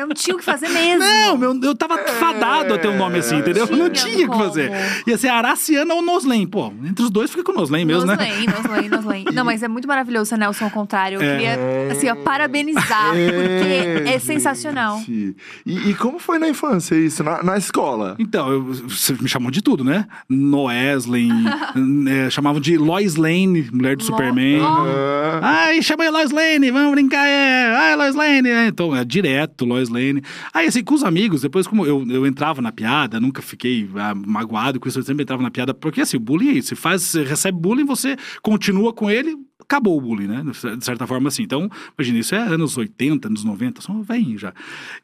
Não 0.05 0.13
tinha 0.13 0.35
o 0.35 0.39
que 0.39 0.45
fazer 0.45 0.67
mesmo. 0.69 0.99
Não, 1.03 1.37
meu, 1.37 1.59
eu 1.63 1.75
tava 1.75 1.97
fadado 1.97 2.73
a 2.73 2.77
ter 2.77 2.87
um 2.87 2.97
nome 2.97 3.19
assim, 3.19 3.37
entendeu? 3.37 3.65
Tinha 3.67 3.77
não 3.77 3.89
tinha 3.89 4.27
o 4.27 4.31
que 4.31 4.37
fazer. 4.37 4.71
Ia 5.07 5.17
ser 5.17 5.29
Araciana 5.29 5.93
ou 5.93 6.01
Noslen. 6.01 6.45
Pô, 6.47 6.71
entre 6.85 7.03
os 7.03 7.09
dois 7.09 7.29
fica 7.29 7.43
com 7.43 7.53
Noslen 7.53 7.85
mesmo, 7.85 8.05
né? 8.05 8.15
Noslen, 8.15 8.45
Noslen, 8.47 8.89
Noslen. 8.89 9.25
Não, 9.33 9.45
mas 9.45 9.61
é 9.63 9.67
muito 9.67 9.87
maravilhoso 9.87 10.29
ser 10.29 10.37
Nelson 10.37 10.65
ao 10.65 10.71
contrário. 10.71 11.21
Eu 11.21 11.21
É. 11.21 11.31
queria, 11.37 11.91
assim, 11.91 12.09
ó, 12.09 12.15
parabenizar, 12.15 13.11
porque 13.11 14.09
é 14.09 14.19
sensacional. 14.19 14.97
gente. 14.99 15.35
E, 15.65 15.89
e 15.89 15.93
como 15.95 16.19
foi 16.19 16.39
na 16.39 16.47
infância 16.49 16.95
isso? 16.95 17.23
Na, 17.23 17.41
na 17.43 17.57
escola? 17.57 18.15
Então, 18.19 18.49
eu- 18.51 18.63
você 18.63 19.13
me 19.13 19.27
chamou 19.27 19.51
de 19.51 19.61
tudo, 19.61 19.83
né? 19.83 20.05
Noesley, 20.29 21.29
é, 22.25 22.29
chamavam 22.29 22.59
de 22.61 22.77
Lois 22.77 23.15
Lane, 23.15 23.67
mulher 23.71 23.95
do 23.95 24.01
Lo- 24.03 24.05
Superman. 24.07 24.59
Ah, 24.61 25.39
Ai, 25.67 25.81
chama 25.81 26.03
aí 26.03 26.09
Lois 26.09 26.31
Lane, 26.31 26.71
vamos 26.71 26.91
brincar, 26.91 27.25
é. 27.27 27.75
Ai, 27.75 27.95
Lois 27.95 28.15
Lane, 28.15 28.49
é. 28.49 28.67
Então, 28.67 28.95
é 28.95 29.03
direto, 29.03 29.65
Lois 29.65 29.86
Lane. 29.87 30.21
Aí, 30.53 30.67
assim, 30.67 30.83
com 30.83 30.93
os 30.93 31.03
amigos, 31.03 31.41
depois, 31.41 31.67
como 31.67 31.85
eu, 31.85 32.05
eu 32.09 32.25
entrava 32.25 32.61
na 32.61 32.71
piada, 32.71 33.19
nunca 33.19 33.41
fiquei 33.41 33.89
ah, 33.95 34.13
magoado 34.15 34.79
com 34.79 34.87
isso, 34.87 34.99
eu 34.99 35.03
sempre 35.03 35.23
entrava 35.23 35.41
na 35.41 35.51
piada, 35.51 35.73
porque 35.73 36.01
assim, 36.01 36.17
o 36.17 36.19
bullying 36.19 36.49
é 36.49 36.53
isso. 36.53 36.69
Você 36.69 36.75
faz, 36.75 37.01
você 37.03 37.23
recebe 37.23 37.57
bullying, 37.59 37.85
você 37.85 38.17
continua 38.41 38.93
com 38.93 39.09
ele, 39.09 39.37
acabou 39.59 39.97
o 39.97 40.01
bullying, 40.01 40.27
né? 40.27 40.43
De 40.77 40.85
certa 40.85 41.05
forma, 41.05 41.27
assim. 41.27 41.43
Então, 41.43 41.69
imagina, 41.97 42.19
isso 42.19 42.35
é 42.35 42.39
anos 42.39 42.77
80, 42.77 43.27
anos 43.27 43.43
90, 43.43 43.81
são 43.81 44.01
velhinho 44.01 44.37
já. 44.37 44.53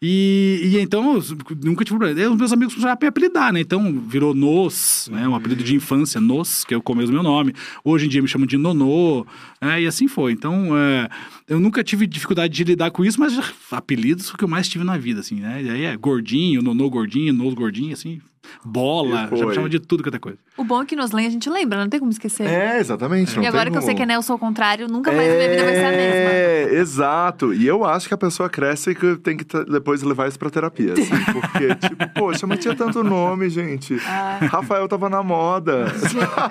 E, 0.02 0.62
e 0.64 0.80
então, 0.80 1.20
nunca 1.64 1.84
tive 1.84 1.98
problema. 1.98 2.32
Os 2.32 2.38
meus 2.38 2.54
amigos 2.54 2.74
já 2.76 2.98
me 3.00 3.08
apelidar, 3.08 3.52
né? 3.52 3.60
Então, 3.60 4.00
virou 4.00 4.34
Nos, 4.34 5.10
né? 5.12 5.28
Um 5.28 5.36
apelido 5.36 5.64
de 5.64 5.76
infância, 5.76 6.22
Nos, 6.22 6.64
que 6.64 6.74
é 6.74 6.78
o 6.78 6.82
começo 6.82 7.08
do 7.08 7.14
meu 7.14 7.24
nome. 7.24 7.54
Hoje 7.84 8.06
em 8.06 8.10
dia 8.10 8.22
me 8.22 8.28
chamam 8.28 8.48
de 8.48 8.58
Nonô, 8.58 9.26
né? 9.62 9.82
E 9.82 9.88
assim 9.88 10.08
foi. 10.08 10.32
Então, 10.32 10.78
é, 10.78 11.10
eu 11.48 11.60
nunca 11.60 11.84
tive 11.84 12.08
dificuldade 12.08 12.54
de 12.54 12.64
lidar 12.64 12.92
com 12.92 13.04
isso, 13.04 13.20
mas 13.20 13.38
apelidos 13.72 14.30
o 14.30 14.38
que 14.38 14.44
eu 14.44 14.48
mais 14.48 14.68
tive 14.68 14.84
na 14.84 14.98
vida, 14.98 15.20
assim, 15.20 15.36
né? 15.36 15.64
E 15.64 15.70
aí 15.70 15.84
é 15.84 15.98
gordinho, 15.98 16.62
Nonô 16.62 16.90
gordinho, 16.90 17.34
Nos 17.34 17.54
gordinho, 17.54 17.94
assim, 17.94 18.22
bola, 18.64 19.30
já 19.34 19.46
me 19.46 19.54
chamam 19.54 19.70
de 19.70 19.80
tudo 19.80 20.04
que 20.04 20.10
é 20.16 20.20
coisa. 20.20 20.38
O 20.58 20.64
bom 20.64 20.82
é 20.82 20.86
que 20.86 20.96
Noslen 20.96 21.28
a 21.28 21.30
gente 21.30 21.50
lembra, 21.50 21.80
não 21.80 21.90
tem 21.90 22.00
como 22.00 22.12
esquecer. 22.12 22.48
é, 22.48 22.80
exatamente. 22.80 23.36
não 23.36 23.44
e 23.44 23.48
agora 23.48 23.66
tem 23.66 23.74
que 23.74 23.78
eu 23.78 23.82
sei 23.82 23.96
que 23.96 24.02
é 24.04 24.06
Nelson 24.06 24.34
ao 24.34 24.40
contrário, 24.40 24.88
nunca 24.88 25.12
mais 25.12 25.28
na 25.28 25.36
minha 25.36 25.50
vida 25.50 25.64
vai 25.64 25.74
ser 25.74 25.86
a 25.86 25.90
mesma. 25.90 26.32
É, 26.32 26.70
exato. 26.76 27.54
E 27.54 27.66
eu 27.66 27.86
acho 27.86 28.08
que 28.08 28.14
a 28.14 28.18
pessoa 28.18 28.50
cresce 28.50 28.92
e 28.92 28.96
que 28.96 29.16
tem 29.18 29.38
que 29.38 29.46
depois 29.66 30.04
levar 30.04 30.28
isso 30.28 30.38
pra 30.38 30.50
terapia, 30.50 30.94
assim. 30.94 31.12
Porque, 31.34 31.76
tipo, 31.76 32.10
poxa, 32.14 32.46
mas 32.46 32.60
tinha 32.60 32.76
tanto 32.76 33.04
nome, 33.04 33.50
gente. 33.50 33.98
Ah. 34.06 34.40
Rafael 34.42 34.88
tava 34.88 35.10
na 35.10 35.24
moda. 35.24 35.86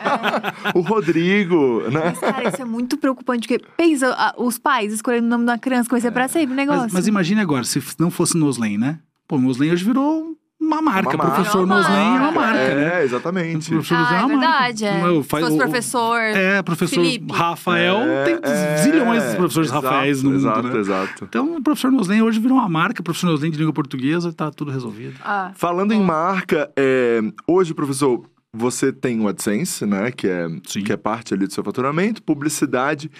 o 0.74 0.80
Rodrigo, 0.80 1.82
né? 1.90 2.00
Mas, 2.04 2.18
cara, 2.18 2.48
isso 2.48 2.62
é 2.62 2.64
muito 2.64 2.96
preocupante, 2.96 3.46
porque 3.46 3.64
pensa, 3.76 4.34
os 4.36 4.58
pais 4.58 4.92
escolhendo 4.92 5.26
o 5.26 5.30
nome 5.30 5.46
da 5.46 5.58
criança, 5.58 5.84
que 5.84 5.92
vai 5.92 6.00
ser 6.00 6.10
pra 6.10 6.28
sempre 6.28 6.52
o 6.52 6.56
negócio. 6.56 6.82
Mas, 6.82 6.92
mas 6.92 7.06
imagine 7.06 7.40
agora, 7.40 7.64
se 7.64 7.80
não 7.98 8.10
fosse 8.10 8.36
Noslen, 8.36 8.78
né? 8.78 8.98
Pô, 9.26 9.38
Noslen 9.38 9.72
hoje 9.72 9.84
virou 9.84 10.36
uma 10.72 10.82
marca. 10.82 11.08
Uma 11.10 11.16
marca. 11.24 11.34
Professor 11.34 11.66
Noslen 11.66 11.96
é 11.96 12.00
uma 12.02 12.32
marca. 12.32 12.40
marca, 12.40 12.74
né? 12.74 13.00
É, 13.00 13.04
exatamente. 13.04 13.68
O 13.68 13.74
professor 13.76 13.98
Noslen 13.98 14.18
ah, 14.18 14.20
é 14.20 14.24
uma 14.24 14.36
marca. 14.36 14.48
verdade, 14.72 14.84
é. 14.84 15.06
Eu 15.06 15.22
Se 15.22 15.28
faz- 15.28 15.48
o- 15.50 15.56
professor. 15.56 16.20
É, 16.20 16.62
professor 16.62 16.94
Felipe. 17.02 17.32
Rafael 17.32 17.96
tem 18.24 18.38
É, 18.42 18.76
zilhões 18.78 19.30
de 19.30 19.36
professores 19.36 19.68
exato, 19.70 19.86
Rafaéis 19.86 20.22
no 20.22 20.30
mundo, 20.30 20.40
Exato, 20.40 20.68
né? 20.68 20.78
exato. 20.78 21.24
Então, 21.24 21.56
o 21.56 21.62
professor 21.62 21.90
Noslen 21.92 22.22
hoje 22.22 22.40
virou 22.40 22.58
uma 22.58 22.68
marca, 22.68 23.02
professor 23.02 23.26
Noslen 23.30 23.50
de 23.50 23.58
língua 23.58 23.72
portuguesa, 23.72 24.32
tá 24.32 24.50
tudo 24.50 24.70
resolvido. 24.70 25.14
Ah, 25.24 25.52
Falando 25.54 25.92
em 25.92 26.00
marca, 26.02 26.70
é, 26.76 27.20
hoje, 27.46 27.74
professor, 27.74 28.22
você 28.54 28.92
tem 28.92 29.20
o 29.20 29.28
AdSense, 29.28 29.86
né? 29.86 30.10
Que 30.10 30.28
é, 30.28 30.46
Sim. 30.66 30.82
que 30.82 30.92
é 30.92 30.96
parte 30.96 31.32
ali 31.34 31.46
do 31.46 31.52
seu 31.52 31.64
faturamento, 31.64 32.22
publicidade, 32.22 33.10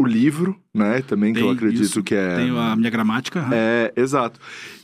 o 0.00 0.06
livro, 0.06 0.56
né? 0.74 1.02
Também, 1.02 1.32
que 1.32 1.40
eu 1.40 1.44
Tem 1.46 1.52
acredito 1.54 1.82
isso, 1.82 2.02
que 2.02 2.14
é. 2.14 2.36
Tenho 2.36 2.58
a 2.58 2.74
minha 2.76 2.90
gramática. 2.90 3.40
aham. 3.40 3.50
É, 3.52 3.92
exato. 3.96 4.38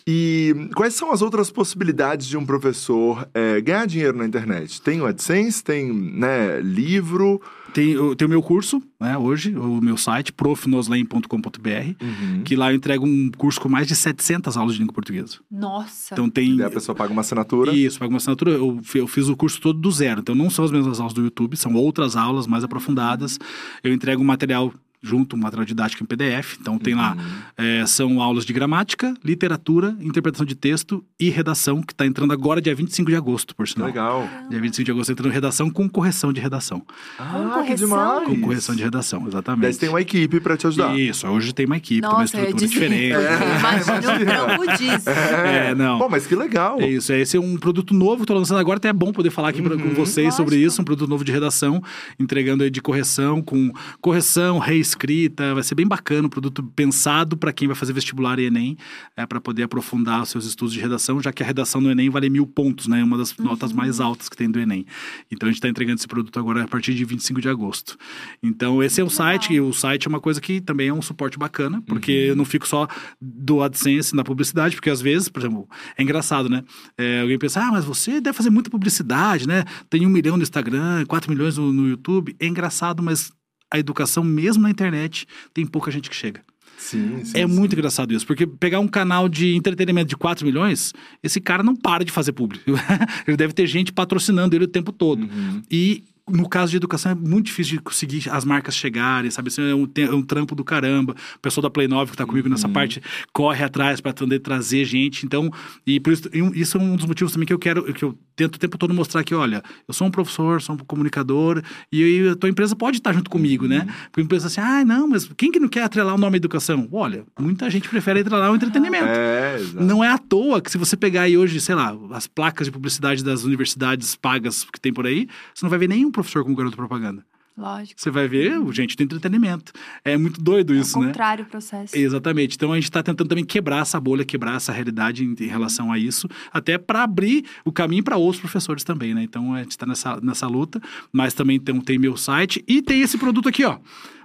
E 0.08 0.68
quais 0.76 0.94
são 0.94 1.10
as 1.10 1.20
outras 1.20 1.50
possibilidades 1.50 2.26
de 2.28 2.36
um 2.36 2.46
professor 2.46 3.28
é, 3.34 3.60
ganhar 3.60 3.86
dinheiro 3.86 4.16
na 4.16 4.24
internet? 4.24 4.80
Tem 4.80 5.00
o 5.00 5.06
AdSense, 5.06 5.64
tem 5.64 5.92
né, 5.92 6.60
livro. 6.60 7.40
Tem, 7.74 7.90
eu 7.90 8.14
tenho 8.16 8.28
o 8.28 8.30
meu 8.30 8.42
curso, 8.42 8.80
né, 9.00 9.18
hoje, 9.18 9.54
o 9.54 9.80
meu 9.82 9.96
site, 9.98 10.32
profnoslen.com.br, 10.32 11.68
Uhum. 12.00 12.42
que 12.44 12.56
lá 12.56 12.72
eu 12.72 12.76
entrego 12.76 13.04
um 13.06 13.30
curso 13.36 13.60
com 13.60 13.68
mais 13.68 13.86
de 13.86 13.94
700 13.94 14.56
aulas 14.56 14.74
de 14.74 14.80
língua 14.80 14.94
portuguesa. 14.94 15.38
nossa. 15.50 16.14
Então 16.14 16.30
tem... 16.30 16.56
E 16.56 16.62
a 16.62 16.70
pessoa 16.70 16.94
paga 16.94 17.12
uma 17.12 17.20
assinatura. 17.20 17.72
Isso, 17.74 17.98
paga 17.98 18.08
uma 18.10 18.16
assinatura. 18.18 18.52
Eu, 18.52 18.80
eu 18.94 19.06
fiz 19.06 19.28
o 19.28 19.36
curso 19.36 19.60
todo 19.60 19.78
do 19.78 19.90
zero. 19.90 20.20
Então, 20.20 20.34
não 20.34 20.48
são 20.48 20.64
as 20.64 20.70
mesmas 20.70 20.98
aulas 21.00 21.12
do 21.12 21.22
YouTube, 21.22 21.56
são 21.56 21.74
outras 21.74 22.16
aulas 22.16 22.46
mais 22.46 22.64
aprofundadas. 22.64 23.38
Eu 23.82 23.92
entrego 23.92 24.22
um 24.22 24.26
material 24.26 24.72
junto, 25.02 25.36
um 25.36 25.38
material 25.38 25.64
didático 25.64 26.02
em 26.02 26.06
PDF. 26.06 26.56
Então, 26.60 26.78
tem 26.78 26.94
lá, 26.94 27.16
é, 27.56 27.84
são 27.86 28.20
aulas 28.20 28.44
de 28.44 28.52
gramática, 28.52 29.14
literatura, 29.24 29.96
interpretação 30.00 30.44
de 30.46 30.54
texto 30.54 31.04
e 31.18 31.30
redação, 31.30 31.80
que 31.82 31.92
está 31.92 32.06
entrando 32.06 32.32
agora 32.32 32.60
dia 32.60 32.74
25 32.74 33.10
de 33.10 33.16
agosto, 33.16 33.54
por 33.54 33.68
sinal. 33.68 33.86
Legal. 33.86 34.28
Dia 34.50 34.60
25 34.60 34.84
de 34.84 34.90
agosto 34.90 35.12
entrando 35.12 35.32
redação 35.32 35.70
com 35.70 35.88
correção 35.88 36.32
de 36.32 36.40
redação. 36.40 36.82
Ah, 37.18 37.32
que 37.32 37.54
correção? 37.62 37.88
demais. 37.88 38.24
Com 38.28 38.40
correção 38.40 38.74
de 38.74 38.82
redação, 38.82 39.20
Daí 39.20 39.28
exatamente. 39.28 39.72
você 39.74 39.80
tem 39.80 39.88
uma 39.88 40.00
equipe 40.00 40.40
pra 40.40 40.56
te 40.56 40.66
ajudar. 40.66 40.98
Isso, 40.98 41.26
hoje 41.28 41.52
tem 41.54 41.66
uma 41.66 41.76
equipe, 41.76 42.00
tem 42.00 42.10
uma 42.10 42.20
Nossa, 42.20 42.36
eu 42.36 42.40
ia 42.44 42.50
estrutura 42.50 42.68
diferente. 42.70 43.14
Imagina 43.58 44.58
o 44.58 44.76
disso. 44.76 45.08
É, 45.10 45.74
não. 45.74 45.98
Pô, 45.98 46.08
mas 46.08 46.26
que 46.26 46.34
legal. 46.34 46.80
É 46.80 46.88
isso, 46.88 47.12
é, 47.12 47.20
esse 47.20 47.36
é 47.36 47.40
um 47.40 47.56
produto 47.56 47.94
novo 47.94 48.20
que 48.20 48.26
tô 48.26 48.34
lançando 48.34 48.58
agora, 48.58 48.76
até 48.78 48.88
é 48.88 48.92
bom 48.92 49.12
poder 49.12 49.30
falar 49.30 49.48
aqui 49.50 49.62
pra- 49.62 49.76
com 49.76 49.90
vocês 49.90 50.34
sobre 50.34 50.54
lógico. 50.56 50.68
isso, 50.72 50.82
um 50.82 50.84
produto 50.84 51.08
novo 51.08 51.24
de 51.24 51.32
redação, 51.32 51.82
entregando 52.18 52.62
aí 52.64 52.70
de 52.70 52.80
correção, 52.80 53.42
com 53.42 53.72
correção, 54.00 54.58
reescrita, 54.86 55.54
vai 55.54 55.62
ser 55.62 55.74
bem 55.74 55.86
bacana, 55.86 56.26
um 56.26 56.30
produto 56.30 56.62
pensado 56.62 57.36
para 57.36 57.52
quem 57.52 57.66
vai 57.66 57.76
fazer 57.76 57.92
vestibular 57.92 58.38
e 58.38 58.44
Enem, 58.44 58.76
é, 59.16 59.26
para 59.26 59.40
poder 59.40 59.64
aprofundar 59.64 60.22
os 60.22 60.28
seus 60.28 60.44
estudos 60.44 60.72
de 60.72 60.80
redação, 60.80 61.20
já 61.20 61.32
que 61.32 61.42
a 61.42 61.46
redação 61.46 61.80
no 61.80 61.90
Enem 61.90 62.08
vale 62.08 62.30
mil 62.30 62.46
pontos, 62.46 62.86
né, 62.86 63.02
uma 63.02 63.18
das 63.18 63.36
notas 63.36 63.72
mais 63.72 64.00
altas 64.00 64.28
que 64.28 64.36
tem 64.36 64.50
do 64.50 64.60
Enem. 64.60 64.86
Então 65.30 65.48
a 65.48 65.50
gente 65.50 65.58
está 65.58 65.68
entregando 65.68 65.98
esse 65.98 66.06
produto 66.06 66.38
agora 66.38 66.64
a 66.64 66.68
partir 66.68 66.94
de 66.94 67.04
25 67.04 67.40
de 67.40 67.48
agosto. 67.48 67.98
Então 68.42 68.82
esse 68.82 69.00
é 69.00 69.04
o 69.04 69.10
site, 69.10 69.52
e 69.52 69.60
o 69.60 69.72
site 69.72 70.06
é 70.06 70.08
uma 70.08 70.20
coisa 70.20 70.40
que 70.40 70.60
também 70.60 70.88
é 70.88 70.94
um 70.94 71.02
suporte 71.02 71.38
bacana, 71.38 71.82
porque 71.86 72.12
eu 72.12 72.36
não 72.36 72.44
fico 72.44 72.66
só 72.66 72.86
do 73.20 73.62
AdSense 73.62 74.14
na 74.14 74.22
publicidade, 74.22 74.76
porque 74.76 74.90
às 74.90 75.00
vezes, 75.00 75.28
por 75.28 75.40
exemplo, 75.40 75.68
é 75.96 76.02
engraçado, 76.02 76.48
né? 76.48 76.62
É, 76.96 77.22
alguém 77.22 77.38
pensa, 77.38 77.60
ah, 77.60 77.72
mas 77.72 77.84
você 77.84 78.20
deve 78.20 78.36
fazer 78.36 78.50
muita 78.50 78.70
publicidade, 78.70 79.46
né? 79.48 79.64
Tem 79.90 80.06
um 80.06 80.10
milhão 80.10 80.36
no 80.36 80.42
Instagram, 80.42 81.04
quatro 81.06 81.30
milhões 81.30 81.56
no, 81.58 81.72
no 81.72 81.88
YouTube. 81.88 82.36
É 82.38 82.46
engraçado, 82.46 83.02
mas 83.02 83.32
a 83.72 83.78
educação, 83.78 84.22
mesmo 84.22 84.62
na 84.62 84.70
internet, 84.70 85.26
tem 85.52 85.66
pouca 85.66 85.90
gente 85.90 86.08
que 86.08 86.16
chega. 86.16 86.42
Sim, 86.76 87.24
sim. 87.24 87.38
é 87.38 87.46
sim. 87.48 87.54
muito 87.54 87.72
engraçado 87.72 88.12
isso, 88.12 88.26
porque 88.26 88.46
pegar 88.46 88.80
um 88.80 88.88
canal 88.88 89.28
de 89.28 89.56
entretenimento 89.56 90.08
de 90.08 90.16
4 90.16 90.44
milhões, 90.44 90.92
esse 91.22 91.40
cara 91.40 91.62
não 91.62 91.74
para 91.74 92.04
de 92.04 92.12
fazer 92.12 92.32
público. 92.32 92.64
ele 93.26 93.36
deve 93.36 93.52
ter 93.52 93.66
gente 93.66 93.92
patrocinando 93.92 94.54
ele 94.54 94.64
o 94.64 94.68
tempo 94.68 94.92
todo. 94.92 95.22
Uhum. 95.22 95.62
E 95.70 96.04
no 96.28 96.48
caso 96.48 96.70
de 96.72 96.76
educação 96.76 97.12
é 97.12 97.14
muito 97.14 97.46
difícil 97.46 97.76
de 97.76 97.82
conseguir 97.82 98.28
as 98.30 98.44
marcas 98.44 98.74
chegarem, 98.74 99.30
sabe? 99.30 99.48
Assim, 99.48 99.62
é, 99.70 99.74
um, 99.74 99.88
é 99.96 100.10
um 100.14 100.22
trampo 100.22 100.54
do 100.54 100.64
caramba. 100.64 101.14
O 101.36 101.38
pessoal 101.40 101.62
da 101.62 101.70
Play 101.70 101.86
9 101.86 102.10
que 102.10 102.16
tá 102.16 102.26
comigo 102.26 102.46
Uhum. 102.48 102.52
nessa 102.52 102.68
parte 102.68 103.00
corre 103.32 103.62
atrás 103.64 104.00
para 104.00 104.12
poder 104.12 104.40
trazer 104.40 104.84
gente. 104.84 105.24
Então, 105.24 105.50
e 105.86 106.00
por 106.00 106.12
isso, 106.12 106.28
isso 106.54 106.78
é 106.78 106.80
um 106.80 106.96
dos 106.96 107.06
motivos 107.06 107.32
também 107.32 107.46
que 107.46 107.52
eu 107.52 107.58
quero, 107.58 107.84
que 107.94 108.04
eu 108.04 108.18
tento 108.34 108.56
o 108.56 108.58
tempo 108.58 108.76
todo 108.76 108.92
mostrar 108.92 109.24
que, 109.24 109.34
olha, 109.34 109.62
eu 109.88 109.94
sou 109.94 110.06
um 110.06 110.10
professor, 110.10 110.60
sou 110.60 110.74
um 110.74 110.78
comunicador 110.78 111.62
e 111.92 112.28
a 112.28 112.34
tua 112.36 112.50
empresa 112.50 112.74
pode 112.76 112.98
estar 112.98 113.12
junto 113.12 113.30
comigo, 113.30 113.66
né? 113.66 113.86
Porque 114.10 114.20
a 114.20 114.24
empresa 114.24 114.48
assim, 114.48 114.60
ah, 114.60 114.84
não, 114.84 115.08
mas 115.08 115.28
quem 115.36 115.50
que 115.50 115.58
não 115.60 115.68
quer 115.68 115.84
atrelar 115.84 116.14
o 116.14 116.18
nome 116.18 116.34
à 116.34 116.38
educação? 116.38 116.88
Olha, 116.92 117.24
muita 117.38 117.70
gente 117.70 117.88
prefere 117.88 118.20
atrelar 118.20 118.50
o 118.52 118.56
entretenimento. 118.56 119.06
É. 119.06 119.58
Não 119.74 120.02
é 120.04 120.08
à 120.10 120.18
toa 120.18 120.60
que 120.60 120.70
se 120.70 120.76
você 120.76 120.96
pegar 120.96 121.22
aí 121.22 121.36
hoje, 121.38 121.60
sei 121.60 121.74
lá, 121.74 121.96
as 122.10 122.26
placas 122.26 122.66
de 122.66 122.70
publicidade 122.72 123.24
das 123.24 123.44
universidades 123.44 124.14
pagas 124.16 124.64
que 124.64 124.80
tem 124.80 124.92
por 124.92 125.06
aí, 125.06 125.28
você 125.54 125.64
não 125.64 125.70
vai 125.70 125.78
ver 125.78 125.88
nenhum 125.88 126.10
professor 126.16 126.42
como 126.42 126.56
garoto 126.56 126.76
propaganda. 126.76 127.24
Lógico. 127.56 127.98
Você 127.98 128.10
vai 128.10 128.28
ver 128.28 128.58
o 128.60 128.70
gente 128.70 128.94
do 128.96 129.02
entretenimento. 129.02 129.72
É 130.04 130.14
muito 130.18 130.42
doido 130.42 130.74
É 130.74 130.76
o 130.76 130.80
isso, 130.80 131.00
né? 131.00 131.06
contrário 131.06 131.44
o 131.44 131.48
processo. 131.48 131.96
Exatamente. 131.96 132.54
Então 132.54 132.70
a 132.70 132.74
gente 132.74 132.84
está 132.84 133.02
tentando 133.02 133.28
também 133.28 133.46
quebrar 133.46 133.80
essa 133.80 133.98
bolha, 133.98 134.26
quebrar 134.26 134.56
essa 134.56 134.72
realidade 134.72 135.24
em, 135.24 135.34
em 135.40 135.46
relação 135.46 135.90
a 135.90 135.98
isso, 135.98 136.28
até 136.52 136.76
para 136.76 137.02
abrir 137.02 137.46
o 137.64 137.72
caminho 137.72 138.04
para 138.04 138.18
outros 138.18 138.40
professores 138.40 138.84
também, 138.84 139.14
né? 139.14 139.22
Então 139.22 139.54
a 139.54 139.62
gente 139.62 139.70
está 139.70 139.86
nessa, 139.86 140.20
nessa 140.20 140.46
luta, 140.46 140.82
mas 141.10 141.32
também 141.32 141.58
tem, 141.58 141.80
tem 141.80 141.98
meu 141.98 142.14
site 142.14 142.62
e 142.68 142.82
tem 142.82 143.00
esse 143.00 143.16
produto 143.16 143.48
aqui, 143.48 143.64
ó. 143.64 143.78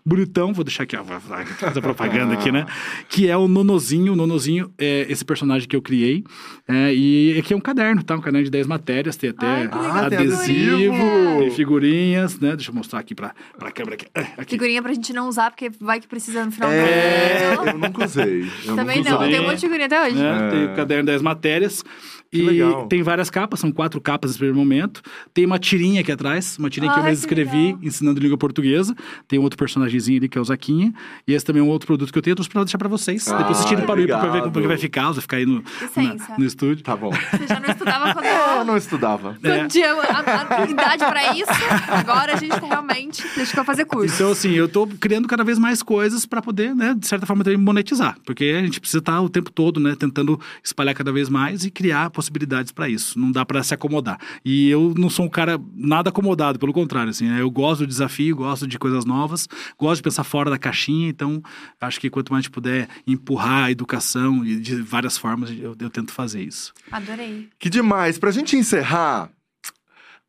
Bonitão, 0.06 0.52
vou 0.54 0.64
deixar 0.64 0.84
aqui, 0.84 0.98
vou 0.98 1.20
fazer 1.20 1.80
propaganda 1.82 2.34
aqui, 2.34 2.52
né? 2.52 2.66
Que 3.08 3.28
é 3.30 3.38
o 3.38 3.48
Nonozinho. 3.48 4.14
O 4.14 4.16
Nonozinho 4.16 4.72
é 4.78 5.06
esse 5.10 5.24
personagem 5.24 5.68
que 5.68 5.76
eu 5.76 5.82
criei. 5.82 6.24
É, 6.68 6.94
e 6.94 7.38
aqui 7.38 7.54
é 7.54 7.58
um 7.58 7.60
caderno, 7.62 8.04
tá? 8.04 8.16
Um 8.16 8.22
caderno 8.22 8.44
de 8.46 8.50
10 8.52 8.66
matérias, 8.68 9.16
tem 9.16 9.30
até 9.30 9.46
Ai. 9.46 9.70
Ah, 9.72 10.06
adesivo, 10.08 10.94
tem 11.40 11.52
figurinhas, 11.52 12.40
né? 12.40 12.56
Deixa 12.56 12.72
eu 12.72 12.76
mostrar 12.76 13.00
aqui 13.00 13.14
para 13.14 13.34
a 13.60 13.72
câmera 13.72 13.96
aqui. 13.96 14.08
Ah, 14.16 14.22
aqui. 14.38 14.52
Figurinha 14.52 14.82
pra 14.82 14.92
gente 14.94 15.14
não 15.14 15.28
usar, 15.30 15.52
porque 15.52 15.70
vai 15.80 16.00
que 16.00 16.08
precisa 16.08 16.44
no 16.46 16.52
final 16.52 16.70
do 16.70 16.76
É, 16.76 17.54
ano. 17.54 17.66
eu 17.68 17.78
nunca 17.78 18.06
usei. 18.06 18.42
Eu 18.66 18.76
Também 18.76 18.98
nunca 18.98 19.10
não, 19.12 19.20
usei. 19.20 19.32
tem 19.32 19.40
um 19.40 19.44
monte 19.44 19.56
de 19.56 19.62
figurinha 19.62 19.86
até 19.86 20.02
hoje. 20.04 20.16
né? 20.16 20.48
É. 20.48 20.50
Tem 20.50 20.66
o 20.66 20.76
caderno 20.76 21.06
das 21.06 21.22
matérias. 21.22 21.84
Que 22.32 22.38
e 22.40 22.42
legal. 22.44 22.88
tem 22.88 23.04
várias 23.04 23.30
capas, 23.30 23.60
são 23.60 23.74
quatro 23.74 24.00
capas 24.00 24.30
nesse 24.32 24.38
primeiro 24.40 24.58
momento. 24.58 25.02
Tem 25.34 25.46
uma 25.46 25.60
tirinha 25.60 26.00
aqui 26.00 26.14
atrás, 26.14 26.58
uma 26.58 26.70
tirinha 26.70 26.90
que 26.94 26.98
eu 26.98 27.04
mesmo 27.04 27.20
escrevi, 27.20 27.58
legal. 27.66 27.80
ensinando 27.84 28.22
língua 28.22 28.38
portuguesa. 28.38 28.96
Tem 29.28 29.38
outro 29.38 29.58
personagem 29.58 29.91
embalagenzinha 29.92 30.18
ali, 30.20 30.30
que 30.30 30.38
é 30.38 30.42
o 30.42 30.44
Zaquinha. 30.44 30.94
E 31.28 31.34
esse 31.34 31.46
também 31.46 31.62
é 31.62 31.66
um 31.66 31.70
outro 31.70 31.88
produto 31.88 32.12
que 32.12 32.18
eu 32.18 32.22
tenho, 32.22 32.32
eu 32.32 32.36
trouxe 32.38 32.50
pra 32.50 32.64
deixar 32.64 32.78
pra 32.78 32.88
vocês. 32.90 33.28
Ah, 33.28 33.38
Depois 33.38 33.58
vocês 33.58 33.70
tiram 33.70 33.86
para 33.86 34.02
o 34.02 34.06
pra 34.08 34.18
ver 34.32 34.42
como 34.42 34.58
é 34.60 34.62
que 34.62 34.68
vai 34.68 34.78
ficar, 34.78 35.08
você 35.08 35.22
ficar 35.22 35.38
aí 35.38 35.46
no, 35.46 35.64
na- 35.96 36.38
no 36.38 36.46
estúdio. 36.46 36.84
Tá 36.84 36.96
bom. 36.96 37.12
Você 37.12 37.48
já 37.48 37.60
não 37.60 37.70
estudava 37.70 38.14
quando 38.14 38.26
É, 38.26 38.46
eu 38.56 38.58
eu... 38.60 38.66
não 38.66 38.78
estudava. 38.78 39.38
É. 39.44 39.68
Tinha 39.68 39.94
a, 39.94 40.62
a 40.64 40.66
idade 40.70 41.06
pra 41.06 41.34
isso, 41.36 41.52
agora 41.90 42.34
a 42.34 42.38
gente 42.38 42.60
realmente 42.60 43.24
deixa 43.36 43.54
que 43.54 43.60
eu 43.60 43.64
fazer 43.66 43.86
curso. 43.86 44.14
Então, 44.16 44.32
assim, 44.32 44.52
eu 44.52 44.68
tô 44.68 44.88
criando 44.88 45.28
cada 45.28 45.44
vez 45.44 45.58
mais 45.60 45.84
coisas 45.84 46.26
pra 46.26 46.42
poder, 46.42 46.74
né, 46.76 46.96
de 46.98 47.08
certa 47.08 47.26
forma, 47.26 47.44
também 47.44 47.58
monetizar. 47.60 48.18
Porque 48.26 48.56
a 48.58 48.62
gente 48.64 48.80
precisa 48.80 49.00
estar 49.00 49.22
o 49.22 49.30
tempo 49.30 49.52
todo, 49.52 49.80
né, 49.80 49.96
tentando 49.98 50.40
espalhar 50.64 50.94
cada 50.96 51.12
vez 51.12 51.30
mais 51.30 51.66
e 51.66 51.72
criar 51.72 52.10
possibilidades 52.10 52.72
pra 52.72 52.88
isso. 52.90 53.20
Não 53.20 53.32
dá 53.32 53.46
pra 53.46 53.62
se 53.64 53.74
acomodar. 53.74 54.20
E 54.44 54.70
eu 54.70 54.94
não 54.98 55.10
sou 55.10 55.26
um 55.26 55.30
cara 55.30 55.60
nada 55.76 56.10
acomodado, 56.10 56.60
pelo 56.60 56.74
contrário, 56.74 57.10
assim, 57.10 57.28
né, 57.28 57.42
eu 57.42 57.50
gosto 57.50 57.82
do 57.82 57.88
desafio, 57.88 58.36
gosto 58.36 58.68
de 58.68 58.78
coisas 58.80 59.06
novas, 59.06 59.48
gosto 59.82 59.98
de 59.98 60.04
pensar 60.04 60.24
fora 60.24 60.50
da 60.50 60.60
caixinha, 60.60 61.10
então 61.10 61.42
acho 61.80 62.00
que 62.00 62.10
quanto 62.10 62.32
mais 62.32 62.42
a 62.42 62.44
gente 62.44 62.52
puder 62.52 62.88
empurrar 63.08 63.66
a 63.66 63.72
educação 63.72 64.46
e 64.46 64.60
de 64.60 64.76
várias 64.82 65.18
formas, 65.18 65.50
eu, 65.50 65.76
eu 65.80 65.90
tento 65.90 66.12
fazer 66.12 66.44
isso. 66.44 66.72
Adorei. 66.92 67.50
Que 67.58 67.70
demais. 67.70 68.20
Pra 68.20 68.30
gente 68.30 68.56
encerrar, 68.56 69.32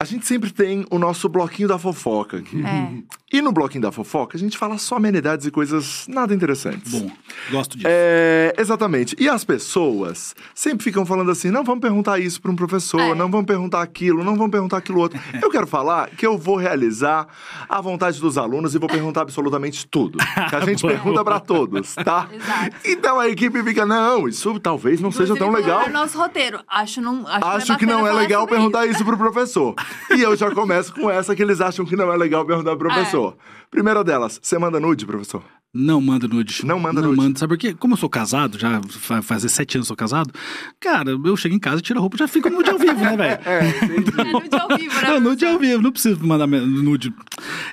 a 0.02 0.04
gente 0.04 0.26
sempre 0.26 0.50
tem 0.52 0.84
o 0.90 0.98
nosso 0.98 1.28
bloquinho 1.28 1.68
da 1.68 1.78
fofoca 1.78 2.38
aqui. 2.38 2.60
É. 2.64 3.02
E 3.32 3.40
no 3.40 3.52
bloquinho 3.52 3.80
da 3.82 3.92
fofoca, 3.92 4.36
a 4.36 4.40
gente 4.40 4.58
fala 4.58 4.76
só 4.76 4.96
amenidades 4.96 5.46
e 5.46 5.50
coisas 5.50 6.04
nada 6.08 6.34
interessantes. 6.34 6.92
Bom, 6.92 7.10
gosto 7.50 7.76
disso. 7.78 7.86
É, 7.88 8.52
exatamente. 8.58 9.16
E 9.18 9.28
as 9.28 9.42
pessoas 9.44 10.34
sempre 10.54 10.84
ficam 10.84 11.06
falando 11.06 11.30
assim: 11.30 11.50
não 11.50 11.64
vamos 11.64 11.80
perguntar 11.80 12.18
isso 12.18 12.42
para 12.42 12.50
um 12.50 12.56
professor, 12.56 13.00
É. 13.00 13.14
não 13.14 13.30
vamos 13.30 13.46
perguntar 13.46 13.80
aquilo, 13.80 14.22
não 14.24 14.36
vamos 14.36 14.50
perguntar 14.50 14.78
aquilo 14.78 14.98
outro. 15.00 15.18
eu 15.40 15.48
quero 15.50 15.66
falar 15.66 16.10
que 16.10 16.26
eu 16.26 16.36
vou 16.36 16.56
realizar 16.56 17.26
a 17.68 17.80
vontade 17.80 18.20
dos 18.20 18.36
alunos 18.36 18.74
e 18.74 18.78
vou 18.78 18.88
perguntar 18.88 19.22
absolutamente 19.22 19.86
tudo. 19.86 20.18
Que 20.50 20.56
a 20.56 20.60
gente 20.66 20.84
pergunta 20.86 21.24
para 21.24 21.40
todos, 21.40 21.94
tá? 21.94 22.28
Exato. 22.34 22.76
Então 22.84 23.18
a 23.20 23.28
equipe 23.28 23.62
fica: 23.62 23.86
não, 23.86 24.28
isso 24.28 24.58
talvez 24.60 25.00
não 25.00 25.10
seja 25.12 25.34
tão 25.36 25.48
Inclusive, 25.48 25.62
legal. 25.68 25.80
colocar 25.80 25.92
no 25.98 26.04
nosso 26.04 26.18
roteiro. 26.18 26.60
Acho, 26.68 27.00
não, 27.00 27.26
acho, 27.26 27.46
Acho 27.46 27.78
que 27.78 27.86
não 27.86 28.00
é 28.00 28.02
bacana 28.02 28.20
legal 28.20 28.46
perguntar 28.46 28.86
isso 28.86 29.04
pro 29.04 29.16
professor. 29.16 29.74
E 30.16 30.20
eu 30.20 30.36
já 30.36 30.50
começo 30.50 30.92
com 30.94 31.10
essa 31.10 31.34
que 31.34 31.42
eles 31.42 31.60
acham 31.60 31.84
que 31.84 31.96
não 31.96 32.12
é 32.12 32.16
legal 32.16 32.44
perguntar 32.44 32.76
pro 32.76 32.90
É. 32.90 32.94
professor. 32.94 33.36
Primeira 33.70 34.02
delas, 34.04 34.38
você 34.42 34.58
manda 34.58 34.78
nude, 34.78 35.06
professor? 35.06 35.42
Não 35.74 36.02
manda 36.02 36.28
nude. 36.28 36.66
Não 36.66 36.78
manda 36.78 37.00
não 37.00 37.08
nude. 37.08 37.22
Manda. 37.22 37.38
Sabe 37.38 37.54
por 37.54 37.58
quê? 37.58 37.72
Como 37.72 37.94
eu 37.94 37.96
sou 37.96 38.10
casado, 38.10 38.58
já 38.58 38.78
fa- 38.90 39.22
fazer 39.22 39.48
sete 39.48 39.78
anos 39.78 39.86
que 39.86 39.88
sou 39.88 39.96
casado, 39.96 40.30
cara, 40.78 41.12
eu 41.12 41.34
chego 41.34 41.54
em 41.54 41.58
casa, 41.58 41.80
tiro 41.80 41.98
a 41.98 42.02
roupa, 42.02 42.18
já 42.18 42.28
fico 42.28 42.50
nude 42.50 42.68
ao 42.68 42.76
vivo, 42.78 42.92
né, 43.00 43.16
velho? 43.16 43.38
É, 43.46 43.68
entendi. 43.96 44.12
É 44.20 44.24
nude 44.32 44.54
ao 44.54 44.68
vivo, 44.76 44.94
né? 45.00 45.08
Não, 45.08 45.20
nude 45.20 45.46
ao 45.46 45.58
vivo, 45.58 45.80
não 45.82 45.90
preciso 45.90 46.22
mandar 46.26 46.46
nude. 46.46 47.14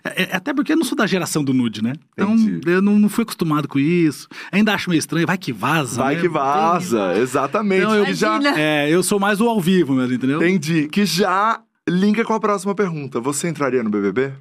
É- 0.06 0.24
é- 0.24 0.30
até 0.38 0.54
porque 0.54 0.72
eu 0.72 0.78
não 0.78 0.86
sou 0.86 0.98
da 0.98 1.06
geração 1.06 1.44
do 1.44 1.54
nude, 1.54 1.84
né? 1.84 1.92
Então, 2.14 2.36
Entendi. 2.36 2.72
eu 2.72 2.82
não, 2.82 2.98
não 2.98 3.10
fui 3.10 3.24
acostumado 3.24 3.68
com 3.68 3.78
isso. 3.78 4.30
Ainda 4.50 4.74
acho 4.74 4.90
meio 4.90 5.00
estranho, 5.00 5.28
vai 5.28 5.38
que 5.38 5.52
vaza. 5.52 6.02
Vai 6.02 6.16
né? 6.16 6.22
que 6.22 6.30
vaza, 6.30 7.18
exatamente. 7.18 7.82
Então, 7.82 7.96
eu- 7.96 8.14
já. 8.14 8.40
É, 8.58 8.90
eu 8.90 9.04
sou 9.04 9.20
mais 9.20 9.42
o 9.42 9.50
ao 9.50 9.60
vivo 9.60 9.94
mesmo, 9.94 10.14
entendeu? 10.14 10.38
entendi. 10.42 10.88
Que 10.88 11.06
já 11.06 11.60
linka 11.90 12.24
com 12.24 12.34
a 12.34 12.40
próxima 12.40 12.74
pergunta. 12.76 13.20
Você 13.20 13.48
entraria 13.48 13.84
no 13.84 13.90
BBB? 13.90 14.34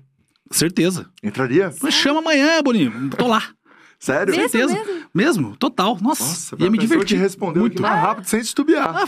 Certeza. 0.51 1.07
Entraria? 1.23 1.73
Mas 1.83 1.95
chama 1.95 2.21
amanhã, 2.21 2.63
Boninho. 2.63 3.11
Tô 3.11 3.27
lá. 3.27 3.43
Sério? 4.01 4.35
Mesmo, 4.35 4.49
Certeza. 4.49 4.75
mesmo? 4.75 5.09
Mesmo, 5.13 5.57
total. 5.57 5.99
Nossa, 6.01 6.23
Nossa, 6.23 6.57
ia 6.59 6.71
me 6.71 6.79
divertir. 6.79 7.17
que 7.17 7.23
respondeu 7.23 7.63
muito. 7.63 7.73
aqui 7.75 7.83
mais 7.83 8.01
rápido 8.01 8.27
sem 8.29 8.41
titubear. 8.41 8.95
Ah, 8.97 9.07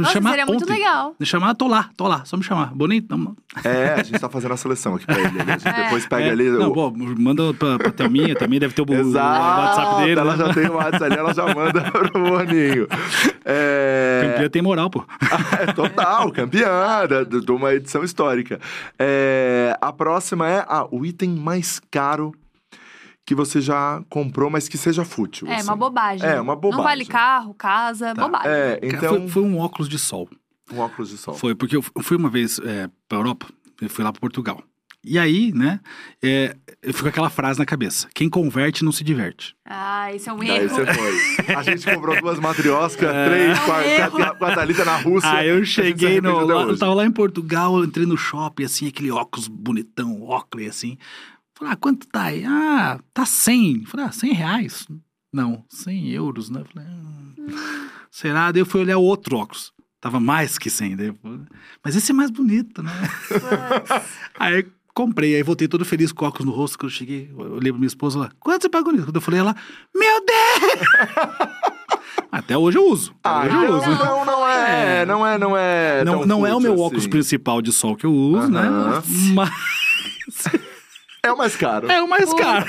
Nossa, 0.00 0.12
chamar 0.14 0.30
seria 0.30 0.46
muito 0.46 0.62
ontem. 0.64 0.72
legal. 0.72 1.14
Me 1.20 1.26
chamar, 1.26 1.54
tô 1.54 1.66
lá, 1.68 1.90
tô 1.96 2.08
lá. 2.08 2.24
Só 2.24 2.36
me 2.36 2.42
chamar. 2.42 2.72
Bonito. 2.74 3.36
É, 3.64 3.94
a 3.98 4.02
gente 4.02 4.18
tá 4.18 4.28
fazendo 4.28 4.54
a 4.54 4.56
seleção 4.56 4.94
aqui 4.94 5.04
pra 5.04 5.18
ele. 5.20 5.30
né? 5.30 5.44
A 5.54 5.58
gente 5.58 5.68
É. 5.68 5.84
depois 5.84 6.06
pega 6.06 6.26
É, 6.26 6.30
ali. 6.30 6.48
Não, 6.50 6.70
o... 6.70 6.72
bom, 6.74 6.92
manda 7.18 7.52
pra, 7.54 7.78
pra 7.78 7.90
Thelminha 7.92 8.34
também, 8.34 8.58
deve 8.58 8.72
ter 8.74 8.82
o, 8.82 8.86
o 8.90 8.94
Exato, 8.94 9.60
WhatsApp 9.60 10.04
dele. 10.04 10.20
ela 10.20 10.36
né? 10.36 10.46
já 10.46 10.54
tem 10.54 10.66
o 10.68 10.74
WhatsApp 10.74 11.04
ali, 11.04 11.16
ela 11.16 11.34
já 11.34 11.54
manda 11.54 11.80
pro 11.92 12.10
Boninho. 12.12 12.88
É... 13.44 14.30
Campeã 14.32 14.48
tem 14.48 14.62
moral, 14.62 14.88
pô. 14.90 15.04
É 15.60 15.72
total, 15.72 16.30
campeã 16.32 17.06
da- 17.08 17.24
de 17.24 17.40
de 17.40 17.52
uma 17.52 17.74
edição 17.74 18.02
histórica. 18.04 18.58
É, 18.98 19.76
a 19.80 19.92
próxima 19.92 20.48
é 20.48 20.64
ah, 20.68 20.86
o 20.90 21.04
item 21.04 21.30
mais 21.30 21.80
caro 21.90 22.32
que 23.32 23.36
você 23.36 23.60
já 23.60 24.02
comprou, 24.10 24.50
mas 24.50 24.68
que 24.68 24.76
seja 24.76 25.04
fútil. 25.04 25.48
É, 25.48 25.56
assim. 25.56 25.64
uma 25.68 25.76
bobagem. 25.76 26.28
É, 26.28 26.40
uma 26.40 26.54
bobagem. 26.54 26.76
Não 26.76 26.84
vale 26.84 27.04
carro, 27.06 27.54
casa, 27.54 28.14
Tá. 28.14 28.22
bobagem. 28.26 28.50
É, 28.50 28.76
Cara, 28.76 28.86
então, 28.96 29.14
foi, 29.20 29.28
foi 29.28 29.42
um 29.42 29.58
óculos 29.58 29.88
de 29.88 29.98
sol. 29.98 30.28
um 30.72 30.78
óculos 30.78 31.10
de 31.10 31.16
sol. 31.18 31.34
Foi, 31.34 31.54
porque 31.54 31.76
eu 31.76 31.84
eu 31.96 32.02
fui 32.02 32.16
uma 32.16 32.28
vez 32.30 32.58
é, 32.64 32.88
pra 33.08 33.18
Europa, 33.18 33.46
eu 33.80 33.88
fui 33.90 34.04
lá 34.04 34.12
pra 34.12 34.20
Portugal. 34.20 34.62
E 35.04 35.18
aí, 35.18 35.50
né, 35.52 35.80
é, 36.22 36.54
eu 36.80 36.92
fico 36.92 37.02
com 37.02 37.08
aquela 37.08 37.28
frase 37.28 37.58
na 37.58 37.66
cabeça: 37.66 38.08
quem 38.14 38.30
converte 38.30 38.84
não 38.84 38.92
se 38.92 39.02
diverte. 39.02 39.52
Ah, 39.66 40.14
esse 40.14 40.28
é 40.28 40.32
um 40.32 40.38
Daí 40.38 40.50
erro. 40.50 40.68
você 40.68 40.86
foi. 40.94 41.54
A 41.56 41.62
gente 41.64 41.92
comprou 41.92 42.20
duas 42.20 42.38
matrioscas, 42.38 43.08
É. 43.12 43.28
três, 43.28 43.58
com 43.58 43.72
a, 43.72 43.84
erro. 43.84 44.36
com 44.38 44.44
a- 44.44 44.54
Thalita 44.54 44.84
na 44.84 44.96
Rússia. 44.98 45.28
Aí 45.32 45.48
eu 45.48 45.56
A 45.56 45.58
gente 45.58 45.66
se 45.66 45.72
cheguei 45.72 46.20
no. 46.20 46.46
lá- 46.46 46.62
eu 46.62 46.78
tava 46.78 46.94
lá 46.94 47.04
em 47.04 47.10
Portugal, 47.10 47.76
eu 47.78 47.84
entrei 47.84 48.06
no 48.06 48.16
shopping, 48.16 48.62
assim, 48.62 48.86
aquele 48.86 49.10
óculos 49.10 49.48
bonitão, 49.48 50.22
óculos 50.22 50.68
assim. 50.68 50.96
Falei, 51.62 51.74
ah, 51.74 51.76
quanto 51.76 52.08
tá 52.08 52.22
aí? 52.24 52.44
Ah, 52.44 52.98
tá 53.14 53.24
100. 53.24 53.84
Falei, 53.86 54.06
ah, 54.06 54.12
100 54.12 54.32
reais? 54.32 54.88
Não, 55.32 55.64
100 55.68 56.10
euros, 56.10 56.50
né? 56.50 56.64
Falei, 56.72 56.88
ah, 56.88 57.88
será? 58.10 58.50
Daí 58.50 58.62
eu 58.62 58.66
fui 58.66 58.80
olhar 58.80 58.98
o 58.98 59.02
outro 59.02 59.36
óculos. 59.36 59.72
Tava 60.00 60.18
mais 60.18 60.58
que 60.58 60.68
100. 60.68 60.96
Daí 60.96 61.12
falei, 61.22 61.38
Mas 61.84 61.94
esse 61.94 62.10
é 62.10 62.14
mais 62.14 62.32
bonito, 62.32 62.82
né? 62.82 62.90
aí 64.40 64.66
comprei, 64.92 65.36
aí 65.36 65.42
voltei 65.44 65.68
todo 65.68 65.84
feliz 65.84 66.10
com 66.10 66.24
o 66.24 66.28
óculos 66.28 66.46
no 66.46 66.52
rosto. 66.52 66.76
Quando 66.76 66.90
eu 66.90 66.96
cheguei, 66.96 67.30
eu 67.30 67.52
olhei 67.52 67.70
pra 67.70 67.78
minha 67.78 67.86
esposa 67.86 68.18
lá, 68.18 68.30
quanto 68.40 68.62
você 68.62 68.68
pagou 68.68 68.92
nisso? 68.92 69.04
Quando 69.04 69.16
eu 69.16 69.22
falei, 69.22 69.38
ela, 69.38 69.54
meu 69.94 70.26
Deus! 70.26 70.88
Até 72.32 72.58
hoje 72.58 72.76
eu 72.76 72.90
uso. 72.90 73.14
Ah, 73.22 73.44
hoje 73.44 73.54
eu 73.54 73.62
então, 73.62 73.78
uso. 73.78 73.90
então 73.92 74.24
não 74.24 74.48
é, 74.48 75.06
não 75.06 75.26
é, 75.26 75.38
não 75.38 75.56
é. 75.56 76.04
Não, 76.04 76.26
não 76.26 76.46
é 76.46 76.54
o 76.56 76.58
meu 76.58 76.72
fútil 76.72 76.84
óculos 76.84 77.02
assim. 77.04 77.10
principal 77.10 77.62
de 77.62 77.70
sol 77.70 77.94
que 77.94 78.04
eu 78.04 78.12
uso, 78.12 78.48
né? 78.50 78.62
Aham. 78.62 79.02
Mas 79.34 79.50
É 81.24 81.30
o 81.30 81.36
mais 81.38 81.54
caro. 81.54 81.88
é 81.90 82.02
o 82.02 82.08
mais 82.08 82.34
caro. 82.34 82.66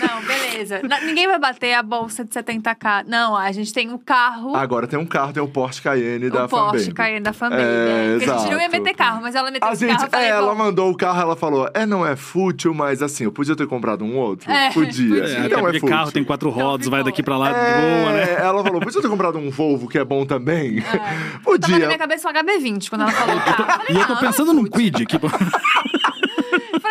Não, 0.00 0.22
beleza. 0.22 0.80
Não, 0.88 1.00
ninguém 1.04 1.26
vai 1.26 1.38
bater 1.40 1.74
a 1.74 1.82
bolsa 1.82 2.24
de 2.24 2.30
70k. 2.30 3.04
Não, 3.08 3.36
a 3.36 3.50
gente 3.50 3.72
tem 3.72 3.92
o 3.92 3.98
carro, 3.98 4.54
Agora 4.54 4.86
tem 4.86 4.96
um 4.98 5.04
carro, 5.04 5.32
tem 5.32 5.42
o 5.42 5.48
Porsche 5.48 5.82
Cayenne 5.82 6.30
da 6.30 6.44
o 6.44 6.48
Porsche 6.48 6.78
Fanbem. 6.84 6.94
Cayenne 6.94 7.20
da 7.24 7.32
família. 7.32 7.62
É, 7.64 8.18
Que 8.20 8.30
a 8.30 8.38
gente 8.38 8.44
não 8.50 8.52
ia 8.60 8.66
exato. 8.66 8.70
meter 8.82 8.94
carro, 8.94 9.20
mas 9.22 9.34
ela 9.34 9.50
meteu 9.50 9.68
A 9.68 9.74
gente, 9.74 9.90
carro. 9.90 10.04
eu 10.04 10.10
falei, 10.10 10.26
é, 10.26 10.30
ela 10.30 10.52
bom, 10.52 10.54
mandou 10.54 10.90
o 10.90 10.96
carro, 10.96 11.20
ela 11.20 11.34
falou, 11.36 11.68
é, 11.74 11.84
não 11.84 12.06
é 12.06 12.14
fútil, 12.14 12.72
mas 12.72 13.02
assim, 13.02 13.24
eu 13.24 13.32
podia 13.32 13.56
ter 13.56 13.66
comprado 13.66 14.04
um 14.04 14.16
outro? 14.16 14.48
É, 14.50 14.70
podia. 14.70 15.20
podia. 15.20 15.24
É, 15.38 15.46
Então 15.46 15.58
é 15.58 15.62
porque 15.62 15.80
fútil. 15.80 15.96
carro 15.96 16.12
tem 16.12 16.22
quatro 16.24 16.48
Então 16.50 16.62
rodas, 16.64 16.86
vai 16.86 17.00
ficou. 17.00 17.10
daqui 17.12 17.22
pra 17.24 17.36
lá, 17.36 17.50
É, 17.50 17.80
boa, 18.02 18.12
né? 18.12 18.32
Ela 18.38 18.62
falou, 18.62 18.80
podia 18.80 19.02
ter 19.02 19.08
comprado 19.08 19.38
um 19.38 19.50
Volvo, 19.50 19.88
que 19.88 19.98
é 19.98 20.04
bom 20.04 20.24
também? 20.24 20.78
É. 20.78 20.82
Tava 20.96 21.04
na 21.34 21.38
Podia. 21.42 21.86
minha 21.86 21.98
cabeça 21.98 22.28
um 22.28 22.32
HB20 22.32 22.88
quando 22.88 23.02
ela 23.02 23.10
falou 23.12 23.40
carro. 23.40 23.64
Eu 23.64 23.66
falei, 23.66 23.86
E 23.96 24.00
eu 24.00 24.06
tô 24.06 24.12
não, 24.14 24.20
pensando 24.20 24.52
não 24.52 24.60
é 24.60 24.62
num 24.62 24.70
fútil. 24.70 24.92
Quid 24.92 25.02
aqui. 25.02 25.18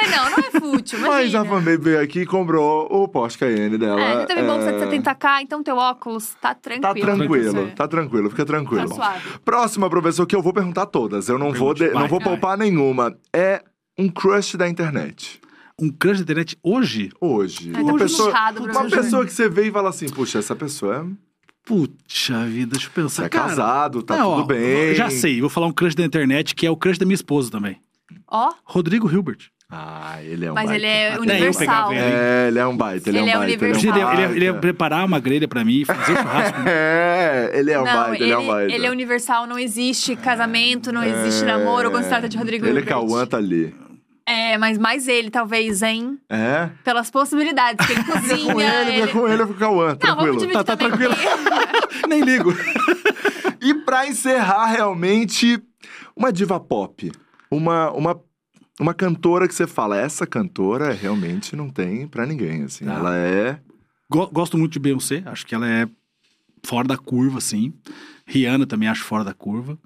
falei, 0.04 0.18
não, 0.18 0.30
não 0.30 0.38
é 0.38 0.60
fútil, 0.60 1.00
Mas 1.06 1.36
a. 1.36 1.46
Fanbem 1.46 1.78
veio 1.78 2.02
aqui 2.02 2.22
e 2.22 2.26
comprou 2.26 2.88
o 2.92 3.08
Porsche 3.08 3.38
Cayenne 3.38 3.78
dela. 3.78 4.02
É, 4.02 4.16
não 4.18 4.26
teve 4.26 4.44
bolsa 4.44 4.70
é, 4.70 4.86
de 4.86 4.98
70k, 4.98 5.42
então 5.42 5.64
teu 5.64 5.78
óculos 5.78 6.34
tá 6.42 6.54
tranquilo. 6.54 6.94
Tá 7.08 7.16
tranquilo, 7.16 7.72
tá 7.76 7.88
tranquilo, 7.88 8.30
fica 8.30 8.46
tranquilo. 8.46 8.90
Tá 8.90 8.96
suave. 8.96 9.30
Próxima, 9.44 9.90
professor, 9.90 10.26
que 10.26 10.36
eu 10.36 10.42
vou 10.42 10.54
perguntar 10.54 10.86
todas. 10.88 11.28
Eu 11.30 11.38
não 11.38 11.52
vou, 11.54 11.74
Pergunte, 11.74 11.94
de- 11.96 12.00
não 12.00 12.08
vou 12.08 12.20
vai. 12.20 12.30
poupar 12.30 12.58
nenhuma. 12.58 13.16
É 13.34 13.64
um 13.98 14.10
crush 14.10 14.56
da 14.56 14.68
internet. 14.68 15.40
Um 15.82 15.90
crush 15.90 16.18
da 16.20 16.24
internet 16.24 16.58
hoje? 16.64 17.10
Hoje. 17.20 17.72
Ai, 17.74 17.84
tá 17.84 17.90
uma 17.92 17.98
pessoa, 17.98 18.30
puxado, 18.32 18.64
uma 18.64 18.90
pessoa 18.90 19.26
que 19.26 19.34
você 19.34 19.50
vê 19.50 19.68
e 19.68 19.72
fala 19.72 19.90
assim, 19.90 20.08
puxa, 20.08 20.40
essa 20.40 20.56
pessoa 20.56 20.98
é, 20.98 21.34
Puxa 21.66 22.46
vida, 22.46 22.72
deixa 22.74 22.88
eu 22.88 22.92
pensar. 22.92 23.22
você 23.22 23.26
é 23.26 23.30
Cara, 23.30 23.50
casado, 23.50 24.04
tá 24.04 24.18
não, 24.18 24.32
tudo 24.32 24.44
ó, 24.44 24.46
bem. 24.46 24.94
Já 24.96 25.10
sei, 25.10 25.40
vou 25.40 25.50
falar 25.50 25.68
um 25.68 25.72
crush 25.72 25.96
da 25.96 26.04
internet, 26.04 26.54
que 26.54 26.68
é 26.68 26.70
o 26.70 26.76
crush 26.76 26.98
da 27.00 27.06
minha 27.06 27.16
esposa 27.16 27.50
também. 27.50 27.80
Ó, 28.28 28.52
Rodrigo 28.66 29.10
Hilbert. 29.10 29.50
Ah, 29.76 30.18
ele 30.22 30.46
é 30.46 30.52
um 30.52 30.54
mas 30.56 30.66
baita. 30.66 30.76
ele 30.76 30.86
é 30.86 31.18
universal. 31.20 31.92
ele. 31.92 32.02
É, 32.02 32.46
ele 32.50 32.60
é 32.60 32.68
um 32.68 32.78
baita, 32.78 33.10
ele, 33.10 33.18
Ele 33.18 33.30
é 33.30 33.34
é 33.34 33.36
um 33.36 33.40
baita. 33.40 33.66
universal. 33.66 33.82
Ele, 33.82 33.90
Ele 33.90 34.00
é 34.02 34.06
um 34.06 34.10
ia- 34.10 34.14
ele, 34.14 34.22
ia- 34.22 34.28
baita. 34.28 34.36
ele 34.36 34.46
ia 34.46 34.54
preparar 34.54 35.06
uma 35.06 35.20
grelha 35.20 35.48
pra 35.48 35.66
mim, 35.66 35.84
fazer 35.86 36.06
churrasco. 36.06 36.58
É, 36.70 37.52
ele 37.56 37.72
é 37.72 37.80
um 37.82 37.84
Não, 37.84 37.94
baita, 37.94 38.24
ele, 38.24 38.32
é 38.32 38.38
um 38.38 38.48
baita. 38.48 38.72
ele 38.74 38.86
é 38.86 38.92
universal, 38.92 39.48
não 39.48 39.58
existe 39.58 40.16
casamento, 40.16 40.92
não 40.92 41.04
existe 41.04 41.44
namoro 41.44 41.90
quando 41.90 42.04
se 42.04 42.10
trata 42.10 42.30
de 42.30 42.38
Rodrigo 42.38 42.66
Ele, 42.66 42.80
Hilbert. 42.80 42.86
Cauã, 42.88 43.26
tá 43.26 43.38
ali. 43.38 43.74
É, 44.26 44.58
mas 44.58 44.78
mais 44.78 45.08
ele, 45.10 45.30
talvez, 45.30 45.82
hein? 45.82 46.18
É? 46.30 46.70
Pelas 46.84 47.10
possibilidades, 47.12 47.86
que 47.86 47.92
ele 47.94 48.04
cozinha. 48.04 48.54
com 48.54 48.62
ele, 48.62 48.92
ele... 49.02 49.08
com 49.12 49.28
ele, 49.28 49.42
eu 49.42 49.48
fico 49.48 49.60
com 49.60 49.66
o 49.66 49.68
Cauã, 49.70 49.88
Não, 49.90 49.96
tranquilo. 49.98 50.28
vamos 50.28 50.42
dividir 50.44 50.64
Tá- 50.64 50.78
tá 50.78 50.78
porque- 50.78 51.04
Nem 52.08 52.22
ligo. 52.22 52.54
E 53.62 53.74
pra 53.74 54.08
encerrar, 54.08 54.66
realmente, 54.68 55.62
uma 56.16 56.32
diva 56.32 56.60
pop. 56.60 57.12
Uma, 57.52 57.92
uma, 57.92 58.20
uma 58.80 58.94
cantora 58.94 59.48
que 59.48 59.54
você 59.56 59.68
fala, 59.68 59.98
essa 59.98 60.26
cantora 60.26 60.92
realmente 60.94 61.56
não 61.56 61.70
tem 61.70 62.08
pra 62.08 62.26
ninguém, 62.26 62.64
assim. 62.64 62.86
Tá. 62.86 62.94
Ela 62.94 63.16
é... 63.18 63.60
Go- 64.10 64.30
Gosto 64.32 64.58
muito 64.58 64.74
de 64.74 64.80
Beyoncé, 64.80 65.24
acho 65.26 65.46
que 65.46 65.54
ela 65.56 65.68
é 65.70 65.88
fora 66.66 66.88
da 66.88 66.98
curva, 66.98 67.38
assim. 67.38 67.74
Rihanna 68.26 68.66
também 68.66 68.88
acho 68.88 69.04
fora 69.04 69.24
da 69.24 69.34
curva. 69.34 69.78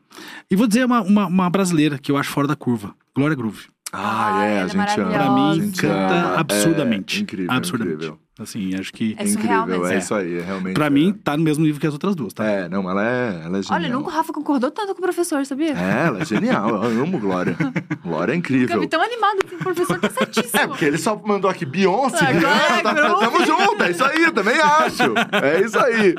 E 0.50 0.56
vou 0.56 0.68
dizer 0.68 0.86
uma, 0.86 1.02
uma, 1.02 1.26
uma 1.28 1.50
brasileira 1.50 1.98
que 1.98 2.12
eu 2.12 2.18
acho 2.18 2.30
fora 2.32 2.48
da 2.48 2.56
curva, 2.56 2.96
Glória 3.16 3.36
Groove. 3.36 3.68
Ah, 3.92 4.44
é, 4.46 4.58
ela 4.60 4.62
a 4.62 4.66
é 4.66 4.70
gente 4.88 5.00
ama. 5.02 5.12
Pra 5.12 5.32
mim, 5.32 5.72
canta 5.72 6.14
ama. 6.14 6.36
absurdamente. 6.40 7.18
É, 7.18 7.22
incrível, 7.22 7.52
absurdamente. 7.52 7.96
incrível. 7.96 8.20
Assim, 8.40 8.76
acho 8.76 8.94
que. 8.94 9.16
É 9.18 9.26
surreal 9.26 9.64
incrível, 9.64 9.88
é 9.88 9.96
É. 9.96 9.98
isso 9.98 10.14
aí, 10.14 10.38
é 10.38 10.42
realmente. 10.42 10.74
Pra 10.76 10.86
é. 10.86 10.90
mim, 10.90 11.12
tá 11.12 11.36
no 11.36 11.44
mesmo 11.44 11.64
nível 11.66 11.80
que 11.82 11.88
as 11.88 11.94
outras 11.94 12.16
duas, 12.16 12.34
tá? 12.34 12.46
É, 12.46 12.70
não, 12.70 12.90
ela 12.90 13.04
é, 13.04 13.42
ela 13.46 13.58
é 13.58 13.62
genial. 13.64 13.80
Olha, 13.80 13.90
nunca 13.90 14.10
o 14.10 14.12
Rafa 14.14 14.32
concordou 14.32 14.70
tanto 14.70 14.94
com 14.94 15.00
o 15.00 15.02
professor, 15.04 15.46
sabia? 15.46 15.72
É, 15.78 16.08
ela 16.08 16.22
é 16.22 16.26
genial, 16.26 16.84
eu 16.84 17.02
amo 17.04 17.18
Glória. 17.20 17.56
Glória 18.04 18.32
é 18.32 18.36
Eu 18.36 18.40
incrível. 18.40 18.68
fiquei 18.70 18.88
tão 18.88 19.02
animado 19.02 19.44
que 19.46 19.56
o 19.56 19.58
professor 19.58 20.00
tá 20.00 20.10
certíssimo. 20.10 20.60
É, 20.62 20.68
porque 20.68 20.86
ele 20.86 20.98
só 20.98 21.20
mandou 21.26 21.50
aqui 21.50 21.66
Beyoncé. 21.66 22.18
Agora 22.26 22.48
né? 22.48 22.78
é 22.80 22.82
Tá- 22.84 22.94
groove. 22.94 23.26
Tamo 23.26 23.46
junto, 23.46 23.84
é 23.84 23.92
isso 23.92 24.04
aí, 24.04 24.32
também 24.32 24.60
acho. 24.60 25.04
É 25.44 25.62
isso 25.62 25.80
aí. 25.80 26.16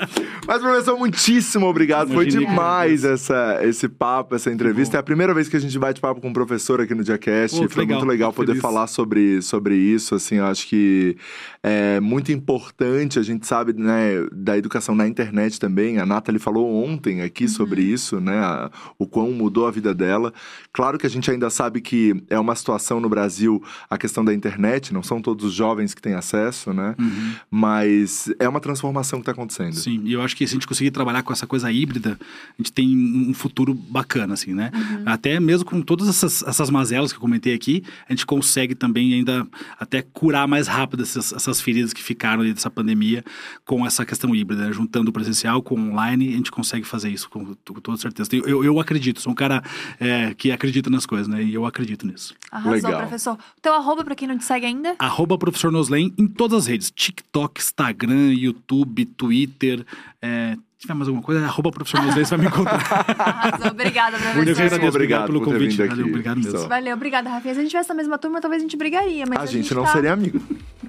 Mas, 0.47 0.61
professor, 0.61 0.99
muitíssimo 0.99 1.67
obrigado. 1.67 2.13
Foi 2.13 2.27
demais 2.27 3.05
essa, 3.05 3.61
esse 3.63 3.89
papo, 3.89 4.35
essa 4.35 4.51
entrevista. 4.51 4.97
É 4.97 5.01
a 5.01 5.03
primeira 5.03 5.33
vez 5.33 5.49
que 5.49 5.57
a 5.57 5.61
gente 5.61 5.79
bate 5.79 6.01
papo 6.01 6.21
com 6.21 6.29
um 6.29 6.33
professor 6.33 6.81
aqui 6.81 6.95
no 6.95 7.05
Diacast. 7.05 7.61
Pô, 7.61 7.69
Foi 7.69 7.83
legal, 7.85 7.99
muito 7.99 8.11
legal 8.11 8.33
poder 8.33 8.53
feliz. 8.53 8.63
falar 8.63 8.87
sobre, 8.87 9.41
sobre 9.43 9.77
isso. 9.77 10.15
Assim, 10.15 10.37
eu 10.37 10.47
acho 10.47 10.67
que 10.67 11.17
é 11.63 12.01
muito 12.09 12.33
importante. 12.33 13.19
A 13.19 13.23
gente 13.23 13.47
sabe, 13.47 13.73
né, 13.73 14.27
da 14.33 14.57
educação 14.57 14.95
na 14.95 15.07
internet 15.07 15.61
também. 15.61 15.99
A 15.99 16.07
Nathalie 16.07 16.39
falou 16.41 16.85
ontem 16.85 17.21
aqui 17.23 17.45
Uhum. 17.45 17.49
sobre 17.51 17.83
isso, 17.83 18.21
né? 18.21 18.39
a- 18.39 18.71
o 18.99 19.07
quão 19.07 19.31
mudou 19.33 19.67
a 19.67 19.71
vida 19.71 19.95
dela. 19.95 20.33
Claro 20.73 20.99
que 20.99 21.07
a 21.07 21.11
gente 21.11 21.31
ainda 21.31 21.51
sabe 21.51 21.81
que 21.81 22.15
é 22.31 22.39
uma 22.39 22.55
situação 22.55 22.99
no 23.01 23.09
Brasil 23.09 23.63
a 23.91 23.99
questão 23.99 24.25
da 24.25 24.33
internet, 24.33 24.93
não 24.95 25.03
são 25.03 25.21
todos 25.21 25.45
os 25.45 25.53
jovens 25.55 25.93
que 25.95 26.01
têm 26.03 26.15
acesso, 26.15 26.73
né? 26.73 26.95
Uhum. 26.99 27.33
Mas 27.51 28.33
é 28.39 28.49
uma 28.49 28.61
transformação 28.61 29.19
que 29.19 29.23
está 29.23 29.33
acontecendo. 29.33 29.75
Sim, 29.75 30.01
e 30.05 30.13
eu 30.13 30.23
acho 30.23 30.37
que 30.37 30.47
se 30.47 30.53
a 30.53 30.57
gente 30.57 30.67
conseguir 30.67 30.91
trabalhar 30.91 31.23
com 31.23 31.33
essa 31.33 31.47
coisa 31.47 31.71
híbrida, 31.71 32.19
a 32.21 32.63
gente 32.63 32.73
tem 32.73 32.97
um 32.97 33.35
futuro 33.35 33.75
bacana, 33.75 34.35
assim, 34.35 34.55
né? 34.55 34.71
Até 35.05 35.39
mesmo 35.41 35.65
com 35.69 35.83
todas 35.83 36.09
essas, 36.09 36.43
essas 36.43 36.71
mazelas 36.71 37.13
que 37.13 37.17
eu 37.17 37.21
comentei 37.21 37.53
aqui, 37.55 37.83
a 38.09 38.13
gente 38.13 38.25
consegue 38.25 38.75
também 38.75 39.13
ainda 39.15 39.47
até 39.79 40.01
curar 40.03 40.47
mais 40.49 40.67
rápido 40.69 41.03
essas, 41.03 41.33
essas 41.33 41.61
feridas 41.61 41.93
que 41.93 41.98
ficaram 42.03 42.43
aí 42.43 42.53
dessa 42.53 42.71
pandemia 42.71 43.25
com 43.65 43.87
essa 43.87 44.05
questão 44.05 44.35
híbrida, 44.35 44.67
né? 44.67 44.73
juntando 44.73 45.11
o 45.11 45.13
presencial 45.13 45.63
com 45.63 45.75
o 45.75 45.91
online, 45.91 46.29
a 46.29 46.37
gente 46.37 46.51
consegue 46.51 46.85
fazer 46.85 47.11
isso 47.11 47.29
com, 47.29 47.55
com 47.55 47.81
toda 47.81 47.97
certeza. 47.97 48.29
Eu, 48.33 48.47
eu, 48.47 48.65
eu 48.65 48.81
acredito, 48.81 49.21
sou 49.21 49.33
um 49.33 49.35
cara 49.35 49.63
é, 49.99 50.35
que 50.35 50.53
acredita 50.53 50.91
nas 50.91 51.07
coisas, 51.07 51.29
né? 51.29 51.43
E 51.43 51.55
eu 51.55 51.67
acredito 51.67 52.07
nisso. 52.07 52.35
Arrasou, 52.51 52.73
Legal. 52.73 53.01
professor. 53.01 53.39
Teu 53.61 53.75
arroba, 53.75 54.05
pra 54.05 54.15
quem 54.15 54.29
não 54.29 54.39
te 54.39 54.45
segue 54.45 54.67
ainda? 54.67 54.97
Arroba 54.99 55.39
Professor 55.39 55.71
Noslen 55.71 56.13
em 56.17 56.27
todas 56.27 56.59
as 56.61 56.67
redes. 56.67 56.91
TikTok, 56.91 57.61
Instagram, 57.61 58.33
YouTube, 58.33 59.05
Twitter. 59.07 59.85
É, 60.21 60.57
tiver 60.79 60.95
mais 60.95 61.09
alguma 61.09 61.25
coisa, 61.25 61.45
arroba 61.45 61.71
Professor 61.73 62.01
Noslen, 62.03 62.25
você 62.25 62.37
vai 62.37 62.47
me 62.47 62.53
encontrar. 62.53 62.81
Arrasou. 63.19 63.71
Obrigada, 63.73 64.17
professor. 64.17 64.41
agradeço, 64.41 64.63
Obrigado 64.63 64.89
obrigado 64.89 65.27
pelo 65.27 65.41
por 65.41 65.47
ter 65.47 65.53
convite. 65.55 65.71
vindo 65.73 65.83
aqui, 65.83 65.91
Valeu, 65.97 66.07
obrigado 66.07 66.37
mesmo. 66.37 66.53
pessoal. 66.53 66.69
Valeu, 66.69 66.95
obrigada, 66.95 67.31
Rafinha. 67.31 67.55
Se 67.55 67.61
a 67.61 67.63
gente 67.63 67.71
tivesse 67.71 67.89
na 67.89 67.95
mesma 67.97 68.19
turma, 68.19 68.41
talvez 68.41 68.63
a 68.63 68.65
gente 68.65 68.77
brigaria, 68.77 69.25
mas 69.27 69.39
A, 69.39 69.43
a, 69.43 69.47
gente 69.47 69.75
não 69.75 69.83
tá... 69.85 69.93
seria 69.93 70.13
amigo. 70.13 70.41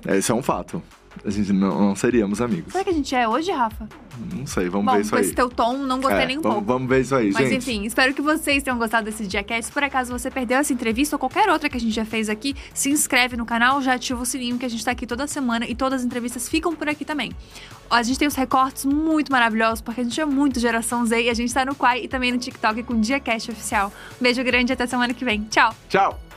Esse 0.07 0.31
é 0.31 0.35
um 0.35 0.43
fato. 0.43 0.81
A 1.25 1.29
gente 1.29 1.51
não, 1.51 1.87
não 1.87 1.95
seríamos 1.95 2.41
amigos. 2.41 2.71
Será 2.71 2.83
que 2.83 2.89
a 2.89 2.93
gente 2.93 3.13
é 3.13 3.27
hoje, 3.27 3.51
Rafa? 3.51 3.87
Não 4.35 4.45
sei, 4.45 4.67
vamos 4.69 4.85
Bom, 4.87 4.93
ver 4.93 5.01
isso 5.01 5.09
com 5.11 5.15
aí. 5.17 5.21
esse 5.21 5.33
teu 5.33 5.49
tom, 5.49 5.77
não 5.77 5.99
gostei 6.01 6.23
É, 6.23 6.25
nem 6.25 6.37
um 6.37 6.41
vamos, 6.41 6.55
pouco. 6.57 6.67
vamos 6.73 6.89
ver 6.89 7.01
isso 7.01 7.15
aí, 7.15 7.31
Mas 7.31 7.49
gente. 7.49 7.57
enfim, 7.71 7.85
espero 7.85 8.13
que 8.13 8.21
vocês 8.21 8.61
tenham 8.63 8.77
gostado 8.77 9.05
desse 9.05 9.25
Diacast. 9.27 9.65
Se 9.67 9.71
por 9.71 9.83
acaso 9.83 10.11
você 10.11 10.29
perdeu 10.29 10.57
essa 10.57 10.73
entrevista 10.73 11.15
ou 11.15 11.19
qualquer 11.19 11.49
outra 11.49 11.69
que 11.69 11.77
a 11.77 11.79
gente 11.79 11.93
já 11.93 12.03
fez 12.05 12.29
aqui, 12.29 12.55
se 12.73 12.89
inscreve 12.89 13.37
no 13.37 13.45
canal, 13.45 13.81
já 13.81 13.93
ativa 13.93 14.21
o 14.21 14.25
sininho 14.25 14.57
que 14.57 14.65
a 14.65 14.69
gente 14.69 14.83
tá 14.83 14.91
aqui 14.91 15.05
toda 15.07 15.25
semana 15.27 15.65
e 15.65 15.73
todas 15.75 16.01
as 16.01 16.05
entrevistas 16.05 16.49
ficam 16.49 16.75
por 16.75 16.89
aqui 16.89 17.05
também. 17.05 17.31
A 17.89 18.03
gente 18.03 18.19
tem 18.19 18.27
os 18.27 18.35
recortes 18.35 18.85
muito 18.85 19.31
maravilhosos, 19.31 19.81
porque 19.81 20.01
a 20.01 20.03
gente 20.03 20.19
é 20.19 20.25
muito 20.25 20.59
geração 20.59 21.05
Z 21.05 21.21
e 21.23 21.29
a 21.29 21.33
gente 21.33 21.53
tá 21.53 21.65
no 21.65 21.73
Quai 21.75 22.03
e 22.03 22.07
também 22.07 22.31
no 22.31 22.37
TikTok 22.37 22.83
com 22.83 22.93
o 22.93 22.99
Diacast 22.99 23.51
oficial. 23.51 23.91
Um 24.19 24.23
beijo 24.23 24.43
grande 24.43 24.71
e 24.71 24.73
até 24.73 24.85
semana 24.85 25.13
que 25.13 25.23
vem. 25.25 25.43
Tchau! 25.49 25.73
Tchau! 25.89 26.28